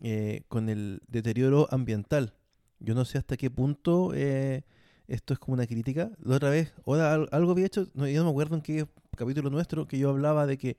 eh, 0.00 0.42
con 0.48 0.68
el 0.68 1.00
deterioro 1.08 1.68
ambiental. 1.70 2.34
Yo 2.80 2.94
no 2.94 3.04
sé 3.04 3.18
hasta 3.18 3.36
qué 3.36 3.50
punto 3.50 4.12
eh, 4.14 4.64
esto 5.08 5.34
es 5.34 5.38
como 5.40 5.54
una 5.54 5.66
crítica. 5.66 6.10
La 6.22 6.36
otra 6.36 6.50
vez, 6.50 6.74
Oda, 6.84 7.14
al- 7.14 7.28
algo 7.32 7.52
había 7.52 7.66
hecho, 7.66 7.86
no, 7.94 8.06
yo 8.08 8.20
no 8.20 8.26
me 8.26 8.30
acuerdo 8.30 8.56
en 8.56 8.62
qué 8.62 8.86
capítulo 9.16 9.50
nuestro, 9.50 9.86
que 9.86 9.98
yo 9.98 10.10
hablaba 10.10 10.46
de 10.46 10.58
que 10.58 10.76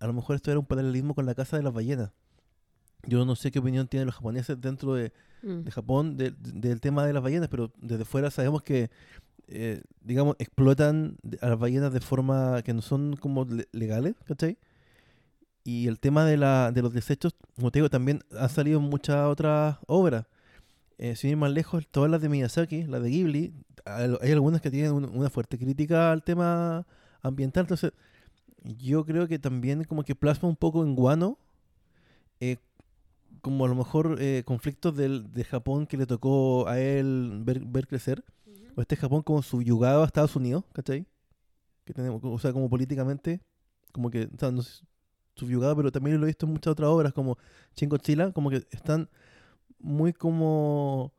a 0.00 0.06
lo 0.06 0.12
mejor 0.14 0.36
esto 0.36 0.50
era 0.50 0.60
un 0.60 0.66
paralelismo 0.66 1.14
con 1.14 1.26
la 1.26 1.34
casa 1.34 1.56
de 1.56 1.62
las 1.64 1.72
ballenas. 1.72 2.12
Yo 3.06 3.24
no 3.24 3.34
sé 3.36 3.50
qué 3.50 3.58
opinión 3.58 3.88
tienen 3.88 4.06
los 4.06 4.14
japoneses 4.14 4.60
dentro 4.60 4.94
de, 4.94 5.12
Mm. 5.42 5.62
de 5.64 5.70
Japón 5.72 6.16
de- 6.16 6.30
de- 6.30 6.68
del 6.68 6.80
tema 6.80 7.04
de 7.06 7.12
las 7.12 7.22
ballenas, 7.22 7.48
pero 7.48 7.72
desde 7.80 8.04
fuera 8.04 8.30
sabemos 8.30 8.62
que, 8.62 8.90
eh, 9.48 9.82
digamos, 10.00 10.36
explotan 10.38 11.16
a 11.40 11.48
las 11.48 11.58
ballenas 11.58 11.92
de 11.92 12.00
forma 12.00 12.62
que 12.62 12.72
no 12.72 12.80
son 12.82 13.16
como 13.16 13.44
le- 13.44 13.66
legales, 13.72 14.14
¿cachai? 14.24 14.56
Y 15.64 15.88
el 15.88 15.98
tema 16.00 16.24
de, 16.24 16.36
la, 16.36 16.70
de 16.72 16.82
los 16.82 16.92
desechos, 16.92 17.34
como 17.56 17.70
te 17.70 17.78
digo, 17.80 17.90
también 17.90 18.20
han 18.38 18.48
salido 18.48 18.80
muchas 18.80 19.26
otras 19.26 19.78
obras. 19.86 20.26
Eh, 20.98 21.16
sin 21.16 21.30
ir 21.30 21.36
más 21.36 21.50
lejos, 21.50 21.86
todas 21.90 22.10
las 22.10 22.20
de 22.20 22.28
Miyazaki, 22.28 22.84
las 22.84 23.02
de 23.02 23.10
Ghibli, 23.10 23.52
hay 23.84 24.16
hay 24.20 24.30
algunas 24.32 24.60
que 24.60 24.70
tienen 24.70 24.92
un- 24.92 25.04
una 25.16 25.28
fuerte 25.30 25.58
crítica 25.58 26.12
al 26.12 26.22
tema 26.22 26.86
ambiental. 27.20 27.62
Entonces, 27.64 27.92
yo 28.62 29.04
creo 29.04 29.26
que 29.26 29.40
también 29.40 29.82
como 29.84 30.04
que 30.04 30.14
plasma 30.14 30.48
un 30.48 30.54
poco 30.56 30.84
en 30.84 30.94
Guano 30.94 31.38
eh, 32.40 32.56
como 33.42 33.64
a 33.64 33.68
lo 33.68 33.74
mejor 33.74 34.16
eh, 34.20 34.44
conflictos 34.46 34.96
del, 34.96 35.32
de 35.32 35.44
Japón 35.44 35.86
que 35.86 35.96
le 35.96 36.06
tocó 36.06 36.66
a 36.68 36.80
él 36.80 37.42
ver, 37.44 37.60
ver 37.66 37.86
crecer, 37.86 38.24
o 38.76 38.80
este 38.80 38.96
Japón 38.96 39.22
como 39.22 39.42
subyugado 39.42 40.02
a 40.02 40.06
Estados 40.06 40.34
Unidos, 40.36 40.64
¿cachai? 40.72 41.06
Que 41.84 41.92
tenemos, 41.92 42.22
o 42.24 42.38
sea, 42.38 42.52
como 42.52 42.70
políticamente, 42.70 43.42
como 43.90 44.10
que, 44.10 44.30
o 44.32 44.38
sea, 44.38 44.50
no 44.52 44.62
sé, 44.62 44.84
subyugado, 45.34 45.76
pero 45.76 45.90
también 45.90 46.18
lo 46.18 46.24
he 46.24 46.28
visto 46.28 46.46
en 46.46 46.52
muchas 46.52 46.72
otras 46.72 46.88
obras, 46.88 47.12
como 47.12 47.36
Shin 47.74 47.88
Godzilla, 47.88 48.32
como 48.32 48.48
que 48.48 48.64
están 48.70 49.10
muy 49.80 50.12
como 50.12 51.12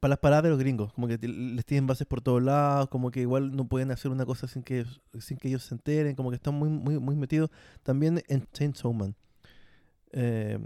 para 0.00 0.10
las 0.10 0.18
paradas 0.18 0.44
de 0.44 0.50
los 0.50 0.58
gringos, 0.58 0.92
como 0.94 1.06
que 1.06 1.18
les 1.18 1.64
tienen 1.66 1.86
bases 1.86 2.06
por 2.06 2.22
todos 2.22 2.42
lados, 2.42 2.88
como 2.88 3.10
que 3.10 3.20
igual 3.20 3.54
no 3.54 3.68
pueden 3.68 3.90
hacer 3.90 4.10
una 4.10 4.24
cosa 4.24 4.48
sin 4.48 4.62
que, 4.62 4.86
sin 5.20 5.36
que 5.36 5.48
ellos 5.48 5.64
se 5.64 5.74
enteren, 5.74 6.16
como 6.16 6.30
que 6.30 6.36
están 6.36 6.54
muy, 6.54 6.70
muy, 6.70 6.98
muy 6.98 7.16
metidos 7.16 7.50
también 7.82 8.22
en 8.28 8.46
Chainsaw 8.52 8.92
Man. 8.92 9.14
Eh, 10.12 10.58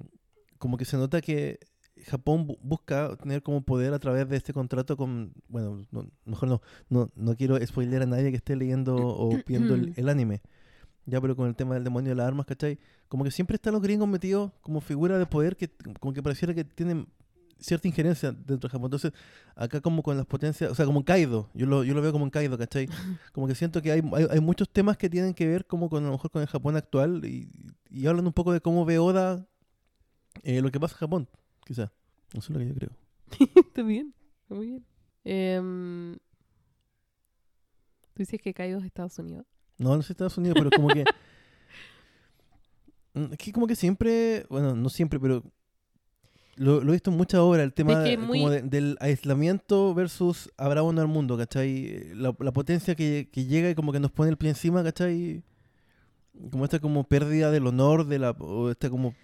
como 0.58 0.76
que 0.76 0.84
se 0.84 0.96
nota 0.96 1.20
que 1.20 1.58
Japón 2.06 2.46
bu- 2.46 2.58
busca 2.62 3.16
tener 3.16 3.42
como 3.42 3.62
poder 3.62 3.92
a 3.92 3.98
través 3.98 4.28
de 4.28 4.36
este 4.36 4.52
contrato 4.52 4.96
con, 4.96 5.32
bueno, 5.48 5.84
no- 5.90 6.06
mejor 6.24 6.48
no, 6.48 6.60
no, 6.88 7.10
no 7.16 7.34
quiero 7.36 7.58
spoiler 7.66 8.02
a 8.02 8.06
nadie 8.06 8.30
que 8.30 8.36
esté 8.36 8.54
leyendo 8.56 8.96
o 8.96 9.30
viendo 9.46 9.74
el, 9.74 9.92
el 9.96 10.08
anime, 10.08 10.40
ya, 11.06 11.20
pero 11.20 11.34
con 11.34 11.48
el 11.48 11.56
tema 11.56 11.74
del 11.74 11.84
demonio 11.84 12.10
de 12.10 12.14
las 12.16 12.26
armas, 12.28 12.46
¿cachai? 12.46 12.78
Como 13.08 13.24
que 13.24 13.30
siempre 13.30 13.54
están 13.56 13.72
los 13.72 13.82
gringos 13.82 14.06
metidos 14.08 14.52
como 14.60 14.80
figura 14.80 15.18
de 15.18 15.26
poder 15.26 15.56
que 15.56 15.70
como 16.00 16.12
que 16.12 16.22
pareciera 16.22 16.54
que 16.54 16.64
tienen 16.64 17.06
cierta 17.60 17.88
injerencia 17.88 18.30
dentro 18.30 18.68
de 18.68 18.68
Japón. 18.68 18.84
Entonces, 18.84 19.12
acá 19.56 19.80
como 19.80 20.02
con 20.04 20.16
las 20.16 20.26
potencias, 20.26 20.70
o 20.70 20.74
sea, 20.76 20.84
como 20.86 21.00
en 21.00 21.04
Kaido, 21.04 21.48
yo 21.54 21.66
lo, 21.66 21.82
yo 21.82 21.92
lo 21.94 22.00
veo 22.02 22.12
como 22.12 22.24
en 22.24 22.30
Kaido, 22.30 22.56
¿cachai? 22.56 22.86
Como 23.32 23.48
que 23.48 23.56
siento 23.56 23.82
que 23.82 23.90
hay, 23.90 24.02
hay, 24.12 24.26
hay 24.30 24.40
muchos 24.40 24.68
temas 24.68 24.96
que 24.96 25.10
tienen 25.10 25.34
que 25.34 25.46
ver 25.48 25.66
como 25.66 25.88
con 25.90 26.04
a 26.04 26.06
lo 26.06 26.12
mejor 26.12 26.30
con 26.30 26.42
el 26.42 26.46
Japón 26.48 26.76
actual 26.76 27.24
y, 27.24 27.50
y 27.90 28.06
hablan 28.06 28.26
un 28.26 28.32
poco 28.32 28.52
de 28.52 28.60
cómo 28.60 28.84
ve 28.84 28.98
Oda 29.00 29.44
eh, 30.42 30.60
lo 30.60 30.70
que 30.70 30.80
pasa 30.80 30.94
en 30.94 30.98
Japón, 31.00 31.28
quizás. 31.64 31.90
Eso 32.32 32.38
es 32.38 32.50
lo 32.50 32.58
que 32.58 32.68
yo 32.68 32.74
creo. 32.74 32.90
Está 33.68 33.82
bien, 33.82 34.14
está 34.42 34.54
muy 34.54 34.66
bien. 34.66 34.84
Em, 35.24 36.14
¿Tú 38.14 38.22
dices 38.22 38.40
que 38.40 38.52
Kaido 38.54 38.78
es 38.78 38.84
Estados 38.84 39.18
Unidos? 39.18 39.46
No, 39.78 39.94
no 39.96 40.02
sé 40.02 40.12
Estados 40.12 40.36
Unidos, 40.38 40.56
pero 40.58 40.70
como 40.70 40.88
que... 40.88 41.04
Mm, 43.14 43.32
Es 43.32 43.38
que 43.38 43.52
como 43.52 43.66
que 43.66 43.74
siempre, 43.74 44.44
bueno, 44.50 44.74
no 44.76 44.88
siempre, 44.90 45.18
pero 45.18 45.42
lo, 46.56 46.82
lo 46.82 46.90
he 46.90 46.96
visto 46.96 47.10
en 47.10 47.16
muchas 47.16 47.40
obras, 47.40 47.64
el 47.64 47.72
tema 47.72 47.92
Es 47.92 47.98
que 48.04 48.10
de- 48.10 48.18
muy- 48.18 48.38
como 48.40 48.50
de- 48.50 48.62
del 48.62 48.96
aislamiento 49.00 49.94
versus 49.94 50.50
habrá 50.58 50.82
uno 50.82 51.00
al 51.00 51.08
mundo, 51.08 51.38
¿cachai? 51.38 52.12
La, 52.14 52.34
la 52.38 52.52
potencia 52.52 52.94
que, 52.94 53.30
que 53.32 53.46
llega 53.46 53.70
y 53.70 53.74
como 53.74 53.92
que 53.92 54.00
nos 54.00 54.10
pone 54.10 54.30
el 54.30 54.36
pie 54.36 54.50
encima, 54.50 54.82
¿cachai? 54.84 55.42
Como 56.50 56.64
esta 56.64 56.80
como 56.80 57.04
pérdida 57.04 57.50
del 57.50 57.66
honor, 57.66 58.06
de 58.06 58.18
la, 58.18 58.32
o 58.32 58.70
esta 58.70 58.90
como 58.90 59.14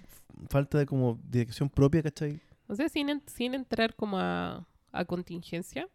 falta 0.49 0.79
de 0.79 0.87
como 0.87 1.19
dirección 1.25 1.69
propia, 1.71 2.03
¿cachai? 2.03 2.41
O 2.67 2.75
sea, 2.75 2.89
sin, 2.89 3.23
sin 3.27 3.55
entrar 3.55 3.95
como 3.95 4.19
a, 4.19 4.67
a 4.93 5.05
contingencia, 5.05 5.89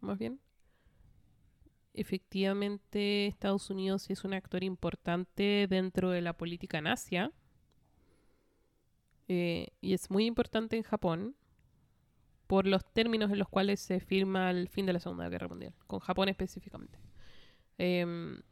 más 0.00 0.18
bien. 0.18 0.40
Efectivamente, 1.94 3.26
Estados 3.26 3.70
Unidos 3.70 4.08
es 4.10 4.24
un 4.24 4.32
actor 4.34 4.62
importante 4.62 5.66
dentro 5.68 6.10
de 6.10 6.22
la 6.22 6.32
política 6.36 6.78
en 6.78 6.86
Asia. 6.86 7.32
eh, 9.28 9.68
y 9.80 9.92
es 9.94 10.10
muy 10.10 10.26
importante 10.26 10.76
en 10.76 10.82
Japón 10.82 11.36
por 12.46 12.66
los 12.66 12.84
términos 12.92 13.30
en 13.30 13.38
los 13.38 13.48
cuales 13.48 13.80
se 13.80 14.00
firma 14.00 14.50
el 14.50 14.68
fin 14.68 14.86
de 14.86 14.92
la 14.94 15.00
Segunda 15.00 15.28
Guerra 15.28 15.48
Mundial, 15.48 15.74
con 15.86 16.00
Japón 16.00 16.28
específicamente. 16.30 16.98
Em, 17.78 18.42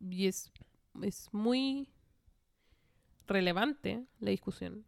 y 0.00 0.26
es, 0.26 0.50
es 1.02 1.28
muy 1.32 1.88
relevante 3.26 4.04
la 4.20 4.30
discusión, 4.30 4.84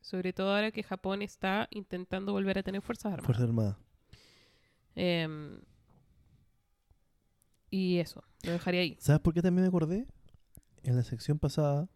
sobre 0.00 0.32
todo 0.32 0.54
ahora 0.54 0.70
que 0.70 0.82
Japón 0.82 1.22
está 1.22 1.68
intentando 1.70 2.32
volver 2.32 2.58
a 2.58 2.62
tener 2.62 2.82
fuerzas 2.82 3.06
armadas. 3.12 3.26
Fuerza 3.26 3.44
Armada. 3.44 3.78
Em, 4.94 5.60
y 7.70 7.98
eso, 7.98 8.22
lo 8.44 8.52
dejaría 8.52 8.82
ahí. 8.82 8.96
¿Sabes 9.00 9.20
por 9.20 9.34
qué 9.34 9.42
también 9.42 9.62
me 9.62 9.68
acordé? 9.68 10.06
En 10.84 10.96
la 10.96 11.02
sección 11.02 11.38
pasada, 11.38 11.88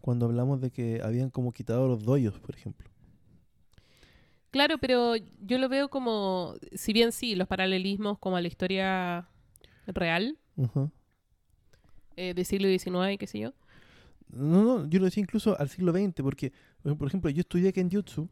cuando 0.00 0.26
hablamos 0.26 0.60
de 0.60 0.70
que 0.70 1.00
habían 1.02 1.30
como 1.30 1.52
quitado 1.52 1.88
los 1.88 2.04
doyos, 2.04 2.38
por 2.40 2.54
ejemplo. 2.54 2.88
Claro, 4.50 4.78
pero 4.78 5.16
yo 5.16 5.58
lo 5.58 5.68
veo 5.68 5.90
como, 5.90 6.54
si 6.72 6.92
bien 6.92 7.12
sí, 7.12 7.34
los 7.34 7.48
paralelismos 7.48 8.18
como 8.18 8.36
a 8.36 8.40
la 8.40 8.48
historia 8.48 9.28
real 9.86 10.38
eh, 12.16 12.32
del 12.32 12.46
siglo 12.46 12.68
XIX 12.68 13.12
y 13.12 13.18
qué 13.18 13.26
sé 13.26 13.40
yo. 13.40 13.52
No, 14.28 14.62
no, 14.62 14.86
yo 14.88 14.98
lo 14.98 15.04
decía 15.04 15.22
incluso 15.22 15.58
al 15.58 15.68
siglo 15.68 15.92
XX, 15.92 16.22
porque, 16.22 16.52
por 16.82 17.06
ejemplo, 17.06 17.30
yo 17.30 17.40
estudié 17.40 17.72
Kenjutsu 17.72 18.28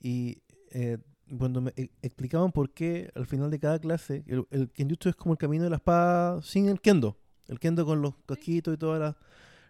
y 0.00 0.38
eh, 0.70 0.98
cuando 1.38 1.60
me 1.60 1.72
e- 1.76 1.90
explicaban 2.02 2.52
por 2.52 2.70
qué 2.70 3.10
al 3.14 3.26
final 3.26 3.50
de 3.50 3.58
cada 3.58 3.78
clase, 3.78 4.24
el, 4.26 4.46
el 4.50 4.70
Kenjutsu 4.70 5.10
es 5.10 5.16
como 5.16 5.34
el 5.34 5.38
camino 5.38 5.64
de 5.64 5.70
la 5.70 5.76
espada 5.76 6.42
sin 6.42 6.68
el 6.68 6.80
Kendo. 6.80 7.16
El 7.48 7.58
Kendo 7.58 7.84
con 7.84 8.00
los 8.00 8.14
casquitos 8.26 8.74
y 8.74 8.76
todas 8.78 9.00
las, 9.00 9.16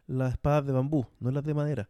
las 0.07 0.33
espadas 0.33 0.67
de 0.67 0.73
bambú, 0.73 1.07
no 1.19 1.31
las 1.31 1.45
de 1.45 1.55
madera. 1.55 1.89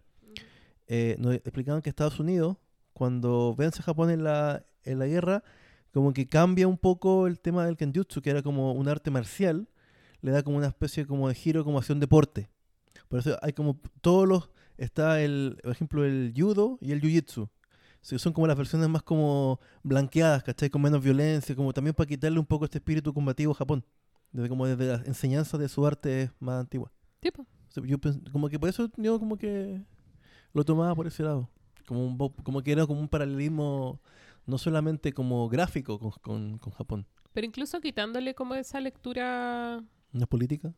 Eh, 0.86 1.16
nos 1.18 1.34
explicaban 1.34 1.82
que 1.82 1.90
Estados 1.90 2.18
Unidos, 2.18 2.56
cuando 2.92 3.54
vence 3.56 3.80
a 3.80 3.84
Japón 3.84 4.10
en 4.10 4.24
la, 4.24 4.64
en 4.84 4.98
la 4.98 5.06
guerra, 5.06 5.44
como 5.92 6.12
que 6.12 6.28
cambia 6.28 6.66
un 6.66 6.78
poco 6.78 7.26
el 7.26 7.40
tema 7.40 7.64
del 7.66 7.76
Kenjutsu, 7.76 8.22
que 8.22 8.30
era 8.30 8.42
como 8.42 8.72
un 8.72 8.88
arte 8.88 9.10
marcial, 9.10 9.68
le 10.20 10.32
da 10.32 10.42
como 10.42 10.56
una 10.56 10.68
especie 10.68 11.06
como 11.06 11.28
de 11.28 11.34
giro 11.34 11.64
como 11.64 11.78
hacia 11.78 11.94
un 11.94 12.00
deporte. 12.00 12.48
Por 13.10 13.18
eso 13.18 13.36
hay 13.42 13.52
como 13.52 13.78
todos 14.00 14.26
los. 14.26 14.50
Está 14.78 15.20
el, 15.20 15.58
por 15.62 15.72
ejemplo, 15.72 16.04
el 16.06 16.32
judo 16.34 16.78
y 16.80 16.92
el 16.92 17.02
jiu-jitsu. 17.02 17.50
Sí, 18.00 18.18
Son 18.18 18.32
como 18.32 18.46
las 18.46 18.56
versiones 18.56 18.88
más 18.88 19.02
como 19.02 19.60
blanqueadas, 19.82 20.42
¿cachai? 20.42 20.70
Con 20.70 20.80
menos 20.80 21.02
violencia, 21.02 21.54
como 21.54 21.74
también 21.74 21.92
para 21.92 22.06
quitarle 22.06 22.38
un 22.38 22.46
poco 22.46 22.64
este 22.64 22.78
espíritu 22.78 23.12
combativo 23.12 23.52
a 23.52 23.56
Japón. 23.56 23.84
Desde 24.32 24.48
como 24.48 24.64
desde 24.66 24.86
las 24.86 25.06
enseñanzas 25.06 25.60
de 25.60 25.68
su 25.68 25.84
arte 25.84 26.30
más 26.38 26.60
antigua. 26.60 26.90
Tipo, 27.18 27.44
yo 27.84 27.98
como 28.32 28.48
que 28.48 28.58
por 28.58 28.68
eso 28.70 28.88
yo 28.96 29.18
como 29.18 29.36
que 29.36 29.82
lo 30.54 30.64
tomaba 30.64 30.94
por 30.94 31.06
ese 31.08 31.24
lado. 31.24 31.50
Como, 31.86 32.06
un, 32.06 32.16
como 32.42 32.62
que 32.62 32.70
era 32.72 32.86
como 32.86 33.00
un 33.00 33.08
paralelismo 33.08 34.00
no 34.46 34.56
solamente 34.56 35.12
como 35.12 35.48
gráfico 35.48 35.98
con, 35.98 36.12
con, 36.22 36.58
con 36.58 36.72
Japón. 36.72 37.06
pero 37.32 37.44
incluso 37.46 37.80
quitándole 37.80 38.34
como 38.34 38.54
esa 38.54 38.80
lectura, 38.80 39.82
¿Una 40.14 40.26
política? 40.26 40.72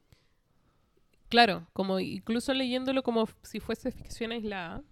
Claro, 1.33 1.67
como 1.73 1.99
incluso 1.99 2.53
leyéndolo 2.53 3.03
como 3.03 3.27
si 3.43 3.59
fuese 3.59 3.91
ficción 3.91 4.33
aislada. 4.33 4.83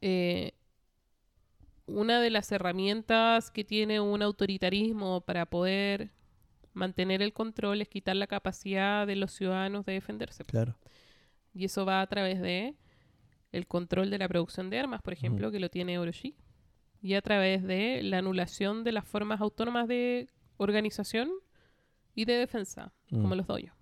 eh, 0.00 0.52
una 1.86 2.20
de 2.20 2.30
las 2.30 2.50
herramientas 2.50 3.50
que 3.50 3.62
tiene 3.64 4.00
un 4.00 4.22
autoritarismo 4.22 5.20
para 5.20 5.44
poder 5.46 6.10
mantener 6.72 7.20
el 7.22 7.32
control 7.32 7.80
es 7.82 7.88
quitar 7.88 8.16
la 8.16 8.26
capacidad 8.26 9.06
de 9.06 9.16
los 9.16 9.32
ciudadanos 9.32 9.84
de 9.84 9.92
defenderse. 9.92 10.44
Claro. 10.44 10.76
Y 11.54 11.64
eso 11.66 11.84
va 11.86 12.00
a 12.00 12.06
través 12.06 12.40
de 12.40 12.74
el 13.52 13.66
control 13.66 14.10
de 14.10 14.18
la 14.18 14.28
producción 14.28 14.68
de 14.70 14.78
armas, 14.78 15.00
por 15.02 15.12
ejemplo, 15.12 15.50
que 15.50 15.60
lo 15.60 15.68
tiene 15.70 15.98
Orochi. 15.98 16.34
Y 17.02 17.14
a 17.14 17.22
través 17.22 17.62
de 17.62 18.02
la 18.02 18.18
anulación 18.18 18.82
de 18.82 18.92
las 18.92 19.04
formas 19.06 19.40
autónomas 19.40 19.86
de 19.88 20.28
organización 20.56 21.30
y 22.14 22.24
de 22.24 22.34
defensa, 22.34 22.92
Mm. 23.10 23.22
como 23.22 23.34
los 23.36 23.46
doyos, 23.46 23.74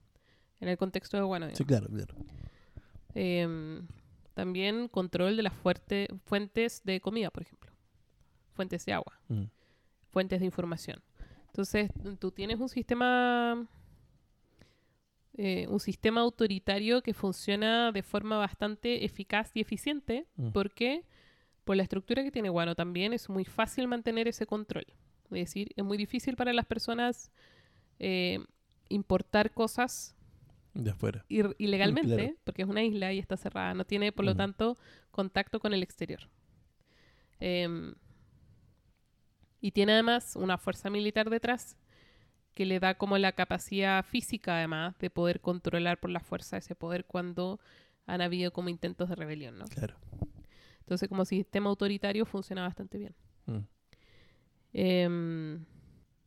en 0.65 0.71
el 0.71 0.77
contexto 0.79 1.17
de 1.17 1.23
Guano. 1.23 1.49
Sí, 1.53 1.65
claro, 1.65 1.89
claro. 1.89 2.15
Em, 3.15 3.87
también 4.35 4.89
control 4.89 5.37
de 5.37 5.43
las 5.45 5.53
fuerte- 5.53 6.09
fuentes 6.25 6.83
de 6.85 7.01
comida, 7.01 7.31
por 7.31 7.43
ejemplo. 7.43 7.71
Fuentes 8.55 8.85
de 8.87 8.93
agua, 8.93 9.19
Mm. 9.29 9.45
fuentes 10.11 10.41
de 10.41 10.47
información. 10.47 11.01
Entonces, 11.47 11.91
tú 12.19 12.31
tienes 12.33 12.59
un 12.61 12.69
sistema 12.69 13.67
eh, 15.37 15.67
un 15.69 15.81
sistema 15.81 16.21
autoritario 16.21 17.03
que 17.03 17.13
funciona 17.13 17.91
de 17.91 18.05
forma 18.05 18.39
bastante 18.39 19.05
eficaz 19.05 19.51
y 19.55 19.61
eficiente. 19.61 20.27
Mm. 20.37 20.51
¿Por 20.51 20.73
qué? 20.73 21.03
Por 21.65 21.75
la 21.77 21.83
estructura 21.83 22.23
que 22.23 22.31
tiene 22.31 22.51
Guano 22.51 22.77
también 22.77 23.13
es 23.13 23.29
muy 23.29 23.45
fácil 23.45 23.89
mantener 23.89 24.29
ese 24.29 24.47
control. 24.47 24.87
Es 25.25 25.31
decir, 25.49 25.73
es 25.75 25.85
muy 25.85 25.97
difícil 25.97 26.37
para 26.37 26.53
las 26.53 26.67
personas 26.67 27.33
eh, 27.99 28.39
importar 28.89 29.51
cosas 29.53 30.15
De 30.75 30.91
afuera. 30.91 31.25
ir- 31.29 31.55
ilegalmente, 31.59 32.15
claro. 32.17 32.35
porque 32.45 32.63
es 32.63 32.69
una 32.69 32.83
isla 32.83 33.13
y 33.13 33.19
está 33.19 33.37
cerrada, 33.37 33.75
no 33.75 33.85
tiene, 33.85 34.11
por 34.13 34.25
lo 34.25 34.35
tanto, 34.35 34.77
contacto 35.11 35.61
con 35.61 35.73
el 35.73 35.83
exterior. 35.83 36.29
Em, 37.41 37.95
y 39.61 39.71
tiene 39.71 39.93
además 39.93 40.37
una 40.37 40.59
fuerza 40.59 40.91
militar 40.91 41.31
detrás 41.31 41.77
que 42.55 42.65
le 42.67 42.79
da 42.81 42.95
como 42.97 43.19
la 43.19 43.33
capacidad 43.33 44.05
física, 44.05 44.57
además, 44.59 44.97
de 44.99 45.11
poder 45.11 45.41
controlar 45.41 45.99
por 45.99 46.11
la 46.11 46.21
fuerza 46.21 46.57
ese 46.57 46.75
poder 46.77 47.05
cuando 47.05 47.59
han 48.07 48.21
habido 48.21 48.53
como 48.53 48.69
intentos 48.69 49.09
de 49.09 49.15
rebelión, 49.17 49.59
¿no? 49.59 49.65
Claro. 49.67 49.97
Entonces, 50.81 51.09
como 51.09 51.25
sistema 51.25 51.71
autoritario 51.71 52.27
funciona 52.27 52.63
bastante 52.63 52.99
bien. 52.99 53.15
Mm. 53.47 53.59
Em, 54.73 55.65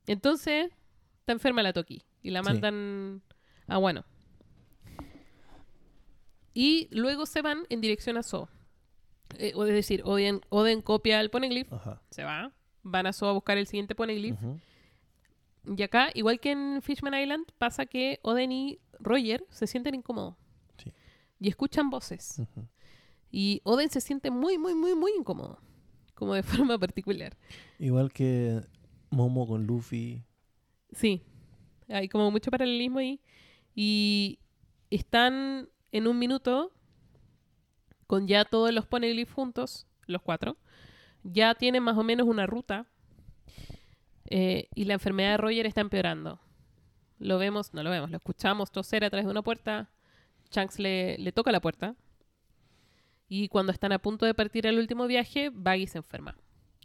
entonces, 0.08 0.72
está 1.20 1.34
enferma 1.34 1.62
la 1.62 1.74
Toki 1.74 2.02
y 2.24 2.32
la 2.32 2.42
Sí. 2.44 2.46
mandan 2.50 3.22
a 3.68 3.78
Wano. 3.78 4.06
Y 6.60 6.88
luego 6.90 7.28
se 7.28 7.44
van 7.44 7.68
en 7.70 7.82
dirección 7.82 8.18
a 8.18 8.24
So. 8.24 8.50
Eh, 9.38 9.52
o 9.56 9.64
es 9.66 9.74
decir, 9.76 10.02
Oden, 10.06 10.42
Oden 10.50 10.82
copia 10.82 11.22
el 11.22 11.30
Poneglyph, 11.30 11.72
Ajá. 11.72 12.02
se 12.10 12.24
va, 12.24 12.52
van 12.82 13.06
a 13.06 13.14
So 13.14 13.28
a 13.28 13.34
buscar 13.34 13.60
el 13.60 13.68
siguiente 13.68 13.94
Poneglyph. 13.94 14.42
Ujú. 14.42 14.60
Y 15.78 15.84
acá, 15.84 16.10
igual 16.16 16.40
que 16.40 16.50
en 16.50 16.82
Fishman 16.82 17.14
Island, 17.14 17.46
pasa 17.60 17.86
que 17.86 18.20
Oden 18.24 18.52
y 18.52 18.80
Roger 19.00 19.46
se 19.52 19.68
sienten 19.68 19.94
incómodos. 19.94 20.34
Sí. 20.84 20.92
Y 21.40 21.48
escuchan 21.48 21.92
voces. 21.92 22.42
Y 23.30 23.62
Oden 23.64 23.92
se 23.92 24.02
siente 24.02 24.32
muy, 24.32 24.58
muy, 24.58 24.74
muy, 24.74 24.96
muy 24.96 25.12
incómodo. 25.16 25.60
Como 26.16 26.34
de 26.34 26.42
forma 26.74 26.80
particular. 26.80 27.38
Igual 27.78 28.12
que 28.12 28.62
Momo 29.12 29.46
con 29.46 29.68
Luffy. 29.68 30.24
Sí, 30.92 31.22
hay 31.88 32.10
como 32.10 32.32
mucho 32.32 32.50
paralelismo 32.50 32.98
ahí. 32.98 33.22
Y 33.76 34.40
están 34.90 35.70
en 35.98 36.08
un 36.08 36.18
minuto 36.20 36.72
con 38.08 38.28
ya 38.28 38.46
todos 38.46 38.72
los 38.74 38.86
Poneglyphs 38.86 39.34
juntos, 39.34 39.86
los 40.06 40.22
cuatro. 40.22 40.58
Ya 41.24 41.56
tienen 41.56 41.84
más 41.84 41.98
o 41.98 42.04
menos 42.04 42.28
una 42.28 42.46
ruta. 42.46 42.86
eh, 44.30 44.68
y 44.76 44.84
la 44.86 44.94
enfermedad 44.94 45.32
de 45.32 45.38
Roger 45.38 45.66
está 45.66 45.82
empeorando. 45.82 46.40
Lo 47.20 47.38
vemos, 47.38 47.74
no 47.74 47.82
lo 47.84 47.90
vemos, 47.90 48.10
lo 48.12 48.18
escuchamos 48.18 48.72
toser 48.72 49.04
a 49.06 49.10
través 49.10 49.26
de 49.26 49.32
una 49.32 49.42
puerta. 49.42 49.90
Shanks 50.52 50.80
le, 50.80 51.18
le 51.18 51.32
toca 51.32 51.52
la 51.52 51.62
puerta. 51.62 51.96
Y 53.30 53.48
cuando 53.50 53.72
están 53.72 53.92
a 53.92 54.00
punto 54.00 54.26
de 54.26 54.34
partir 54.34 54.68
al 54.68 54.78
último 54.78 55.08
viaje, 55.08 55.50
Baggy 55.54 55.88
se 55.88 55.98
enferma. 55.98 56.36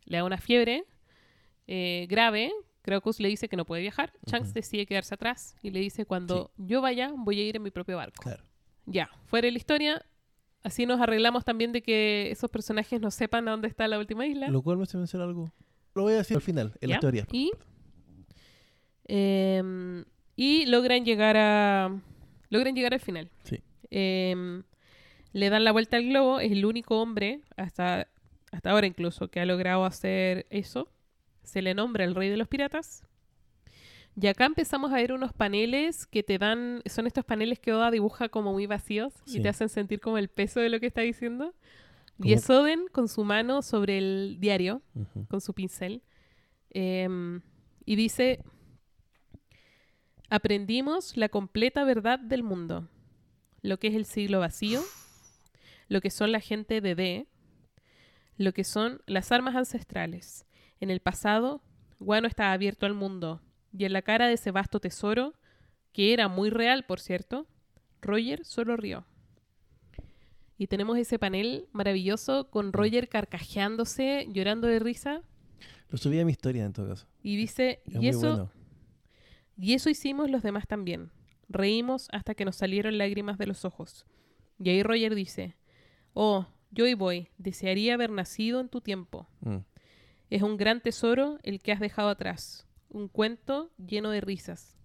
Le 0.05 0.17
da 0.19 0.25
una 0.25 0.39
fiebre 0.39 0.85
eh, 1.67 2.07
grave. 2.09 2.53
Crocus 2.83 3.21
le 3.21 3.29
dice 3.29 3.49
que 3.49 3.57
no 3.57 3.65
puede 3.65 3.83
viajar. 3.83 4.13
Shanks 4.27 4.49
Ujú. 4.49 4.55
decide 4.55 4.87
quedarse 4.87 5.15
atrás 5.15 5.55
y 5.63 5.71
le 5.71 5.79
dice, 5.81 6.05
cuando 6.07 6.51
yo 6.57 6.81
vaya, 6.81 7.13
voy 7.17 7.39
a 7.41 7.45
ir 7.45 7.57
en 7.57 7.63
mi 7.63 7.71
propio 7.71 7.97
barco. 7.97 8.23
Claro. 8.23 8.43
Ya, 8.87 9.11
fuera 9.27 9.47
de 9.47 9.53
la 9.53 9.59
historia. 9.59 10.05
Así 10.63 10.87
nos 10.87 11.01
arreglamos 11.01 11.45
también 11.45 11.73
de 11.73 11.83
que 11.83 12.31
esos 12.31 12.51
personajes 12.51 13.01
no 13.01 13.11
sepan 13.11 13.49
a 13.49 13.53
dónde 13.53 13.69
está 13.69 13.89
la 13.89 13.99
última 13.99 14.27
isla. 14.27 14.49
Lo 14.49 14.63
cual 14.63 14.77
me 14.77 14.85
hace 14.85 14.97
pensar 14.97 15.21
algo. 15.21 15.53
Lo 15.95 16.03
voy 16.03 16.15
a 16.15 16.19
decir 16.19 16.37
al 16.37 16.43
final, 16.43 16.73
en 16.81 16.91
¿Ya? 16.91 17.01
la. 17.03 17.27
Y, 17.33 17.51
em, 19.05 20.05
y 20.37 20.67
logran 20.67 21.05
llegar 21.05 21.37
a. 21.37 22.01
Logran 22.49 22.75
llegar 22.75 22.95
al 22.95 23.01
final. 23.01 23.31
Sí. 23.43 23.61
Em, 23.91 24.63
le 25.33 25.51
dan 25.51 25.65
la 25.65 25.73
vuelta 25.73 25.97
al 25.97 26.05
globo. 26.05 26.41
Es 26.41 26.53
el 26.53 26.65
único 26.65 27.01
hombre, 27.01 27.41
hasta, 27.57 28.09
hasta 28.53 28.71
ahora 28.71 28.87
incluso, 28.87 29.29
que 29.29 29.41
ha 29.41 29.47
logrado 29.47 29.85
hacer 29.85 30.47
eso. 30.51 30.89
Se 31.43 31.61
le 31.61 31.75
nombra 31.75 32.05
el 32.05 32.15
rey 32.15 32.29
de 32.29 32.37
los 32.37 32.49
piratas. 32.49 33.05
Y 34.21 34.27
acá 34.27 34.45
empezamos 34.45 34.93
a 34.93 34.97
ver 34.97 35.13
unos 35.13 35.33
paneles 35.33 36.07
que 36.07 36.23
te 36.23 36.39
dan. 36.39 36.83
Son 36.87 37.07
estos 37.07 37.25
paneles 37.25 37.59
que 37.59 37.73
Oda 37.73 37.91
dibuja 37.91 38.29
como 38.29 38.53
muy 38.53 38.67
vacíos 38.67 39.15
y 39.27 39.41
te 39.41 39.49
hacen 39.49 39.69
sentir 39.69 40.01
como 40.01 40.19
el 40.19 40.29
peso 40.29 40.61
de 40.61 40.69
lo 40.69 40.81
que 40.81 40.87
está 40.87 41.01
diciendo. 41.01 41.55
Y 42.19 42.35
es 42.35 42.49
Oden 42.51 42.87
con 42.93 43.09
su 43.09 43.25
mano 43.25 43.63
sobre 43.63 43.99
el 43.99 44.37
diario 44.39 44.83
con 45.29 45.41
su 45.41 45.55
pincel. 45.55 46.03
em, 46.71 47.41
y 47.85 47.97
dice, 47.97 48.45
aprendimos 50.31 51.17
la 51.17 51.29
completa 51.29 51.85
verdad 51.85 52.19
del 52.19 52.43
mundo, 52.43 52.89
lo 53.61 53.79
que 53.79 53.89
es 53.89 53.95
el 53.95 54.05
siglo 54.05 54.41
vacío, 54.41 54.81
lo 55.89 56.01
que 56.01 56.11
son 56.11 56.33
la 56.33 56.41
gente 56.41 56.81
de 56.81 56.95
D, 56.95 57.27
lo 58.39 58.53
que 58.53 58.65
son 58.65 59.03
las 59.07 59.33
armas 59.33 59.57
ancestrales. 59.57 60.47
En 60.81 60.91
el 60.91 61.01
pasado, 61.01 61.61
Guano 61.99 62.29
estaba 62.29 62.53
abierto 62.53 62.87
al 62.87 62.95
mundo, 62.95 63.43
y 63.73 63.85
en 63.85 63.93
la 63.93 64.03
cara 64.03 64.27
de 64.29 64.35
ese 64.35 64.51
vasto 64.51 64.81
tesoro, 64.81 65.35
que 65.93 66.13
era 66.13 66.29
muy 66.29 66.51
real, 66.51 66.85
por 66.85 67.01
cierto, 67.01 67.47
Roger 68.01 68.45
solo 68.45 68.77
rió. 68.77 69.05
Y 70.59 70.67
tenemos 70.69 70.97
ese 70.99 71.19
panel 71.19 71.67
maravilloso 71.73 72.49
con 72.51 72.73
Roger 72.73 73.09
carcajeándose, 73.09 74.27
llorando 74.31 74.67
de 74.69 74.79
risa, 74.79 75.23
Lo 75.89 75.99
subí 75.99 76.19
a 76.21 76.25
mi 76.25 76.33
historia 76.33 76.65
en 76.65 76.73
todo 76.73 76.89
caso. 76.89 77.07
y 77.23 77.37
dice, 77.37 77.83
Es 77.87 78.01
y 78.03 78.09
eso, 78.09 78.21
bueno. 78.31 78.51
y 79.59 79.75
eso 79.75 79.91
hicimos 79.91 80.31
los 80.31 80.43
demás 80.43 80.67
también. 80.67 81.11
Reímos 81.49 82.09
hasta 82.13 82.35
que 82.35 82.45
nos 82.45 82.57
salieron 82.57 82.97
lágrimas 82.97 83.37
de 83.39 83.47
los 83.47 83.65
ojos. 83.65 84.07
Y 84.59 84.71
ahí 84.71 84.83
Roger 84.83 85.15
dice, 85.15 85.57
oh, 86.15 86.47
Joy 86.75 86.95
Boy, 86.95 87.29
desearía 87.37 87.95
haber 87.95 88.11
nacido 88.11 88.61
en 88.61 88.69
tu 88.69 88.81
tiempo. 88.81 89.29
Mm. 89.41 89.57
Es 90.31 90.41
un 90.43 90.57
gran 90.57 90.81
tesoro 90.81 91.39
el 91.43 91.61
que 91.61 91.73
has 91.73 91.81
dejado 91.81 92.09
atrás. 92.09 92.67
Un 92.93 93.09
cuento 93.09 93.71
lleno 93.79 94.11
de 94.11 94.21
risas. 94.21 94.77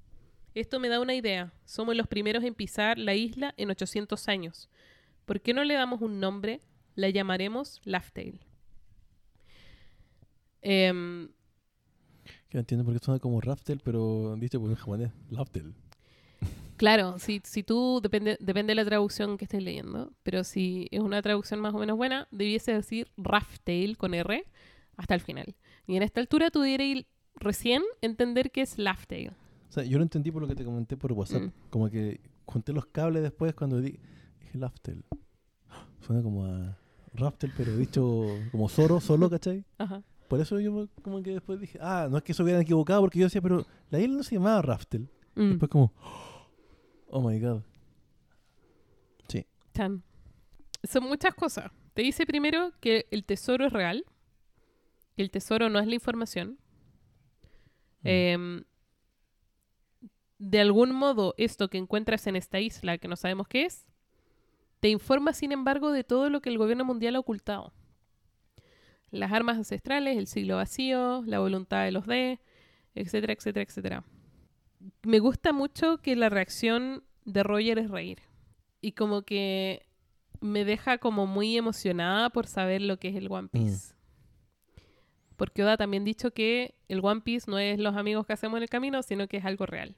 Esto 0.55 0.79
me 0.79 0.87
da 0.87 1.01
una 1.01 1.13
idea. 1.13 1.51
Somos 1.65 1.93
los 1.93 2.07
primeros 2.07 2.41
en 2.45 2.55
pisar 2.55 2.97
la 2.97 3.13
isla 3.13 3.53
en 3.57 3.69
800 3.69 4.29
años. 4.29 4.69
¿Por 5.25 5.41
qué 5.41 5.53
no 5.53 5.65
le 5.65 5.73
damos 5.73 6.01
un 6.01 6.21
nombre? 6.21 6.61
La 6.95 7.09
llamaremos 7.09 7.81
Laughtale. 7.83 8.39
Em, 10.61 11.27
Que 12.49 12.55
no 12.57 12.59
entiendo 12.61 12.85
por 12.85 12.93
qué 12.93 13.03
suena 13.03 13.19
como 13.19 13.41
Raftel, 13.41 13.81
pero 13.83 14.35
viste, 14.37 14.57
pues 14.57 14.71
en 14.71 14.77
japonés. 14.77 15.11
Raftel. 15.29 15.75
Claro, 16.77 17.19
si, 17.19 17.41
si 17.43 17.63
tú, 17.63 17.99
depende, 18.01 18.37
depende 18.39 18.71
de 18.71 18.75
la 18.75 18.85
traducción 18.85 19.37
que 19.37 19.45
estés 19.45 19.61
leyendo, 19.63 20.13
pero 20.23 20.43
si 20.45 20.87
es 20.91 21.01
una 21.01 21.21
traducción 21.21 21.59
más 21.59 21.73
o 21.73 21.79
menos 21.79 21.97
buena, 21.97 22.27
debiese 22.31 22.71
decir 22.71 23.11
Raftail 23.17 23.97
con 23.97 24.13
R 24.13 24.45
hasta 24.95 25.13
el 25.13 25.21
final. 25.21 25.55
Y 25.87 25.97
en 25.97 26.03
esta 26.03 26.21
altura 26.21 26.51
tú 26.51 26.61
deberías 26.61 27.05
recién 27.39 27.83
entender 28.01 28.51
que 28.51 28.61
es 28.61 28.77
Laughtale. 28.77 29.29
O 29.69 29.71
sea, 29.71 29.83
yo 29.83 29.97
lo 29.97 30.03
entendí 30.03 30.31
por 30.31 30.41
lo 30.41 30.47
que 30.47 30.55
te 30.55 30.63
comenté 30.63 30.97
por 30.97 31.11
WhatsApp. 31.13 31.43
Mm. 31.43 31.51
Como 31.69 31.89
que 31.89 32.21
junté 32.45 32.73
los 32.73 32.85
cables 32.87 33.21
después 33.23 33.53
cuando 33.53 33.81
di, 33.81 33.99
dije 34.39 34.57
Raftel. 34.57 35.03
Suena 36.01 36.21
como 36.23 36.45
a 36.45 36.77
Raftel, 37.13 37.51
pero 37.55 37.75
dicho 37.75 38.25
como 38.51 38.69
Zoro, 38.69 38.99
solo, 38.99 39.29
¿cachai? 39.29 39.65
Ajá. 39.77 40.03
Por 40.27 40.41
eso 40.41 40.59
yo 40.59 40.89
como 41.01 41.23
que 41.23 41.31
después 41.31 41.59
dije, 41.59 41.79
ah, 41.81 42.07
no 42.09 42.17
es 42.17 42.23
que 42.23 42.33
se 42.33 42.43
hubieran 42.43 42.61
equivocado, 42.61 43.01
porque 43.01 43.19
yo 43.19 43.25
decía, 43.25 43.41
pero 43.41 43.65
la 43.89 43.99
isla 43.99 44.17
no 44.17 44.23
se 44.23 44.35
llamaba 44.35 44.61
Raftel. 44.61 45.09
Mm, 45.35 45.49
Después 45.51 45.71
como, 45.71 45.93
oh 47.09 47.21
my 47.21 47.39
god. 47.39 47.61
Sí. 49.29 49.45
chan. 49.73 50.03
Son 50.83 51.03
muchas 51.03 51.33
cosas. 51.33 51.71
Te 51.93 52.01
dice 52.01 52.25
primero 52.25 52.71
que 52.79 53.07
el 53.11 53.23
tesoro 53.23 53.65
es 53.65 53.73
real, 53.73 54.05
que 55.15 55.23
el 55.23 55.31
tesoro 55.31 55.69
no 55.69 55.79
es 55.79 55.87
la 55.87 55.95
información. 55.95 56.57
Mm. 58.01 58.07
Em, 58.07 58.63
de 60.39 60.61
algún 60.61 60.91
modo, 60.91 61.33
esto 61.37 61.69
que 61.69 61.77
encuentras 61.77 62.27
en 62.27 62.35
esta 62.35 62.59
isla, 62.59 62.97
que 62.97 63.07
no 63.07 63.15
sabemos 63.15 63.47
qué 63.47 63.65
es, 63.65 63.85
te 64.79 64.89
informa, 64.89 65.33
sin 65.33 65.51
embargo, 65.51 65.91
de 65.91 66.03
todo 66.03 66.29
lo 66.29 66.41
que 66.41 66.49
el 66.49 66.57
gobierno 66.57 66.85
mundial 66.85 67.15
ha 67.15 67.19
ocultado. 67.19 67.73
Las 69.09 69.31
armas 69.31 69.57
ancestrales, 69.57 70.17
el 70.17 70.27
siglo 70.27 70.57
vacío, 70.57 71.23
la 71.25 71.39
voluntad 71.39 71.85
de 71.85 71.91
los 71.91 72.05
D, 72.05 72.39
etcétera, 72.93 73.33
etcétera, 73.33 73.63
etcétera. 73.63 74.03
Me 75.03 75.19
gusta 75.19 75.53
mucho 75.53 75.97
que 75.97 76.15
la 76.15 76.29
reacción 76.29 77.03
de 77.25 77.43
Roger 77.43 77.79
es 77.79 77.89
reír. 77.89 78.19
y 78.79 78.91
como 78.91 79.23
que 79.23 79.87
me 80.39 80.63
deja 80.63 80.99
como 80.99 81.25
muy 81.25 81.57
emocionada 81.57 82.29
por 82.29 82.45
saber 82.45 82.81
lo 82.81 82.97
que 82.99 83.09
es 83.09 83.15
el 83.15 83.31
One 83.31 83.49
Piece. 83.49 83.95
Porque 85.37 85.63
Oda 85.63 85.77
también 85.77 86.03
ha 86.03 86.05
dicho 86.05 86.31
que 86.31 86.75
el 86.89 86.99
One 87.03 87.21
Piece 87.21 87.49
no 87.49 87.57
es 87.59 87.79
los 87.79 87.95
amigos 87.95 88.25
que 88.25 88.33
hacemos 88.33 88.57
en 88.57 88.63
el 88.63 88.69
camino, 88.69 89.01
sino 89.03 89.27
que 89.27 89.37
es 89.37 89.45
algo 89.45 89.65
real. 89.65 89.95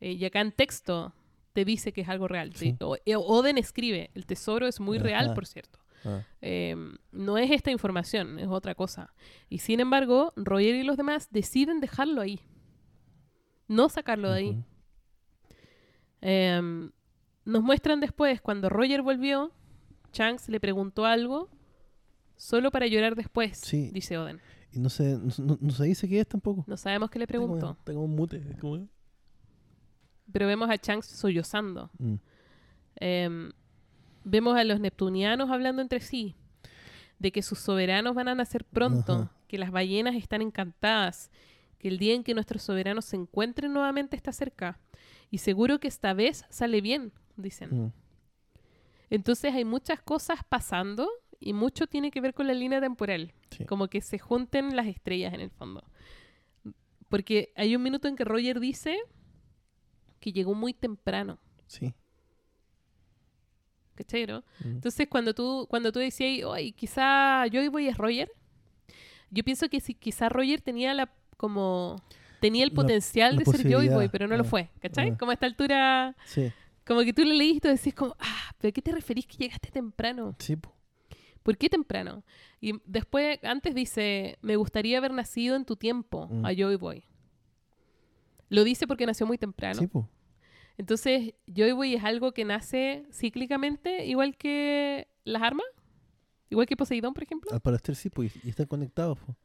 Eh, 0.00 0.12
y 0.12 0.24
acá 0.24 0.40
en 0.40 0.52
texto 0.52 1.12
te 1.52 1.64
dice 1.64 1.92
que 1.92 2.00
es 2.00 2.08
algo 2.08 2.28
real. 2.28 2.54
Sí. 2.54 2.76
Eh, 3.04 3.16
Oden 3.16 3.58
escribe, 3.58 4.10
el 4.14 4.26
tesoro 4.26 4.66
es 4.66 4.80
muy 4.80 4.98
real, 4.98 5.34
por 5.34 5.46
cierto. 5.46 5.78
Ah, 6.04 6.22
Eh, 6.40 6.76
no 7.12 7.36
es 7.38 7.50
esta 7.50 7.70
información, 7.70 8.38
es 8.38 8.46
otra 8.48 8.74
cosa. 8.74 9.12
Y 9.48 9.58
sin 9.58 9.80
embargo, 9.80 10.32
Roger 10.36 10.74
y 10.76 10.82
los 10.82 10.96
demás 10.96 11.28
deciden 11.30 11.80
dejarlo 11.80 12.20
ahí. 12.20 12.40
No 13.66 13.88
sacarlo 13.88 14.30
de 14.30 14.38
ahí. 14.38 14.64
Em, 16.20 16.90
nos 17.44 17.62
muestran 17.62 18.00
después, 18.00 18.40
cuando 18.40 18.68
Roger 18.68 19.02
volvió, 19.02 19.52
Shanks 20.12 20.48
le 20.48 20.60
preguntó 20.60 21.04
algo 21.04 21.50
solo 22.38 22.70
para 22.70 22.86
llorar 22.86 23.14
después, 23.14 23.58
Sí. 23.58 23.90
dice 23.92 24.16
Oden. 24.16 24.40
Y 24.72 24.78
no 24.78 24.88
se, 24.88 25.18
no, 25.38 25.70
se 25.70 25.84
dice 25.84 26.08
qué 26.08 26.20
es 26.20 26.26
tampoco. 26.26 26.64
No 26.66 26.76
sabemos 26.78 27.10
qué 27.10 27.18
le 27.18 27.26
preguntó, 27.26 27.76
como 27.84 28.04
un 28.04 28.14
mute. 28.16 28.42
pero 30.32 30.46
vemos 30.46 30.70
a 30.70 30.76
Shanks 30.76 31.06
sollozando. 31.06 31.90
Mm. 31.98 32.14
Em, 32.96 33.52
vemos 34.24 34.56
a 34.56 34.64
los 34.64 34.78
neptunianos 34.80 35.50
hablando 35.50 35.80
entre 35.82 36.00
sí, 36.00 36.34
de 37.18 37.32
que 37.32 37.42
sus 37.42 37.58
soberanos 37.58 38.14
van 38.14 38.28
a 38.28 38.34
nacer 38.34 38.64
pronto, 38.64 39.12
Ajá. 39.14 39.32
que 39.48 39.58
las 39.58 39.70
ballenas 39.70 40.14
están 40.14 40.42
encantadas, 40.42 41.30
que 41.78 41.88
el 41.88 41.98
día 41.98 42.14
en 42.14 42.22
que 42.24 42.34
nuestros 42.34 42.62
soberanos 42.62 43.04
se 43.06 43.16
encuentren 43.16 43.72
nuevamente 43.72 44.16
está 44.16 44.32
cerca. 44.32 44.78
Y 45.30 45.38
seguro 45.38 45.78
que 45.80 45.88
esta 45.88 46.12
vez 46.12 46.44
sale 46.50 46.80
bien, 46.80 47.12
dicen. 47.36 47.84
Mm. 47.86 47.92
Entonces 49.10 49.54
hay 49.54 49.64
muchas 49.64 50.02
cosas 50.02 50.40
pasando 50.48 51.08
y 51.40 51.52
mucho 51.52 51.86
tiene 51.86 52.10
que 52.10 52.20
ver 52.20 52.34
con 52.34 52.46
la 52.46 52.54
línea 52.54 52.80
temporal. 52.80 53.32
Sí. 53.50 53.64
Como 53.64 53.88
que 53.88 54.00
se 54.00 54.18
junten 54.18 54.74
las 54.76 54.86
estrellas 54.86 55.32
en 55.34 55.40
el 55.40 55.50
fondo. 55.50 55.84
Porque 57.08 57.52
hay 57.56 57.74
un 57.76 57.82
minuto 57.82 58.08
en 58.08 58.16
que 58.16 58.24
Roger 58.24 58.60
dice 58.60 58.98
que 60.20 60.32
llegó 60.32 60.54
muy 60.54 60.74
temprano. 60.74 61.38
Sí. 61.66 61.94
¿Cachai, 63.94 64.26
no? 64.26 64.40
Mm. 64.60 64.68
Entonces 64.76 65.08
cuando 65.08 65.34
tú, 65.34 65.66
cuando 65.68 65.90
tú 65.90 65.98
decías, 65.98 66.46
"Ay, 66.52 66.72
quizá 66.72 67.44
Joy 67.50 67.68
Boy 67.68 67.88
es 67.88 67.96
Roger, 67.96 68.30
yo 69.30 69.42
pienso 69.42 69.68
que 69.68 69.80
si 69.80 69.94
quizá 69.94 70.28
Roger 70.28 70.60
tenía 70.60 70.94
la 70.94 71.10
como 71.36 71.96
tenía 72.40 72.64
el 72.64 72.72
potencial 72.72 73.34
la 73.34 73.38
de 73.40 73.44
ser 73.44 73.62
Joy 73.62 73.70
Boy, 73.72 73.86
posibilidad, 73.86 74.10
pero 74.12 74.26
no 74.28 74.36
lo 74.36 74.44
fue, 74.44 74.70
¿cachai? 74.80 75.16
Como 75.16 75.30
a 75.32 75.34
esta 75.34 75.46
altura, 75.46 76.16
Sí. 76.26 76.52
como 76.86 77.00
que 77.02 77.12
tú 77.12 77.24
lo 77.24 77.32
leíste 77.34 77.68
y 77.68 77.72
decís 77.72 77.94
como, 77.94 78.14
ah, 78.20 78.52
¿pero 78.58 78.68
a 78.68 78.72
qué 78.72 78.80
te 78.82 78.92
referís 78.92 79.26
que 79.26 79.36
llegaste 79.38 79.70
temprano? 79.70 80.36
Sí, 80.38 80.54
po. 80.56 80.72
¿Por 81.42 81.56
qué 81.56 81.68
temprano? 81.68 82.24
Y 82.60 82.74
después, 82.84 83.38
antes 83.42 83.74
dice, 83.74 84.38
me 84.42 84.56
gustaría 84.56 84.98
haber 84.98 85.12
nacido 85.12 85.56
en 85.56 85.64
tu 85.64 85.76
tiempo, 85.76 86.28
Mm. 86.30 86.44
a 86.46 86.52
Joy 86.54 86.76
Boy. 86.76 87.04
Lo 88.48 88.64
dice 88.64 88.86
porque 88.86 89.06
nació 89.06 89.26
muy 89.26 89.38
temprano. 89.38 89.78
Sí, 89.80 89.86
po. 89.86 90.08
Entonces, 90.78 91.34
Joy 91.46 91.72
Boy 91.72 91.94
es 91.94 92.04
algo 92.04 92.32
que 92.32 92.44
nace 92.44 93.04
cíclicamente, 93.12 94.06
igual 94.06 94.36
que 94.36 95.08
las 95.24 95.42
armas. 95.42 95.66
Igual 96.50 96.66
que 96.66 96.76
Poseidón, 96.76 97.12
por 97.12 97.22
ejemplo. 97.24 97.50
Al 97.52 97.60
parecer 97.60 97.94
sí, 97.94 98.08
pues, 98.08 98.32
y 98.44 98.48
están 98.48 98.66
conectados. 98.66 99.18
po. 99.18 99.36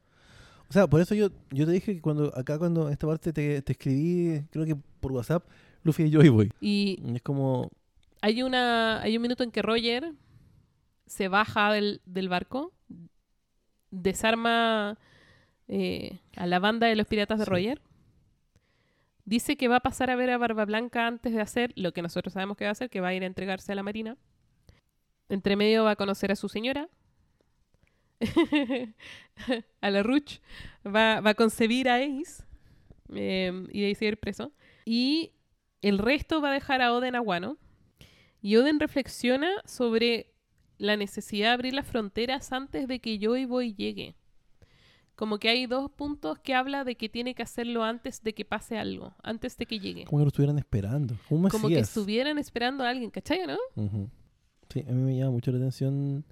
O 0.70 0.72
sea, 0.72 0.86
por 0.86 1.00
eso 1.00 1.14
yo, 1.14 1.28
yo 1.50 1.66
te 1.66 1.72
dije 1.72 1.94
que 1.94 2.00
cuando 2.00 2.32
acá 2.36 2.58
cuando 2.58 2.88
esta 2.88 3.06
parte 3.06 3.32
te, 3.32 3.60
te 3.60 3.72
escribí, 3.72 4.42
creo 4.50 4.64
que 4.64 4.74
por 5.00 5.12
WhatsApp, 5.12 5.46
Luffy 5.82 6.04
y 6.04 6.10
Joy 6.10 6.28
Boy. 6.30 6.50
Y 6.60 6.98
Y 7.04 7.16
es 7.16 7.22
como, 7.22 7.70
hay, 8.22 8.42
una, 8.42 9.02
hay 9.02 9.16
un 9.16 9.22
minuto 9.22 9.44
en 9.44 9.50
que 9.50 9.60
Roger 9.60 10.12
se 11.06 11.28
baja 11.28 11.72
del, 11.72 12.00
del 12.06 12.28
barco, 12.28 12.72
desarma 13.90 14.98
eh, 15.68 16.18
a 16.36 16.46
la 16.46 16.58
banda 16.58 16.86
de 16.86 16.96
los 16.96 17.06
piratas 17.06 17.38
de 17.38 17.44
Sí. 17.44 17.50
Roger. 17.50 17.80
Dice 19.26 19.56
que 19.56 19.68
va 19.68 19.76
a 19.76 19.80
pasar 19.80 20.10
a 20.10 20.16
ver 20.16 20.30
a 20.30 20.38
Barba 20.38 20.66
Blanca 20.66 21.06
antes 21.06 21.32
de 21.32 21.40
hacer 21.40 21.72
lo 21.76 21.92
que 21.92 22.02
nosotros 22.02 22.34
sabemos 22.34 22.58
que 22.58 22.64
va 22.64 22.70
a 22.70 22.72
hacer, 22.72 22.90
que 22.90 23.00
va 23.00 23.08
a 23.08 23.14
ir 23.14 23.22
a 23.22 23.26
entregarse 23.26 23.72
a 23.72 23.74
la 23.74 23.82
marina. 23.82 24.18
Entre 25.30 25.56
medio 25.56 25.84
va 25.84 25.92
a 25.92 25.96
conocer 25.96 26.30
a 26.30 26.36
su 26.36 26.50
señora, 26.50 26.90
a 29.80 29.90
la 29.90 30.02
Ruch, 30.02 30.40
va, 30.84 31.20
va 31.20 31.30
a 31.30 31.34
concebir 31.34 31.88
a 31.88 31.96
Ace 31.96 32.44
eh, 33.14 33.66
y 33.72 33.80
de 33.80 33.86
ahí 33.86 33.94
seguir 33.94 34.18
preso. 34.18 34.52
Y 34.84 35.32
el 35.80 35.98
resto 35.98 36.42
va 36.42 36.50
a 36.50 36.54
dejar 36.54 36.82
a 36.82 36.92
Oden 36.92 37.14
a 37.14 37.22
Wano. 37.22 37.56
Y 38.42 38.56
Oden 38.56 38.78
reflexiona 38.78 39.50
sobre 39.64 40.33
la 40.78 40.96
necesidad 40.96 41.48
de 41.48 41.52
abrir 41.54 41.74
las 41.74 41.86
fronteras 41.86 42.52
antes 42.52 42.88
de 42.88 42.98
que 43.00 43.18
Joy 43.18 43.44
Boy 43.46 43.74
llegue. 43.74 44.14
Como 45.16 45.38
que 45.38 45.48
hay 45.48 45.66
dos 45.66 45.90
puntos 45.92 46.40
que 46.40 46.54
habla 46.54 46.82
de 46.82 46.96
que 46.96 47.08
tiene 47.08 47.36
que 47.36 47.42
hacerlo 47.44 47.84
antes 47.84 48.22
de 48.24 48.34
que 48.34 48.44
pase 48.44 48.78
algo, 48.78 49.14
antes 49.22 49.56
de 49.56 49.66
que 49.66 49.78
llegue. 49.78 50.04
como 50.06 50.18
que 50.18 50.24
lo 50.24 50.28
estuvieran 50.28 50.58
esperando. 50.58 51.16
Como 51.28 51.48
que 51.68 51.78
estuvieran 51.78 52.38
esperando 52.38 52.82
a 52.82 52.88
alguien, 52.90 53.10
¿cachai, 53.10 53.46
no? 53.46 53.56
Sí, 54.70 54.80
a 54.88 54.90
mí 54.92 55.02
me 55.02 55.16
llama 55.16 55.30
mucho 55.30 55.52
la 55.52 55.58
atención. 55.58 56.24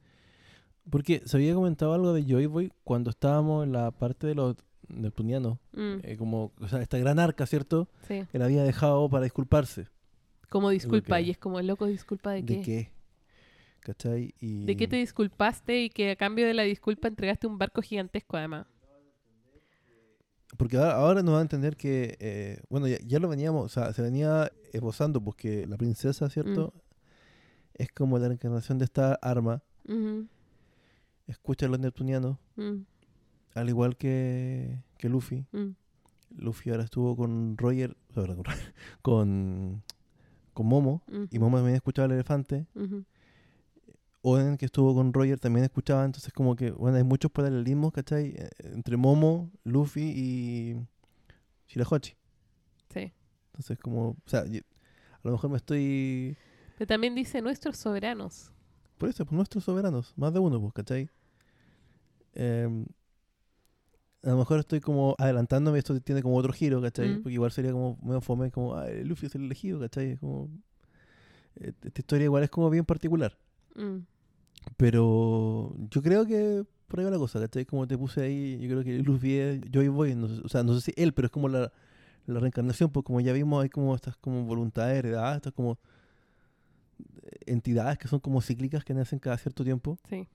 Porque 0.91 1.23
se 1.25 1.37
había 1.37 1.55
comentado 1.55 1.95
algo 1.95 2.13
de 2.13 2.25
Joy 2.25 2.47
Boy 2.47 2.73
cuando 2.83 3.11
estábamos 3.11 3.65
en 3.65 3.73
la 3.73 3.93
parte 3.93 4.27
de 4.27 4.35
los 4.35 4.57
neptunianos. 4.89 5.59
Mm, 5.73 5.99
Eh, 6.03 6.17
como, 6.19 6.51
o 6.61 6.67
sea, 6.69 6.83
esta 6.83 6.99
gran 6.99 7.21
arca, 7.21 7.47
¿cierto? 7.47 7.89
sí. 8.09 8.25
Que 8.33 8.39
la 8.41 8.47
había 8.47 8.65
dejado 8.65 9.09
para 9.09 9.23
disculparse. 9.23 9.87
Como 10.49 10.71
disculpa, 10.71 11.21
y 11.21 11.31
es 11.31 11.39
como, 11.39 11.63
loco, 11.63 11.87
disculpa 11.87 12.33
de 12.33 12.45
qué. 12.45 12.57
¿De 12.57 12.63
qué? 12.63 12.92
¿Cachai? 13.83 14.35
Y... 14.39 14.65
¿De 14.65 14.77
qué 14.77 14.87
te 14.87 14.97
disculpaste 14.97 15.83
y 15.83 15.91
que 15.91 16.13
a 16.13 16.17
cambio 16.17 16.47
de 16.47 16.55
la 16.55 16.63
disculpa 16.63 17.09
entregaste 17.09 17.47
un 17.47 17.59
barco 17.59 17.83
gigantesco 17.83 18.37
además? 18.37 18.67
Porque 20.57 20.77
ahora, 20.77 20.95
ahora 20.95 21.23
nos 21.23 21.35
va 21.35 21.39
a 21.39 21.43
entender 21.43 21.77
que, 21.77 22.17
eh, 22.21 22.63
bueno, 22.69 22.87
ya, 22.87 22.99
ya 23.05 23.19
lo 23.19 23.29
veníamos, 23.29 23.65
o 23.65 23.69
sea, 23.69 23.93
se 23.93 24.03
venía 24.03 24.53
esbozando, 24.73 25.21
porque 25.23 25.67
la 25.67 25.77
princesa, 25.77 26.29
¿cierto? 26.29 26.73
Es 27.75 27.91
como 27.91 28.19
la 28.19 28.29
reencarnación 28.29 28.79
de 28.79 28.85
esta 28.85 29.15
arma. 29.15 29.63
Escucha 31.27 31.67
a 31.67 31.69
los 31.69 31.81
neptunianos, 31.81 32.37
mm, 32.57 32.83
al 33.55 33.69
igual 33.69 33.97
que, 33.97 34.79
que 34.99 35.09
Luffy. 35.09 35.47
mm. 35.53 35.71
Luffy 36.37 36.71
ahora 36.71 36.85
estuvo 36.85 37.15
con 37.17 37.57
Roger, 37.59 37.97
con, 39.03 39.83
con, 40.53 40.67
Momo, 40.67 41.03
y 41.31 41.39
Momo 41.39 41.57
también 41.59 41.77
escuchaba 41.77 42.07
al 42.07 42.13
elefante. 42.13 42.67
Ujú. 42.75 43.05
Oden, 44.23 44.57
que 44.57 44.67
estuvo 44.67 44.95
con 44.95 45.13
Roger, 45.13 45.39
también 45.41 45.65
escuchaba. 45.65 46.05
Entonces, 46.05 46.33
como 46.33 46.55
que, 46.57 46.71
bueno, 46.71 46.97
hay 46.97 47.05
muchos 47.05 47.31
paralelismos, 47.31 47.93
¿cachai? 47.93 48.35
Eh, 48.37 48.49
Entre 48.73 48.97
Momo, 48.97 49.51
Luffy 49.65 50.03
y 50.03 50.77
Shirahoshi. 51.69 52.15
Sí. 52.93 53.13
Entonces, 53.47 53.79
como, 53.79 54.11
o 54.11 54.17
sea, 54.27 54.45
yo- 54.47 54.61
a 54.61 55.21
lo 55.29 55.33
mejor 55.33 55.51
me 55.51 55.57
estoy. 55.57 56.37
Pero 56.79 56.87
también 56.87 57.15
dice 57.15 57.43
nuestros 57.43 57.77
soberanos. 57.77 58.53
Por 58.99 59.09
eso, 59.09 59.25
pues 59.25 59.35
nuestros 59.35 59.65
soberanos, 59.65 60.13
más 60.17 60.33
de 60.33 60.39
uno, 60.39 60.61
pues, 60.61 60.73
¿cachai? 60.73 61.11
Em, 62.35 62.87
a 64.23 64.31
lo 64.31 64.37
mejor 64.39 64.61
estoy 64.61 64.81
como 64.81 65.17
adelantándome, 65.19 65.79
esto 65.79 66.01
tiene 66.01 66.23
como 66.23 66.37
otro 66.37 66.53
giro, 66.53 66.81
¿cachai? 66.81 67.09
Mm. 67.17 67.23
Porque 67.23 67.35
igual 67.35 67.51
sería 67.51 67.73
como 67.73 67.99
medio 68.03 68.21
fome, 68.21 68.51
como, 68.53 68.75
ah, 68.77 68.87
Luffy 68.89 69.27
es 69.27 69.35
el 69.35 69.43
elegido, 69.45 69.81
¿cachai? 69.81 70.17
Como, 70.17 70.49
eh, 71.57 71.73
esta 71.83 72.01
historia 72.01 72.25
igual 72.27 72.45
es 72.45 72.51
como 72.51 72.71
bien 72.71 72.85
particular. 72.85 73.37
Mm, 73.75 73.99
Pero 74.77 75.75
yo 75.91 76.03
creo 76.03 76.27
que 76.27 76.65
por 76.89 76.99
ahí 77.01 77.05
va 77.07 77.11
la 77.11 77.19
cosa, 77.19 77.41
¿cachai? 77.41 77.65
Como 77.65 77.87
te 77.87 77.97
puse 77.97 78.23
ahí, 78.23 78.59
yo 78.61 78.69
creo 78.69 78.85
que 78.85 78.99
Luffy 78.99 79.35
es 79.39 79.61
Joy 79.73 79.89
Boy, 79.89 80.15
no 80.15 80.29
sé- 80.29 80.43
o 80.45 80.49
sea, 80.49 80.63
no 80.63 80.75
sé 80.79 80.93
si 80.93 81.03
él, 81.03 81.13
pero 81.15 81.27
es 81.27 81.33
como 81.33 81.49
la, 81.49 81.73
la 82.27 82.41
reencarnación, 82.41 82.91
pues 82.91 83.05
como 83.05 83.21
ya 83.21 83.33
vimos, 83.33 83.63
hay 83.63 83.71
como 83.71 83.95
estas 83.95 84.17
como 84.17 84.45
voluntades 84.45 84.99
heredadas, 84.99 85.37
estas 85.37 85.53
como 85.55 85.79
entidades 87.47 87.99
que 87.99 88.09
son 88.09 88.21
como 88.21 88.41
cíclicas 88.41 88.85
que 88.85 88.95
nacen 88.95 89.19
cada 89.19 89.37
cierto 89.39 89.65
tiempo. 89.65 89.99
sí. 90.09 90.27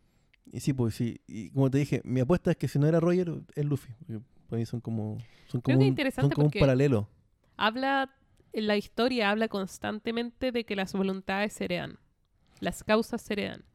Y 0.49 0.61
sí, 0.61 0.72
pues 0.72 0.95
sí, 0.95 1.19
y 1.27 1.49
como 1.49 1.69
te 1.69 1.77
dije, 1.77 2.01
mi 2.05 2.22
apuesta 2.22 2.51
es 2.51 2.57
que 2.57 2.69
si 2.69 2.80
no 2.80 2.88
era 2.88 3.01
Roger, 3.01 3.41
es 3.53 3.65
Luffy. 3.65 3.93
Para 4.49 4.57
mí 4.59 4.65
son 4.65 4.80
como, 4.80 5.18
son 5.47 5.59
como, 5.59 5.77
un, 5.89 5.97
son 6.15 6.30
como 6.31 6.45
un 6.45 6.51
paralelo. 6.61 7.09
Habla, 7.57 8.15
en 8.53 8.68
la 8.68 8.77
historia 8.77 9.30
habla 9.30 9.49
constantemente 9.49 10.53
de 10.53 10.64
que 10.64 10.77
las 10.77 10.93
voluntades 10.93 11.51
se 11.51 11.65
heredan. 11.65 11.99
Las 12.59 12.84
causas 12.84 13.21
se 13.21 13.34
heredan. 13.34 13.65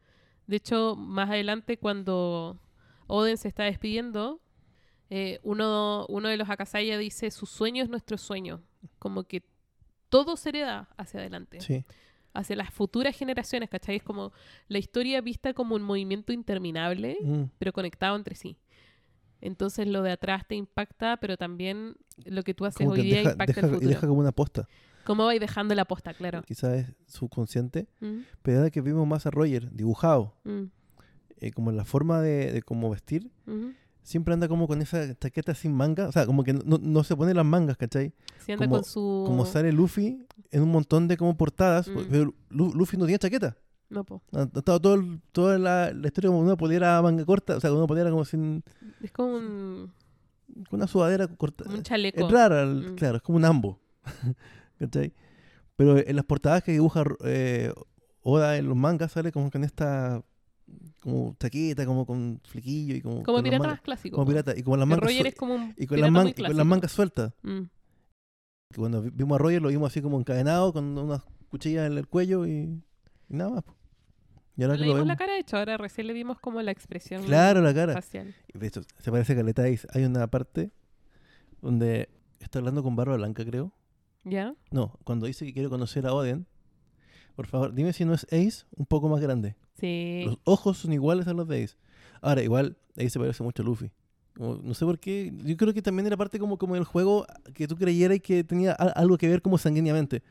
De 0.46 0.56
hecho, 0.56 0.96
más 0.96 1.30
adelante 1.30 1.78
cuando 1.78 2.58
Oden 3.06 3.36
se 3.36 3.48
está 3.48 3.64
despidiendo, 3.64 4.40
eh, 5.10 5.38
uno, 5.42 6.06
uno 6.08 6.28
de 6.28 6.36
los 6.36 6.48
Akasaya 6.50 6.98
dice, 6.98 7.30
su 7.30 7.46
sueño 7.46 7.82
es 7.82 7.88
nuestro 7.90 8.18
sueño. 8.18 8.62
Como 8.98 9.24
que 9.24 9.42
todo 10.08 10.36
se 10.36 10.50
hereda 10.50 10.88
hacia 10.96 11.20
adelante. 11.20 11.60
Sí, 11.60 11.84
hacia 12.34 12.56
las 12.56 12.70
futuras 12.72 13.14
generaciones, 13.16 13.68
¿cachai? 13.68 13.96
Es 13.96 14.02
como 14.02 14.32
la 14.68 14.78
historia 14.78 15.20
vista 15.20 15.52
como 15.52 15.74
un 15.74 15.82
movimiento 15.82 16.32
interminable, 16.32 17.18
Mm, 17.22 17.42
pero 17.58 17.72
conectado 17.74 18.16
entre 18.16 18.34
sí. 18.34 18.56
Entonces 19.40 19.86
lo 19.88 20.02
de 20.02 20.12
atrás 20.12 20.46
te 20.46 20.54
impacta, 20.54 21.16
pero 21.18 21.36
también 21.36 21.96
lo 22.24 22.42
que 22.42 22.54
tú 22.54 22.64
haces 22.64 22.78
Como 22.78 22.92
hoy 22.92 23.02
día 23.02 23.16
deja, 23.18 23.32
impacta 23.32 23.52
deja- 23.54 23.66
el 23.66 23.72
y 23.72 23.74
futuro. 23.74 23.88
deja 23.90 24.06
como 24.06 24.20
una 24.20 24.32
posta. 24.32 24.68
¿Cómo 25.04 25.24
vais 25.26 25.40
dejando 25.40 25.74
la 25.74 25.84
posta, 25.84 26.14
claro? 26.14 26.42
Quizás 26.42 26.74
es 26.80 26.86
subconsciente. 27.06 27.88
Mm, 28.00 28.20
Pero 28.42 28.58
ahora 28.58 28.70
que 28.70 28.80
vimos 28.80 29.06
más 29.06 29.26
a 29.26 29.30
Roger 29.30 29.70
dibujado, 29.72 30.34
mm, 30.44 30.62
eh, 31.38 31.50
como 31.52 31.70
en 31.70 31.76
la 31.76 31.84
forma 31.84 32.20
de, 32.20 32.52
de 32.52 32.62
cómo 32.62 32.88
vestir, 32.90 33.30
ujú. 33.46 33.72
siempre 34.02 34.32
anda 34.34 34.46
como 34.48 34.66
con 34.68 34.80
esa 34.82 35.14
chaqueta 35.18 35.54
sin 35.54 35.74
manga. 35.74 36.06
O 36.08 36.12
sea, 36.12 36.24
como 36.26 36.44
que 36.44 36.52
no, 36.54 36.78
no 36.80 37.04
se 37.04 37.16
pone 37.16 37.34
las 37.34 37.44
mangas, 37.44 37.76
¿cachai? 37.76 38.12
Si 38.44 38.52
anda 38.52 38.66
Como- 38.66 38.76
con 38.76 38.84
su... 38.84 39.24
Como 39.26 39.44
sale 39.46 39.72
Luffy 39.72 40.24
en 40.50 40.62
un 40.62 40.70
montón 40.70 41.08
de 41.08 41.16
como 41.16 41.36
portadas, 41.36 41.88
Mm. 41.88 41.98
pero 42.10 42.34
Lu- 42.50 42.72
Luffy 42.74 42.96
no 42.96 43.06
tiene 43.06 43.18
chaqueta. 43.18 43.56
No, 43.90 44.04
po. 44.04 44.22
Ha 44.32 44.44
estado 44.44 44.80
todo 44.80 44.94
el- 44.94 45.20
toda 45.32 45.58
la, 45.58 45.92
la 45.92 46.06
historia 46.06 46.28
como 46.30 46.40
una 46.40 46.56
polera 46.56 47.02
manga 47.02 47.24
corta, 47.26 47.56
o 47.56 47.60
sea, 47.60 47.72
una 47.74 47.86
polera 47.86 48.10
como 48.10 48.24
sin. 48.24 48.62
Es 49.02 49.10
como 49.12 49.34
un, 49.36 49.92
con 50.70 50.78
una 50.78 50.86
sudadera 50.86 51.26
corta. 51.28 51.64
un 51.68 51.82
chaleco. 51.82 52.24
Es 52.24 52.30
rara, 52.32 52.64
Mm. 52.64 52.94
claro, 52.94 53.16
es 53.16 53.22
como 53.22 53.36
un 53.36 53.44
ambo. 53.44 53.80
¿Cachai? 54.86 55.12
Pero 55.76 55.96
en 55.98 56.16
las 56.16 56.24
portadas 56.24 56.62
que 56.64 56.72
dibuja 56.72 57.04
eh, 57.24 57.72
Oda 58.22 58.56
en 58.56 58.66
los 58.68 58.76
mangas 58.76 59.12
sale 59.12 59.30
como 59.32 59.50
con 59.50 59.64
esta 59.64 60.22
como 61.00 61.36
chaqueta, 61.38 61.84
como 61.86 62.06
con 62.06 62.40
flequillo 62.44 62.94
y 62.96 63.00
como. 63.00 63.22
Como 63.22 63.42
pirata 63.42 63.76
clásico. 63.78 64.16
Como 64.16 64.26
pirata. 64.28 64.54
Y 64.56 64.62
con 64.62 64.78
las 64.78 64.88
mangas, 64.88 65.04
Roger 65.04 65.22
suel- 65.22 65.28
es 65.28 65.34
como 65.34 65.54
un 65.54 65.74
y 65.76 65.86
con 65.86 66.00
las, 66.00 66.10
man- 66.10 66.22
muy 66.24 66.30
y 66.30 66.34
con 66.34 66.42
las 66.44 66.50
clásico. 66.52 66.64
mangas 66.64 66.92
sueltas. 66.92 67.32
Mm. 67.42 67.60
Cuando 68.76 69.02
vi- 69.02 69.10
vimos 69.10 69.34
a 69.34 69.38
Roger 69.38 69.60
lo 69.62 69.68
vimos 69.68 69.90
así 69.90 70.00
como 70.00 70.18
encadenado 70.18 70.72
con 70.72 70.96
unas 70.96 71.22
cuchillas 71.48 71.86
en 71.90 71.98
el 71.98 72.06
cuello 72.08 72.46
y, 72.46 72.50
y 73.28 73.36
nada 73.36 73.50
más. 73.50 73.64
Y 74.56 74.62
ahora 74.62 74.74
que 74.76 74.80
le 74.82 74.86
lo 74.86 74.92
vimos 74.94 74.96
vemos. 75.00 75.08
la 75.08 75.16
cara 75.16 75.32
de 75.34 75.38
hecho, 75.40 75.56
ahora 75.58 75.76
recién 75.76 76.06
le 76.06 76.12
vimos 76.12 76.38
como 76.40 76.60
la 76.62 76.70
expresión 76.70 77.22
Claro, 77.24 77.60
la 77.60 77.74
cara. 77.74 77.92
facial. 77.94 78.34
De 78.54 78.66
hecho, 78.66 78.82
se 78.98 79.10
parece 79.10 79.32
a 79.32 79.36
Caleta. 79.36 79.62
Hay 79.62 80.04
una 80.04 80.26
parte 80.28 80.70
donde 81.60 82.08
está 82.40 82.58
hablando 82.60 82.82
con 82.82 82.94
Barba 82.96 83.16
Blanca, 83.16 83.44
creo. 83.44 83.72
¿Ya? 84.24 84.54
No, 84.70 84.98
cuando 85.04 85.26
dice 85.26 85.44
que 85.44 85.52
quiere 85.52 85.68
conocer 85.68 86.06
a 86.06 86.12
Oden. 86.14 86.46
Por 87.34 87.46
favor, 87.46 87.72
dime 87.74 87.92
si 87.92 88.04
no 88.04 88.12
es 88.14 88.24
Ace 88.24 88.64
un 88.76 88.86
poco 88.86 89.08
más 89.08 89.20
grande. 89.20 89.56
Sí. 89.80 90.22
Los 90.26 90.38
ojos 90.44 90.78
son 90.78 90.92
iguales 90.92 91.26
a 91.26 91.32
los 91.32 91.48
de 91.48 91.64
Ace. 91.64 91.76
Ahora, 92.20 92.42
igual, 92.42 92.76
Ace 92.96 93.10
se 93.10 93.18
parece 93.18 93.42
mucho 93.42 93.62
a 93.62 93.64
Luffy. 93.64 93.90
Como- 94.36 94.56
no 94.56 94.74
sé 94.74 94.84
por 94.84 94.98
qué. 94.98 95.32
Yo 95.44 95.56
creo 95.56 95.72
que 95.74 95.82
también 95.82 96.06
era 96.06 96.16
parte 96.16 96.38
como, 96.38 96.56
como 96.58 96.74
del 96.74 96.84
juego 96.84 97.26
que 97.54 97.66
tú 97.66 97.76
creyeras 97.76 98.20
que 98.20 98.44
tenía 98.44 98.72
al- 98.72 98.92
algo 98.96 99.16
que 99.18 99.28
ver 99.28 99.42
como 99.42 99.58
sanguíneamente. 99.58 100.22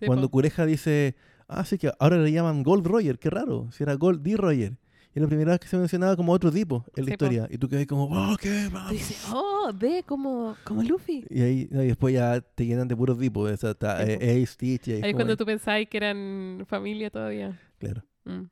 Sí, 0.00 0.06
Cuando 0.06 0.26
po. 0.28 0.32
Cureja 0.32 0.66
dice, 0.66 1.16
ah, 1.48 1.64
sí 1.64 1.78
que 1.78 1.90
ahora 1.98 2.18
le 2.18 2.30
llaman 2.32 2.62
Gold 2.62 2.86
Roger, 2.86 3.18
qué 3.18 3.30
raro, 3.30 3.68
si 3.72 3.82
era 3.82 3.94
Gold 3.94 4.22
D. 4.22 4.36
Roger. 4.36 4.76
Y 5.18 5.20
es 5.20 5.22
la 5.22 5.28
primera 5.28 5.50
vez 5.52 5.60
que 5.60 5.66
se 5.66 5.76
mencionaba 5.76 6.14
como 6.14 6.30
otro 6.32 6.52
tipo 6.52 6.84
en 6.94 7.04
la 7.06 7.10
Sí, 7.12 7.16
po. 7.16 7.24
historia. 7.24 7.48
Y 7.50 7.58
tú 7.58 7.68
quedas 7.68 7.86
como, 7.86 8.04
oh, 8.04 8.36
qué 8.36 8.68
Tú 8.70 8.92
dices, 8.94 9.26
oh, 9.32 9.72
ve 9.74 10.04
como, 10.06 10.56
como 10.62 10.82
Luffy. 10.84 11.24
Y 11.28 11.40
ahí 11.42 11.68
no, 11.72 11.82
y 11.82 11.88
después 11.88 12.14
ya 12.14 12.40
te 12.40 12.64
llenan 12.64 12.86
de 12.86 12.96
puros 12.96 13.18
tipos. 13.18 13.50
O 13.50 13.56
sea, 13.56 13.70
está 13.70 14.04
Sí, 14.06 14.12
eh. 14.12 14.42
Ace, 14.42 14.46
Stitch, 14.46 14.86
y 14.88 14.92
ahí 14.92 15.00
es 15.10 15.14
cuando 15.14 15.32
ahí, 15.32 15.36
tú 15.36 15.44
pensabas 15.44 15.86
que 15.90 15.96
eran 15.96 16.64
familia 16.68 17.10
todavía. 17.10 17.60
Claro. 17.78 18.04
Mm. 18.24 18.42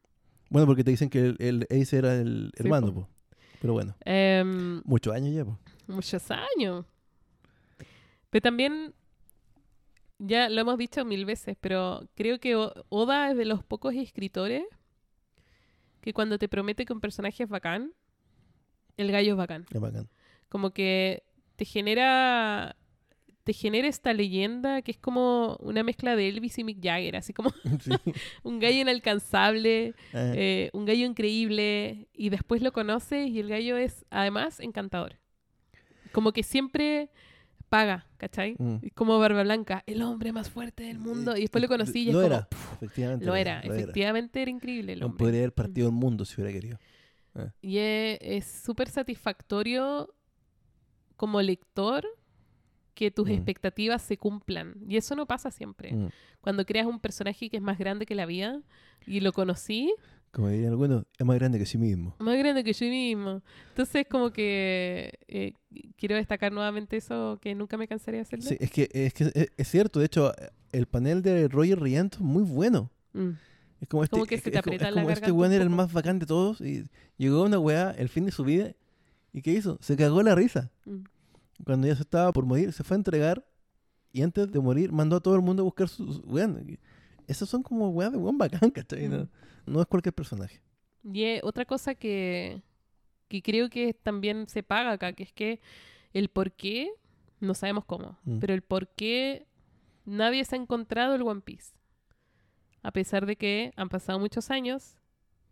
Bueno, 0.50 0.66
porque 0.66 0.82
te 0.82 0.90
dicen 0.90 1.08
que 1.08 1.20
el, 1.20 1.36
el 1.38 1.66
Ace 1.70 1.96
era 1.98 2.14
el 2.16 2.50
Sí, 2.56 2.62
hermano, 2.64 2.88
po. 2.88 3.00
po. 3.02 3.08
Pero 3.60 3.72
bueno, 3.72 3.94
Em, 4.04 4.82
muchos 4.84 5.14
años 5.14 5.34
ya, 5.34 5.44
po. 5.44 5.58
muchos 5.86 6.22
años. 6.30 6.84
Pero 8.30 8.42
también, 8.42 8.92
ya 10.18 10.48
lo 10.48 10.60
hemos 10.60 10.78
dicho 10.78 11.04
mil 11.04 11.24
veces, 11.24 11.56
pero 11.60 12.08
creo 12.16 12.38
que 12.40 12.56
Oda 12.88 13.30
es 13.30 13.36
de 13.36 13.44
los 13.44 13.62
pocos 13.62 13.94
escritores 13.94 14.64
que 16.06 16.12
cuando 16.12 16.38
te 16.38 16.48
promete 16.48 16.84
que 16.84 16.92
un 16.92 17.00
personaje 17.00 17.42
es 17.42 17.48
bacán, 17.48 17.92
el 18.96 19.10
gallo 19.10 19.32
es 19.32 19.36
bacán. 19.36 19.66
Es 19.74 19.80
bacán. 19.80 20.08
Como 20.48 20.70
que 20.70 21.24
te 21.56 21.64
genera 21.64 22.76
te 23.42 23.52
genera 23.52 23.88
esta 23.88 24.12
leyenda 24.12 24.82
que 24.82 24.92
es 24.92 24.98
como 24.98 25.56
una 25.56 25.82
mezcla 25.82 26.14
de 26.14 26.28
Elvis 26.28 26.58
y 26.58 26.64
Mick 26.64 26.80
Jagger, 26.80 27.16
así 27.16 27.32
como 27.32 27.50
Sí. 27.80 27.90
un 28.44 28.60
gallo 28.60 28.80
inalcanzable, 28.82 29.94
Eh, 30.12 30.32
eh, 30.36 30.70
un 30.72 30.84
gallo 30.84 31.04
increíble, 31.04 32.06
y 32.12 32.28
después 32.28 32.62
lo 32.62 32.70
conoces 32.70 33.28
y 33.28 33.40
el 33.40 33.48
gallo 33.48 33.76
es 33.76 34.06
además 34.10 34.60
encantador. 34.60 35.16
Como 36.12 36.30
que 36.32 36.44
siempre 36.44 37.10
paga, 37.68 38.06
¿cachai? 38.16 38.54
mm. 38.58 38.76
Es 38.82 38.92
como 38.92 39.18
Barba 39.18 39.42
Blanca, 39.42 39.82
el 39.86 40.02
hombre 40.02 40.32
más 40.32 40.48
fuerte 40.50 40.84
del 40.84 40.98
mundo, 40.98 41.36
y 41.36 41.42
después 41.42 41.60
lo 41.62 41.68
conocí 41.68 42.00
y 42.04 42.08
es 42.08 42.14
lo 42.14 42.22
como, 42.22 42.34
era, 42.34 42.48
efectivamente. 42.76 43.26
lo 43.26 43.34
era, 43.36 43.60
efectivamente 43.60 44.42
era 44.42 44.50
increíble 44.50 44.92
el 44.94 45.00
No 45.00 45.14
podría 45.16 45.40
haber 45.40 45.52
partido 45.52 45.88
el 45.88 45.94
mundo 45.94 46.24
si 46.24 46.40
hubiera 46.40 46.52
querido. 46.52 46.78
Y 47.60 47.76
es 47.78 48.46
súper 48.46 48.88
satisfactorio 48.88 50.14
como 51.16 51.40
lector 51.42 52.06
que 52.94 53.10
tus 53.10 53.28
Mm. 53.28 53.32
expectativas 53.32 54.00
se 54.00 54.16
cumplan. 54.16 54.74
Y 54.88 54.96
eso 54.96 55.14
no 55.16 55.26
pasa 55.26 55.50
siempre. 55.50 55.92
Mm. 55.92 56.08
Cuando 56.40 56.64
creas 56.64 56.86
un 56.86 56.98
personaje 56.98 57.50
que 57.50 57.56
es 57.58 57.62
más 57.62 57.78
grande 57.78 58.06
que 58.06 58.14
la 58.14 58.24
vida 58.24 58.62
y 59.06 59.20
lo 59.20 59.32
conocí, 59.32 59.92
Como 60.36 60.50
dirían 60.50 60.72
algunos, 60.72 61.06
es 61.18 61.24
más 61.24 61.36
grande 61.36 61.58
que 61.58 61.64
sí 61.64 61.78
mismo. 61.78 62.14
más 62.18 62.36
grande 62.36 62.62
que 62.62 62.74
yo 62.74 62.84
mismo. 62.86 63.40
Entonces, 63.70 64.04
como 64.06 64.30
que 64.32 65.14
eh, 65.28 65.54
quiero 65.96 66.14
destacar 66.14 66.52
nuevamente 66.52 66.98
eso 66.98 67.38
que 67.40 67.54
nunca 67.54 67.78
me 67.78 67.88
cansaré 67.88 68.18
de 68.18 68.22
hacerlo. 68.22 68.44
Sí, 68.44 68.54
es 68.60 68.70
que, 68.70 68.90
es 68.92 69.14
que 69.14 69.24
es, 69.34 69.48
es 69.56 69.68
cierto. 69.70 69.98
De 69.98 70.04
hecho, 70.04 70.34
el 70.72 70.84
panel 70.84 71.22
de 71.22 71.48
Roger 71.48 71.80
Riento 71.80 72.18
es 72.18 72.22
muy 72.22 72.42
bueno. 72.42 72.90
Mm. 73.14 73.30
Es 73.80 73.88
como 73.88 74.04
este, 74.04 74.12
Como 74.14 74.26
que 74.26 74.34
es- 74.34 74.42
se 74.42 74.50
te 74.50 74.58
es 74.58 74.62
como- 74.62 74.74
aprieta 74.74 74.88
es 74.90 74.94
la 74.94 75.00
como 75.00 75.10
este 75.14 75.32
weón 75.32 75.52
era 75.54 75.64
el 75.64 75.70
más 75.70 75.90
bacán 75.90 76.18
de 76.18 76.26
todos 76.26 76.60
y 76.60 76.84
llegó 77.16 77.38
a 77.38 77.44
una 77.46 77.58
weá 77.58 77.92
el 77.92 78.10
fin 78.10 78.26
de 78.26 78.32
su 78.32 78.44
vida 78.44 78.72
y 79.32 79.40
¿qué 79.40 79.52
hizo? 79.54 79.78
Se 79.80 79.96
cagó 79.96 80.22
la 80.22 80.34
risa. 80.34 80.70
Mm. 80.84 81.04
Cuando 81.64 81.86
ya 81.86 81.96
se 81.96 82.02
estaba 82.02 82.30
por 82.34 82.44
morir, 82.44 82.74
se 82.74 82.84
fue 82.84 82.94
a 82.94 82.98
entregar 82.98 83.42
y 84.12 84.20
antes 84.20 84.52
de 84.52 84.60
morir 84.60 84.92
mandó 84.92 85.16
a 85.16 85.20
todo 85.20 85.34
el 85.34 85.40
mundo 85.40 85.62
a 85.62 85.64
buscar 85.64 85.88
sus 85.88 86.20
weón. 86.26 86.78
Esos 87.26 87.48
son 87.48 87.62
como 87.62 87.88
weas 87.90 88.12
de 88.12 88.18
weón 88.18 88.38
bacán, 88.38 88.70
¿cachai? 88.70 89.08
No, 89.08 89.24
Mm. 89.24 89.28
no 89.72 89.80
es 89.80 89.86
cualquier 89.86 90.14
personaje. 90.14 90.60
Y 91.04 91.22
eh, 91.24 91.40
otra 91.42 91.64
cosa 91.64 91.94
que, 91.94 92.62
que 93.28 93.42
creo 93.42 93.68
que 93.70 93.94
también 93.94 94.48
se 94.48 94.62
paga 94.62 94.92
acá, 94.92 95.12
que 95.12 95.22
es 95.24 95.32
que 95.32 95.60
el 96.12 96.28
por 96.28 96.52
qué, 96.52 96.90
no 97.40 97.54
sabemos 97.54 97.84
cómo, 97.84 98.18
Mm. 98.24 98.38
pero 98.38 98.54
el 98.54 98.62
por 98.62 98.88
qué 98.88 99.46
nadie 100.04 100.44
se 100.44 100.56
ha 100.56 100.58
encontrado 100.58 101.14
el 101.14 101.22
One 101.22 101.40
Piece. 101.42 101.72
A 102.82 102.92
pesar 102.92 103.26
de 103.26 103.36
que 103.36 103.72
han 103.76 103.88
pasado 103.88 104.18
muchos 104.20 104.50
años 104.50 104.96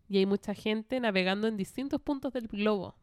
y 0.09 0.19
hay 0.19 0.27
mucha 0.27 0.55
gente 0.55 1.01
navegando 1.01 1.49
en 1.49 1.57
distintos 1.57 2.01
puntos 2.01 2.33
del 2.33 2.47
globo. 2.47 2.95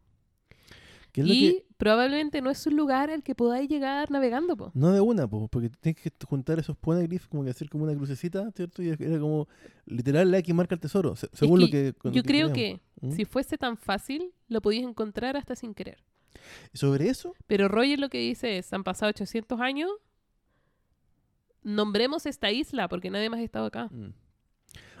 ¿Qué 1.12 1.20
es 1.20 1.26
lo 1.26 1.32
Y 1.34 1.38
que- 1.40 1.66
probablemente 1.76 2.40
no 2.40 2.48
es 2.50 2.66
un 2.66 2.76
lugar 2.76 3.10
al 3.10 3.22
que 3.22 3.34
podáis 3.34 3.68
llegar 3.68 4.10
navegando, 4.10 4.56
po. 4.56 4.70
No 4.74 4.92
de 4.92 5.00
una, 5.00 5.28
po, 5.28 5.46
porque 5.48 5.68
tienes 5.68 6.00
que 6.00 6.10
juntar 6.26 6.58
esos 6.58 6.76
poneglyphs, 6.76 7.26
como 7.28 7.44
que 7.44 7.50
hacer 7.50 7.68
como 7.68 7.84
una 7.84 7.94
crucecita, 7.94 8.50
¿cierto? 8.52 8.82
Y 8.82 8.88
era 8.88 9.18
como, 9.18 9.46
literal, 9.86 10.30
la 10.30 10.40
que 10.40 10.54
marca 10.54 10.74
el 10.74 10.80
tesoro, 10.80 11.14
se- 11.16 11.28
según 11.34 11.60
lo 11.60 11.68
que... 11.68 11.94
lo 12.02 12.12
Yo 12.12 12.22
creo 12.22 12.52
que 12.52 12.80
¿Mm? 13.02 13.12
si 13.12 13.24
fuese 13.26 13.58
tan 13.58 13.76
fácil, 13.76 14.32
lo 14.48 14.62
podías 14.62 14.84
encontrar 14.84 15.36
hasta 15.36 15.54
sin 15.54 15.74
querer. 15.74 15.98
Sobre 16.72 17.08
eso, 17.10 17.34
Pero 17.46 17.68
Roger 17.68 17.98
lo 18.00 18.08
que 18.08 18.18
dice 18.18 18.56
es, 18.58 18.72
han 18.72 18.82
pasado 18.84 19.10
800 19.10 19.60
años, 19.60 19.90
nombremos 21.62 22.26
esta 22.26 22.50
isla 22.50 22.88
porque 22.88 23.10
nadie 23.10 23.30
más 23.30 23.40
ha 23.40 23.44
estado 23.44 23.66
acá. 23.66 23.88
mm. 23.90 24.14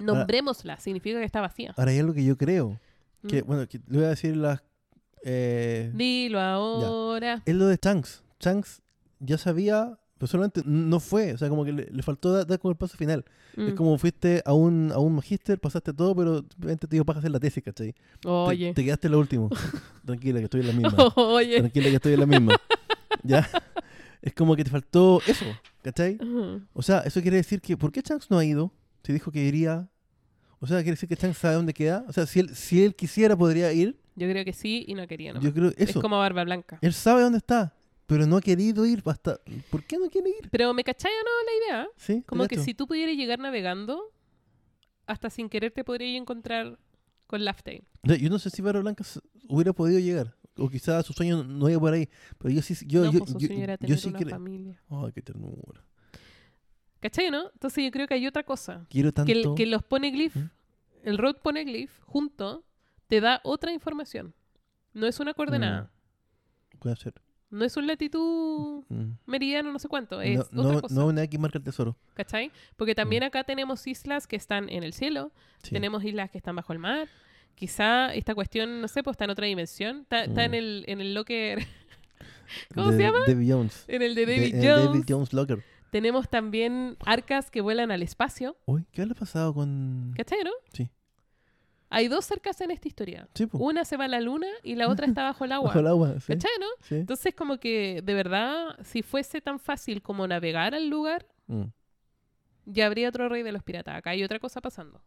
Nombrémosla, 0.00 0.78
significa 0.78 1.18
que 1.18 1.24
está 1.24 1.40
vacía. 1.40 1.74
ahora 1.76 1.90
hay 1.92 1.98
algo 1.98 2.12
que 2.12 2.24
yo 2.24 2.36
creo, 2.36 2.78
que, 3.26 3.42
Mm. 3.42 3.46
bueno, 3.46 3.66
que 3.68 3.78
le 3.88 3.96
voy 3.98 4.04
a 4.06 4.10
decir 4.10 4.36
las... 4.36 4.62
Eh, 5.24 5.90
Dilo 5.94 6.40
ahora. 6.40 7.42
es 7.44 7.54
lo 7.54 7.66
de 7.66 7.78
Shanks. 7.82 8.22
Shanks 8.40 8.82
ya 9.20 9.38
sabía, 9.38 9.98
pero 10.18 10.26
solamente 10.28 10.62
no 10.64 10.98
fue, 11.00 11.32
o 11.32 11.38
sea, 11.38 11.48
como 11.48 11.64
que 11.64 11.72
le, 11.72 11.88
le 11.90 12.02
faltó 12.02 12.32
dar, 12.32 12.46
dar 12.46 12.58
como 12.58 12.72
el 12.72 12.76
paso 12.78 12.96
final. 12.96 13.24
Es 13.56 13.72
Mm. 13.74 13.76
como 13.76 13.98
fuiste 13.98 14.42
a 14.46 14.52
un, 14.54 14.90
a 14.92 14.98
un 14.98 15.14
magíster, 15.14 15.58
pasaste 15.60 15.92
todo, 15.92 16.16
pero 16.16 16.42
te 16.42 16.86
dio 16.88 17.04
para 17.04 17.18
hacer 17.18 17.30
la 17.30 17.38
tesis, 17.38 17.62
¿cachai? 17.62 17.92
Te- 18.20 18.28
Oye. 18.28 18.72
Te, 18.72 18.82
quedaste 18.84 19.08
en 19.08 19.12
lo 19.12 19.18
último. 19.18 19.50
Tranquila, 20.06 20.38
que 20.38 20.44
estoy 20.44 20.60
en 20.62 20.66
la 20.68 20.72
misma. 20.72 21.12
Oye. 21.16 21.58
Tranquila, 21.58 21.88
que 21.90 21.96
estoy 21.96 22.12
en 22.14 22.20
la 22.20 22.26
misma. 22.26 22.56
¿Ya? 23.22 23.48
Es 24.22 24.32
como 24.34 24.56
que 24.56 24.64
te 24.64 24.70
faltó 24.70 25.20
eso, 25.26 25.44
¿cachai? 25.82 26.16
Ujú. 26.16 26.62
O 26.72 26.82
sea, 26.82 27.00
eso 27.00 27.20
quiere 27.20 27.36
decir 27.36 27.60
que, 27.60 27.76
¿por 27.76 27.92
qué 27.92 28.00
Shanks 28.00 28.30
no 28.30 28.38
ha 28.38 28.44
ido? 28.44 28.72
Se 29.02 29.12
dijo 29.12 29.30
que 29.30 29.44
iría. 29.44 29.88
O 30.60 30.66
sea, 30.66 30.78
quiere 30.78 30.92
decir 30.92 31.08
que 31.08 31.14
Shanks 31.16 31.38
sabe 31.38 31.56
dónde 31.56 31.74
queda. 31.74 32.04
O 32.08 32.12
sea, 32.12 32.24
si 32.26 32.40
él, 32.40 32.54
si 32.54 32.84
él 32.84 32.94
quisiera, 32.94 33.36
podría 33.36 33.72
ir. 33.72 33.98
Yo 34.14 34.28
creo 34.28 34.44
que 34.44 34.52
sí 34.52 34.84
y 34.86 34.94
no 34.94 35.06
quería. 35.06 35.32
nomás. 35.32 35.44
Yo 35.44 35.54
creo 35.54 35.72
Es 35.76 35.94
como 35.94 36.18
Barba 36.18 36.44
Blanca. 36.44 36.78
Él 36.82 36.92
sabe 36.92 37.22
dónde 37.22 37.38
está, 37.38 37.74
pero 38.06 38.26
no 38.26 38.36
ha 38.36 38.40
querido 38.40 38.84
ir. 38.84 39.02
Hasta... 39.06 39.40
¿Por 39.70 39.84
qué 39.84 39.98
no 39.98 40.08
quiere 40.08 40.30
ir? 40.30 40.50
Pero 40.50 40.72
me 40.74 40.84
cachai 40.84 41.10
o 41.12 41.24
no 41.24 41.30
la 41.46 41.66
idea. 41.66 41.88
¿Sí? 41.96 42.22
Como 42.26 42.46
que 42.46 42.58
si 42.58 42.74
tú 42.74 42.86
pudieras 42.86 43.16
llegar 43.16 43.38
navegando, 43.38 44.12
hasta 45.06 45.30
sin 45.30 45.48
querer 45.48 45.72
te 45.72 45.84
podrías 45.84 46.20
encontrar 46.20 46.78
con 47.26 47.42
sea, 47.44 48.16
yo 48.16 48.28
no 48.28 48.38
sé 48.38 48.50
si 48.50 48.60
Barba 48.60 48.80
Blanca 48.80 49.04
hubiera 49.48 49.72
podido 49.72 49.98
llegar. 49.98 50.36
O 50.58 50.68
quizás 50.68 51.06
su 51.06 51.14
sueño 51.14 51.42
no 51.44 51.70
iba 51.70 51.80
por 51.80 51.94
ahí. 51.94 52.08
Pero 52.36 52.52
yo 52.52 52.60
sí. 52.60 52.74
Yo, 52.86 53.04
no, 53.04 53.12
yo, 53.12 53.20
pues 53.20 53.32
yo, 53.38 53.48
yo 53.80 53.96
sí 53.96 54.08
una 54.10 54.18
quiero. 54.18 54.30
familia. 54.30 54.82
Ay, 54.90 55.12
qué 55.14 55.22
ternura. 55.22 55.82
¿Cachai 57.00 57.30
no? 57.30 57.50
Entonces 57.52 57.84
yo 57.84 57.90
creo 57.90 58.06
que 58.06 58.14
hay 58.14 58.26
otra 58.26 58.42
cosa. 58.42 58.86
Quiero 58.90 59.12
tanto. 59.12 59.32
Que, 59.32 59.64
que 59.64 59.66
los 59.66 59.82
poneglyph, 59.82 60.36
¿Mm? 60.36 60.50
el 61.04 61.18
road 61.18 61.36
poneglyph 61.42 61.90
junto, 62.02 62.64
te 63.08 63.20
da 63.20 63.40
otra 63.44 63.72
información. 63.72 64.34
No 64.94 65.06
es 65.06 65.20
una 65.20 65.34
coordenada. 65.34 65.90
Puede 66.78 66.96
ser. 66.96 67.14
No 67.50 67.64
es 67.64 67.76
un 67.76 67.86
latitud 67.86 68.84
Mm. 68.88 69.12
meridiano, 69.26 69.70
no 69.72 69.78
sé 69.78 69.86
cuánto, 69.88 70.20
es 70.22 70.50
No, 70.52 70.62
otra 70.62 70.72
no, 70.74 70.80
cosa. 70.80 70.94
no 70.94 71.06
una 71.06 71.22
X 71.24 71.38
marca 71.38 71.58
el 71.58 71.64
tesoro. 71.64 71.96
¿Cachai? 72.14 72.50
Porque 72.76 72.94
también 72.94 73.22
acá 73.24 73.44
tenemos 73.44 73.86
islas 73.86 74.26
que 74.26 74.36
están 74.36 74.68
en 74.70 74.82
el 74.82 74.92
cielo, 74.94 75.32
Sí. 75.62 75.70
tenemos 75.72 76.02
islas 76.04 76.30
que 76.30 76.38
están 76.38 76.56
bajo 76.56 76.72
el 76.72 76.78
mar. 76.78 77.08
Quizá 77.54 78.14
esta 78.14 78.34
cuestión, 78.34 78.80
no 78.80 78.88
sé, 78.88 79.02
pues 79.02 79.14
está 79.14 79.24
en 79.24 79.30
otra 79.30 79.46
dimensión. 79.46 80.00
Está, 80.00 80.24
está 80.24 80.44
en 80.44 80.52
Mm. 80.52 80.54
el 80.54 80.84
en 80.88 81.00
el 81.02 81.14
locker, 81.14 81.58
¿cómo 82.74 82.90
De 82.90 82.96
se 82.96 83.02
llama? 83.02 83.18
Davy 83.26 83.50
Jones. 83.50 83.84
en 83.88 84.00
el 84.02 84.14
de 84.14 84.26
De- 84.26 84.36
David 84.36 84.54
el 84.54 84.62
Jones. 84.70 84.84
David 84.86 85.04
Jones 85.08 85.32
Locker. 85.34 85.64
Tenemos 85.90 86.30
también 86.30 86.96
arcas 87.04 87.50
que 87.50 87.60
vuelan 87.60 87.90
al 87.90 88.02
espacio. 88.02 88.56
Uy, 88.64 88.86
¿qué 88.92 89.04
le 89.04 89.12
ha 89.12 89.14
pasado 89.14 89.52
con...? 89.52 90.14
¿Cachai, 90.16 90.42
no? 90.42 90.50
Sí. 90.72 90.88
Hay 91.94 92.08
dos 92.08 92.30
arcas 92.32 92.60
en 92.62 92.70
esta 92.70 92.88
historia. 92.88 93.28
Sí. 93.34 93.46
Una 93.52 93.84
se 93.84 93.96
va 93.96 94.04
a 94.06 94.08
la 94.08 94.20
luna 94.20 94.46
y 94.62 94.74
la 94.76 94.88
otra 94.88 95.06
está 95.20 95.22
bajo 95.24 95.44
el 95.44 95.52
agua. 95.52 95.68
Bajo 95.68 95.78
el 95.80 95.86
agua, 95.86 96.20
sí. 96.20 96.32
¿Cachai, 96.32 96.50
no? 96.58 96.66
sí. 96.82 96.94
Entonces, 96.96 97.34
como 97.34 97.58
que, 97.58 98.00
de 98.02 98.14
verdad, 98.14 98.76
si 98.84 99.02
fuese 99.02 99.40
tan 99.40 99.58
fácil 99.58 100.00
como 100.02 100.26
navegar 100.26 100.74
al 100.74 100.88
lugar, 100.88 101.26
Mm. 101.48 101.64
ya 102.66 102.86
habría 102.86 103.08
otro 103.08 103.28
rey 103.28 103.42
de 103.42 103.52
los 103.52 103.62
piratas. 103.62 103.96
Acá 103.96 104.10
hay 104.10 104.22
otra 104.24 104.38
cosa 104.38 104.60
pasando. 104.60 105.02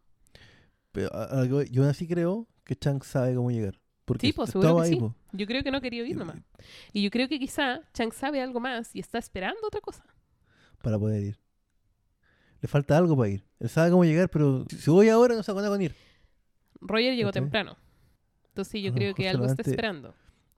Pero 0.91 1.10
a- 1.14 1.45
yo 1.45 1.84
así 1.90 2.07
creo 2.07 2.48
que 2.64 2.76
Chang 2.76 3.02
sabe 3.03 3.34
cómo 3.36 3.49
llegar. 3.52 3.80
Porque 4.06 4.28
Sí, 4.28 4.34
seguro 4.45 4.76
que 4.78 4.82
ahí, 4.84 4.90
sí. 4.94 4.95
po. 4.99 5.16
Yo 5.32 5.48
creo 5.48 5.64
que 5.64 5.72
no 5.72 5.82
quería 5.82 6.06
ir 6.06 6.16
nomás. 6.16 6.38
Y 6.94 7.02
yo 7.02 7.10
creo 7.10 7.28
que 7.28 7.40
quizá 7.40 7.82
Chang 7.94 8.14
sabe 8.14 8.40
algo 8.41 8.60
más 8.60 8.95
y 8.95 8.99
está 8.99 9.18
esperando 9.18 9.60
otra 9.66 9.82
cosa. 9.82 10.03
para 10.84 10.99
poder 10.99 11.24
ir. 11.24 11.40
Le 12.62 12.68
falta 12.68 12.95
algo 12.95 13.18
para 13.18 13.30
ir. 13.30 13.44
Él 13.60 13.70
sabe 13.70 13.90
cómo 13.90 14.06
llegar, 14.06 14.30
pero 14.30 14.66
si 14.70 14.91
voy 14.91 15.10
ahora 15.10 15.34
no 15.36 15.41
sabe 15.41 15.68
con 15.68 15.82
ir. 15.82 15.95
Roger 16.88 17.16
llegó 17.16 17.32
temprano. 17.32 17.78
Entonces 18.48 18.82
yo 18.82 18.88
A 18.88 18.91
lo 18.91 18.95
creo 18.95 19.16
que 19.16 19.30
algo 19.30 19.45
está 19.45 19.62
esperando. 19.62 20.14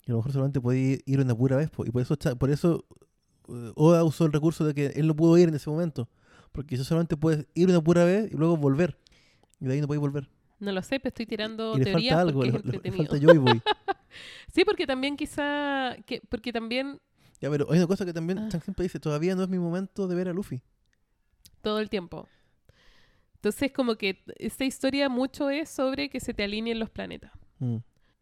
Y 0.06 0.12
a 0.12 0.14
lo 0.14 0.18
mejor 0.18 0.32
solamente 0.32 0.62
podía 0.62 0.98
ir 1.06 1.20
una 1.20 1.36
pura 1.36 1.58
vez. 1.58 1.70
Y 1.86 1.92
por 1.92 2.02
eso, 2.02 2.16
por 2.38 2.50
eso 2.50 2.86
eh, 3.50 3.72
Oda 3.76 4.04
usó 4.04 4.26
el 4.26 4.32
recurso 4.34 4.66
de 4.66 4.74
que 4.74 4.88
él 4.96 5.08
no 5.08 5.16
pudo 5.16 5.38
ir 5.38 5.50
en 5.50 5.56
ese 5.56 5.70
momento. 5.70 6.08
Porque 6.52 6.76
eso 6.76 6.84
solamente 6.84 7.18
puedes 7.18 7.46
ir 7.56 7.70
una 7.70 7.82
pura 7.82 8.06
vez 8.06 8.32
y 8.32 8.36
luego 8.36 8.56
volver. 8.58 8.98
Y 9.60 9.66
de 9.66 9.74
ahí 9.74 9.82
no 9.82 9.88
puedes 9.88 10.00
volver. 10.02 10.30
No 10.60 10.72
lo 10.72 10.82
sé, 10.82 11.00
pero 11.00 11.10
estoy 11.10 11.26
tirando 11.26 11.76
y 11.76 11.80
le 11.80 11.84
teorías 11.86 12.16
falta 12.16 12.22
algo, 12.30 12.40
porque 12.42 12.52
le, 12.68 12.78
es 12.78 12.84
le- 12.84 12.92
falta 12.92 13.18
Joy 13.20 13.38
Boy. 13.38 13.62
Sí, 14.54 14.66
porque 14.66 14.88
también 14.88 15.16
quizá... 15.18 15.96
Que, 16.08 16.22
porque 16.30 16.52
también 16.52 17.00
ya, 17.40 17.52
pero 17.52 17.68
hay 17.72 17.78
una 17.78 17.86
cosa 17.86 18.04
que 18.06 18.14
también 18.14 18.40
Ah. 18.40 18.50
Siempre 18.50 18.82
dice, 18.84 19.00
todavía 19.00 19.36
no 19.36 19.44
es 19.44 19.50
mi 19.50 19.60
momento 19.60 20.08
de 20.08 20.16
ver 20.16 20.28
a 20.30 20.34
Luffy. 20.34 20.64
todo 21.62 21.80
el 21.80 21.90
tiempo. 21.90 22.28
Entonces 23.38 23.72
como 23.72 23.96
que 23.96 24.24
esta 24.38 24.66
historia 24.66 25.10
mucho 25.10 25.50
es 25.50 25.70
sobre 25.70 26.10
que 26.10 26.20
se 26.20 26.34
te 26.34 26.44
alineen 26.44 26.80
los 26.80 26.90
planetas. 26.90 27.32
Mm. 27.60 27.78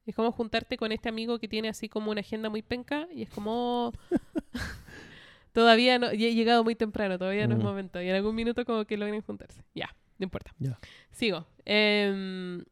Es 0.05 0.15
como 0.15 0.31
juntarte 0.31 0.77
con 0.77 0.91
este 0.91 1.09
amigo 1.09 1.39
que 1.39 1.47
tiene 1.47 1.69
así 1.69 1.89
como 1.89 2.11
una 2.11 2.21
agenda 2.21 2.49
muy 2.49 2.61
penca 2.61 3.07
y 3.13 3.23
es 3.23 3.29
como... 3.29 3.91
todavía 5.51 5.97
no... 5.97 6.13
y 6.13 6.25
he 6.25 6.35
llegado 6.35 6.63
muy 6.63 6.75
temprano, 6.75 7.17
todavía 7.17 7.47
no 7.47 7.55
es 7.55 7.63
momento. 7.63 8.01
Y 8.01 8.09
en 8.09 8.15
algún 8.15 8.35
minuto 8.35 8.65
como 8.65 8.85
que 8.85 8.97
logren 8.97 9.21
juntarse. 9.21 9.63
Ya, 9.73 9.95
no 10.19 10.25
importa. 10.25 10.53
Ya. 10.59 10.77
Sigo. 11.11 11.47
Em, 11.63 12.63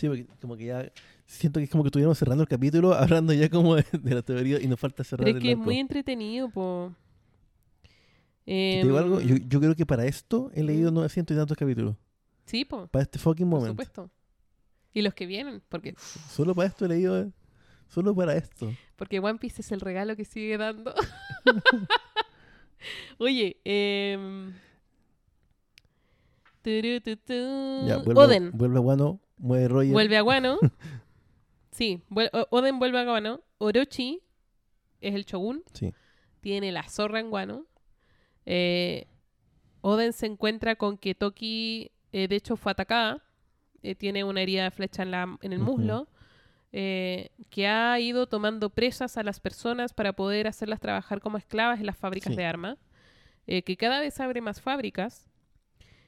Sí, 0.00 0.08
porque 0.08 0.26
como 0.40 0.56
que 0.56 0.64
ya 0.64 0.90
siento 1.26 1.60
que 1.60 1.64
es 1.64 1.70
como 1.70 1.82
que 1.82 1.88
estuviéramos 1.88 2.18
cerrando 2.18 2.42
el 2.42 2.48
capítulo 2.48 2.94
hablando 2.94 3.34
ya 3.34 3.50
como 3.50 3.76
de, 3.76 3.84
de 3.92 4.14
la 4.14 4.22
teoría 4.22 4.58
y 4.58 4.66
nos 4.66 4.80
falta 4.80 5.04
cerrar 5.04 5.26
pero 5.26 5.36
es 5.38 5.44
el 5.44 5.48
que 5.48 5.52
es 5.52 5.58
muy 5.58 5.78
entretenido, 5.78 6.48
po. 6.48 6.94
¿Te 8.50 8.80
digo 8.82 8.98
algo? 8.98 9.20
Yo, 9.20 9.36
Em, 9.36 9.48
yo 9.48 9.60
creo 9.60 9.76
que 9.76 9.86
para 9.86 10.06
esto 10.06 10.50
he 10.54 10.62
leído 10.64 10.90
900 10.90 11.34
y 11.34 11.38
tantos 11.38 11.56
capítulos. 11.56 11.96
Sí, 12.46 12.64
po, 12.64 12.88
Para 12.88 13.02
este 13.04 13.18
fucking 13.18 13.48
por 13.48 13.60
momento. 13.60 13.72
supuesto. 13.72 14.10
Y 14.92 15.02
los 15.02 15.14
que 15.14 15.26
vienen, 15.26 15.62
porque, 15.68 15.94
Solo 16.30 16.54
para 16.54 16.66
esto 16.68 16.84
he 16.84 16.88
leído. 16.88 17.16
eh, 17.20 17.30
Solo 17.88 18.14
para 18.14 18.34
esto. 18.36 18.72
porque 18.96 19.20
One 19.20 19.38
Piece 19.38 19.62
es 19.62 19.70
el 19.72 19.80
regalo 19.80 20.16
que 20.16 20.24
sigue 20.24 20.58
dando. 20.58 20.92
Oye, 23.18 23.60
eh... 23.64 24.50
Ya, 26.64 27.96
vuelve, 28.04 28.20
Oden 28.20 28.50
vuelve 28.52 28.78
a 28.78 28.80
Wano, 28.80 29.20
mueve 29.38 29.68
Roger. 29.68 29.92
vuelve 29.92 30.16
a 30.18 30.20
Guano. 30.20 30.58
sí, 31.70 32.02
vuel- 32.10 32.30
Oden 32.50 32.78
vuelve 32.78 32.98
a 33.00 33.04
Guano. 33.04 33.40
Orochi 33.58 34.20
es 35.00 35.14
el 35.14 35.24
shogun. 35.24 35.62
Sí. 35.72 35.94
Tiene 36.40 36.70
la 36.72 36.86
zorra 36.88 37.20
en 37.20 37.30
Guano. 37.30 37.66
Eh, 38.46 39.06
Oden 39.82 40.12
se 40.12 40.26
encuentra 40.26 40.76
con 40.76 40.98
que 40.98 41.14
Toki, 41.14 41.90
eh, 42.12 42.28
de 42.28 42.36
hecho, 42.36 42.56
fue 42.56 42.72
atacada. 42.72 43.22
Eh, 43.82 43.94
tiene 43.94 44.24
una 44.24 44.42
herida 44.42 44.64
de 44.64 44.70
flecha 44.70 45.02
en, 45.02 45.10
la, 45.10 45.38
en 45.42 45.52
el 45.52 45.58
muslo. 45.58 46.08
eh, 46.72 47.30
que 47.50 47.66
ha 47.66 47.98
ido 47.98 48.28
tomando 48.28 48.70
presas 48.70 49.16
a 49.16 49.22
las 49.24 49.40
personas 49.40 49.92
para 49.92 50.12
poder 50.12 50.46
hacerlas 50.46 50.78
trabajar 50.78 51.20
como 51.20 51.36
esclavas 51.36 51.80
en 51.80 51.86
las 51.86 51.96
fábricas 51.96 52.30
Sí. 52.32 52.36
de 52.36 52.44
armas. 52.44 52.78
que 53.46 53.76
cada 53.76 53.98
vez 53.98 54.20
abre 54.20 54.40
más 54.40 54.60
fábricas. 54.60 55.28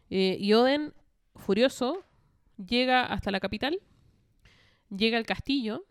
Y 0.08 0.52
Oden, 0.52 0.94
furioso, 1.34 2.04
llega 2.56 3.02
hasta 3.04 3.32
la 3.32 3.40
capital, 3.40 3.80
llega 4.90 5.18
al 5.18 5.26
castillo, 5.26 5.84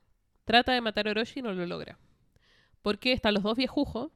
trata 0.46 0.72
de 0.72 0.80
matar 0.80 1.08
a 1.08 1.12
Orochi 1.12 1.40
y 1.40 1.44
no 1.44 1.52
lo 1.52 1.66
logra. 1.66 1.98
Porque 2.82 3.12
están 3.12 3.34
los 3.34 3.44
dos 3.44 3.58
viejujos 3.58 4.12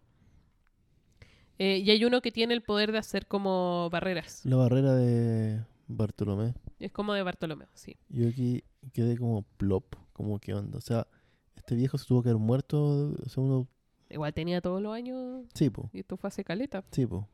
eh, 1.59 1.77
y 1.79 1.89
hay 1.91 2.03
uno 2.05 2.21
que 2.21 2.31
tiene 2.31 2.53
el 2.53 2.61
poder 2.61 2.91
de 2.91 2.97
hacer 2.97 3.27
como 3.27 3.89
barreras. 3.91 4.41
La 4.45 4.55
barrera 4.57 4.93
de 4.95 5.61
Bartolomé. 5.87 6.53
Es 6.79 6.91
como 6.91 7.13
de 7.13 7.23
Bartolomeo, 7.23 7.67
sí. 7.73 7.97
Yo 8.09 8.27
aquí 8.27 8.63
quedé 8.93 9.17
como 9.17 9.43
plop. 9.57 9.95
Como 10.13 10.39
que 10.39 10.53
onda. 10.53 10.77
O 10.77 10.81
sea, 10.81 11.07
este 11.55 11.75
viejo 11.75 11.97
se 11.97 12.05
tuvo 12.05 12.23
que 12.23 12.29
haber 12.29 12.41
muerto. 12.41 13.13
O 13.25 13.29
sea, 13.29 13.43
uno. 13.43 13.67
Igual 14.09 14.33
tenía 14.33 14.61
todos 14.61 14.81
los 14.81 14.93
años 14.93 15.45
Sí, 15.53 15.69
po. 15.69 15.89
y 15.93 15.99
esto 15.99 16.15
fue 16.17 16.27
hace 16.29 16.43
caleta. 16.43 16.83
Sí, 16.91 17.05
po. 17.05 17.27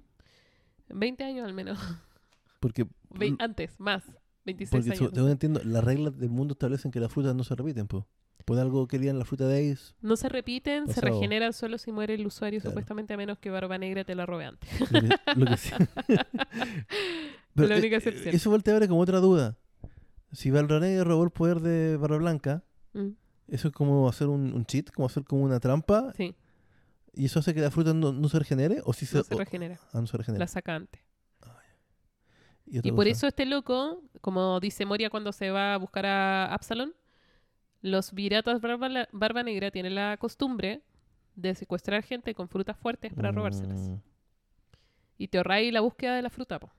20 0.89 1.23
años 1.23 1.45
al 1.45 1.53
menos. 1.53 1.77
Porque. 2.59 2.87
Ve- 3.11 3.35
antes, 3.39 3.79
más. 3.79 4.03
26 4.45 4.69
Porque, 4.85 4.97
años. 4.99 5.11
según 5.13 5.29
entiendo, 5.31 5.61
las 5.63 5.83
reglas 5.83 6.17
del 6.17 6.29
mundo 6.29 6.53
establecen 6.53 6.91
que 6.91 6.99
las 6.99 7.11
frutas 7.11 7.35
no 7.35 7.43
se 7.43 7.53
repiten, 7.55 7.87
po. 7.87 8.07
Por 8.45 8.57
algo 8.59 8.87
querían 8.87 9.17
la 9.19 9.25
fruta 9.25 9.47
de 9.47 9.71
Ace. 9.71 9.93
No 10.01 10.15
se 10.15 10.27
repiten, 10.29 10.87
se 10.87 10.95
Pasado. 10.95 11.13
regeneran 11.13 11.53
solo 11.53 11.77
si 11.77 11.91
muere 11.91 12.15
el 12.15 12.25
usuario, 12.25 12.59
Claro. 12.59 12.71
supuestamente 12.71 13.13
a 13.13 13.17
menos 13.17 13.37
que 13.39 13.49
Barba 13.49 13.77
Negra 13.77 14.03
te 14.03 14.15
la 14.15 14.25
robe 14.25 14.45
antes. 14.45 14.69
Lo 14.91 15.01
que, 15.01 15.09
lo 15.35 15.45
que 15.45 15.57
sí. 15.57 15.71
Pero, 16.07 17.67
La 17.67 17.75
eh, 17.75 17.79
única 17.79 17.95
eh, 17.95 17.97
excepción. 17.99 18.35
Eso 18.35 18.49
vuelve 18.49 18.71
a 18.71 18.79
ver 18.79 18.87
como 18.89 19.01
otra 19.01 19.19
duda. 19.19 19.57
Si 20.31 20.49
Valronegro 20.51 21.03
robó 21.03 21.23
el 21.23 21.31
poder 21.31 21.59
de 21.59 21.97
Barba 21.97 22.17
Blanca, 22.17 22.63
Mm, 22.93 23.11
eso 23.47 23.69
es 23.69 23.73
como 23.73 24.09
hacer 24.09 24.27
un, 24.27 24.53
un 24.53 24.65
cheat, 24.65 24.91
como 24.91 25.05
hacer 25.07 25.23
como 25.23 25.43
una 25.43 25.61
trampa, 25.61 26.11
sí, 26.17 26.35
y 27.13 27.23
eso 27.25 27.39
hace 27.39 27.53
que 27.53 27.61
la 27.61 27.71
fruta 27.71 27.93
no, 27.93 28.11
no 28.11 28.27
se 28.27 28.37
regenere, 28.37 28.81
o 28.83 28.91
si 28.91 29.05
se, 29.05 29.17
no 29.19 29.23
se 29.23 29.33
o- 29.35 29.37
regenera. 29.37 29.79
ah, 29.93 30.01
no 30.01 30.07
se 30.07 30.17
regenera. 30.17 30.39
La 30.43 30.47
saca 30.47 30.75
antes. 30.75 31.01
Y, 32.65 32.81
por 32.91 32.99
cosa. 33.05 33.09
eso 33.09 33.27
este 33.27 33.45
loco, 33.45 34.01
como 34.21 34.59
dice 34.61 34.85
Moria 34.85 35.09
cuando 35.09 35.31
se 35.33 35.51
va 35.51 35.73
a 35.73 35.77
buscar 35.77 36.05
a 36.05 36.53
Absalón, 36.53 36.93
los 37.81 38.11
piratas 38.11 38.61
barba, 38.61 38.89
la- 38.89 39.09
barba 39.11 39.43
negra 39.43 39.71
tienen 39.71 39.95
la 39.95 40.17
costumbre 40.17 40.81
de 41.35 41.55
secuestrar 41.55 42.03
gente 42.03 42.33
con 42.35 42.47
frutas 42.47 42.77
fuertes 42.77 43.13
para 43.13 43.31
robárselas. 43.31 43.79
Mm. 43.79 43.95
Y 45.17 45.27
te 45.27 45.37
ahorráis 45.37 45.71
la 45.73 45.81
búsqueda 45.81 46.15
de 46.15 46.21
la 46.21 46.29
fruta, 46.29 46.59
po. 46.59 46.71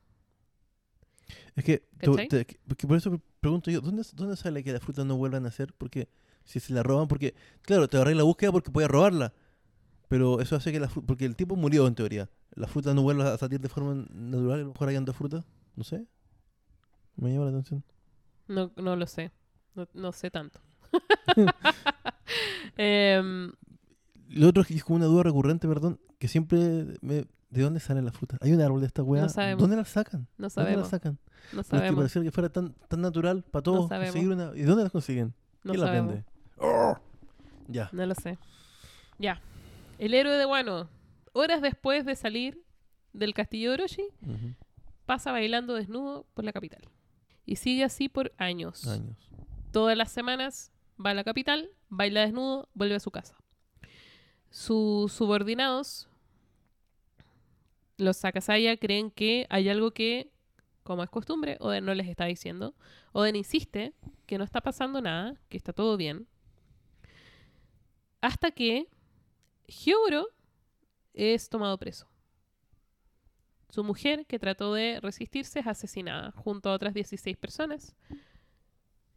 Es 1.55 1.65
que, 1.65 1.83
tú- 2.01 2.17
te- 2.17 2.45
que- 2.45 2.87
por 2.87 2.97
eso 2.97 3.21
pregunto 3.41 3.71
yo, 3.71 3.81
¿dónde, 3.81 4.03
¿dónde 4.15 4.37
sale 4.37 4.63
que 4.65 4.73
las 4.73 4.83
frutas 4.83 5.05
no 5.07 5.17
vuelvan 5.17 5.47
a 5.47 5.51
ser? 5.51 5.73
Porque 5.75 6.09
si 6.45 6.61
se 6.61 6.73
la 6.73 6.83
roban, 6.83 7.09
porque, 7.09 7.35
claro, 7.63 7.89
te 7.89 7.97
ahorré 7.97 8.15
la 8.15 8.23
búsqueda 8.25 8.53
porque 8.53 8.71
puedes 8.71 8.91
robarla. 8.91 9.33
Pero 10.09 10.41
eso 10.41 10.57
hace 10.57 10.73
que 10.73 10.81
la 10.81 10.89
fruta, 10.89 11.07
porque 11.07 11.25
el 11.25 11.37
tipo 11.37 11.57
murió 11.57 11.87
en 11.87 11.95
teoría. 11.95 12.29
La 12.55 12.67
fruta 12.67 12.93
no 12.93 13.03
vuelva 13.03 13.33
a 13.33 13.39
salir 13.39 13.61
de 13.61 13.69
forma 13.69 14.07
natural, 14.11 14.61
a 14.61 14.63
lo 14.65 14.69
mejor 14.73 14.89
hay 14.89 14.97
anda 14.97 15.13
fruta, 15.13 15.45
no 15.75 15.85
sé. 15.85 16.07
Me 17.17 17.33
llama 17.33 17.45
la 17.47 17.51
atención. 17.53 17.83
No, 18.49 18.71
no 18.77 18.97
lo 18.97 19.07
sé. 19.07 19.31
No, 19.75 19.89
no 19.95 20.13
sé 20.13 20.31
tanto. 20.31 20.61
Em, 22.77 23.53
Lo 24.31 24.49
otro 24.49 24.63
es 24.63 24.69
que 24.69 24.75
es 24.75 24.85
como 24.85 24.97
una 24.97 25.07
duda 25.07 25.25
recurrente, 25.25 25.69
perdón, 25.69 26.01
que 26.19 26.29
siempre 26.29 26.87
me... 27.01 27.27
¿De 27.51 27.61
dónde 27.61 27.81
salen 27.81 28.07
las 28.07 28.17
frutas? 28.17 28.39
¿Hay 28.41 28.51
un 28.53 28.63
árbol 28.63 28.81
de 28.81 28.87
esta 28.87 29.03
weá? 29.03 29.21
No 29.23 29.29
sabemos. 29.29 29.61
¿Dónde 29.61 29.77
las 29.77 29.89
sacan? 29.91 30.21
no 30.23 30.27
¿Dónde 30.27 30.43
las 30.47 30.53
sabemos. 30.55 30.89
sacan? 30.89 31.19
No 31.53 31.61
es 31.61 31.67
que 31.69 31.77
sabemos. 31.77 31.97
pareciera 31.99 32.25
que 32.25 32.31
fuera 32.31 32.49
tan, 32.49 32.73
tan 32.89 33.03
natural 33.03 33.43
para 33.43 33.63
todos 33.63 33.89
sabemos. 33.91 34.15
conseguir 34.15 34.33
una... 34.35 34.53
¿Y 34.57 34.63
dónde 34.63 34.85
las 34.85 34.93
consiguen? 34.93 35.35
No 35.63 35.73
¿Quién 35.73 35.81
las 35.83 35.89
sabemos. 35.91 36.13
vende? 36.15 36.25
¡Oh! 36.57 36.97
Ya. 37.69 37.91
No 37.93 38.07
lo 38.07 38.15
sé. 38.15 38.39
Ya. 39.19 39.43
El 39.99 40.15
héroe 40.15 40.39
de 40.39 40.47
Wano, 40.47 40.89
horas 41.35 41.61
después 41.61 42.07
de 42.07 42.17
salir 42.17 42.65
del 43.13 43.35
castillo 43.35 43.69
de 43.71 43.75
Orochi, 43.75 44.05
pasa 45.05 45.31
bailando 45.31 45.75
desnudo 45.75 46.25
por 46.33 46.47
la 46.47 46.53
capital. 46.55 46.81
Y 47.45 47.57
sigue 47.57 47.85
así 47.85 48.09
por 48.09 48.33
años. 48.39 48.87
Años. 48.89 49.19
Todas 49.73 49.97
las 49.99 50.11
semanas 50.11 50.73
va 51.05 51.11
a 51.11 51.15
la 51.15 51.25
capital, 51.25 51.71
baila 51.89 52.21
desnudo, 52.23 52.69
vuelve 52.75 52.95
a 52.95 53.01
su 53.01 53.11
casa. 53.11 53.37
Sus 54.51 55.13
subordinados, 55.13 56.09
los 57.97 58.17
Sakasaya, 58.19 58.77
creen 58.77 59.11
que 59.11 59.47
hay 59.51 59.69
algo 59.69 59.93
que, 59.93 60.31
como 60.83 61.03
es 61.03 61.11
costumbre, 61.11 61.57
Oden 61.61 61.85
no 61.85 61.95
les 61.95 62.09
está 62.09 62.27
diciendo. 62.27 62.75
Oden 63.13 63.37
insiste 63.37 63.95
que 64.27 64.39
no 64.39 64.45
está 64.45 64.61
pasando 64.61 65.01
nada, 65.01 65.41
que 65.49 65.57
está 65.57 65.73
todo 65.73 65.97
bien. 65.97 66.27
hasta 68.21 68.51
que 68.53 68.89
Hyogoro 69.67 70.29
es 71.13 71.49
tomado 71.49 71.77
preso. 71.79 72.07
Su 73.69 73.83
mujer, 73.85 74.27
que 74.27 74.39
trató 74.39 74.75
de 74.75 75.01
resistirse, 75.01 75.61
es 75.61 75.67
asesinada 75.67 76.31
junto 76.33 76.69
a 76.69 76.75
otras 76.75 76.95
16 76.95 77.37
personas. 77.37 77.97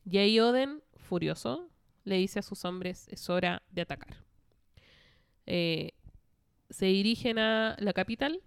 Y 0.05 0.17
ahí 0.17 0.39
Oden, 0.39 0.81
furioso, 0.95 1.69
le 2.05 2.15
dice 2.15 2.39
a 2.39 2.41
sus 2.43 2.63
hombres, 2.65 3.07
es 3.09 3.29
hora 3.29 3.61
de 3.71 3.81
atacar. 3.81 4.15
Eh, 5.45 5.91
se 6.69 6.85
dirigen 6.85 7.37
a 7.39 7.75
la 7.79 7.93
capital. 7.93 8.41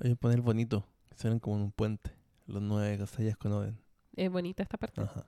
Hay 0.00 0.10
que 0.10 0.16
poner 0.16 0.40
bonito. 0.40 0.84
Salen 1.14 1.38
como 1.38 1.56
en 1.56 1.62
un 1.62 1.72
puente. 1.72 2.10
Los 2.46 2.62
nueve 2.62 2.98
casallas 2.98 3.36
con 3.36 3.52
Oden. 3.52 3.78
Es 4.16 4.30
bonita 4.30 4.62
esta 4.62 4.76
parte. 4.76 5.00
Ajá. 5.02 5.24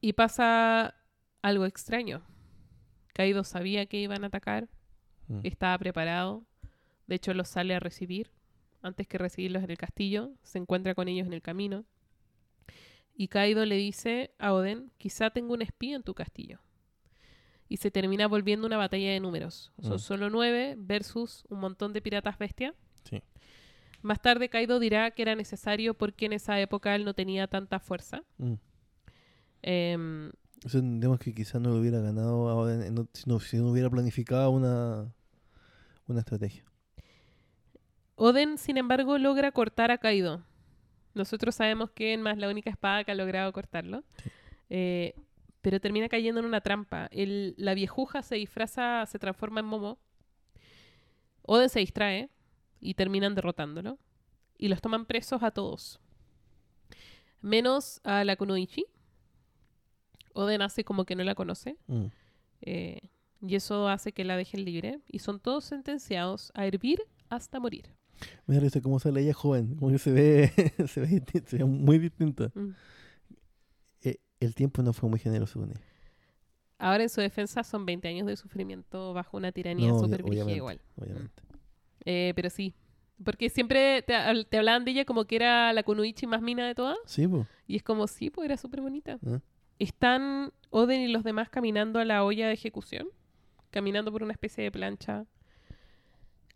Y 0.00 0.12
pasa 0.12 0.94
algo 1.42 1.64
extraño. 1.64 2.22
Kaido 3.14 3.44
sabía 3.44 3.86
que 3.86 3.98
iban 3.98 4.24
a 4.24 4.26
atacar, 4.28 4.68
Mm. 5.28 5.40
estaba 5.44 5.76
preparado. 5.78 6.44
De 7.06 7.16
hecho, 7.16 7.34
los 7.34 7.48
sale 7.48 7.74
a 7.74 7.80
recibir. 7.80 8.30
Antes 8.82 9.08
que 9.08 9.18
recibirlos 9.18 9.64
en 9.64 9.70
el 9.70 9.78
castillo, 9.78 10.30
se 10.42 10.58
encuentra 10.58 10.94
con 10.94 11.08
ellos 11.08 11.26
en 11.26 11.32
el 11.32 11.42
camino. 11.42 11.84
Y 13.18 13.28
Kaido 13.28 13.64
le 13.64 13.76
dice 13.76 14.30
a 14.38 14.52
Oden, 14.52 14.92
quizá 14.98 15.30
tengo 15.30 15.54
un 15.54 15.62
espía 15.62 15.96
en 15.96 16.02
tu 16.02 16.12
castillo. 16.14 16.60
Y 17.68 17.78
se 17.78 17.90
termina 17.90 18.28
volviendo 18.28 18.66
una 18.66 18.76
batalla 18.76 19.10
de 19.10 19.18
números. 19.20 19.72
Son 19.80 19.94
Mm. 19.94 19.98
solo 19.98 20.30
nueve 20.30 20.74
versus 20.78 21.44
un 21.48 21.58
montón 21.60 21.92
de 21.92 22.02
piratas 22.02 22.38
bestia. 22.38 22.74
Sí. 23.04 23.22
Más 24.02 24.20
tarde 24.20 24.48
Kaido 24.50 24.78
dirá 24.78 25.10
que 25.12 25.22
era 25.22 25.34
necesario 25.34 25.94
porque 25.94 26.26
en 26.26 26.34
esa 26.34 26.60
época 26.60 26.94
él 26.94 27.04
no 27.04 27.14
tenía 27.14 27.46
tanta 27.48 27.80
fuerza. 27.80 28.22
Mm. 28.38 28.52
Em, 29.62 30.28
Eso 30.64 30.78
entendemos 30.78 31.18
que 31.18 31.34
quizás 31.34 31.60
no 31.60 31.70
lo 31.70 31.76
hubiera 31.80 32.00
ganado 32.00 32.48
a 32.48 32.54
Oden 32.54 32.82
en 32.82 33.08
si, 33.14 33.28
no, 33.28 33.40
si 33.40 33.56
no 33.56 33.70
hubiera 33.70 33.90
planificado 33.90 34.50
una, 34.50 35.12
una 36.06 36.20
estrategia. 36.20 36.64
Oden, 38.14 38.58
sin 38.58 38.76
embargo, 38.78 39.18
logra 39.18 39.52
cortar 39.52 39.90
a 39.90 39.98
Kaido. 39.98 40.42
Nosotros 41.16 41.54
sabemos 41.54 41.90
que 41.90 42.12
Enma 42.12 42.30
es 42.32 42.38
la 42.38 42.48
única 42.48 42.70
espada 42.70 43.02
que 43.04 43.10
ha 43.10 43.14
logrado 43.14 43.52
cortarlo. 43.52 44.04
Sí. 44.22 44.30
Eh, 44.70 45.14
pero 45.62 45.80
termina 45.80 46.08
cayendo 46.08 46.40
en 46.40 46.46
una 46.46 46.60
trampa. 46.60 47.08
El- 47.10 47.54
la 47.56 47.74
viejuja 47.74 48.22
se 48.22 48.36
disfraza, 48.36 49.04
se 49.06 49.18
transforma 49.18 49.60
en 49.60 49.66
Momo. 49.66 49.98
Oden 51.42 51.68
se 51.68 51.80
distrae 51.80 52.28
y 52.80 52.94
terminan 52.94 53.34
derrotándolo. 53.34 53.98
Y 54.58 54.68
los 54.68 54.80
toman 54.80 55.06
presos 55.06 55.42
a 55.42 55.50
todos. 55.50 56.00
Menos 57.40 58.00
a 58.04 58.24
la 58.24 58.36
Kunoichi. 58.36 58.84
Oden 60.34 60.62
hace 60.62 60.84
como 60.84 61.04
que 61.04 61.16
no 61.16 61.24
la 61.24 61.34
conoce. 61.34 61.76
Mm. 61.86 62.06
eh, 62.62 63.10
y 63.42 63.54
eso 63.54 63.86
hace 63.88 64.12
que 64.12 64.24
la 64.24 64.36
dejen 64.36 64.64
libre. 64.64 65.00
Y 65.08 65.18
son 65.20 65.40
todos 65.40 65.64
sentenciados 65.64 66.50
a 66.54 66.66
hervir 66.66 67.02
hasta 67.28 67.60
morir. 67.60 67.90
Me 68.46 68.54
da 68.54 68.60
risa 68.60 68.80
cómo 68.80 68.98
sale 68.98 69.20
ella 69.20 69.34
joven, 69.34 69.76
como 69.76 69.90
que 69.90 69.98
se 69.98 70.12
ve, 70.12 70.50
se 70.88 71.00
ve, 71.00 71.22
se 71.46 71.58
ve 71.58 71.64
muy 71.64 71.98
distinta. 71.98 72.50
Mm. 72.54 72.70
Eh, 74.02 74.16
el 74.40 74.54
tiempo 74.54 74.82
no 74.82 74.92
fue 74.92 75.08
muy 75.08 75.18
generoso 75.18 75.60
con 75.60 75.70
ella. 75.70 75.80
Ahora 76.78 77.02
en 77.04 77.08
su 77.08 77.20
defensa 77.20 77.62
son 77.64 77.86
20 77.86 78.06
años 78.08 78.26
de 78.26 78.36
sufrimiento 78.36 79.14
bajo 79.14 79.36
una 79.36 79.50
tiranía 79.52 79.88
No, 79.88 79.98
súper 79.98 80.20
igual. 80.20 80.80
obviamente. 80.96 81.42
Eh, 82.04 82.32
pero 82.36 82.50
sí. 82.50 82.74
Porque 83.24 83.48
siempre 83.48 84.02
te, 84.02 84.14
te 84.48 84.58
hablaban 84.58 84.84
de 84.84 84.90
ella 84.90 85.04
como 85.06 85.24
que 85.24 85.36
era 85.36 85.72
la 85.72 85.82
Kunoichi 85.82 86.26
más 86.26 86.42
mina 86.42 86.66
de 86.66 86.74
todas. 86.74 86.98
Sí, 87.06 87.26
pues. 87.26 87.46
Y 87.66 87.76
es 87.76 87.82
como, 87.82 88.06
sí, 88.06 88.28
pues 88.28 88.44
era 88.44 88.58
súper 88.58 88.82
bonita. 88.82 89.18
¿eh? 89.26 89.40
Están 89.78 90.52
Oden 90.70 91.00
y 91.00 91.08
los 91.08 91.24
demás 91.24 91.48
caminando 91.48 91.98
a 91.98 92.04
la 92.04 92.24
olla 92.24 92.46
de 92.48 92.52
ejecución. 92.52 93.08
Caminando 93.70 94.12
por 94.12 94.22
una 94.22 94.32
especie 94.32 94.64
de 94.64 94.70
plancha. 94.70 95.24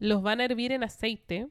Los 0.00 0.22
van 0.22 0.40
a 0.40 0.44
hervir 0.46 0.72
en 0.72 0.82
aceite. 0.82 1.48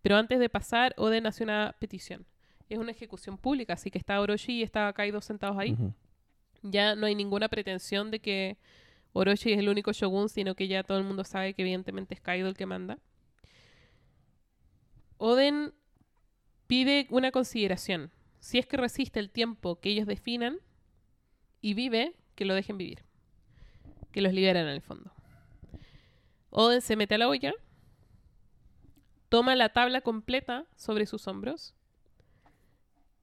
Pero 0.00 0.16
antes 0.16 0.38
de 0.38 0.48
pasar, 0.48 0.94
Oden 0.96 1.26
hace 1.26 1.44
una 1.44 1.76
petición. 1.78 2.26
Es 2.68 2.78
una 2.78 2.92
ejecución 2.92 3.36
pública, 3.36 3.74
así 3.74 3.90
que 3.90 3.98
está 3.98 4.20
Orochi 4.20 4.52
y 4.52 4.62
está 4.62 4.92
Kaido 4.92 5.20
sentados 5.20 5.58
ahí. 5.58 5.76
Ya 6.62 6.94
no 6.94 7.06
hay 7.06 7.14
ninguna 7.14 7.48
pretensión 7.48 8.10
de 8.10 8.20
que 8.20 8.56
Orochi 9.12 9.52
es 9.52 9.58
el 9.58 9.68
único 9.68 9.92
shogun, 9.92 10.28
sino 10.28 10.54
que 10.54 10.68
ya 10.68 10.82
todo 10.82 10.98
el 10.98 11.04
mundo 11.04 11.24
sabe 11.24 11.54
que 11.54 11.62
evidentemente 11.62 12.14
es 12.14 12.20
Kaido 12.20 12.48
el 12.48 12.56
que 12.56 12.66
manda. 12.66 12.98
Oden 15.16 15.72
pide 16.66 17.06
una 17.10 17.30
consideración. 17.30 18.10
Si 18.40 18.58
es 18.58 18.66
que 18.66 18.76
resiste 18.76 19.20
el 19.20 19.30
tiempo 19.30 19.80
que 19.80 19.88
ellos 19.88 20.06
definan 20.06 20.58
y 21.62 21.72
vive, 21.72 22.14
que 22.34 22.44
lo 22.44 22.54
dejen 22.54 22.76
vivir. 22.76 23.04
Que 24.12 24.20
los 24.20 24.34
liberen 24.34 24.64
en 24.66 24.74
el 24.74 24.82
fondo. 24.82 25.12
Oden 26.50 26.82
se 26.82 26.94
mete 26.94 27.14
a 27.14 27.18
la 27.18 27.28
olla, 27.28 27.54
toma 29.34 29.56
la 29.56 29.70
tabla 29.70 30.00
completa 30.00 30.64
sobre 30.76 31.06
sus 31.06 31.26
hombros 31.26 31.74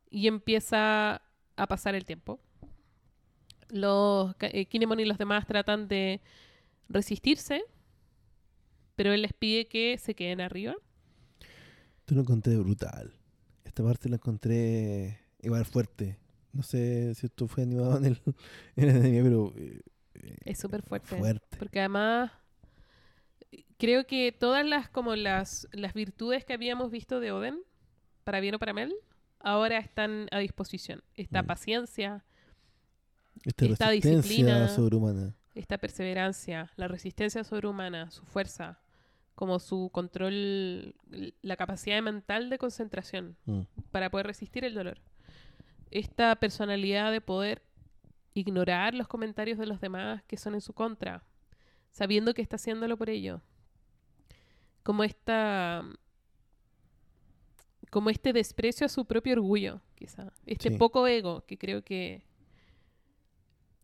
y 0.09 0.27
empieza 0.27 1.21
a 1.55 1.67
pasar 1.67 1.95
el 1.95 2.03
tiempo 2.03 2.41
los 3.69 4.35
eh, 4.41 4.65
Kinemon 4.65 4.99
y 4.99 5.05
los 5.05 5.17
demás 5.17 5.47
tratan 5.47 5.87
de 5.87 6.19
resistirse, 6.89 7.63
pero 8.97 9.13
él 9.13 9.21
les 9.21 9.31
pide 9.31 9.69
que 9.69 9.97
se 9.97 10.13
queden 10.13 10.41
arriba. 10.41 10.75
Esto 11.99 12.15
lo 12.15 12.21
encontré 12.21 12.57
brutal. 12.57 13.13
Esta 13.63 13.81
parte 13.81 14.09
la 14.09 14.17
encontré 14.17 15.17
igual 15.41 15.63
fuerte. 15.63 16.17
No 16.51 16.61
sé 16.61 17.15
si 17.15 17.27
esto 17.27 17.47
fue 17.47 17.63
animado 17.63 17.97
en 17.99 18.03
el, 18.03 18.21
en 18.75 18.89
el 18.89 18.97
anime, 18.97 19.23
pero 19.23 19.53
eh, 19.55 19.79
eh, 20.15 20.35
Es 20.43 20.59
súper 20.59 20.81
fuerte. 20.81 21.15
fuerte. 21.17 21.57
Porque 21.57 21.79
además 21.79 22.31
creo 23.77 24.05
que 24.05 24.31
todas 24.31 24.65
las 24.65 24.89
como 24.89 25.15
las, 25.15 25.67
las 25.71 25.93
virtudes 25.93 26.45
que 26.45 26.53
habíamos 26.53 26.91
visto 26.91 27.19
de 27.19 27.31
Oden, 27.31 27.59
para 28.23 28.39
bien 28.39 28.55
o 28.55 28.59
para 28.59 28.73
mal, 28.73 28.93
ahora 29.39 29.77
están 29.79 30.27
a 30.31 30.39
disposición. 30.39 31.03
Esta 31.15 31.43
Mm. 31.43 31.47
paciencia, 31.47 32.23
Esta, 33.43 33.89
disciplina. 33.89 34.67
sobrehumana. 34.67 35.35
esta 35.55 35.77
perseverancia, 35.77 36.71
la 36.75 36.87
resistencia 36.87 37.43
sobrehumana, 37.43 38.11
su 38.11 38.23
fuerza, 38.25 38.79
como 39.35 39.57
su 39.59 39.89
control, 39.91 40.93
la 41.41 41.55
capacidad 41.57 42.01
mental 42.01 42.49
de 42.49 42.57
concentración. 42.57 43.35
Mm. 43.45 43.61
para 43.91 44.09
poder 44.11 44.27
resistir 44.27 44.63
el 44.63 44.73
dolor. 44.75 45.01
Esta 45.89 46.35
personalidad 46.37 47.11
de 47.11 47.19
poder 47.19 47.63
ignorar 48.33 48.93
los 48.93 49.07
comentarios 49.09 49.57
de 49.57 49.65
los 49.65 49.81
demás 49.81 50.23
que 50.23 50.37
son 50.37 50.53
en 50.53 50.61
su 50.61 50.71
contra, 50.73 51.23
sabiendo 51.91 52.33
que 52.33 52.41
está 52.41 52.55
haciéndolo 52.55 52.97
por 52.97 53.09
ello. 53.09 53.41
Como 54.83 55.03
esta 55.03 55.83
como 57.91 58.09
este 58.09 58.31
desprecio 58.31 58.85
a 58.85 58.89
su 58.89 59.03
propio 59.05 59.33
orgullo, 59.33 59.81
quizá. 59.95 60.31
Este 60.45 60.69
Sí. 60.69 60.77
poco 60.77 61.05
ego 61.07 61.45
que 61.45 61.57
creo 61.57 61.83
que 61.83 62.23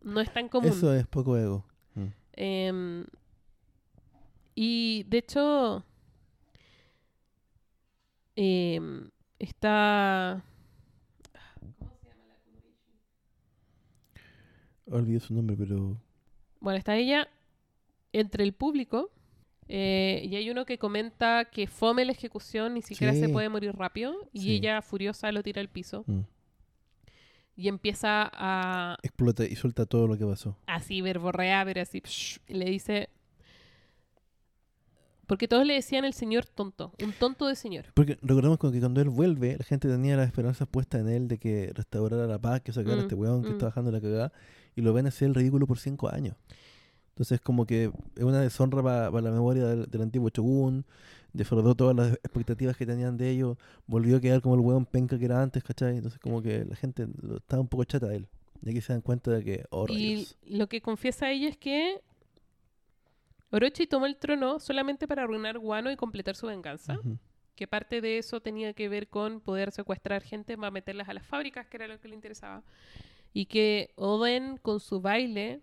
no 0.02 0.22
es 0.22 0.32
tan 0.32 0.48
común. 0.48 0.70
Eso 0.72 0.94
es 0.94 1.06
poco 1.08 1.38
ego. 1.38 1.66
Mm. 1.94 2.06
Em, 2.34 3.06
y 4.56 5.04
de 5.10 5.18
hecho, 5.18 5.84
em, 8.36 9.10
está. 9.40 10.42
Olvidé 14.90 15.20
su 15.20 15.34
nombre, 15.34 15.58
pero. 15.58 16.02
Bueno, 16.62 16.78
está 16.78 16.96
ella 16.96 17.28
entre 18.20 18.44
el 18.44 18.54
público. 18.54 19.12
eh, 19.70 20.22
y 20.26 20.36
hay 20.38 20.50
uno 20.50 20.66
que 20.66 20.78
comenta 20.78 21.44
que 21.52 21.68
fome 21.68 22.06
la 22.06 22.14
ejecución, 22.14 22.74
ni 22.76 22.82
siquiera 22.82 23.14
se 23.14 23.28
puede 23.28 23.50
morir 23.50 23.76
rápido. 23.76 24.16
Y 24.32 24.40
Sí. 24.44 24.52
ella, 24.56 24.82
furiosa, 24.82 25.30
lo 25.34 25.44
tira 25.44 25.60
al 25.60 25.68
piso. 25.68 26.06
mm, 26.08 26.22
Y 27.58 27.68
empieza 27.68 28.30
a 28.34 28.98
Explota 29.04 29.44
y 29.46 29.56
suelta 29.58 29.86
todo 29.86 30.08
lo 30.08 30.18
que 30.18 30.26
pasó. 30.26 30.56
así 30.68 31.02
verborrea, 31.02 31.66
pero 31.66 31.82
así. 31.82 32.00
psh, 32.02 32.40
y 32.48 32.54
le 32.54 32.66
dice. 32.66 33.10
Porque 35.26 35.50
todos 35.50 35.66
le 35.66 35.74
decían 35.74 36.06
el 36.06 36.14
señor 36.14 36.46
tonto. 36.46 36.94
Un 37.04 37.12
tonto 37.12 37.48
de 37.48 37.56
señor. 37.56 37.86
Porque 37.94 38.18
recordemos 38.22 38.58
que 38.60 38.80
cuando 38.80 39.02
él 39.02 39.10
vuelve, 39.10 39.58
la 39.58 39.66
gente 39.66 39.90
tenía 39.90 40.16
las 40.16 40.28
esperanzas 40.28 40.68
puestas 40.70 41.02
en 41.02 41.10
él 41.10 41.28
de 41.28 41.38
que 41.38 41.72
restaurara 41.74 42.26
la 42.28 42.40
paz, 42.40 42.62
que 42.62 42.72
sacara 42.72 42.94
a 42.94 42.98
Mm, 43.00 43.02
este 43.02 43.16
weón 43.16 43.44
que 43.44 43.50
mm. 43.50 43.54
está 43.54 43.66
bajando 43.66 43.92
la 43.92 44.00
cagada, 44.00 44.32
y 44.76 44.82
lo 44.82 44.94
ven 44.94 45.08
hacer 45.08 45.28
el 45.28 45.36
ridículo 45.36 45.68
por 45.68 45.80
cinco 45.80 46.08
años. 46.10 46.38
Entonces, 47.18 47.42
como 47.42 47.66
que 47.66 47.86
es 48.16 48.24
una 48.24 48.42
deshonra 48.42 48.84
para 48.84 49.10
la 49.22 49.32
memoria 49.32 49.66
del, 49.66 49.90
del 49.90 50.02
antiguo 50.04 50.30
Shogun, 50.30 50.86
defraudó 51.34 51.74
todas 51.74 51.96
las 51.96 52.12
expectativas 52.14 52.78
que 52.78 52.86
tenían 52.86 53.18
de 53.18 53.32
ellos, 53.32 53.58
volvió 53.88 54.18
a 54.18 54.22
quedar 54.22 54.40
como 54.40 54.54
el 54.54 54.62
weón 54.62 54.86
penca 54.86 55.18
que 55.18 55.26
era 55.26 55.42
antes, 55.42 55.64
¿cachai? 55.64 55.96
Entonces, 55.98 56.20
como 56.20 56.44
que 56.44 56.64
la 56.64 56.76
gente 56.76 57.08
lo- 57.24 57.38
estaba 57.38 57.60
un 57.60 57.68
poco 57.68 57.86
chata 57.86 58.08
de 58.08 58.18
él. 58.18 58.28
Y 58.64 58.70
aquí 58.70 58.82
se 58.82 58.94
dan 58.94 59.02
cuenta 59.02 59.32
de 59.32 59.44
que, 59.44 59.66
oh, 59.72 59.88
Y 59.90 60.28
lo 60.46 60.68
que 60.68 60.80
confiesa 60.82 61.32
ella 61.32 61.50
es 61.50 61.58
que 61.58 62.02
Orochi 63.52 63.88
tomó 63.88 64.06
el 64.06 64.18
trono 64.18 64.60
solamente 64.60 65.08
para 65.08 65.24
arruinar 65.24 65.58
Guano 65.58 65.90
y 65.92 65.96
completar 65.96 66.36
su 66.36 66.48
venganza. 66.48 67.00
Que 67.56 67.68
parte 67.68 68.02
de 68.02 68.20
eso 68.20 68.42
tenía 68.42 68.74
que 68.74 68.90
ver 68.90 69.08
con 69.08 69.40
poder 69.42 69.72
secuestrar 69.72 70.22
gente 70.22 70.56
para 70.56 70.70
meterlas 70.70 71.10
a 71.10 71.14
las 71.16 71.26
fábricas, 71.26 71.66
que 71.68 71.78
era 71.78 71.88
lo 71.88 72.00
que 72.00 72.08
le 72.10 72.14
interesaba. 72.16 72.62
Y 73.34 73.46
que 73.48 73.92
Oden, 73.96 74.58
con 74.58 74.80
su 74.80 75.02
baile, 75.02 75.62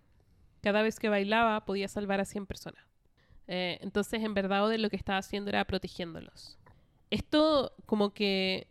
cada 0.65 0.81
vez 0.83 0.99
que 0.99 1.11
bailaba 1.11 1.65
podía 1.67 1.89
salvar 1.89 2.21
a 2.21 2.25
100 2.25 2.47
personas. 2.47 2.83
Eh, 3.47 3.79
entonces, 3.83 4.23
en 4.23 4.33
verdad, 4.33 4.65
Oden 4.65 4.81
lo 4.81 4.89
que 4.89 4.97
estaba 4.97 5.19
haciendo 5.19 5.51
era 5.51 5.65
protegiéndolos. 5.67 6.59
Esto 7.11 7.75
como 7.85 8.15
que 8.15 8.67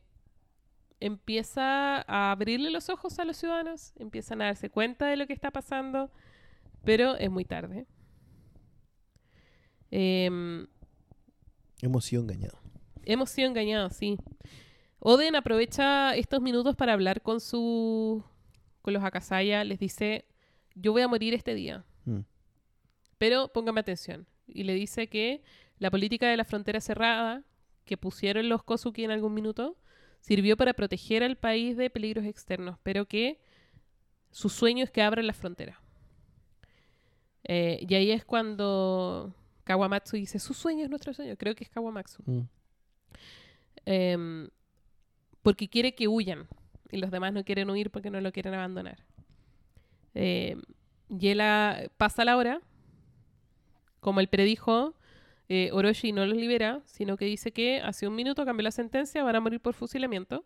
empieza 0.99 2.01
a 2.07 2.31
abrirle 2.31 2.71
los 2.71 2.89
ojos 2.89 3.19
a 3.19 3.25
los 3.25 3.37
ciudadanos, 3.37 3.93
empiezan 3.97 4.41
a 4.41 4.45
darse 4.45 4.71
cuenta 4.71 5.05
de 5.05 5.17
lo 5.17 5.27
que 5.27 5.33
está 5.33 5.51
pasando, 5.51 6.09
pero 6.83 7.15
es 7.15 7.29
muy 7.29 7.45
tarde. 7.45 7.85
Em, 9.91 10.65
Hemos 11.81 12.05
sido 12.05 12.23
engañados. 12.23 12.59
hemos 13.05 13.29
sido 13.29 13.47
engañados, 13.49 13.95
sí. 13.95 14.17
Oden 14.99 15.35
aprovecha 15.35 16.15
estos 16.15 16.41
minutos 16.41 16.75
para 16.75 16.93
hablar 16.93 17.21
con 17.21 17.39
su 17.39 18.23
con 18.81 18.93
los 18.93 19.03
Akasaya, 19.03 19.63
les 19.63 19.79
dice, 19.79 20.25
yo 20.75 20.91
voy 20.91 21.01
a 21.01 21.07
morir 21.07 21.33
este 21.33 21.53
día, 21.55 21.83
Mm. 22.05 22.19
pero 23.17 23.47
póngame 23.53 23.79
atención. 23.79 24.27
Y 24.47 24.63
le 24.63 24.73
dice 24.73 25.07
que 25.07 25.43
la 25.79 25.89
política 25.91 26.27
de 26.27 26.37
la 26.37 26.43
frontera 26.45 26.81
cerrada 26.81 27.43
que 27.85 27.97
pusieron 27.97 28.49
los 28.49 28.63
Kosuki 28.63 29.03
en 29.03 29.11
algún 29.11 29.33
minuto 29.33 29.77
sirvió 30.19 30.55
para 30.57 30.73
proteger 30.73 31.23
al 31.23 31.37
país 31.37 31.75
de 31.77 31.89
peligros 31.89 32.25
externos, 32.25 32.77
pero 32.83 33.05
que 33.07 33.39
su 34.31 34.49
sueño 34.49 34.83
es 34.83 34.91
que 34.91 35.01
abran 35.01 35.27
la 35.27 35.33
frontera. 35.33 35.81
Eh, 37.43 37.85
y 37.87 37.93
ahí 37.95 38.11
es 38.11 38.23
cuando 38.25 39.35
Kawamatsu 39.65 40.15
dice, 40.17 40.39
su 40.39 40.53
sueño 40.53 40.83
es 40.85 40.89
nuestro 40.89 41.13
sueño. 41.13 41.35
Creo 41.37 41.55
que 41.55 41.63
es 41.65 41.69
Kawamatsu. 41.69 42.23
Mm. 42.25 42.41
Em, 43.85 44.49
porque 45.41 45.67
quiere 45.67 45.93
que 45.93 46.07
huyan 46.07 46.47
y 46.89 46.97
los 46.97 47.11
demás 47.11 47.33
no 47.33 47.43
quieren 47.43 47.69
huir 47.69 47.91
porque 47.91 48.09
no 48.09 48.21
lo 48.21 48.31
quieren 48.31 48.53
abandonar. 48.53 49.03
Él 50.13 51.41
ah, 51.41 51.81
pasa 51.97 52.25
la 52.25 52.37
hora, 52.37 52.61
como 53.99 54.19
él 54.19 54.27
predijo, 54.27 54.95
eh, 55.49 55.69
Orochi 55.71 56.11
no 56.11 56.25
los 56.25 56.37
libera, 56.37 56.81
sino 56.85 57.17
que 57.17 57.25
dice 57.25 57.51
que 57.51 57.79
hace 57.81 58.07
un 58.07 58.15
minuto 58.15 58.45
cambió 58.45 58.63
la 58.63 58.71
sentencia, 58.71 59.23
van 59.23 59.35
a 59.35 59.39
morir 59.39 59.59
por 59.59 59.73
fusilamiento. 59.73 60.45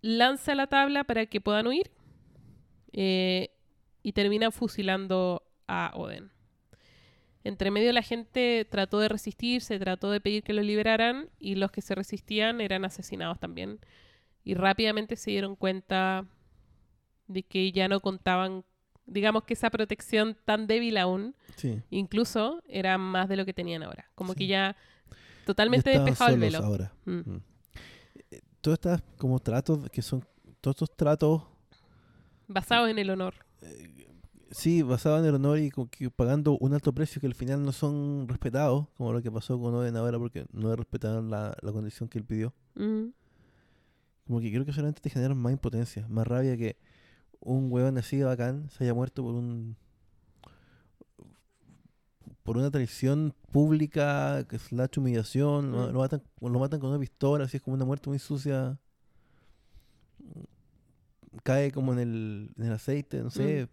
Lanza 0.00 0.54
la 0.54 0.66
tabla 0.66 1.04
para 1.04 1.26
que 1.26 1.40
puedan 1.40 1.66
huir 1.66 1.90
eh, 2.92 3.50
y 4.02 4.12
termina 4.12 4.50
fusilando 4.50 5.42
a 5.66 5.92
Oden. 5.94 6.30
Entre 7.44 7.70
medio 7.70 7.92
la 7.92 8.02
gente 8.02 8.66
trató 8.70 9.00
de 9.00 9.08
resistirse, 9.08 9.78
trató 9.78 10.10
de 10.10 10.20
pedir 10.20 10.44
que 10.44 10.52
lo 10.52 10.62
liberaran 10.62 11.28
y 11.38 11.56
los 11.56 11.72
que 11.72 11.82
se 11.82 11.94
resistían 11.94 12.60
eran 12.60 12.84
asesinados 12.84 13.38
también. 13.40 13.80
Y 14.44 14.54
rápidamente 14.54 15.16
se 15.16 15.32
dieron 15.32 15.56
cuenta 15.56 16.26
de 17.32 17.42
que 17.42 17.72
ya 17.72 17.88
no 17.88 18.00
contaban, 18.00 18.64
digamos 19.06 19.44
que 19.44 19.54
esa 19.54 19.70
protección 19.70 20.36
tan 20.44 20.66
débil 20.66 20.96
aún, 20.96 21.34
Sí. 21.56 21.80
incluso 21.90 22.62
era 22.68 22.98
más 22.98 23.28
de 23.28 23.36
lo 23.36 23.44
que 23.44 23.52
tenían 23.54 23.82
ahora. 23.82 24.10
Como 24.14 24.32
Sí. 24.32 24.38
que 24.40 24.46
ya 24.48 24.76
totalmente 25.46 25.92
Ya 25.92 25.98
despejado 25.98 26.34
el 26.34 26.40
velo. 26.40 26.58
ahora. 26.58 26.92
Mm. 27.04 27.12
Mm. 27.12 27.42
Eh, 28.30 28.40
Todos 28.60 28.76
estos 28.76 29.02
como 29.18 29.38
tratos 29.40 29.88
que 29.90 30.02
son 30.02 30.24
todos 30.60 30.74
estos 30.76 30.96
tratos 30.96 31.42
Basados 32.46 32.88
en 32.90 32.98
el 32.98 33.10
honor. 33.10 33.34
sí 34.50 34.82
basados 34.82 35.20
en 35.20 35.26
el 35.26 35.34
honor 35.34 35.58
y 35.58 35.70
que 35.70 36.10
pagando 36.10 36.56
un 36.58 36.74
alto 36.74 36.92
precio 36.92 37.20
que 37.20 37.26
al 37.26 37.34
final 37.34 37.64
no 37.64 37.72
son 37.72 38.28
respetados 38.28 38.86
como 38.96 39.12
lo 39.12 39.22
que 39.22 39.30
pasó 39.32 39.58
con 39.58 39.74
Oden 39.74 39.96
ahora 39.96 40.18
porque 40.18 40.44
no 40.52 40.74
respetaron 40.76 41.30
la, 41.30 41.56
la 41.62 41.72
condición 41.72 42.08
que 42.08 42.18
él 42.18 42.24
pidió 42.24 42.52
Mm. 42.74 43.08
como 44.26 44.40
que 44.40 44.50
creo 44.52 44.64
que 44.64 44.72
solamente 44.72 45.00
te 45.00 45.10
generan 45.10 45.36
más 45.38 45.52
impotencia 45.52 46.06
más 46.08 46.26
rabia 46.26 46.56
que 46.56 46.76
un 47.44 47.70
huevón 47.72 47.98
así 47.98 48.16
de 48.16 48.24
bacán 48.24 48.70
se 48.70 48.84
haya 48.84 48.94
muerto 48.94 49.22
por 49.22 49.34
un 49.34 49.76
por 52.42 52.56
una 52.56 52.70
traición 52.70 53.34
pública 53.52 54.44
que 54.48 54.58
slash 54.58 54.98
humillación 54.98 55.70
lo, 55.72 55.88
Mm. 55.88 55.92
lo 55.92 55.98
matan 56.00 56.22
lo 56.40 56.58
matan 56.58 56.80
con 56.80 56.90
una 56.90 56.98
pistola 56.98 57.44
así 57.44 57.56
es 57.58 57.62
como 57.62 57.74
una 57.76 57.84
muerte 57.84 58.08
muy 58.10 58.18
sucia 58.18 58.78
cae 61.44 61.70
como 61.72 61.92
en 61.92 61.98
el, 62.00 62.50
en 62.58 62.64
el 62.66 62.72
aceite 62.72 63.20
no 63.22 63.30
sé 63.30 63.68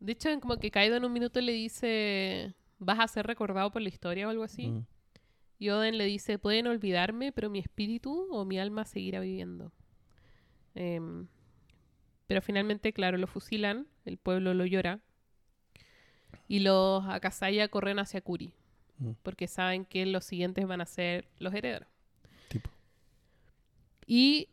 De 0.00 0.12
hecho, 0.12 0.28
como 0.40 0.56
que 0.56 0.70
Kaido 0.70 0.96
en 0.96 1.04
un 1.04 1.12
minuto 1.12 1.40
le 1.40 1.52
dice, 1.52 2.54
vas 2.80 2.98
a 2.98 3.06
ser 3.06 3.24
recordado 3.26 3.70
por 3.70 3.82
la 3.82 3.88
historia 3.88 4.26
o 4.26 4.30
algo 4.30 4.42
así. 4.42 4.66
Mm. 4.66 4.84
Y 5.60 5.68
Oden 5.70 5.96
le 5.96 6.06
dice, 6.06 6.40
pueden 6.40 6.66
olvidarme, 6.66 7.30
pero 7.30 7.48
mi 7.48 7.60
espíritu 7.60 8.26
o 8.32 8.44
mi 8.44 8.58
alma 8.58 8.84
seguirá 8.84 9.20
viviendo. 9.20 9.70
Em, 10.74 11.28
pero 12.26 12.42
finalmente, 12.42 12.92
claro, 12.92 13.18
lo 13.18 13.26
fusilan, 13.26 13.86
el 14.04 14.16
pueblo 14.18 14.54
lo 14.54 14.66
llora. 14.66 15.00
Y 16.48 16.60
los 16.60 17.04
Akasaya 17.06 17.68
corren 17.68 17.98
hacia 17.98 18.20
Kuri, 18.20 18.52
Mm. 18.98 19.12
porque 19.22 19.48
saben 19.48 19.84
que 19.84 20.04
los 20.06 20.24
siguientes 20.24 20.66
van 20.66 20.80
a 20.80 20.86
ser 20.86 21.26
los 21.38 21.52
herederos. 21.54 21.88
tipo 22.48 22.70
Y 24.06 24.48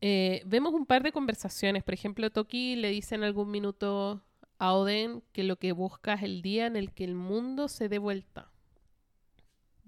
eh, 0.00 0.42
vemos 0.46 0.74
un 0.74 0.86
par 0.86 1.02
de 1.02 1.12
conversaciones. 1.12 1.82
Por 1.82 1.94
ejemplo, 1.94 2.30
Toki 2.30 2.76
le 2.76 2.90
dice 2.90 3.14
en 3.14 3.24
algún 3.24 3.50
minuto 3.50 4.22
a 4.58 4.72
Oden 4.74 5.22
que 5.32 5.42
lo 5.42 5.56
que 5.56 5.72
busca 5.72 6.14
es 6.14 6.22
el 6.22 6.42
día 6.42 6.66
en 6.66 6.76
el 6.76 6.92
que 6.92 7.04
el 7.04 7.14
mundo 7.14 7.68
se 7.68 7.88
dé 7.88 7.98
vuelta. 7.98 8.50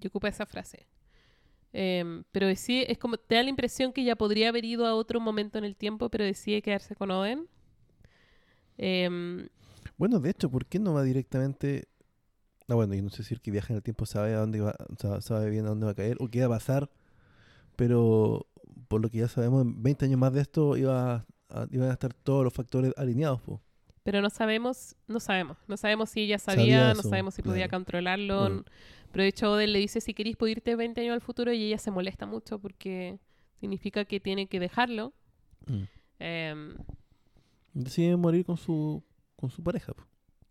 Y 0.01 0.07
ocupa 0.07 0.27
esa 0.29 0.45
frase. 0.45 0.87
Em, 1.73 2.23
pero 2.31 2.47
decide, 2.47 2.91
es 2.91 2.97
como, 2.97 3.17
te 3.17 3.35
da 3.35 3.43
la 3.43 3.49
impresión 3.49 3.93
que 3.93 4.03
ya 4.03 4.15
podría 4.15 4.49
haber 4.49 4.65
ido 4.65 4.85
a 4.87 4.95
otro 4.95 5.19
momento 5.19 5.57
en 5.57 5.65
el 5.65 5.75
tiempo, 5.75 6.09
pero 6.09 6.25
decide 6.25 6.61
quedarse 6.61 6.95
con 6.95 7.11
Oden. 7.11 7.47
Em, 8.77 9.49
Bueno, 9.97 10.19
de 10.19 10.29
hecho, 10.29 10.49
¿por 10.49 10.65
qué 10.65 10.79
no 10.79 10.93
va 10.93 11.03
directamente? 11.03 11.87
Ah, 12.69 12.75
bueno, 12.75 12.95
yo 12.95 13.03
no 13.03 13.09
sé 13.11 13.23
si 13.23 13.33
el 13.35 13.41
que 13.41 13.51
viaja 13.51 13.73
en 13.73 13.77
el 13.77 13.83
tiempo 13.83 14.05
sabe 14.05 14.33
a 14.35 14.39
dónde 14.39 14.61
va, 14.61 14.75
sa- 14.99 15.21
sabe 15.21 15.49
bien 15.51 15.65
a 15.65 15.69
dónde 15.69 15.85
va 15.87 15.93
a 15.93 15.95
caer 15.95 16.17
o 16.21 16.29
qué 16.29 16.41
va 16.41 16.47
a 16.55 16.59
pasar, 16.59 16.89
pero 17.75 18.47
por 18.89 19.01
lo 19.01 19.09
que 19.11 19.19
ya 19.19 19.27
sabemos, 19.29 19.63
en 19.63 19.81
20 19.83 20.05
años 20.05 20.19
más 20.19 20.33
de 20.33 20.41
esto 20.41 20.77
iba 20.77 21.25
a, 21.49 21.67
iban 21.71 21.89
a 21.89 21.93
estar 21.93 22.13
todos 22.13 22.43
los 22.45 22.53
factores 22.53 22.93
alineados, 22.97 23.41
po. 23.41 23.61
Pero 24.03 24.21
no 24.21 24.29
sabemos, 24.29 24.95
no 25.07 25.19
sabemos, 25.19 25.57
no 25.67 25.77
sabemos 25.77 26.09
si 26.09 26.21
ella 26.21 26.39
Sabía 26.45 26.93
sabía, 26.93 26.93
no 26.93 27.03
sabemos 27.03 27.35
si 27.35 27.43
podía 27.43 27.67
claro. 27.67 27.69
controlarlo. 27.69 28.63
Pero 29.11 29.23
de 29.23 29.29
hecho 29.29 29.51
Oden 29.51 29.73
le 29.73 29.79
dice 29.79 30.01
si 30.01 30.13
queréis 30.13 30.37
puedo 30.37 30.51
irte 30.51 30.75
20 30.75 31.01
años 31.01 31.13
al 31.13 31.21
futuro 31.21 31.51
y 31.53 31.63
ella 31.63 31.77
se 31.77 31.91
molesta 31.91 32.25
mucho 32.25 32.59
porque 32.59 33.19
significa 33.59 34.05
que 34.05 34.19
tiene 34.19 34.47
que 34.47 34.59
dejarlo. 34.59 35.13
Mm. 35.67 35.83
Em, 36.19 36.75
Decide 37.73 38.15
morir 38.17 38.45
con 38.45 38.57
su 38.57 39.03
con 39.35 39.49
su 39.49 39.63
pareja, 39.63 39.93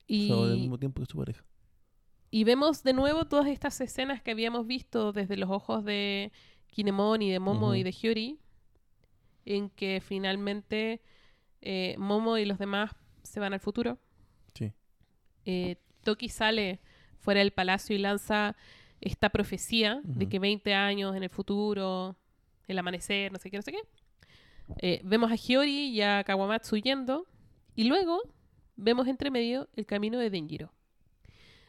y, 0.06 0.30
O 0.30 0.36
sea, 0.44 0.52
al 0.52 0.59
mismo 0.59 0.78
tiempo 0.78 1.02
que 1.02 1.06
su 1.06 1.18
pareja. 1.18 1.44
y 2.30 2.44
vemos 2.44 2.82
de 2.82 2.94
nuevo 2.94 3.26
todas 3.26 3.47
estas 3.48 3.78
escenas 3.82 4.22
que 4.22 4.30
habíamos 4.30 4.66
visto 4.66 5.12
desde 5.12 5.36
los 5.36 5.51
ojos 5.51 5.85
de 5.85 6.32
Kinemon 6.68 7.20
y 7.22 7.30
de 7.30 7.39
Momo 7.39 7.74
y 7.74 7.82
de 7.82 7.93
Hyori, 7.93 8.39
en 9.44 9.68
que 9.70 10.01
finalmente 10.01 11.02
eh, 11.60 11.97
Momo 11.98 12.39
y 12.39 12.47
los 12.47 12.59
demás 12.59 12.93
se 13.22 13.40
van 13.40 13.52
al 13.52 13.60
futuro. 13.60 13.98
Sí. 14.55 14.72
eh, 15.44 15.76
Toki 16.02 16.28
sale 16.30 16.80
fuera 17.19 17.40
del 17.40 17.53
palacio 17.53 17.95
y 17.95 17.99
lanza 17.99 18.57
esta 19.01 19.31
profecía 19.31 20.01
de 20.05 20.28
que 20.28 20.39
20 20.39 20.74
años 20.74 21.16
en 21.16 21.23
el 21.23 21.31
futuro, 21.31 22.16
el 22.66 22.78
amanecer, 22.78 23.32
no 23.32 23.39
sé 23.39 23.51
qué, 23.51 23.57
no 23.57 23.62
sé 23.62 23.73
qué. 23.73 23.81
Eh, 24.78 25.01
vemos 25.05 25.31
a 25.31 25.36
Hiyori 25.36 25.89
y 25.89 26.03
a 26.03 26.24
Kawamatsu 26.24 26.77
yendo 26.77 27.27
y 27.74 27.85
luego 27.85 28.20
vemos 28.77 29.07
entre 29.09 29.31
medio 29.31 29.69
el 29.77 29.86
camino 29.86 30.19
de 30.19 30.31
Denjiro. 30.31 30.73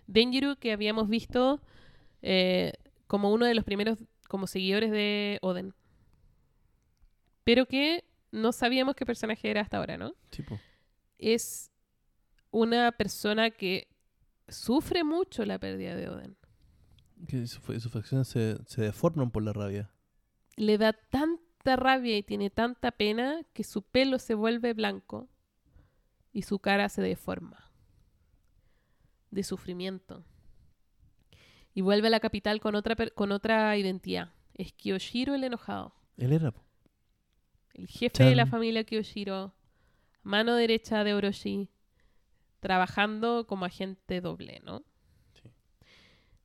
Denjiro 0.08 0.56
que 0.58 0.72
habíamos 0.72 1.08
visto 1.08 1.62
eh, 2.22 2.74
como 3.08 3.32
uno 3.32 3.46
de 3.46 3.54
los 3.54 3.64
primeros 3.64 3.98
como 4.28 4.48
seguidores 4.48 4.92
de 4.92 5.40
Oden. 5.42 5.74
Pero 7.44 7.66
que 7.66 8.04
no 8.32 8.52
sabíamos 8.52 8.96
qué 8.96 9.06
personaje 9.06 9.50
era 9.50 9.62
hasta 9.62 9.78
ahora, 9.78 9.98
¿no? 9.98 10.14
Es 11.18 11.72
una 12.52 12.92
persona 12.92 13.50
que 13.50 13.88
sufre 14.52 15.04
mucho 15.04 15.46
la 15.46 15.60
pérdida 15.60 15.96
de 15.96 16.10
Oden. 16.10 16.38
Que 17.28 17.48
su- 17.48 17.62
sus 17.80 17.92
facciones 17.92 18.28
se, 18.28 18.58
se 18.66 18.82
deforman 18.82 19.32
por 19.32 19.44
la 19.44 19.54
rabia. 19.54 19.92
Le 20.56 20.78
da 20.78 20.94
tanta 20.94 21.76
rabia 21.76 22.18
y 22.18 22.24
tiene 22.24 22.50
tanta 22.50 22.92
pena 22.92 23.42
que 23.54 23.64
su 23.64 23.82
pelo 23.84 24.20
se 24.20 24.34
vuelve 24.36 24.74
blanco 24.74 25.28
y 26.32 26.44
su 26.44 26.60
cara 26.60 26.88
se 26.90 27.02
deforma 27.02 27.72
de 29.32 29.44
sufrimiento. 29.44 30.24
Y 31.74 31.82
vuelve 31.82 32.08
a 32.08 32.12
la 32.12 32.20
capital 32.20 32.60
con 32.62 32.76
otra, 32.76 32.96
con 33.16 33.32
otra 33.32 33.78
identidad. 33.78 34.34
Es 34.54 34.74
Kiyoshiro 34.74 35.36
el 35.36 35.44
enojado. 35.44 35.94
Él 36.18 36.34
era. 36.34 36.54
El 37.74 37.88
jefe 37.88 38.24
de 38.24 38.36
la 38.36 38.46
familia 38.46 38.84
Kiyoshiro, 38.84 39.54
mano 40.24 40.56
derecha 40.56 41.04
de 41.04 41.14
Orochi, 41.14 41.70
trabajando 42.60 43.48
como 43.48 43.66
agente 43.66 44.22
doble, 44.22 44.62
¿no? 44.64 44.84
Sí. 45.42 45.50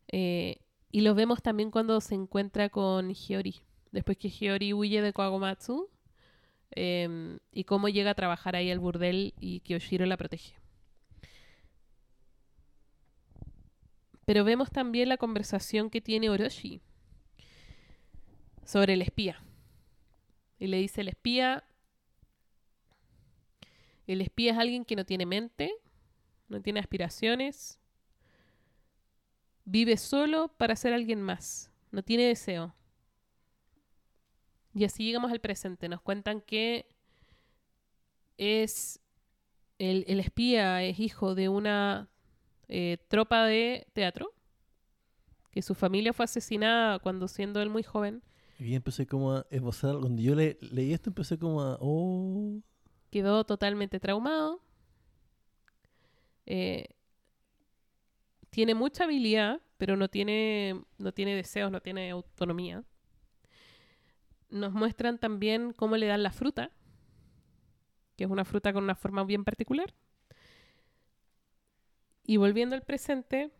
Eh, 0.08 0.60
y 0.90 1.00
lo 1.00 1.14
vemos 1.14 1.42
también 1.42 1.70
cuando 1.70 2.00
se 2.00 2.14
encuentra 2.14 2.68
con 2.68 3.10
Hiyori. 3.10 3.62
Después 3.90 4.16
que 4.16 4.28
Hiyori 4.28 4.72
huye 4.72 5.02
de 5.02 5.12
Kawamatsu, 5.12 5.88
em, 6.70 7.38
y 7.52 7.64
cómo 7.64 7.88
llega 7.88 8.10
a 8.10 8.14
trabajar 8.14 8.56
ahí 8.56 8.70
al 8.70 8.78
burdel 8.78 9.34
y 9.38 9.60
Kyoshiro 9.60 10.06
la 10.06 10.16
protege. 10.16 10.54
Pero 14.24 14.44
vemos 14.44 14.70
también 14.70 15.08
la 15.08 15.16
conversación 15.16 15.90
que 15.90 16.00
tiene 16.00 16.30
Orochi 16.30 16.80
sobre 18.64 18.94
el 18.94 19.02
espía. 19.02 19.42
Y 20.58 20.68
le 20.68 20.78
dice 20.78 21.02
el 21.02 21.08
espía, 21.08 21.64
el 24.06 24.20
espía 24.20 24.52
es 24.52 24.58
alguien 24.58 24.84
que 24.84 24.96
no 24.96 25.04
tiene 25.04 25.26
mente, 25.26 25.72
no 26.48 26.60
tiene 26.60 26.80
aspiraciones, 26.80 27.78
vive 29.64 29.96
solo 29.96 30.48
para 30.48 30.76
ser 30.76 30.92
alguien 30.92 31.22
más, 31.22 31.70
no 31.90 32.02
tiene 32.02 32.24
deseo. 32.24 32.74
Y 34.74 34.84
así 34.84 35.04
llegamos 35.04 35.30
al 35.30 35.40
presente. 35.40 35.88
Nos 35.88 36.00
cuentan 36.00 36.40
que 36.40 36.88
es 38.36 39.00
el, 39.78 40.04
el 40.08 40.20
espía 40.20 40.82
es 40.82 40.98
hijo 40.98 41.34
de 41.34 41.48
una 41.48 42.08
eh, 42.68 42.98
tropa 43.08 43.44
de 43.44 43.86
teatro, 43.92 44.32
que 45.50 45.62
su 45.62 45.74
familia 45.74 46.12
fue 46.12 46.24
asesinada 46.24 46.98
cuando 46.98 47.28
siendo 47.28 47.62
él 47.62 47.70
muy 47.70 47.82
joven. 47.82 48.22
Y 48.58 48.74
empecé 48.74 49.06
como 49.06 49.32
a 49.32 49.46
esbozar, 49.50 49.96
cuando 49.98 50.20
yo 50.20 50.34
le, 50.34 50.58
leí 50.60 50.92
esto 50.92 51.10
empecé 51.10 51.38
como 51.38 51.62
a, 51.62 51.78
oh, 51.80 52.60
quedó 53.10 53.44
totalmente 53.44 54.00
traumado. 54.00 54.60
Eh, 56.46 56.88
tiene 58.50 58.74
mucha 58.74 59.04
habilidad, 59.04 59.60
pero 59.78 59.96
no 59.96 60.08
tiene, 60.08 60.80
no 60.98 61.12
tiene 61.12 61.34
deseos, 61.34 61.70
no 61.70 61.80
tiene 61.80 62.10
autonomía. 62.10 62.84
Nos 64.50 64.72
muestran 64.72 65.18
también 65.18 65.72
cómo 65.72 65.96
le 65.96 66.06
dan 66.06 66.22
la 66.22 66.30
fruta, 66.30 66.70
que 68.16 68.24
es 68.24 68.30
una 68.30 68.44
fruta 68.44 68.72
con 68.72 68.84
una 68.84 68.94
forma 68.94 69.24
bien 69.24 69.44
particular. 69.44 69.92
Y 72.24 72.36
volviendo 72.36 72.74
al 72.76 72.82
presente, 72.82 73.50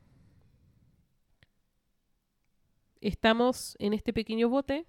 estamos 3.01 3.77
en 3.79 3.93
este 3.93 4.13
pequeño 4.13 4.49
bote, 4.49 4.87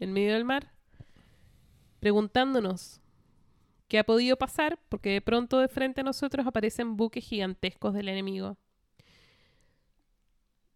en 0.00 0.12
medio 0.12 0.32
del 0.32 0.44
mar, 0.44 0.72
preguntándonos 2.00 3.00
qué 3.94 4.00
ha 4.00 4.04
podido 4.04 4.36
pasar, 4.36 4.76
porque 4.88 5.10
de 5.10 5.20
pronto 5.20 5.60
de 5.60 5.68
frente 5.68 6.00
a 6.00 6.04
nosotros 6.04 6.44
aparecen 6.48 6.96
buques 6.96 7.24
gigantescos 7.24 7.94
del 7.94 8.08
enemigo. 8.08 8.56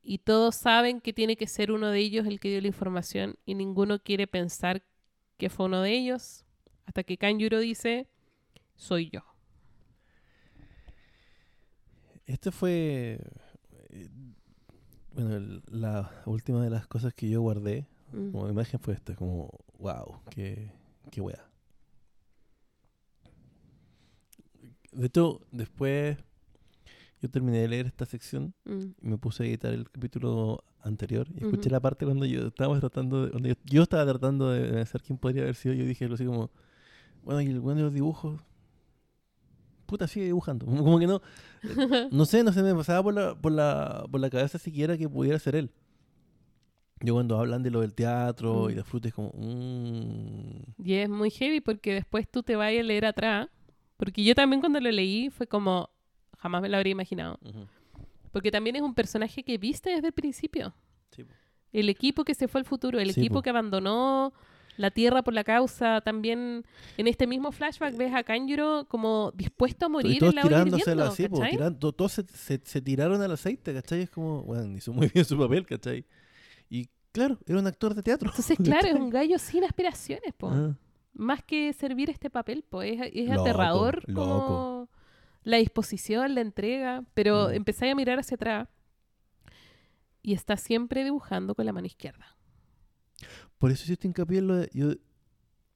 Y 0.05 0.19
todos 0.19 0.55
saben 0.55 1.01
que 1.01 1.13
tiene 1.13 1.35
que 1.37 1.49
ser 1.49 1.73
uno 1.73 1.89
de 1.91 1.99
ellos 1.99 2.29
el 2.29 2.39
que 2.39 2.49
dio 2.49 2.61
la 2.61 2.69
información 2.69 3.35
y 3.45 3.57
ninguno 3.57 3.99
quiere 3.99 4.29
pensar 4.29 4.85
que 5.37 5.51
fue 5.51 5.67
uno 5.67 5.83
de 5.83 5.95
ellos, 5.97 6.45
hasta 6.87 7.03
que 7.03 7.19
Kanjuro 7.19 7.59
dice, 7.59 8.07
soy 8.77 9.11
yo. 9.11 9.23
Este 12.25 12.53
fue. 12.53 13.19
eh, 13.91 14.09
Bueno, 15.13 15.35
el- 15.35 15.63
la 15.73 16.09
última 16.25 16.63
de 16.63 16.71
las 16.71 16.87
cosas 16.87 17.13
que 17.15 17.29
yo 17.29 17.41
guardé 17.41 17.89
Mm. 18.13 18.31
como 18.31 18.49
imagen 18.49 18.79
fue 18.79 18.95
esta, 18.95 19.17
como, 19.17 19.51
wow, 19.81 20.21
qué, 20.31 20.71
qué 21.11 21.21
wea. 21.21 21.48
De 24.93 25.07
hecho, 25.07 25.41
después 25.53 26.17
yo 27.21 27.29
terminé 27.31 27.59
de 27.59 27.69
leer 27.69 27.87
esta 27.87 28.07
sección 28.07 28.55
Mm. 28.65 28.81
y 29.03 29.09
me 29.09 29.19
puse 29.19 29.43
a 29.43 29.47
editar 29.47 29.73
el 29.73 29.91
capítulo 29.91 30.63
anterior 30.83 31.27
y 31.35 31.39
escuché 31.45 31.69
Ujú. 31.69 31.71
la 31.71 31.81
parte 31.81 32.05
cuando 32.05 32.25
yo 32.27 32.47
estaba 32.47 32.79
tratando 32.79 33.25
de, 33.25 33.31
cuando 33.31 33.49
yo, 33.49 33.55
yo 33.65 33.83
estaba 33.83 34.07
tratando 34.07 34.51
de 34.51 34.69
pensar 34.73 35.03
quién 35.03 35.19
podría 35.19 35.43
haber 35.43 35.55
sido. 35.57 35.75
Yo 35.75 35.85
dije 35.85 36.05
algo 36.05 36.15
así 36.15 36.25
como, 36.25 36.51
bueno, 37.25 37.41
y 37.41 37.47
el 37.47 37.61
bueno 37.61 37.79
de 37.79 37.85
los 37.85 37.95
dibujos, 37.95 38.41
puta, 39.87 40.07
sigue 40.07 40.27
dibujando. 40.27 40.67
Como 40.67 40.99
que 40.99 41.07
no, 41.07 41.21
no 42.11 42.25
sé, 42.25 42.43
no 42.45 42.53
se 42.53 42.63
me 42.63 42.75
pasaba 42.75 43.03
por 43.03 43.15
la, 43.15 43.35
por 43.35 43.53
la, 43.53 44.05
por 44.11 44.21
la 44.21 44.31
cabeza 44.31 44.59
siquiera 44.59 44.97
que 44.97 45.09
pudiera 45.09 45.39
ser 45.39 45.57
él. 45.57 45.71
Yo 47.01 47.15
cuando 47.15 47.39
hablan 47.39 47.63
de 47.63 47.71
lo 47.71 47.81
del 47.81 47.95
teatro 47.95 48.71
y 48.71 48.73
Mm. 48.73 48.77
de 48.77 48.85
fruta 48.85 49.09
es 49.09 49.15
como, 49.15 49.31
mm, 49.35 50.85
Y 50.85 50.95
es 50.95 51.09
muy 51.09 51.31
heavy 51.31 51.61
porque 51.61 51.95
después 51.95 52.29
tú 52.31 52.43
te 52.43 52.57
vas 52.57 52.69
a 52.69 52.83
leer 52.83 53.05
atrás. 53.07 53.49
Porque 53.99 54.25
yo 54.25 54.35
también 54.35 54.61
cuando 54.61 54.81
lo 54.81 54.91
leí 54.91 55.29
fue 55.29 55.47
como, 55.47 55.91
jamás 56.39 56.63
me 56.63 56.69
lo 56.71 56.77
habría 56.79 56.93
imaginado. 56.93 57.39
ujú. 57.45 57.67
Porque 58.33 58.51
también 58.51 58.77
es 58.77 58.83
un 58.83 58.95
personaje 58.95 59.43
que 59.43 59.59
viste 59.59 59.91
desde 59.91 60.07
el 60.07 60.13
principio. 60.13 60.75
Sí. 61.11 61.25
El 61.73 61.89
equipo 61.91 62.25
que 62.25 62.35
se 62.35 62.49
fue 62.49 62.61
al 62.61 62.65
futuro, 62.65 62.99
el 63.01 63.13
Sí, 63.13 63.21
equipo 63.21 63.37
po. 63.37 63.43
que 63.43 63.51
abandonó 63.51 64.33
la 64.77 64.91
Tierra 64.93 65.23
por 65.23 65.35
la 65.35 65.43
causa. 65.45 66.01
También 66.03 66.65
en 66.97 67.09
este 67.09 67.27
mismo 67.27 67.51
flashback 67.51 67.97
ves 67.97 68.15
a 68.15 68.23
Kanjuro 68.23 68.87
como 68.89 69.33
dispuesto 69.35 69.87
a 69.87 69.89
y 69.89 69.93
morir 69.93 70.19
todos 70.21 70.31
en 70.33 70.37
la 70.37 70.43
tirándose 70.43 70.91
a 70.91 70.95
la 70.95 71.05
hirviendo, 71.11 71.37
sí, 71.45 71.51
tirando- 71.51 71.93
todos 71.93 72.13
se, 72.13 72.23
se- 72.29 72.61
se 72.65 72.81
tiraron 72.81 73.21
al 73.21 73.33
aceite, 73.33 73.75
¿cachai? 73.75 74.03
Es 74.03 74.11
como, 74.11 74.43
bueno, 74.45 74.77
hizo 74.77 74.93
muy 74.93 75.09
bien 75.13 75.25
su 75.25 75.37
papel, 75.37 75.67
¿cachai? 75.67 76.05
Y 76.71 76.89
claro, 77.11 77.39
era 77.47 77.59
un 77.59 77.67
actor 77.67 77.95
de 77.95 78.03
teatro. 78.05 78.29
Entonces, 78.31 78.57
claro, 78.63 78.87
es 78.87 78.95
un 78.95 79.11
gallo 79.11 79.39
sin 79.39 79.65
aspiraciones, 79.65 80.33
po. 80.37 80.51
Ah. 80.51 80.77
Más 81.19 81.43
que 81.45 81.73
servir 81.75 82.09
este 82.09 82.31
papel, 82.31 82.65
pues 82.69 82.99
es, 83.01 83.11
es 83.15 83.29
Loco, 83.29 83.43
aterrador 83.43 84.03
loco. 84.09 84.21
como 84.21 84.89
la 85.43 85.59
disposición, 85.59 86.35
la 86.35 86.41
entrega, 86.41 87.05
pero 87.13 87.49
Mm. 87.49 87.55
empezáis 87.55 87.93
a 87.93 87.95
mirar 87.95 88.19
hacia 88.21 88.37
atrás 88.37 88.69
y 90.23 90.33
está 90.33 90.57
siempre 90.57 91.05
dibujando 91.05 91.55
con 91.55 91.67
la 91.67 91.73
mano 91.73 91.87
izquierda. 91.87 92.37
Por 93.59 93.71
eso 93.71 93.83
hiciste 93.85 94.07
hincapié 94.07 94.39
en 94.39 94.47
lo 94.47 94.57
de, 94.57 94.71
yo- 94.73 94.93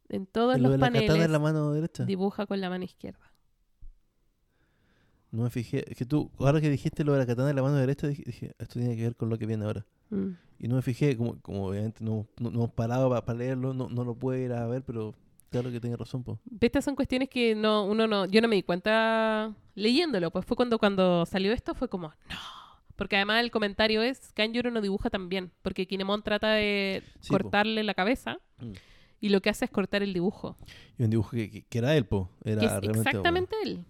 En 0.08 0.26
todos 0.26 0.54
en 0.56 0.62
lo 0.62 0.68
los 0.68 0.72
de 0.72 0.78
la 0.78 0.86
paneles 0.86 1.24
en 1.24 1.32
la 1.32 1.38
mano 1.38 1.72
derecha. 1.72 2.04
dibuja 2.04 2.46
con 2.46 2.60
la 2.60 2.70
mano 2.70 2.84
izquierda. 2.84 3.32
No 5.32 5.44
me 5.44 5.50
fijé. 5.50 5.90
Es 5.90 5.96
que 5.96 6.04
tú, 6.04 6.30
ahora 6.38 6.60
que 6.60 6.68
dijiste 6.68 7.04
lo 7.04 7.12
de 7.14 7.18
la 7.20 7.26
katana 7.26 7.50
en 7.50 7.56
la 7.56 7.62
mano 7.62 7.76
derecha, 7.76 8.06
dije, 8.06 8.22
dije, 8.26 8.54
esto 8.58 8.78
tiene 8.78 8.94
que 8.96 9.02
ver 9.02 9.16
con 9.16 9.30
lo 9.30 9.38
que 9.38 9.46
viene 9.46 9.64
ahora. 9.64 9.86
Mm. 10.10 10.28
Y 10.58 10.68
no 10.68 10.76
me 10.76 10.82
fijé, 10.82 11.16
como, 11.16 11.40
como 11.40 11.66
obviamente 11.66 12.04
no, 12.04 12.26
no, 12.38 12.50
no 12.50 12.68
parado 12.68 13.08
para 13.24 13.38
leerlo, 13.38 13.72
no, 13.72 13.88
no 13.88 14.04
lo 14.04 14.14
puedo 14.14 14.38
ir 14.38 14.52
a 14.52 14.66
ver, 14.66 14.82
pero 14.84 15.14
claro 15.52 15.70
que 15.70 15.78
tiene 15.80 15.96
razón, 15.96 16.24
pues. 16.24 16.38
Estas 16.60 16.84
son 16.84 16.96
cuestiones 16.96 17.28
que 17.28 17.54
no, 17.54 17.84
uno 17.86 18.08
no, 18.08 18.26
yo 18.26 18.40
no 18.40 18.48
me 18.48 18.56
di 18.56 18.62
cuenta 18.64 19.54
leyéndolo, 19.76 20.30
pues 20.32 20.44
fue 20.44 20.56
cuando, 20.56 20.78
cuando 20.78 21.24
salió 21.26 21.52
esto, 21.52 21.74
fue 21.76 21.88
como, 21.88 22.08
no. 22.08 22.36
Porque 22.96 23.16
además 23.16 23.40
el 23.42 23.50
comentario 23.50 24.02
es, 24.02 24.32
Kanjuro 24.34 24.70
no 24.70 24.80
dibuja 24.80 25.08
tan 25.10 25.28
bien, 25.28 25.50
porque 25.62 25.86
Kinemon 25.86 26.22
trata 26.22 26.50
de 26.52 27.02
Sí, 27.20 27.28
po. 27.30 27.38
cortarle 27.38 27.82
la 27.84 27.94
cabeza 27.94 28.38
Mm. 28.58 28.72
y 29.20 29.28
lo 29.30 29.40
que 29.40 29.50
hace 29.50 29.64
es 29.64 29.70
cortar 29.70 30.02
el 30.02 30.12
dibujo. 30.12 30.56
Y 30.98 31.04
un 31.04 31.10
dibujo 31.10 31.30
que, 31.30 31.50
que- 31.50 31.62
que 31.62 31.78
era 31.78 31.96
él, 31.96 32.04
po. 32.04 32.28
Era 32.44 32.60
que 32.60 32.66
es 32.66 32.72
realmente, 32.72 32.98
exactamente 32.98 33.56
él. 33.62 33.84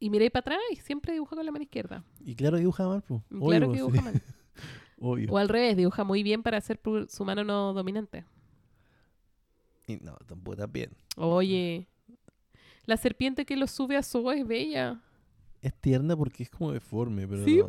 Y 0.00 0.10
miré 0.10 0.30
para 0.30 0.40
atrás 0.42 0.58
y 0.72 0.76
siempre 0.76 1.12
dibuja 1.12 1.34
con 1.36 1.44
la 1.44 1.50
mano 1.52 1.62
izquierda. 1.64 2.04
Y 2.24 2.34
claro 2.36 2.56
dibuja 2.56 2.86
mal, 2.86 3.02
pues. 3.02 3.20
claro 3.28 3.70
que 3.72 3.76
dibuja 3.78 4.00
mal. 4.00 4.22
Obvio. 5.00 5.30
O 5.30 5.38
al 5.38 5.48
revés, 5.48 5.76
dibuja 5.76 6.02
muy 6.04 6.22
bien 6.22 6.42
para 6.42 6.58
hacer 6.58 6.80
su 7.08 7.24
mano 7.24 7.44
no 7.44 7.72
dominante. 7.72 8.24
Y 9.88 9.96
no, 9.96 10.16
tampoco 10.26 10.52
está 10.52 10.66
bien. 10.66 10.90
Oye, 11.16 11.88
la 12.86 12.96
serpiente 12.96 13.44
que 13.44 13.56
lo 13.56 13.66
sube 13.66 13.96
a 13.96 14.02
su 14.04 14.30
es 14.30 14.46
bella. 14.46 15.00
Es 15.60 15.74
tierna 15.74 16.16
porque 16.16 16.44
es 16.44 16.50
como 16.50 16.70
deforme, 16.72 17.26
pero 17.26 17.44
Sí, 17.44 17.60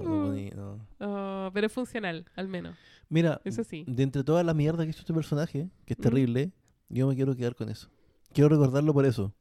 no. 0.56 0.80
Ah, 1.00 1.50
pero 1.54 1.66
es 1.66 1.74
funcional, 1.74 2.26
al 2.36 2.48
menos. 2.48 2.78
Mira, 3.10 3.42
Eso 3.44 3.64
sí. 3.64 3.84
de 3.88 4.04
entre 4.04 4.24
toda 4.24 4.44
la 4.44 4.54
mierda 4.54 4.84
que 4.84 4.92
hizo 4.92 5.00
este 5.00 5.14
personaje, 5.14 5.68
que 5.86 5.94
es 5.94 6.00
Mm. 6.00 6.04
terrible, 6.04 6.52
yo 6.90 7.08
me 7.08 7.16
quiero 7.16 7.36
quedar 7.36 7.56
con 7.56 7.70
eso. 7.70 7.90
Quiero 8.32 8.50
recordarlo 8.50 8.94
por 8.94 9.06
eso. 9.06 9.34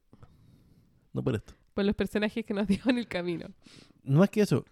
No 1.13 1.23
por 1.23 1.35
esto. 1.35 1.53
Por 1.75 1.85
los 1.85 1.95
personajes 1.95 2.45
que 2.47 2.55
nos 2.55 2.67
dio 2.69 2.81
en 2.87 2.97
el 2.99 3.07
camino. 3.07 3.49
No 4.03 4.21
más 4.21 4.31
que 4.31 4.41
eso. 4.41 4.65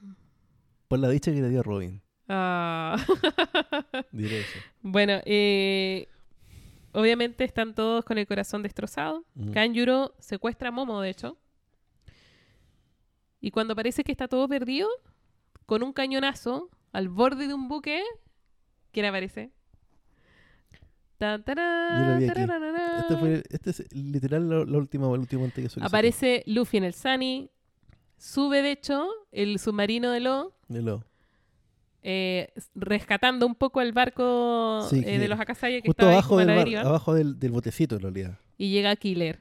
Por 0.88 0.98
la 1.00 1.10
dicha 1.10 1.30
que 1.32 1.42
le 1.42 1.50
dio 1.50 1.60
a 1.60 1.62
Robin. 1.62 2.00
Ah. 2.28 2.96
Diré 4.12 4.40
eso. 4.40 4.58
bueno, 4.80 5.20
eh, 5.26 6.08
obviamente 6.96 7.44
están 7.44 7.74
todos 7.74 8.04
con 8.04 8.18
el 8.18 8.26
corazón 8.26 8.62
destrozado. 8.62 9.24
Mm. 9.34 9.52
Kanjuro 9.52 10.14
secuestra 10.18 10.68
a 10.68 10.72
Momo, 10.72 11.00
de 11.00 11.10
hecho. 11.10 11.38
Y 13.40 13.50
cuando 13.50 13.76
parece 13.76 14.02
que 14.02 14.12
está 14.12 14.28
todo 14.28 14.48
perdido, 14.48 14.88
con 15.66 15.82
un 15.82 15.92
cañonazo 15.92 16.70
al 16.92 17.08
borde 17.08 17.46
de 17.46 17.54
un 17.54 17.68
buque, 17.68 18.02
¿quién 18.92 19.06
aparece? 19.06 19.52
Tan, 21.18 21.44
tarán. 21.44 22.22
Este, 22.22 23.16
fue, 23.16 23.42
este 23.48 23.70
es 23.70 23.94
literal 23.94 24.48
la, 24.48 24.64
la 24.64 24.78
última, 24.78 25.06
el 25.14 25.20
último 25.20 25.50
que. 25.54 25.68
Aparece 25.80 26.42
Luffy 26.46 26.76
en 26.78 26.84
el 26.84 26.94
Sunny. 26.94 27.50
Sube, 28.18 28.62
de 28.62 28.72
hecho, 28.72 29.08
el 29.32 29.58
submarino 29.58 30.10
de 30.10 30.20
Lo, 30.20 30.54
De 30.68 30.80
lo- 30.82 31.04
eh, 32.08 32.52
rescatando 32.76 33.46
un 33.46 33.56
poco 33.56 33.80
el 33.80 33.92
barco 33.92 34.86
Sí, 34.88 35.02
eh, 35.04 35.18
de 35.18 35.26
los 35.26 35.40
Akasaya 35.40 35.80
que 35.80 35.90
estaba 35.90 36.10
ahí 36.10 36.14
abajo, 36.18 36.28
como 36.28 36.40
a 36.40 36.44
del, 36.44 36.48
la 36.48 36.54
bar- 36.54 36.64
deriva. 36.64 36.80
abajo 36.82 37.14
del, 37.14 37.38
del 37.40 37.50
botecito, 37.50 37.96
en 37.96 38.02
realidad. 38.02 38.38
Y 38.56 38.70
llega 38.70 38.94
Killer. 38.94 39.40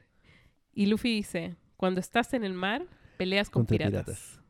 Y 0.74 0.86
Luffy 0.86 1.14
dice, 1.14 1.54
cuando 1.76 2.00
estás 2.00 2.34
en 2.34 2.42
el 2.42 2.54
mar, 2.54 2.82
peleas 3.18 3.48
con 3.50 3.64
Contra 3.64 3.86
piratas. 3.86 4.40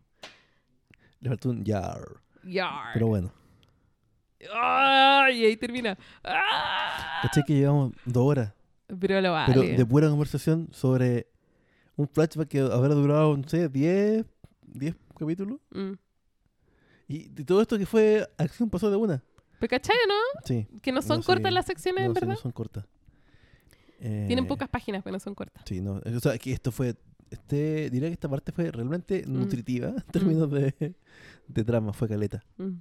Le 1.20 1.28
faltó 1.28 1.50
un 1.50 1.62
yar. 1.64 2.00
Yar. 2.44 2.92
Pero 2.94 3.06
bueno. 3.08 3.32
¡Ay! 4.54 5.42
Y 5.42 5.44
ahí 5.46 5.56
termina. 5.56 5.98
¡Ah! 6.24 7.20
¿Cachai 7.22 7.44
que 7.44 7.54
llevamos 7.54 7.92
dos 8.04 8.24
horas 8.24 8.52
Pero 9.00 9.20
lo 9.20 9.32
vale. 9.32 9.52
Pero 9.52 9.76
de 9.76 9.86
pura 9.86 10.08
conversación 10.08 10.68
sobre 10.72 11.28
un 11.96 12.08
flashback 12.08 12.48
que 12.48 12.60
habrá 12.60 12.94
durado, 12.94 13.36
no 13.36 13.48
sé, 13.48 13.68
10, 13.68 14.24
10 14.62 14.94
capítulos. 15.18 15.58
Mm. 15.70 15.92
Y 17.08 17.28
de 17.28 17.44
todo 17.44 17.60
esto 17.62 17.78
que 17.78 17.86
fue 17.86 18.28
acción 18.38 18.68
pasó 18.70 18.90
de 18.90 18.96
una. 18.96 19.22
¿Pero 19.58 19.70
cachai, 19.70 19.96
o 20.04 20.08
no? 20.08 20.40
Sí. 20.44 20.66
Que 20.82 20.92
no 20.92 21.00
son 21.02 21.18
No, 21.20 21.24
cortas 21.24 21.52
las 21.52 21.66
secciones, 21.66 22.04
No, 22.04 22.10
en 22.10 22.14
sí, 22.14 22.20
verdad. 22.20 22.34
no 22.34 22.40
son 22.40 22.52
cortas. 22.52 22.84
Tienen 23.98 24.40
Eh, 24.44 24.48
pocas 24.48 24.68
páginas, 24.68 25.02
pero 25.02 25.14
no 25.14 25.20
son 25.20 25.34
cortas. 25.34 25.62
Sí, 25.66 25.80
no. 25.80 26.00
O 26.04 26.20
sea, 26.20 26.36
que 26.38 26.52
esto 26.52 26.70
fue. 26.72 26.94
Este, 27.30 27.90
diría 27.90 28.08
que 28.08 28.12
esta 28.12 28.28
parte 28.28 28.52
fue 28.52 28.70
realmente 28.70 29.24
Mm. 29.26 29.32
nutritiva 29.32 29.88
en 29.88 30.02
términos 30.12 30.50
de, 30.50 30.94
de 31.48 31.64
trama. 31.64 31.92
Fue 31.92 32.06
caleta. 32.08 32.44
Mm. 32.58 32.72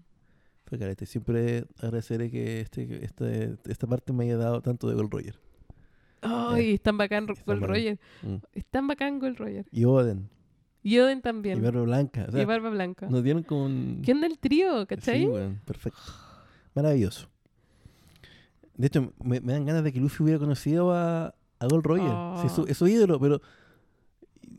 Fue 0.66 0.78
caleta. 0.78 1.04
Y 1.04 1.08
siempre 1.08 1.66
agradeceré 1.78 2.30
que 2.30 2.62
este, 2.62 3.06
este, 3.06 3.56
esta 3.66 3.88
parte 3.88 4.12
me 4.14 4.26
haya 4.26 4.38
dado 4.38 4.62
tanto 4.62 4.88
de 4.90 4.96
Gold 4.96 5.12
Roger. 5.12 5.40
Ay, 6.22 6.74
es 6.74 6.82
tan 6.82 6.98
bacán 6.98 7.28
Gold. 7.28 7.64
Roger. 7.64 8.00
Mm. 8.24 8.36
Es 8.54 8.66
tan 8.66 8.88
bacán 8.88 9.20
Gold 9.20 9.38
Roger. 9.38 9.66
Y 9.72 9.86
Oden. 9.86 10.30
Y 10.88 11.00
Oden 11.00 11.20
también. 11.24 11.58
Y 11.58 11.62
Barba 11.62 11.82
Blanca. 11.82 12.26
O 12.28 12.32
sea, 12.32 12.44
Y 12.44 12.46
Barba 12.46 12.70
Blanca. 12.70 13.08
nos 13.10 13.24
dieron 13.24 13.42
como 13.42 13.66
un. 13.66 14.04
¿Qué 14.06 14.12
onda 14.12 14.28
el 14.28 14.38
trío, 14.38 14.86
cachai? 14.86 15.22
Sí, 15.22 15.26
weón, 15.26 15.60
perfecto. 15.66 16.00
Maravilloso. 16.76 17.28
De 18.78 18.86
hecho, 18.86 19.12
me, 19.24 19.42
me 19.42 19.54
dan 19.54 19.66
ganas 19.66 19.84
de 19.84 19.92
que 19.92 20.00
Luffy 20.00 20.22
hubiera 20.22 20.38
conocido 20.38 20.94
a, 20.94 21.34
a 21.60 21.68
Gold 21.68 21.84
Roger. 21.86 22.06
Oh. 22.08 22.38
Sí, 22.42 22.46
es, 22.48 22.54
su, 22.54 22.64
es 22.68 22.78
su 22.78 22.88
ídolo, 22.88 23.20
pero. 23.20 23.42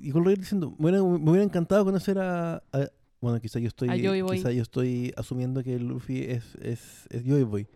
Y 0.01 0.11
Gold 0.11 0.25
Roger 0.27 0.39
diciendo, 0.41 0.75
me 0.81 0.91
hubiera, 0.91 1.03
me 1.05 1.31
hubiera 1.31 1.45
encantado 1.45 1.85
conocer 1.85 2.19
a. 2.19 2.57
a- 2.73 2.91
bueno, 3.21 3.41
quizá 3.41 3.61
yo 3.61 3.69
estoy. 3.69 3.89
A 3.89 3.97
Joy 3.97 4.23
Boy. 4.23 4.37
Quizá 4.39 4.51
yo 4.51 4.63
estoy 4.63 5.13
asumiendo 5.17 5.63
que 5.63 5.79
Luffy 5.79 6.23
es, 6.25 6.57
es, 6.57 7.07
es 7.11 7.25
Joy 7.25 7.45
Boy. 7.45 7.69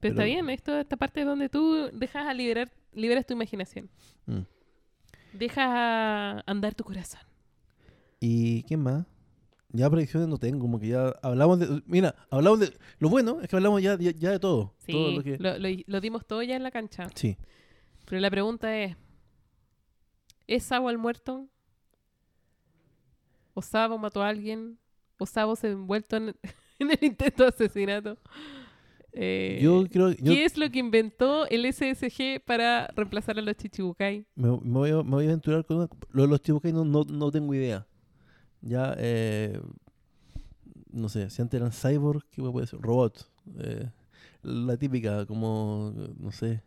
Pero, 0.00 0.14
está 0.14 0.24
bien, 0.24 0.48
esto 0.48 0.78
esta 0.78 0.96
parte 0.96 1.24
donde 1.24 1.50
tú 1.50 1.90
dejas 1.92 2.26
a 2.26 2.32
liberar, 2.32 2.70
liberas 2.94 3.26
tu 3.26 3.34
imaginación. 3.34 3.90
Mm. 4.26 4.40
Dejas 5.34 5.66
a 5.68 6.42
andar 6.46 6.74
tu 6.74 6.84
corazón. 6.84 7.20
¿Y 8.20 8.62
quién 8.64 8.80
más? 8.82 9.06
Ya 9.70 9.88
predicciones 9.90 10.28
no 10.28 10.38
tengo, 10.38 10.60
como 10.60 10.80
que 10.80 10.88
ya 10.88 11.08
hablamos 11.22 11.58
de. 11.60 11.82
Mira, 11.86 12.14
hablamos 12.30 12.60
de. 12.60 12.72
Lo 12.98 13.08
bueno 13.10 13.40
es 13.42 13.48
que 13.48 13.56
hablamos 13.56 13.82
ya, 13.82 13.98
ya, 13.98 14.12
ya 14.12 14.30
de 14.30 14.38
todo. 14.38 14.74
Sí, 14.78 14.92
todo 14.92 15.10
lo 15.12 15.22
que, 15.22 15.36
lo, 15.38 15.58
lo- 15.58 15.68
lo 15.86 16.00
dimos 16.00 16.26
todo 16.26 16.42
ya 16.42 16.56
en 16.56 16.62
la 16.62 16.70
cancha. 16.70 17.08
sí. 17.14 17.36
Pero 18.06 18.20
la 18.22 18.30
pregunta 18.30 18.74
es: 18.78 18.96
¿es 20.46 20.62
Sabo 20.62 20.88
el 20.88 20.96
muerto? 20.96 21.48
¿O 23.54 23.62
Sabo 23.62 23.98
mató 23.98 24.22
a 24.22 24.28
alguien? 24.28 24.78
¿O 25.18 25.26
Sabo 25.26 25.56
se 25.56 25.66
ha 25.66 25.70
envuelto 25.70 26.16
en, 26.16 26.34
en 26.78 26.90
el 26.90 26.98
intento 27.02 27.42
de 27.42 27.48
asesinato? 27.50 28.16
Eh, 29.12 29.58
Yo 29.62 29.84
creo. 29.90 30.10
Yo, 30.12 30.32
¿Qué 30.32 30.44
es 30.44 30.56
lo 30.56 30.70
que 30.70 30.78
inventó 30.78 31.46
el 31.48 31.64
SSG 31.72 32.40
para 32.44 32.86
reemplazar 32.88 33.38
a 33.38 33.42
los 33.42 33.56
Chichibukai? 33.56 34.24
Me, 34.34 34.48
me 34.48 34.58
voy, 34.78 34.90
a, 34.90 34.96
me 35.02 35.10
voy 35.10 35.24
a 35.24 35.28
aventurar 35.28 35.64
con 35.64 35.78
una- 35.78 35.88
lo 36.10 36.22
de 36.22 36.28
los 36.28 36.40
Chibukai 36.42 36.72
no, 36.72 36.84
no, 36.84 37.04
no 37.04 37.30
tengo 37.30 37.52
idea. 37.54 37.86
Ya, 38.62 38.94
eh, 38.98 39.60
no 40.92 41.08
sé, 41.08 41.30
si 41.30 41.42
antes 41.42 41.60
eran 41.60 41.72
cyborg, 41.72 42.24
¿qué 42.30 42.42
puede 42.42 42.66
ser? 42.66 42.80
Robots. 42.80 43.30
eh, 43.58 43.90
la 44.42 44.76
típica, 44.76 45.26
como, 45.26 45.92
no 46.18 46.30
sé, 46.32 46.62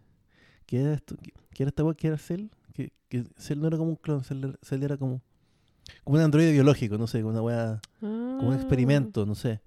¿qué 0.65 0.81
era 0.81 0.93
esto? 0.93 1.15
¿Qué, 1.53 1.63
era 1.63 1.69
esta? 1.69 1.83
¿Qué 1.95 2.07
era 2.07 2.17
Cell? 2.17 2.47
Que, 2.73 2.91
que 3.09 3.23
Cell 3.37 3.59
no 3.59 3.67
era 3.67 3.77
como 3.77 3.91
un 3.91 3.95
clon, 3.95 4.23
Cell, 4.23 4.43
era- 4.43 4.57
Cell 4.61 4.83
era 4.83 4.97
como, 4.97 5.21
como 6.03 6.17
un 6.17 6.23
androide 6.23 6.51
biológico, 6.51 6.97
no 6.97 7.07
sé, 7.07 7.19
como 7.21 7.31
una 7.31 7.41
wea, 7.41 7.81
como 7.99 8.47
un 8.49 8.53
Ah. 8.53 8.55
experimento, 8.57 9.25
no 9.25 9.35
sé. 9.35 9.61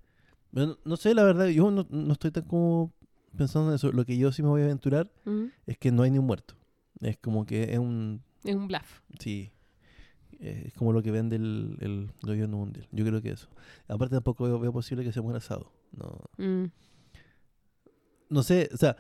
No 0.85 0.97
sé, 0.97 1.15
la 1.15 1.25
verdad, 1.25 1.47
yo 1.49 1.71
no, 1.71 1.87
no 1.91 2.13
estoy 2.13 2.31
tan 2.31 2.45
como 2.45 2.93
pensando 3.37 3.71
en 3.71 3.75
eso. 3.75 3.91
Lo 3.91 4.05
que 4.05 4.17
yo 4.17 4.31
sí 4.31 4.41
me 4.43 4.49
voy 4.49 4.61
a 4.63 4.65
aventurar 4.67 5.11
Mm, 5.25 5.47
es 5.67 5.79
que 5.79 5.91
no 5.91 6.03
hay 6.05 6.11
ni 6.13 6.19
un 6.19 6.27
muerto. 6.27 6.55
Es 7.01 7.17
como 7.17 7.45
que 7.45 7.73
es 7.73 7.79
un 7.79 8.23
Es 8.45 8.55
un 8.55 8.69
bluff. 8.69 9.01
Sí. 9.19 9.51
Eh, 10.47 10.65
es 10.67 10.75
como 10.75 10.93
lo 10.93 11.03
que 11.03 11.11
vende 11.11 11.37
el, 11.37 11.77
el 11.81 12.11
gobierno 12.23 12.59
mundial. 12.59 12.87
Yo 12.93 13.05
creo 13.05 13.23
que 13.23 13.31
eso. 13.31 13.49
Aparte 13.89 14.15
tampoco 14.17 14.45
veo, 14.45 14.59
veo 14.61 14.73
posible 14.73 15.03
que 15.03 15.11
se 15.13 15.21
muera 15.23 15.39
asado. 15.39 15.73
No, 15.97 16.21
Mm. 16.37 16.67
no 18.29 18.43
sé, 18.43 18.69
o 18.73 18.77
sea, 18.77 18.97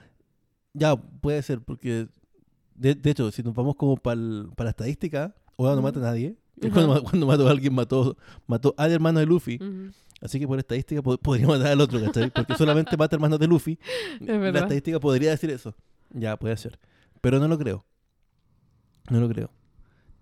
ya 0.72 0.96
puede 0.96 1.42
ser 1.42 1.60
porque... 1.60 2.08
De, 2.74 2.94
de 2.94 3.10
hecho, 3.10 3.30
si 3.30 3.42
nos 3.42 3.54
vamos 3.54 3.76
como 3.76 3.96
para 3.96 4.16
la 4.16 4.70
estadística, 4.70 5.34
Oda 5.56 5.76
no 5.76 5.82
mata 5.82 6.00
a 6.00 6.02
nadie. 6.02 6.36
Cuando, 6.72 7.02
cuando 7.04 7.26
mató 7.26 7.46
a 7.46 7.50
alguien, 7.50 7.74
mató, 7.74 8.16
mató 8.46 8.74
al 8.76 8.90
hermano 8.92 9.20
de 9.20 9.26
Luffy. 9.26 9.58
Así 10.20 10.38
que 10.40 10.46
por 10.46 10.58
estadística 10.58 11.02
po- 11.02 11.18
podría 11.18 11.46
matar 11.46 11.68
al 11.68 11.80
otro, 11.80 12.00
¿cachai? 12.00 12.30
Porque 12.30 12.54
solamente 12.56 12.96
mata 12.96 13.14
hermanos 13.16 13.38
de 13.38 13.46
Luffy. 13.46 13.78
La 14.20 14.48
estadística 14.60 14.98
podría 14.98 15.30
decir 15.30 15.50
eso. 15.50 15.74
Ya, 16.10 16.36
puede 16.36 16.56
ser. 16.56 16.78
Pero 17.20 17.38
no 17.38 17.46
lo 17.48 17.58
creo. 17.58 17.84
No 19.10 19.20
lo 19.20 19.28
creo. 19.28 19.50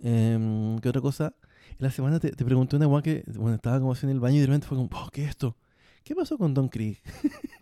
Em, 0.03 0.79
¿Qué 0.81 0.89
otra 0.89 1.01
cosa? 1.01 1.35
En 1.71 1.79
la 1.79 1.91
semana 1.91 2.19
te, 2.19 2.33
pregunté 2.33 2.77
una 2.77 2.87
guay 2.87 3.03
que, 3.03 3.25
bueno, 3.37 3.55
estaba 3.55 3.79
como 3.79 3.93
así 3.93 4.05
en 4.05 4.11
el 4.11 4.21
baño 4.21 4.37
y 4.37 4.41
de 4.41 4.47
repente 4.47 4.67
fue 4.67 4.77
como, 4.77 4.91
oh, 4.93 5.09
¿qué 5.13 5.23
es 5.23 5.31
esto? 5.31 5.57
¿Qué 6.05 6.17
pasó 6.17 6.37
con 6.37 6.53
Don 6.53 6.69
Krieg? 6.69 6.99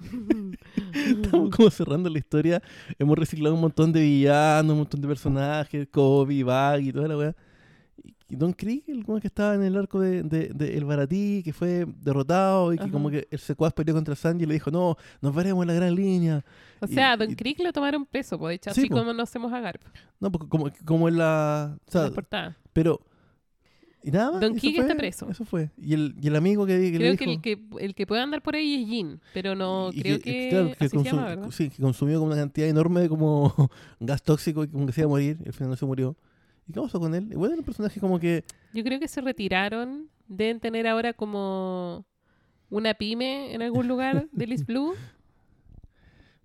Estamos 0.95 1.55
como 1.55 1.71
cerrando 1.71 2.09
la 2.09 2.19
historia. 2.19 2.63
Hemos 2.99 3.19
reciclado 3.19 3.55
un 3.55 3.61
montón 3.61 3.93
de 3.93 4.01
villanos, 4.01 4.73
un 4.73 4.79
montón 4.79 5.03
de 5.03 5.09
personajes, 5.09 5.87
Kobe, 5.89 6.43
Bag 6.43 6.81
y 6.81 6.93
toda 6.93 7.09
la 7.09 7.19
weá. 7.19 7.37
Don 8.37 8.53
Krieg, 8.53 8.85
el 8.89 9.05
que 9.05 9.27
estaba 9.27 9.55
en 9.55 9.63
el 9.63 9.77
arco 9.77 10.01
de, 10.01 10.23
de- 10.23 10.49
de 10.55 10.77
El 10.77 10.85
Baratí, 10.85 11.43
que 11.45 11.53
fue 11.53 11.87
derrotado 12.03 12.73
y 12.73 12.77
que 12.77 12.85
Ajá. 12.85 12.93
como 12.93 13.11
que 13.11 13.27
el 13.31 13.39
secuaz 13.39 13.73
peleó 13.73 13.95
contra 13.95 14.15
Sanji 14.15 14.45
y 14.45 14.47
le 14.47 14.55
dijo, 14.55 14.71
no, 14.71 14.97
nos 15.21 15.35
veremos 15.35 15.63
en 15.63 15.69
la 15.69 15.75
gran 15.75 15.95
línea. 15.95 16.45
O 16.81 16.87
Y- 16.87 16.95
sea, 16.95 17.17
Don 17.17 17.31
y- 17.31 17.35
Krieg 17.37 17.61
lo 17.61 17.73
tomaron 17.73 18.07
preso, 18.07 18.39
pues, 18.39 18.51
de 18.51 18.55
hecho, 18.57 18.75
Sí, 18.75 18.81
así 18.83 18.89
po. 18.89 18.97
como 18.97 19.13
nos 19.13 19.29
hacemos 19.29 19.53
a 19.53 19.61
Garp. 19.61 19.83
No, 20.21 20.31
porque 20.31 20.49
como, 20.49 20.71
como 20.85 21.09
en 21.09 21.19
la... 21.19 21.77
O 21.87 21.91
sea, 21.91 22.03
las 22.03 22.11
portadas. 22.13 22.57
pero... 22.73 23.01
Y 24.03 24.11
nada 24.13 24.31
más. 24.33 24.41
Don 24.41 24.55
Krieg 24.55 24.81
está 24.81 24.95
preso. 24.95 25.29
Eso 25.29 25.45
fue. 25.45 25.71
Y 25.77 25.93
el, 25.93 26.15
y 26.23 26.29
el 26.29 26.37
amigo 26.37 26.65
que, 26.65 26.73
que 26.91 26.99
le 26.99 26.99
Creo 26.99 27.11
dijo... 27.13 27.43
que 27.43 27.53
el, 27.53 27.59
que 27.79 27.85
el 27.85 27.95
que 27.95 28.07
puede 28.07 28.23
andar 28.23 28.41
por 28.43 28.55
ahí 28.55 28.83
es 28.83 28.89
Jin, 28.89 29.21
pero 29.35 29.55
no 29.55 29.91
creo 29.93 30.19
que, 30.21 30.49
claro, 30.49 30.69
que 30.79 30.85
así 30.87 30.97
se 30.99 31.05
llama, 31.05 31.25
¿verdad? 31.27 31.51
Sí, 31.51 31.69
que 31.69 31.83
consumió 31.83 32.19
como 32.19 32.29
una 32.33 32.41
cantidad 32.41 32.67
enorme 32.67 33.03
de 33.03 33.11
como 33.11 33.53
gas 34.01 34.23
tóxico 34.23 34.65
y 34.65 34.69
como 34.69 34.87
que 34.87 34.93
se 34.93 35.03
iba 35.03 35.07
a 35.07 35.11
morir. 35.11 35.37
Y 35.45 35.49
al 35.49 35.53
final 35.53 35.69
no 35.69 35.77
se 35.77 35.85
murió. 35.85 36.17
¿Y 36.69 36.73
qué 36.73 36.81
pasó 36.81 37.01
con 37.01 37.15
él? 37.15 37.29
Igual 37.33 37.51
era 37.53 37.59
un 37.61 37.65
personaje 37.65 37.99
como 38.01 38.19
que... 38.21 38.45
Yo 38.73 38.85
creo 38.85 39.01
que 39.01 39.09
se 39.09 39.21
retiraron. 39.21 40.09
Deben 40.29 40.61
tener 40.61 40.87
ahora 40.87 41.13
como 41.13 42.05
una 42.69 42.95
pyme 42.95 43.53
en 43.55 43.63
algún 43.63 43.89
lugar 43.89 44.29
de 44.33 44.47
Liz 44.47 44.65
Blue. 44.65 44.95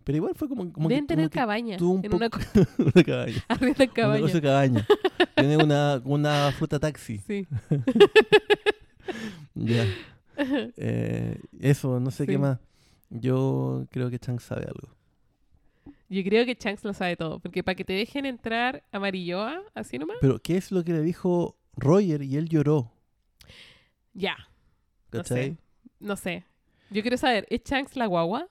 Pero 0.03 0.17
igual 0.17 0.33
fue 0.35 0.47
como, 0.47 0.71
como 0.71 0.87
Deben 0.89 1.05
que... 1.05 1.15
tener 1.15 1.29
como 1.29 1.41
cabaña. 1.41 1.77
tuvo 1.77 1.93
un 1.93 2.05
En 2.05 2.13
una, 2.13 2.29
una 2.77 3.03
cabaña. 3.03 3.45
Un 3.61 3.87
cabaña. 3.93 4.27
de 4.33 4.41
cabaña. 4.41 4.87
Tiene 5.35 5.57
una, 5.57 6.01
una 6.05 6.51
fruta 6.51 6.79
taxi. 6.79 7.17
Sí. 7.19 7.47
Ya. 9.55 9.85
Eh, 10.37 11.39
eso, 11.59 11.99
no 11.99 12.11
sé 12.11 12.25
Sí. 12.25 12.31
qué 12.31 12.37
más. 12.37 12.59
Yo 13.09 13.85
creo 13.91 14.09
que 14.09 14.19
Chang 14.19 14.39
sabe 14.39 14.65
algo. 14.65 14.94
Yo 16.09 16.23
creo 16.23 16.45
que 16.45 16.55
Shanks 16.59 16.83
lo 16.83 16.93
sabe 16.93 17.15
todo. 17.17 17.39
Porque 17.39 17.63
para 17.63 17.75
que 17.75 17.83
te 17.83 17.93
dejen 17.93 18.25
entrar 18.25 18.83
a 18.91 18.99
Marilloa, 18.99 19.61
así 19.73 19.97
nomás, 19.97 20.17
Pero, 20.21 20.39
¿qué 20.39 20.57
es 20.57 20.71
lo 20.71 20.83
que 20.83 20.93
le 20.93 21.01
dijo 21.01 21.57
Roger? 21.75 22.21
Y 22.21 22.37
él 22.37 22.47
lloró. 22.49 22.91
ya. 24.13 24.35
No 25.11 25.23
sé. 25.23 25.57
No 25.99 26.15
sé. 26.17 26.45
Yo 26.89 27.01
quiero 27.01 27.17
saber, 27.17 27.47
¿es 27.49 27.61
Shanks 27.63 27.95
la 27.95 28.05
guagua? 28.05 28.49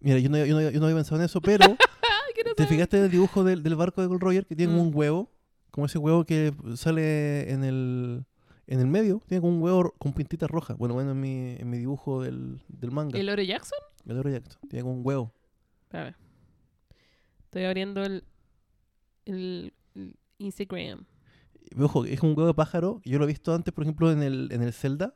Mira, 0.00 0.18
yo 0.18 0.28
no, 0.28 0.38
yo, 0.44 0.54
no, 0.54 0.70
yo 0.70 0.78
no 0.78 0.86
había 0.86 0.96
pensado 0.96 1.16
en 1.20 1.24
eso, 1.24 1.40
pero 1.40 1.64
¿te 2.56 2.66
fijaste 2.66 2.98
en 2.98 3.04
el 3.04 3.10
dibujo 3.10 3.42
del, 3.42 3.62
del 3.62 3.74
barco 3.74 4.00
de 4.00 4.06
Gold 4.06 4.20
Roger 4.22 4.46
que 4.46 4.54
tiene 4.54 4.72
como 4.72 4.84
Mm. 4.84 4.88
un 4.88 4.94
huevo? 4.94 5.30
Como 5.70 5.86
ese 5.86 5.98
huevo 5.98 6.24
que 6.24 6.52
sale 6.76 7.50
en 7.50 7.64
el, 7.64 8.24
en 8.66 8.80
el 8.80 8.86
medio. 8.86 9.20
Tiene 9.26 9.40
como 9.40 9.54
un 9.56 9.62
huevo 9.62 9.94
con 9.98 10.12
pintitas 10.12 10.50
rojas. 10.50 10.76
Bueno, 10.76 10.94
bueno, 10.94 11.12
en 11.12 11.20
mi, 11.20 11.56
en 11.58 11.70
mi 11.70 11.78
dibujo 11.78 12.22
del, 12.22 12.60
del 12.68 12.90
manga. 12.90 13.18
¿El 13.18 13.28
Oro 13.30 13.42
Jackson? 13.42 13.78
El 14.06 14.18
Oro 14.18 14.28
Jackson. 14.30 14.60
Tiene 14.68 14.82
como 14.82 14.94
un 14.96 15.06
huevo. 15.06 15.32
A 15.92 16.02
ver. 16.04 16.16
Estoy 17.52 17.64
abriendo 17.66 18.02
el, 18.02 18.24
el, 19.26 19.74
el 19.94 20.16
Instagram. 20.38 21.04
Ojo, 21.78 22.06
es 22.06 22.22
un 22.22 22.30
huevo 22.30 22.46
de 22.46 22.54
pájaro. 22.54 23.02
Yo 23.04 23.18
lo 23.18 23.24
he 23.24 23.26
visto 23.26 23.54
antes, 23.54 23.74
por 23.74 23.84
ejemplo, 23.84 24.10
en 24.10 24.22
el, 24.22 24.48
en 24.52 24.62
el 24.62 24.72
Zelda. 24.72 25.14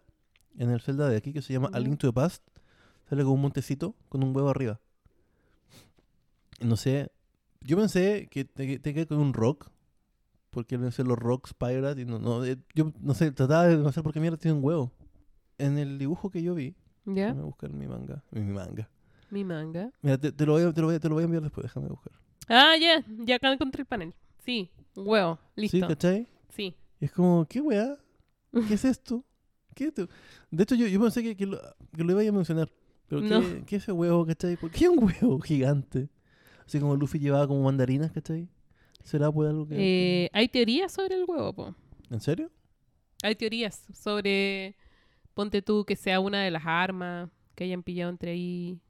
En 0.59 0.69
el 0.69 0.83
Zelda 0.83 1.09
de 1.09 1.17
aquí, 1.17 1.33
que 1.33 1.41
se 1.41 1.55
llama 1.55 1.69
A 1.73 1.79
Ya. 1.79 1.87
Link 1.87 1.99
to 1.99 2.09
the 2.09 2.13
Past. 2.13 2.43
Sale 3.09 3.23
como 3.23 3.37
un 3.37 3.41
montecito 3.41 3.95
con 4.11 4.23
un 4.23 4.37
huevo 4.37 4.51
arriba. 4.51 4.79
No 6.61 6.77
sé. 6.77 7.11
Yo 7.63 7.79
pensé 7.79 8.29
que 8.31 8.45
te- 8.45 8.67
que 8.67 8.79
tenía 8.81 8.95
que 8.95 9.01
ver 9.01 9.09
con 9.09 9.19
un 9.19 9.33
rock. 9.33 9.71
Porque 10.51 10.77
no 10.77 10.91
sé, 10.91 11.05
los 11.05 11.19
rocks 11.19 11.55
pirate. 11.55 12.03
Y 12.03 12.05
no, 12.05 12.19
no, 12.19 12.45
eh, 12.45 12.59
yo 12.75 12.93
no 13.01 13.15
sé, 13.15 13.33
trataba 13.33 13.67
de 13.67 13.93
sé 13.93 14.03
por 14.03 14.13
qué 14.13 14.21
mierda 14.21 14.37
tiene 14.37 14.59
un 14.59 14.63
huevo. 14.63 14.93
En 15.57 15.79
el 15.79 15.99
dibujo 15.99 16.29
que 16.29 16.43
yo 16.43 16.55
vi. 16.55 16.75
¿Ya? 17.07 17.29
Déjame 17.29 17.45
buscar 17.45 17.73
mi 17.73 17.87
manga. 17.87 18.23
Mi 18.31 18.43
manga. 18.43 18.91
Mi 19.31 19.43
manga. 19.43 19.91
Mira, 20.03 20.19
te, 20.19 20.33
te 20.33 20.45
lo 20.45 20.53
voy 20.53 20.65
a, 20.65 20.73
te, 20.75 20.83
lo 20.83 20.87
voy 20.89 20.97
a, 20.97 21.01
te 21.01 21.09
lo 21.09 21.15
voy 21.15 21.23
a 21.23 21.25
enviar 21.25 21.43
después. 21.43 21.65
Déjame 21.65 21.89
buscar. 21.89 22.13
Ah, 22.49 22.75
ya. 22.81 23.05
Ya 23.25 23.37
acá 23.37 23.53
encontré 23.53 23.83
el 23.83 23.87
panel. 23.87 24.15
Sí. 24.45 24.71
Huevo. 24.95 25.39
¿Sí, 25.57 25.61
Listo. 25.63 25.89
cachai? 25.89 26.27
Sí. 26.51 26.75
Es 27.01 27.13
como, 27.13 27.47
¿qué 27.49 27.61
weá? 27.61 27.97
¿Qué 28.69 28.75
es 28.75 28.85
esto? 28.85 29.25
¿Qué 29.75 29.85
esto? 29.89 30.09
De 30.51 30.63
hecho, 30.63 30.75
yo, 30.75 30.87
yo 30.87 31.01
pensé 31.01 31.23
que, 31.23 31.37
que, 31.37 31.45
lo, 31.47 31.59
que 31.95 32.03
lo 32.05 32.21
iba 32.21 32.29
a 32.29 32.33
mencionar. 32.33 32.71
Pero 33.09 33.21
No. 33.21 33.41
¿qué, 33.41 33.65
¿qué 33.67 33.77
es 33.77 33.83
ese 33.83 33.93
huevo, 33.93 34.25
cachai? 34.27 34.57
¿Por 34.57 34.71
qué 34.71 34.89
un 34.89 35.03
huevo 35.05 35.39
gigante? 35.41 36.09
Así 36.67 36.81
como 36.81 36.97
Luffy 36.97 37.19
llevaba 37.19 37.47
como 37.47 37.63
mandarinas, 37.63 38.11
cachai? 38.13 38.49
¿Será 39.05 39.31
por 39.31 39.47
algo 39.47 39.69
que.? 39.69 39.77
Eh, 40.25 40.31
hay 40.33 40.49
teorías 40.49 40.93
sobre 40.93 41.15
el 41.17 41.25
huevo, 41.29 41.53
po. 41.53 41.75
¿En 42.11 42.21
serio? 42.21 42.51
Hay 43.23 43.35
teorías 43.37 43.85
sobre, 43.95 44.77
ponte 45.35 45.63
tú, 45.63 45.85
que 45.85 45.95
sea 45.97 46.19
una 46.21 46.43
de 46.43 46.51
las 46.51 46.65
armas 46.67 47.29
que 47.55 47.65
hayan 47.65 47.83
pillado 47.83 48.11
entre 48.11 48.33
ahí. 48.33 48.81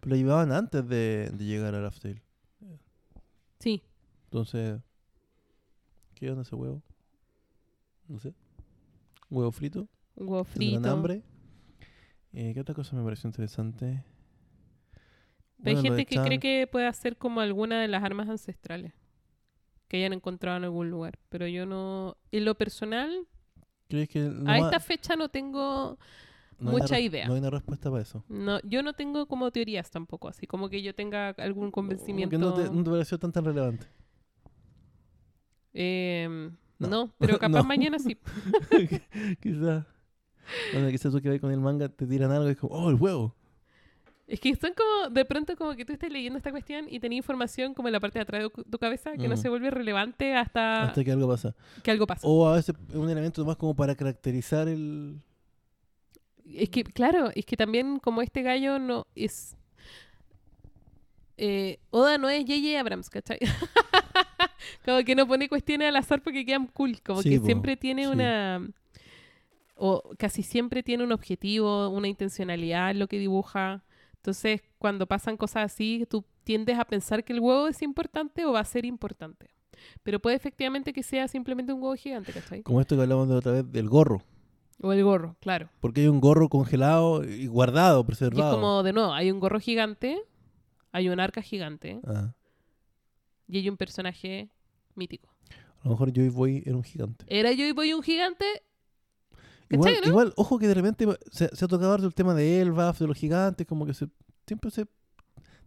Pero 0.00 0.10
lo 0.10 0.16
llevaban 0.16 0.52
antes 0.52 0.86
de, 0.86 1.30
de 1.32 1.44
llegar 1.44 1.74
a 1.74 1.80
Raftail. 1.80 2.20
Entonces. 4.32 4.80
¿Qué 6.14 6.30
onda 6.30 6.40
ese 6.40 6.54
huevo? 6.54 6.82
No 8.08 8.18
sé. 8.18 8.32
¿Huevo 9.28 9.52
frito? 9.52 9.88
huevo 10.16 10.44
¿Tendrán 10.44 10.82
frito. 10.82 10.90
hambre? 10.90 11.22
Eh, 12.32 12.52
¿Qué 12.54 12.60
otra 12.60 12.74
cosa 12.74 12.96
me 12.96 13.04
pareció 13.04 13.28
interesante? 13.28 14.02
Hay 15.62 15.76
gente 15.76 16.06
que 16.06 16.16
cree 16.16 16.38
que 16.38 16.66
puede 16.66 16.90
ser 16.94 17.18
como 17.18 17.42
alguna 17.42 17.82
de 17.82 17.88
las 17.88 18.02
armas 18.02 18.26
ancestrales 18.30 18.94
que 19.86 19.98
hayan 19.98 20.14
encontrado 20.14 20.56
en 20.56 20.64
algún 20.64 20.88
lugar. 20.88 21.18
Pero 21.28 21.46
yo 21.46 21.66
no. 21.66 22.16
En 22.30 22.46
lo 22.46 22.54
personal, 22.54 23.28
¿Crees 23.88 24.08
que 24.08 24.20
no 24.20 24.50
a 24.50 24.58
esta 24.58 24.80
fecha 24.80 25.14
no 25.14 25.28
tengo. 25.28 25.98
no 26.58 26.70
mucha 26.70 26.98
idea. 26.98 27.26
No 27.26 27.34
hay 27.34 27.40
una 27.40 27.50
respuesta 27.50 27.90
para 27.90 28.00
eso. 28.02 28.24
No, 28.30 28.60
yo 28.62 28.82
no 28.82 28.94
tengo 28.94 29.26
como 29.26 29.50
teorías 29.50 29.90
tampoco, 29.90 30.28
así 30.28 30.46
como 30.46 30.70
que 30.70 30.82
yo 30.82 30.94
tenga 30.94 31.28
algún 31.36 31.70
convencimiento. 31.70 32.30
Que 32.30 32.38
no 32.38 32.54
te, 32.54 32.70
no 32.70 32.82
te 32.82 32.90
pareció 32.90 33.18
tan 33.18 33.30
tan 33.30 33.44
relevante. 33.44 33.86
Em, 35.74 36.52
No. 36.78 36.88
no. 36.88 37.14
pero 37.18 37.38
capaz 37.38 37.58
No. 37.62 37.64
mañana 37.64 37.98
sí. 37.98 38.16
quizás. 39.40 39.84
Bueno, 40.72 40.88
quizás 40.90 41.12
tú 41.12 41.20
que 41.22 41.30
vas 41.30 41.40
con 41.40 41.50
el 41.52 41.60
manga 41.60 41.88
te 41.88 42.06
tiran 42.06 42.30
algo 42.32 42.48
y 42.48 42.52
es 42.52 42.58
como, 42.58 42.74
oh, 42.74 42.90
el 42.90 42.96
huevo. 42.96 43.34
Es 44.26 44.40
que 44.40 44.54
son 44.56 44.72
como, 44.74 45.10
de 45.10 45.24
pronto 45.24 45.56
como 45.56 45.74
que 45.74 45.84
tú 45.84 45.92
estás 45.92 46.10
leyendo 46.10 46.38
esta 46.38 46.50
cuestión 46.50 46.86
y 46.88 47.00
tenés 47.00 47.18
información 47.18 47.74
como 47.74 47.88
en 47.88 47.92
la 47.92 48.00
parte 48.00 48.18
de 48.18 48.22
atrás 48.22 48.42
de 48.42 48.50
tu- 48.64 48.78
cabeza 48.78 49.12
que 49.16 49.28
no 49.28 49.34
Mm. 49.34 49.38
se 49.38 49.48
vuelve 49.48 49.70
relevante 49.70 50.34
hasta, 50.34 50.84
Hasta 50.84 51.04
que 51.04 51.12
algo 51.12 51.28
pasa. 51.28 51.54
que 51.82 51.90
algo 51.90 52.06
pasa. 52.06 52.26
O 52.26 52.46
a 52.48 52.54
veces 52.56 52.74
es 52.88 52.94
un 52.96 53.10
elemento 53.10 53.44
más 53.44 53.56
como 53.56 53.74
para 53.76 53.94
caracterizar 53.94 54.68
el. 54.68 55.20
Es 56.46 56.70
que, 56.70 56.82
claro, 56.84 57.30
es 57.34 57.44
que 57.44 57.56
también 57.56 57.98
como 57.98 58.22
este 58.22 58.42
gallo 58.42 58.78
no 58.78 59.06
es... 59.14 59.56
eh, 61.36 61.78
Oda 61.90 62.16
no 62.18 62.28
es 62.28 62.40
J.J. 62.42 62.80
Abrams, 62.80 63.10
¿cachai? 63.10 63.38
como 64.84 65.02
que 65.04 65.14
no 65.14 65.26
pone 65.26 65.48
cuestiones 65.48 65.88
al 65.88 65.96
azar 65.96 66.22
porque 66.22 66.44
quedan 66.44 66.66
cool. 66.68 67.00
Como 67.02 67.22
Sí, 67.22 67.30
que 67.30 67.40
po, 67.40 67.46
siempre 67.46 67.76
tiene 67.76 68.04
sí. 68.04 68.08
una... 68.10 68.68
O 69.74 70.02
casi 70.18 70.42
siempre 70.42 70.82
tiene 70.82 71.02
un 71.02 71.12
objetivo, 71.12 71.88
una 71.88 72.06
intencionalidad 72.08 72.90
en 72.92 72.98
lo 72.98 73.08
que 73.08 73.18
dibuja. 73.18 73.82
Entonces, 74.16 74.62
cuando 74.78 75.06
pasan 75.06 75.36
cosas 75.36 75.64
así, 75.72 76.06
tú 76.08 76.24
tiendes 76.44 76.78
a 76.78 76.84
pensar 76.84 77.24
que 77.24 77.32
el 77.32 77.40
huevo 77.40 77.66
es 77.68 77.82
importante 77.82 78.44
o 78.44 78.52
va 78.52 78.60
a 78.60 78.64
ser 78.64 78.84
importante. 78.84 79.50
Pero 80.04 80.20
puede 80.20 80.36
efectivamente 80.36 80.92
que 80.92 81.02
sea 81.02 81.26
simplemente 81.26 81.72
un 81.72 81.82
huevo 81.82 81.96
gigante, 81.96 82.32
¿cachai? 82.32 82.62
Como 82.62 82.80
esto 82.80 82.94
que 82.94 83.02
hablamos 83.02 83.28
de 83.28 83.34
otra 83.34 83.52
vez 83.52 83.72
del 83.72 83.88
gorro. 83.88 84.22
O 84.80 84.92
el 84.92 85.02
gorro, 85.02 85.36
claro. 85.40 85.68
Porque 85.80 86.02
hay 86.02 86.08
un 86.08 86.20
gorro 86.20 86.48
congelado 86.48 87.24
y 87.24 87.46
guardado, 87.46 87.98
Y 87.98 88.02
es 88.02 88.06
preservado. 88.06 88.54
como, 88.54 88.82
de 88.84 88.92
nuevo, 88.92 89.12
hay 89.12 89.30
un 89.32 89.40
gorro 89.40 89.58
gigante, 89.58 90.20
hay 90.92 91.08
un 91.08 91.18
arca 91.20 91.40
gigante 91.42 92.00
Ah, 92.06 92.32
y 93.52 93.58
hay 93.58 93.68
un 93.68 93.76
personaje 93.76 94.48
mítico. 94.94 95.28
a 95.80 95.84
lo 95.84 95.90
mejor 95.90 96.12
Joy 96.12 96.28
Boy 96.30 96.62
era 96.66 96.76
un 96.76 96.82
gigante. 96.84 97.24
¿Era 97.28 97.52
yo 97.52 97.64
y 97.66 97.72
voy 97.72 97.92
un 97.92 98.02
gigante? 98.02 98.44
Igual, 99.70 99.94
¿Cachai, 99.94 100.02
no? 100.06 100.08
igual, 100.12 100.32
ojo 100.36 100.58
que 100.58 100.68
de 100.68 100.74
repente 100.74 101.06
se, 101.30 101.48
se 101.54 101.64
ha 101.64 101.68
tocado 101.68 101.94
el 101.96 102.14
tema 102.14 102.34
de 102.34 102.60
Elbaf, 102.60 102.98
de 102.98 103.06
los 103.06 103.16
gigantes, 103.16 103.66
como 103.66 103.86
que 103.86 103.94
se 103.94 104.06
siempre 104.46 104.70
se 104.70 104.86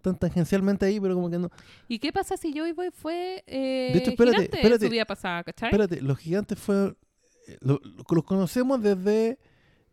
tan 0.02 0.18
tangencialmente 0.20 0.86
ahí, 0.86 1.00
pero 1.00 1.16
como 1.16 1.30
que 1.30 1.40
no. 1.40 1.50
¿Y 1.88 1.98
qué 2.00 2.14
pasa 2.14 2.38
si 2.38 2.54
Joy 2.54 2.72
Boy 2.74 2.92
fue 2.92 3.44
eh, 3.48 3.90
De 3.94 4.00
hecho, 4.00 4.12
espérate, 4.12 4.38
gigante 4.38 4.58
espérate. 4.58 4.86
su 4.86 4.92
vida 4.92 5.06
pasada, 5.06 5.44
¿cachai? 5.44 5.70
Espérate, 5.70 6.02
los 6.02 6.18
gigantes 6.20 6.60
fueron. 6.60 6.96
eh, 7.48 7.58
lo- 7.62 7.80
lo- 7.84 8.04
los 8.08 8.24
conocemos 8.24 8.82
desde 8.82 9.40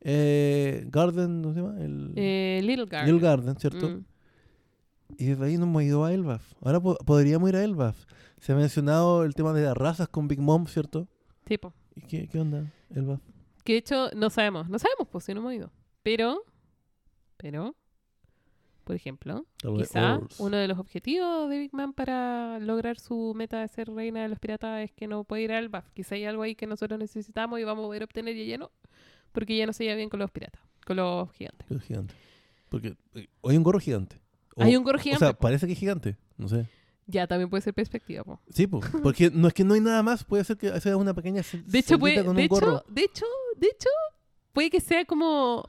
eh, 0.01 0.85
Garden, 0.89 1.43
¿cómo 1.43 1.55
se 1.55 1.61
llama? 1.61 1.81
El, 1.83 2.13
Eh, 2.17 2.61
Little 2.63 2.87
Garden. 2.87 3.15
Little 3.15 3.29
Garden, 3.29 3.57
¿cierto? 3.57 3.89
Mm. 3.89 4.05
Y 5.19 5.27
desde 5.27 5.45
ahí 5.45 5.57
no 5.59 5.65
hemos 5.65 5.83
ido 5.83 6.05
a 6.05 6.13
Elbaf. 6.13 6.43
Ahora 6.63 6.81
po- 6.81 6.97
podríamos 7.05 7.49
ir 7.49 7.57
a 7.57 7.65
Elbaf. 7.65 7.97
Se 8.41 8.53
ha 8.53 8.57
mencionado 8.57 9.25
el 9.25 9.35
tema 9.35 9.53
de 9.53 9.63
las 9.63 9.77
razas 9.77 10.09
con 10.09 10.27
Big 10.29 10.41
Mom, 10.41 10.67
¿cierto? 10.67 11.07
Tipo. 11.45 11.73
¿Y 11.95 12.01
qué, 12.03 12.29
qué 12.29 12.41
onda, 12.41 12.73
Elbaf? 12.95 13.21
Que 13.65 13.75
de 13.75 13.79
hecho 13.79 14.11
no 14.17 14.31
sabemos. 14.31 14.69
No 14.69 14.79
sabemos, 14.79 15.07
pues, 15.11 15.25
si 15.25 15.35
no 15.35 15.41
hemos 15.41 15.55
ido. 15.55 15.71
Pero, 16.03 16.43
pero, 17.37 17.77
por 18.85 18.97
ejemplo, 18.97 19.47
vez 19.63 19.89
quizá 19.89 20.21
uno 20.39 20.57
de 20.57 20.67
los 20.67 20.79
objetivos 20.79 21.49
de 21.49 21.59
Big 21.59 21.73
Man 21.73 21.93
para 21.93 22.59
lograr 22.59 22.99
su 22.99 23.33
meta 23.37 23.61
de 23.61 23.69
ser 23.69 23.89
reina 23.91 24.23
de 24.23 24.29
los 24.29 24.41
piratas 24.41 24.83
es 24.83 24.91
que 24.93 25.07
no 25.07 25.23
puede 25.23 25.43
ir 25.43 25.53
al 25.53 25.69
BAF. 25.69 25.89
Quizá 25.93 26.17
hay 26.17 26.25
algo 26.25 26.43
ahí 26.43 26.57
que 26.57 26.67
nosotros 26.67 26.99
necesitamos 26.99 27.61
y 27.61 27.65
vamos 27.65 27.85
a 27.85 27.87
poder 27.89 28.03
obtener 28.03 28.35
y 28.37 28.41
ella 28.43 28.59
no. 28.59 28.71
Porque 29.31 29.55
ella 29.55 29.67
no 29.67 29.73
se 29.73 29.85
lleva 29.85 29.97
bien 29.97 30.09
con 30.11 30.19
los 30.19 30.31
piratas, 30.33 30.61
con 30.85 30.97
los 30.97 31.31
gigantes. 31.33 31.71
Los 31.71 31.83
gigantes. 31.85 32.17
Porque 32.69 32.97
eh, 33.15 33.29
hay 33.45 33.57
un 33.57 33.63
gorro 33.63 33.79
gigante. 33.79 34.21
O- 34.57 34.63
hay 34.63 34.77
un 34.77 34.85
gorro 34.85 34.99
O 34.99 35.01
gigante. 35.01 35.25
sea, 35.25 35.33
po. 35.35 35.41
parece 35.41 35.67
que 35.67 35.73
es 35.73 35.79
gigante. 35.79 36.17
No 36.37 36.49
sé. 36.49 36.67
ya, 37.07 37.27
también 37.27 37.51
puede 37.51 37.63
ser 37.63 37.75
perspectiva. 37.75 38.25
po. 38.25 38.41
Sí, 38.51 38.67
po, 38.67 38.81
porque 39.03 39.31
no 39.31 39.49
es 39.49 39.55
que 39.55 39.65
no 39.65 39.75
hay 39.75 39.81
nada 39.81 40.03
más. 40.03 40.25
Puede 40.25 40.45
ser 40.45 40.57
que 40.57 40.81
sea 40.81 40.97
una 40.97 41.15
pequeña 41.15 41.43
De 41.67 41.79
hecho, 41.79 41.99
puede, 41.99 42.25
con 42.25 42.37
de 42.37 42.43
un 42.43 42.49
gorro. 42.49 42.77
hecho, 42.79 42.85
de 42.89 43.03
hecho, 43.03 43.27
de 43.57 43.67
hecho, 43.69 43.89
puede 44.53 44.71
que 44.71 44.81
sea 44.81 45.05
como, 45.05 45.69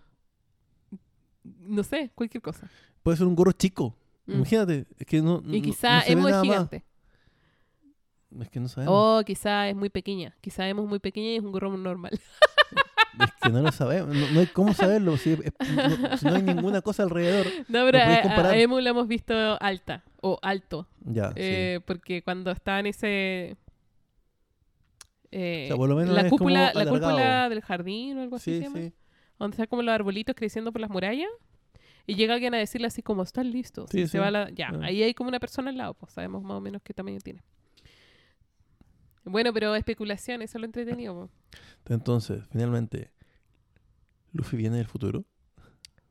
no 1.60 1.84
sé, 1.84 2.12
cualquier 2.16 2.42
cosa. 2.42 2.70
Puede 3.02 3.18
ser 3.18 3.28
un 3.28 3.36
gorro 3.36 3.52
chico. 3.52 3.96
Mm. 4.26 4.34
Imagínate. 4.34 4.86
Es 4.98 5.06
que 5.08 5.22
no, 5.22 5.42
Y 5.46 5.58
no- 5.60 5.64
quizá 5.66 6.00
no 6.00 6.06
ve 6.06 6.12
Emo 6.12 6.28
es 6.28 6.32
nada 6.32 6.44
más. 6.44 6.54
gigante. 6.54 6.84
Es 8.40 8.50
que 8.50 8.60
no 8.60 8.68
sabemos. 8.68 9.22
O 9.22 9.24
quizá 9.26 9.70
es 9.70 9.76
muy 9.76 9.90
pequeña. 9.90 10.36
Quizá 10.42 10.68
Emo 10.68 10.84
es 10.84 10.90
muy 10.90 11.00
pequeña 11.00 11.28
y 11.32 11.36
es 11.38 11.44
un 11.44 11.52
gorro 11.52 11.76
normal. 11.76 12.12
Es 13.20 13.32
que 13.42 13.50
no 13.50 13.62
lo 13.62 13.72
sabemos. 13.72 14.16
No, 14.16 14.30
no 14.32 14.40
hay 14.40 14.48
cómo 14.48 14.74
saberlo. 14.74 15.18
Si, 15.18 15.32
no, 15.36 16.18
si 16.18 16.26
no 16.26 16.36
hay 16.36 16.42
ninguna 16.44 16.82
cosa 16.82 17.04
alrededor. 17.04 17.46
No, 17.68 17.86
pero 17.86 17.98
Lo 18.00 18.04
a, 18.04 18.50
a- 18.50 18.58
Emu 18.58 18.80
la 18.80 18.90
hemos 18.92 19.08
visto 19.08 19.34
alta 19.62 20.04
o 20.22 20.40
alto. 20.42 20.88
Ya, 21.02 21.30
sí. 21.30 21.34
eh, 21.38 21.80
Porque 21.86 22.24
cuando 22.24 22.52
está 22.52 22.80
en 22.80 22.88
ese... 22.88 23.58
eh, 25.32 25.64
O 25.66 25.68
sea, 25.68 25.76
por 25.78 25.90
lo 25.90 25.96
menos 25.96 26.16
la 26.16 26.30
cúpula, 26.30 26.72
la 26.74 26.86
cúpula 26.86 27.50
del 27.50 27.62
jardín 27.62 28.18
o 28.18 28.22
algo 28.22 28.36
así 28.38 28.52
se 28.52 28.58
Sí, 28.58 28.64
llama. 28.64 28.78
sí. 28.80 28.94
Donde 29.40 29.56
están 29.56 29.68
como 29.68 29.82
los 29.82 29.94
arbolitos 29.94 30.36
creciendo 30.36 30.72
por 30.72 30.82
las 30.82 30.90
murallas. 30.90 31.30
Y 32.06 32.16
llega 32.16 32.34
alguien 32.34 32.54
a 32.54 32.58
decirle 32.58 32.88
así 32.88 33.02
como, 33.02 33.24
¿están 33.24 33.50
listos? 33.50 33.90
Sí, 33.90 34.02
se 34.02 34.08
sí. 34.10 34.18
va 34.18 34.30
la- 34.30 34.50
Ya, 34.52 34.70
Ah. 34.74 34.80
ahí 34.84 35.02
hay 35.04 35.14
como 35.14 35.30
una 35.30 35.40
persona 35.40 35.70
al 35.70 35.78
lado, 35.78 35.94
pues 35.94 36.12
sabemos 36.12 36.44
más 36.44 36.58
o 36.58 36.62
menos 36.62 36.82
qué 36.84 36.94
tamaño 36.94 37.20
tiene. 37.20 37.42
Bueno, 39.26 39.54
pero 39.54 39.74
especulación, 39.76 40.42
eso 40.42 40.58
es 40.58 40.62
lo 40.62 40.66
entretenido. 40.66 41.14
po. 41.14 41.30
Entonces, 41.94 42.44
finalmente, 42.52 43.12
Luffy 44.34 44.58
viene 44.58 44.78
del 44.78 44.88
futuro. 44.88 45.24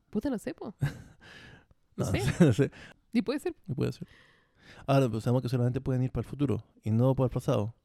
Puta, 0.09 0.29
no 0.29 0.37
sé, 0.37 0.53
po. 0.53 0.75
No 1.95 2.05
sé. 2.05 2.23
no 2.43 2.51
sé. 2.53 2.71
Y 3.11 3.21
puede 3.21 3.39
ser. 3.39 3.53
No 3.67 3.75
puede 3.75 3.91
ser. 3.91 4.07
Ahora, 4.87 5.07
pues 5.09 5.23
sabemos 5.23 5.43
que 5.43 5.49
solamente 5.49 5.79
pueden 5.79 6.01
ir 6.01 6.11
para 6.11 6.23
el 6.25 6.27
futuro 6.29 6.63
y 6.83 6.89
no 6.89 7.13
para 7.13 7.25
el 7.25 7.31
pasado. 7.31 7.75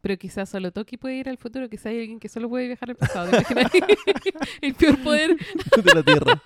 Pero 0.00 0.16
quizás 0.16 0.48
solo 0.48 0.72
Toki 0.72 0.96
puede 0.96 1.16
ir 1.16 1.28
al 1.28 1.36
futuro, 1.36 1.68
quizás 1.68 1.86
hay 1.86 2.00
alguien 2.00 2.18
que 2.18 2.28
solo 2.30 2.48
puede 2.48 2.66
viajar 2.68 2.88
al 2.90 2.96
pasado. 2.96 3.30
¿te 3.30 3.52
imaginas? 3.52 3.90
El 4.62 4.74
peor 4.74 4.98
poder. 5.04 5.36
de 5.36 5.94
la 5.94 6.02
Tierra. 6.02 6.42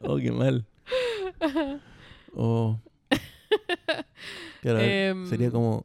Oh, 0.00 0.16
qué 0.16 0.30
mal. 0.30 0.64
Oh. 2.34 2.80
Claro, 4.62 4.78
Em, 4.80 5.26
sería 5.26 5.50
como. 5.50 5.84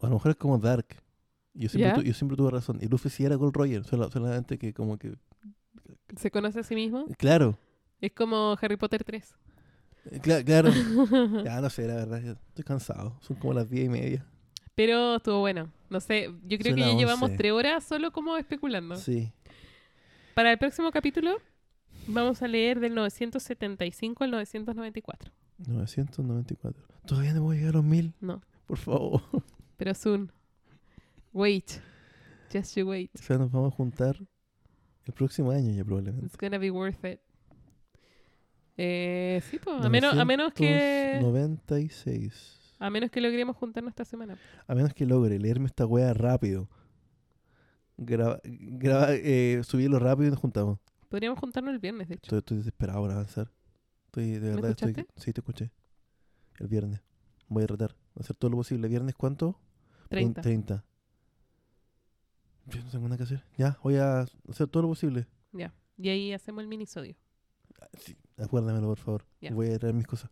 A 0.00 0.06
lo 0.06 0.14
mejor 0.14 0.30
es 0.32 0.36
como 0.36 0.58
Dark. 0.58 0.86
Yo 1.54 1.68
siempre, 1.68 1.88
¿Ya? 1.90 1.94
tu- 1.94 2.02
yo 2.02 2.14
siempre 2.14 2.36
tuve 2.36 2.50
razón. 2.50 2.78
Y 2.80 2.86
Luffy 2.88 3.10
sí 3.10 3.24
era 3.24 3.34
Gold 3.36 3.54
Roger. 3.54 3.84
solamente 3.84 4.58
que, 4.58 4.72
como 4.72 4.98
que. 4.98 5.14
Se 6.16 6.30
conoce 6.30 6.60
a 6.60 6.62
sí 6.62 6.74
mismo. 6.74 7.06
Claro. 7.18 7.58
Es 8.00 8.12
como 8.12 8.56
Harry 8.60 8.76
Potter 8.76 9.04
3. 9.04 9.34
eh, 10.12 10.20
cla- 10.22 10.44
claro. 10.44 10.70
ya 11.44 11.60
no 11.60 11.68
sé, 11.70 11.86
la 11.86 11.94
verdad. 11.96 12.18
estoy 12.48 12.64
cansado. 12.64 13.18
Son 13.20 13.36
como 13.36 13.52
las 13.54 13.68
diez 13.68 13.86
y 13.86 13.88
media. 13.88 14.26
Pero 14.74 15.16
estuvo 15.16 15.40
bueno. 15.40 15.70
No 15.90 16.00
sé, 16.00 16.30
yo 16.46 16.56
creo 16.58 16.74
que 16.74 16.80
ya 16.80 16.94
llevamos 16.94 17.24
11. 17.30 17.36
tres 17.36 17.52
horas 17.52 17.84
solo 17.84 18.12
como 18.12 18.36
especulando. 18.36 18.96
Sí. 18.96 19.32
Para 20.34 20.52
el 20.52 20.58
próximo 20.58 20.90
capítulo 20.92 21.36
vamos 22.06 22.40
a 22.42 22.48
leer 22.48 22.78
del 22.80 22.94
975 22.94 24.24
al 24.24 24.30
994. 24.30 25.32
994. 25.66 26.82
Todavía 27.06 27.34
no 27.34 27.42
voy 27.42 27.56
a 27.56 27.58
llegar 27.58 27.74
a 27.74 27.76
los 27.78 27.84
mil. 27.84 28.14
No, 28.20 28.40
Por 28.66 28.78
favor. 28.78 29.20
Pero 29.80 29.94
soon. 29.94 30.30
Wait. 31.32 31.80
Just 32.52 32.76
you 32.76 32.86
wait. 32.86 33.10
O 33.14 33.22
sea, 33.22 33.38
nos 33.38 33.50
vamos 33.50 33.72
a 33.72 33.76
juntar 33.76 34.14
el 35.06 35.14
próximo 35.14 35.52
año 35.52 35.72
ya 35.72 35.82
probablemente. 35.82 36.26
It's 36.26 36.36
gonna 36.36 36.58
be 36.58 36.70
worth 36.70 37.02
it. 37.02 37.18
Eh, 38.76 39.40
sí, 39.48 39.58
pues, 39.58 39.82
a 39.82 39.88
menos, 39.88 40.18
a 40.18 40.24
menos 40.26 40.52
que 40.52 41.18
96. 41.22 42.76
a 42.78 42.90
menos 42.90 43.10
que 43.10 43.22
logremos 43.22 43.56
juntarnos 43.56 43.92
esta 43.92 44.04
semana. 44.04 44.36
A 44.66 44.74
menos 44.74 44.92
que 44.92 45.06
logre 45.06 45.38
leerme 45.38 45.64
esta 45.64 45.86
wea 45.86 46.12
rápido. 46.12 46.68
Graba, 47.96 48.38
graba, 48.44 49.06
eh, 49.12 49.62
subirlo 49.64 49.98
rápido 49.98 50.28
y 50.28 50.30
nos 50.32 50.40
juntamos. 50.40 50.78
Podríamos 51.08 51.38
juntarnos 51.38 51.72
el 51.72 51.78
viernes, 51.78 52.08
de 52.08 52.16
hecho. 52.16 52.26
Estoy, 52.26 52.38
estoy 52.40 52.56
desesperado 52.58 53.00
por 53.00 53.12
avanzar. 53.12 53.50
Estoy, 54.06 54.32
de 54.32 54.40
¿Me 54.40 54.54
verdad, 54.56 54.70
estoy, 54.72 55.06
sí, 55.16 55.32
te 55.32 55.40
escuché. 55.40 55.70
El 56.58 56.68
viernes. 56.68 57.00
Voy 57.48 57.64
a 57.64 57.66
tratar. 57.66 57.96
Hacer 58.18 58.36
todo 58.36 58.50
lo 58.50 58.58
posible. 58.58 58.86
¿Viernes 58.86 59.14
cuánto? 59.14 59.58
30. 60.10 60.42
30. 60.42 60.84
Yo 62.66 62.84
no 62.84 62.90
tengo 62.90 63.04
nada 63.04 63.16
que 63.16 63.22
hacer. 63.22 63.44
Ya, 63.56 63.78
voy 63.82 63.96
a 63.96 64.26
hacer 64.48 64.68
todo 64.68 64.82
lo 64.82 64.88
posible. 64.88 65.26
Ya. 65.52 65.72
Y 65.96 66.08
ahí 66.08 66.32
hacemos 66.32 66.62
el 66.62 66.68
minisodio. 66.68 67.14
Sí, 67.98 68.16
acuérdamelo, 68.36 68.88
por 68.88 68.98
favor. 68.98 69.24
Ya. 69.40 69.52
Voy 69.52 69.70
a 69.70 69.78
traer 69.78 69.94
mis 69.94 70.06
cosas. 70.06 70.30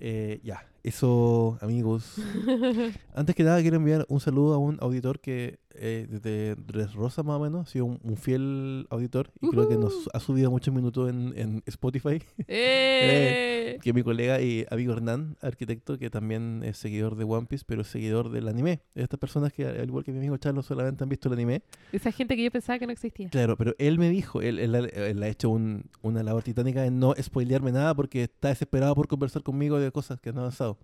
Eh, 0.00 0.40
ya, 0.42 0.66
eso, 0.88 1.58
amigos. 1.60 2.14
Antes 3.14 3.34
que 3.34 3.42
nada, 3.44 3.60
quiero 3.62 3.76
enviar 3.76 4.04
un 4.08 4.20
saludo 4.20 4.54
a 4.54 4.58
un 4.58 4.78
auditor 4.80 5.20
que 5.20 5.58
eh, 5.80 6.06
desde 6.10 6.56
Dres 6.56 6.92
Rosa, 6.94 7.22
más 7.22 7.36
o 7.36 7.40
menos, 7.40 7.68
ha 7.68 7.70
sido 7.70 7.84
un, 7.84 8.00
un 8.02 8.16
fiel 8.16 8.86
auditor 8.90 9.30
y 9.40 9.48
creo 9.50 9.68
que 9.68 9.76
nos 9.76 10.08
ha 10.12 10.18
subido 10.20 10.50
muchos 10.50 10.74
minutos 10.74 11.08
en, 11.10 11.32
en 11.36 11.62
Spotify. 11.66 12.20
¡Eh! 12.48 13.78
que 13.82 13.92
mi 13.92 14.02
colega 14.02 14.40
y 14.40 14.66
amigo 14.70 14.92
Hernán, 14.92 15.36
arquitecto, 15.40 15.98
que 15.98 16.10
también 16.10 16.62
es 16.64 16.78
seguidor 16.78 17.16
de 17.16 17.24
One 17.24 17.46
Piece, 17.46 17.64
pero 17.66 17.82
es 17.82 17.88
seguidor 17.88 18.30
del 18.30 18.48
anime. 18.48 18.80
Estas 18.94 19.20
personas 19.20 19.52
que, 19.52 19.64
al 19.66 19.86
igual 19.86 20.04
que 20.04 20.10
mi 20.12 20.18
amigo 20.18 20.36
Charlo, 20.36 20.62
solamente 20.62 21.04
han 21.04 21.08
visto 21.10 21.28
el 21.28 21.34
anime. 21.34 21.62
Esa 21.92 22.10
gente 22.10 22.34
que 22.34 22.42
yo 22.44 22.50
pensaba 22.50 22.78
que 22.78 22.86
no 22.86 22.92
existía. 22.92 23.28
Claro, 23.30 23.56
pero 23.56 23.74
él 23.78 23.98
me 23.98 24.08
dijo, 24.10 24.40
él, 24.42 24.58
él, 24.58 24.74
ha- 24.74 24.78
él 24.80 25.22
ha 25.22 25.28
hecho 25.28 25.50
un- 25.50 25.84
una 26.02 26.22
labor 26.22 26.42
titánica 26.42 26.84
en 26.86 26.98
no 26.98 27.14
spoilearme 27.20 27.70
nada 27.72 27.94
porque 27.94 28.24
está 28.24 28.48
desesperado 28.48 28.94
por 28.94 29.06
conversar 29.06 29.42
conmigo 29.42 29.78
de 29.78 29.92
cosas 29.92 30.20
que 30.20 30.30
han 30.30 30.38
avanzado. 30.38 30.77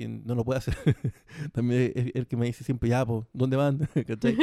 Y 0.00 0.06
no 0.08 0.34
lo 0.34 0.44
puede 0.44 0.58
hacer. 0.58 0.76
También 1.52 1.92
es 1.94 2.12
el 2.14 2.26
que 2.26 2.36
me 2.36 2.46
dice 2.46 2.62
siempre, 2.64 2.88
ya, 2.88 3.04
pues, 3.04 3.24
¿dónde 3.32 3.56
van? 3.56 3.88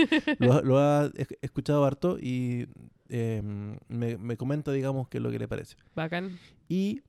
Lo, 0.40 0.54
ha- 0.54 0.62
lo 0.62 0.78
ha 0.80 1.10
es- 1.16 1.38
escuchado 1.42 1.86
harto 1.86 2.18
y 2.20 2.68
eh, 3.10 3.42
me, 3.88 4.18
me 4.18 4.36
comenta, 4.38 4.72
digamos, 4.72 5.08
qué 5.08 5.18
es 5.18 5.24
lo 5.24 5.32
que 5.32 5.40
le 5.40 5.48
parece. 5.48 5.78
Bacán. 5.96 6.38
Y 6.68 7.02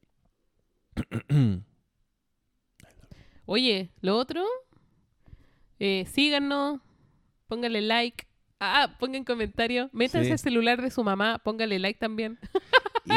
Oye, 3.46 3.90
lo 4.00 4.16
otro, 4.16 4.44
eh, 5.78 6.04
síganos, 6.12 6.80
pónganle 7.48 7.80
like. 7.82 8.26
Ah, 8.58 8.96
pongan 8.98 9.24
comentario, 9.24 9.90
métanse 9.92 10.26
Sí. 10.26 10.32
el 10.32 10.38
celular 10.38 10.80
de 10.80 10.90
su 10.90 11.04
mamá, 11.04 11.38
póngale 11.44 11.78
like 11.78 11.98
también. 12.00 12.38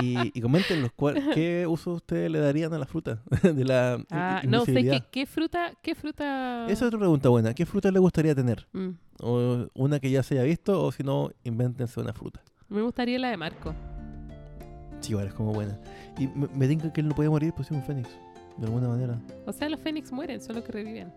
Y, 0.02 0.32
y 0.38 0.42
cual- 0.96 1.22
qué 1.34 1.66
uso 1.68 1.94
ustedes 1.94 2.30
le 2.32 2.40
darían 2.40 2.74
a 2.74 2.80
la 2.80 2.86
fruta 2.86 3.22
de 3.44 3.66
la 3.66 3.98
Ah, 4.12 4.42
no 4.48 4.64
sé 4.66 4.74
qué, 4.74 5.04
qué 5.12 5.26
fruta, 5.26 5.72
qué 5.82 5.96
fruta. 5.96 6.66
Esa 6.66 6.74
es 6.74 6.82
otra 6.84 7.00
pregunta 7.00 7.30
buena. 7.30 7.54
¿Qué 7.54 7.66
fruta 7.66 7.92
le 7.92 8.00
gustaría 8.00 8.36
tener? 8.36 8.68
Mm, 8.74 8.90
O 9.22 9.68
una 9.74 10.00
que 10.00 10.12
ya 10.12 10.22
se 10.24 10.36
haya 10.36 10.44
visto, 10.44 10.84
o 10.84 10.92
si 10.92 11.04
no, 11.04 11.32
invéntense 11.44 12.00
una 12.00 12.14
fruta. 12.14 12.42
me 12.70 12.82
gustaría 12.82 13.18
la 13.20 13.30
de 13.30 13.38
Marco. 13.38 13.74
Sí, 15.02 15.12
igual 15.12 15.28
es 15.28 15.34
como 15.34 15.54
buena. 15.54 15.80
Y 16.18 16.28
me, 16.28 16.48
me 16.54 16.68
tinca 16.68 16.92
que 16.92 17.02
él 17.02 17.08
no 17.08 17.16
puede 17.16 17.30
morir, 17.30 17.54
pues 17.56 17.72
es 17.72 17.78
un 17.78 17.84
fénix. 17.84 18.10
De 18.58 18.66
alguna 18.66 18.90
manera. 18.90 19.20
O 19.46 19.54
sea, 19.54 19.70
los 19.70 19.80
fénix 19.80 20.12
mueren, 20.12 20.42
solo 20.42 20.62
que 20.64 20.72
reviven. 20.74 21.14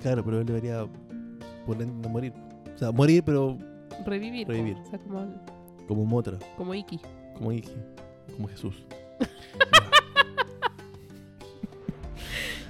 Claro, 0.00 0.24
pero 0.24 0.40
él 0.40 0.46
debería 0.46 0.86
ende 1.68 1.86
no 1.86 2.08
morir. 2.08 2.32
O 2.74 2.78
sea, 2.78 2.90
morir, 2.92 3.22
pero 3.24 3.58
Revivir. 4.06 4.48
Revivir. 4.48 4.76
O 4.78 4.84
sea, 4.90 4.98
como, 4.98 5.26
como 5.86 6.04
Motra, 6.06 6.38
como 6.56 6.74
Iki. 6.74 7.00
como 7.36 7.52
Iki, 7.52 7.70
como 8.34 8.48
Jesús. 8.48 8.74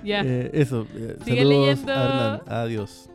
Ya. 0.04 0.22
Eh, 0.24 0.50
eso. 0.52 0.86
eh, 0.94 1.16
Sigue 1.24 1.38
saludos 1.42 1.48
leyendo. 1.66 1.92
a 1.92 2.04
Hernán. 2.04 2.40
Adiós. 2.46 3.10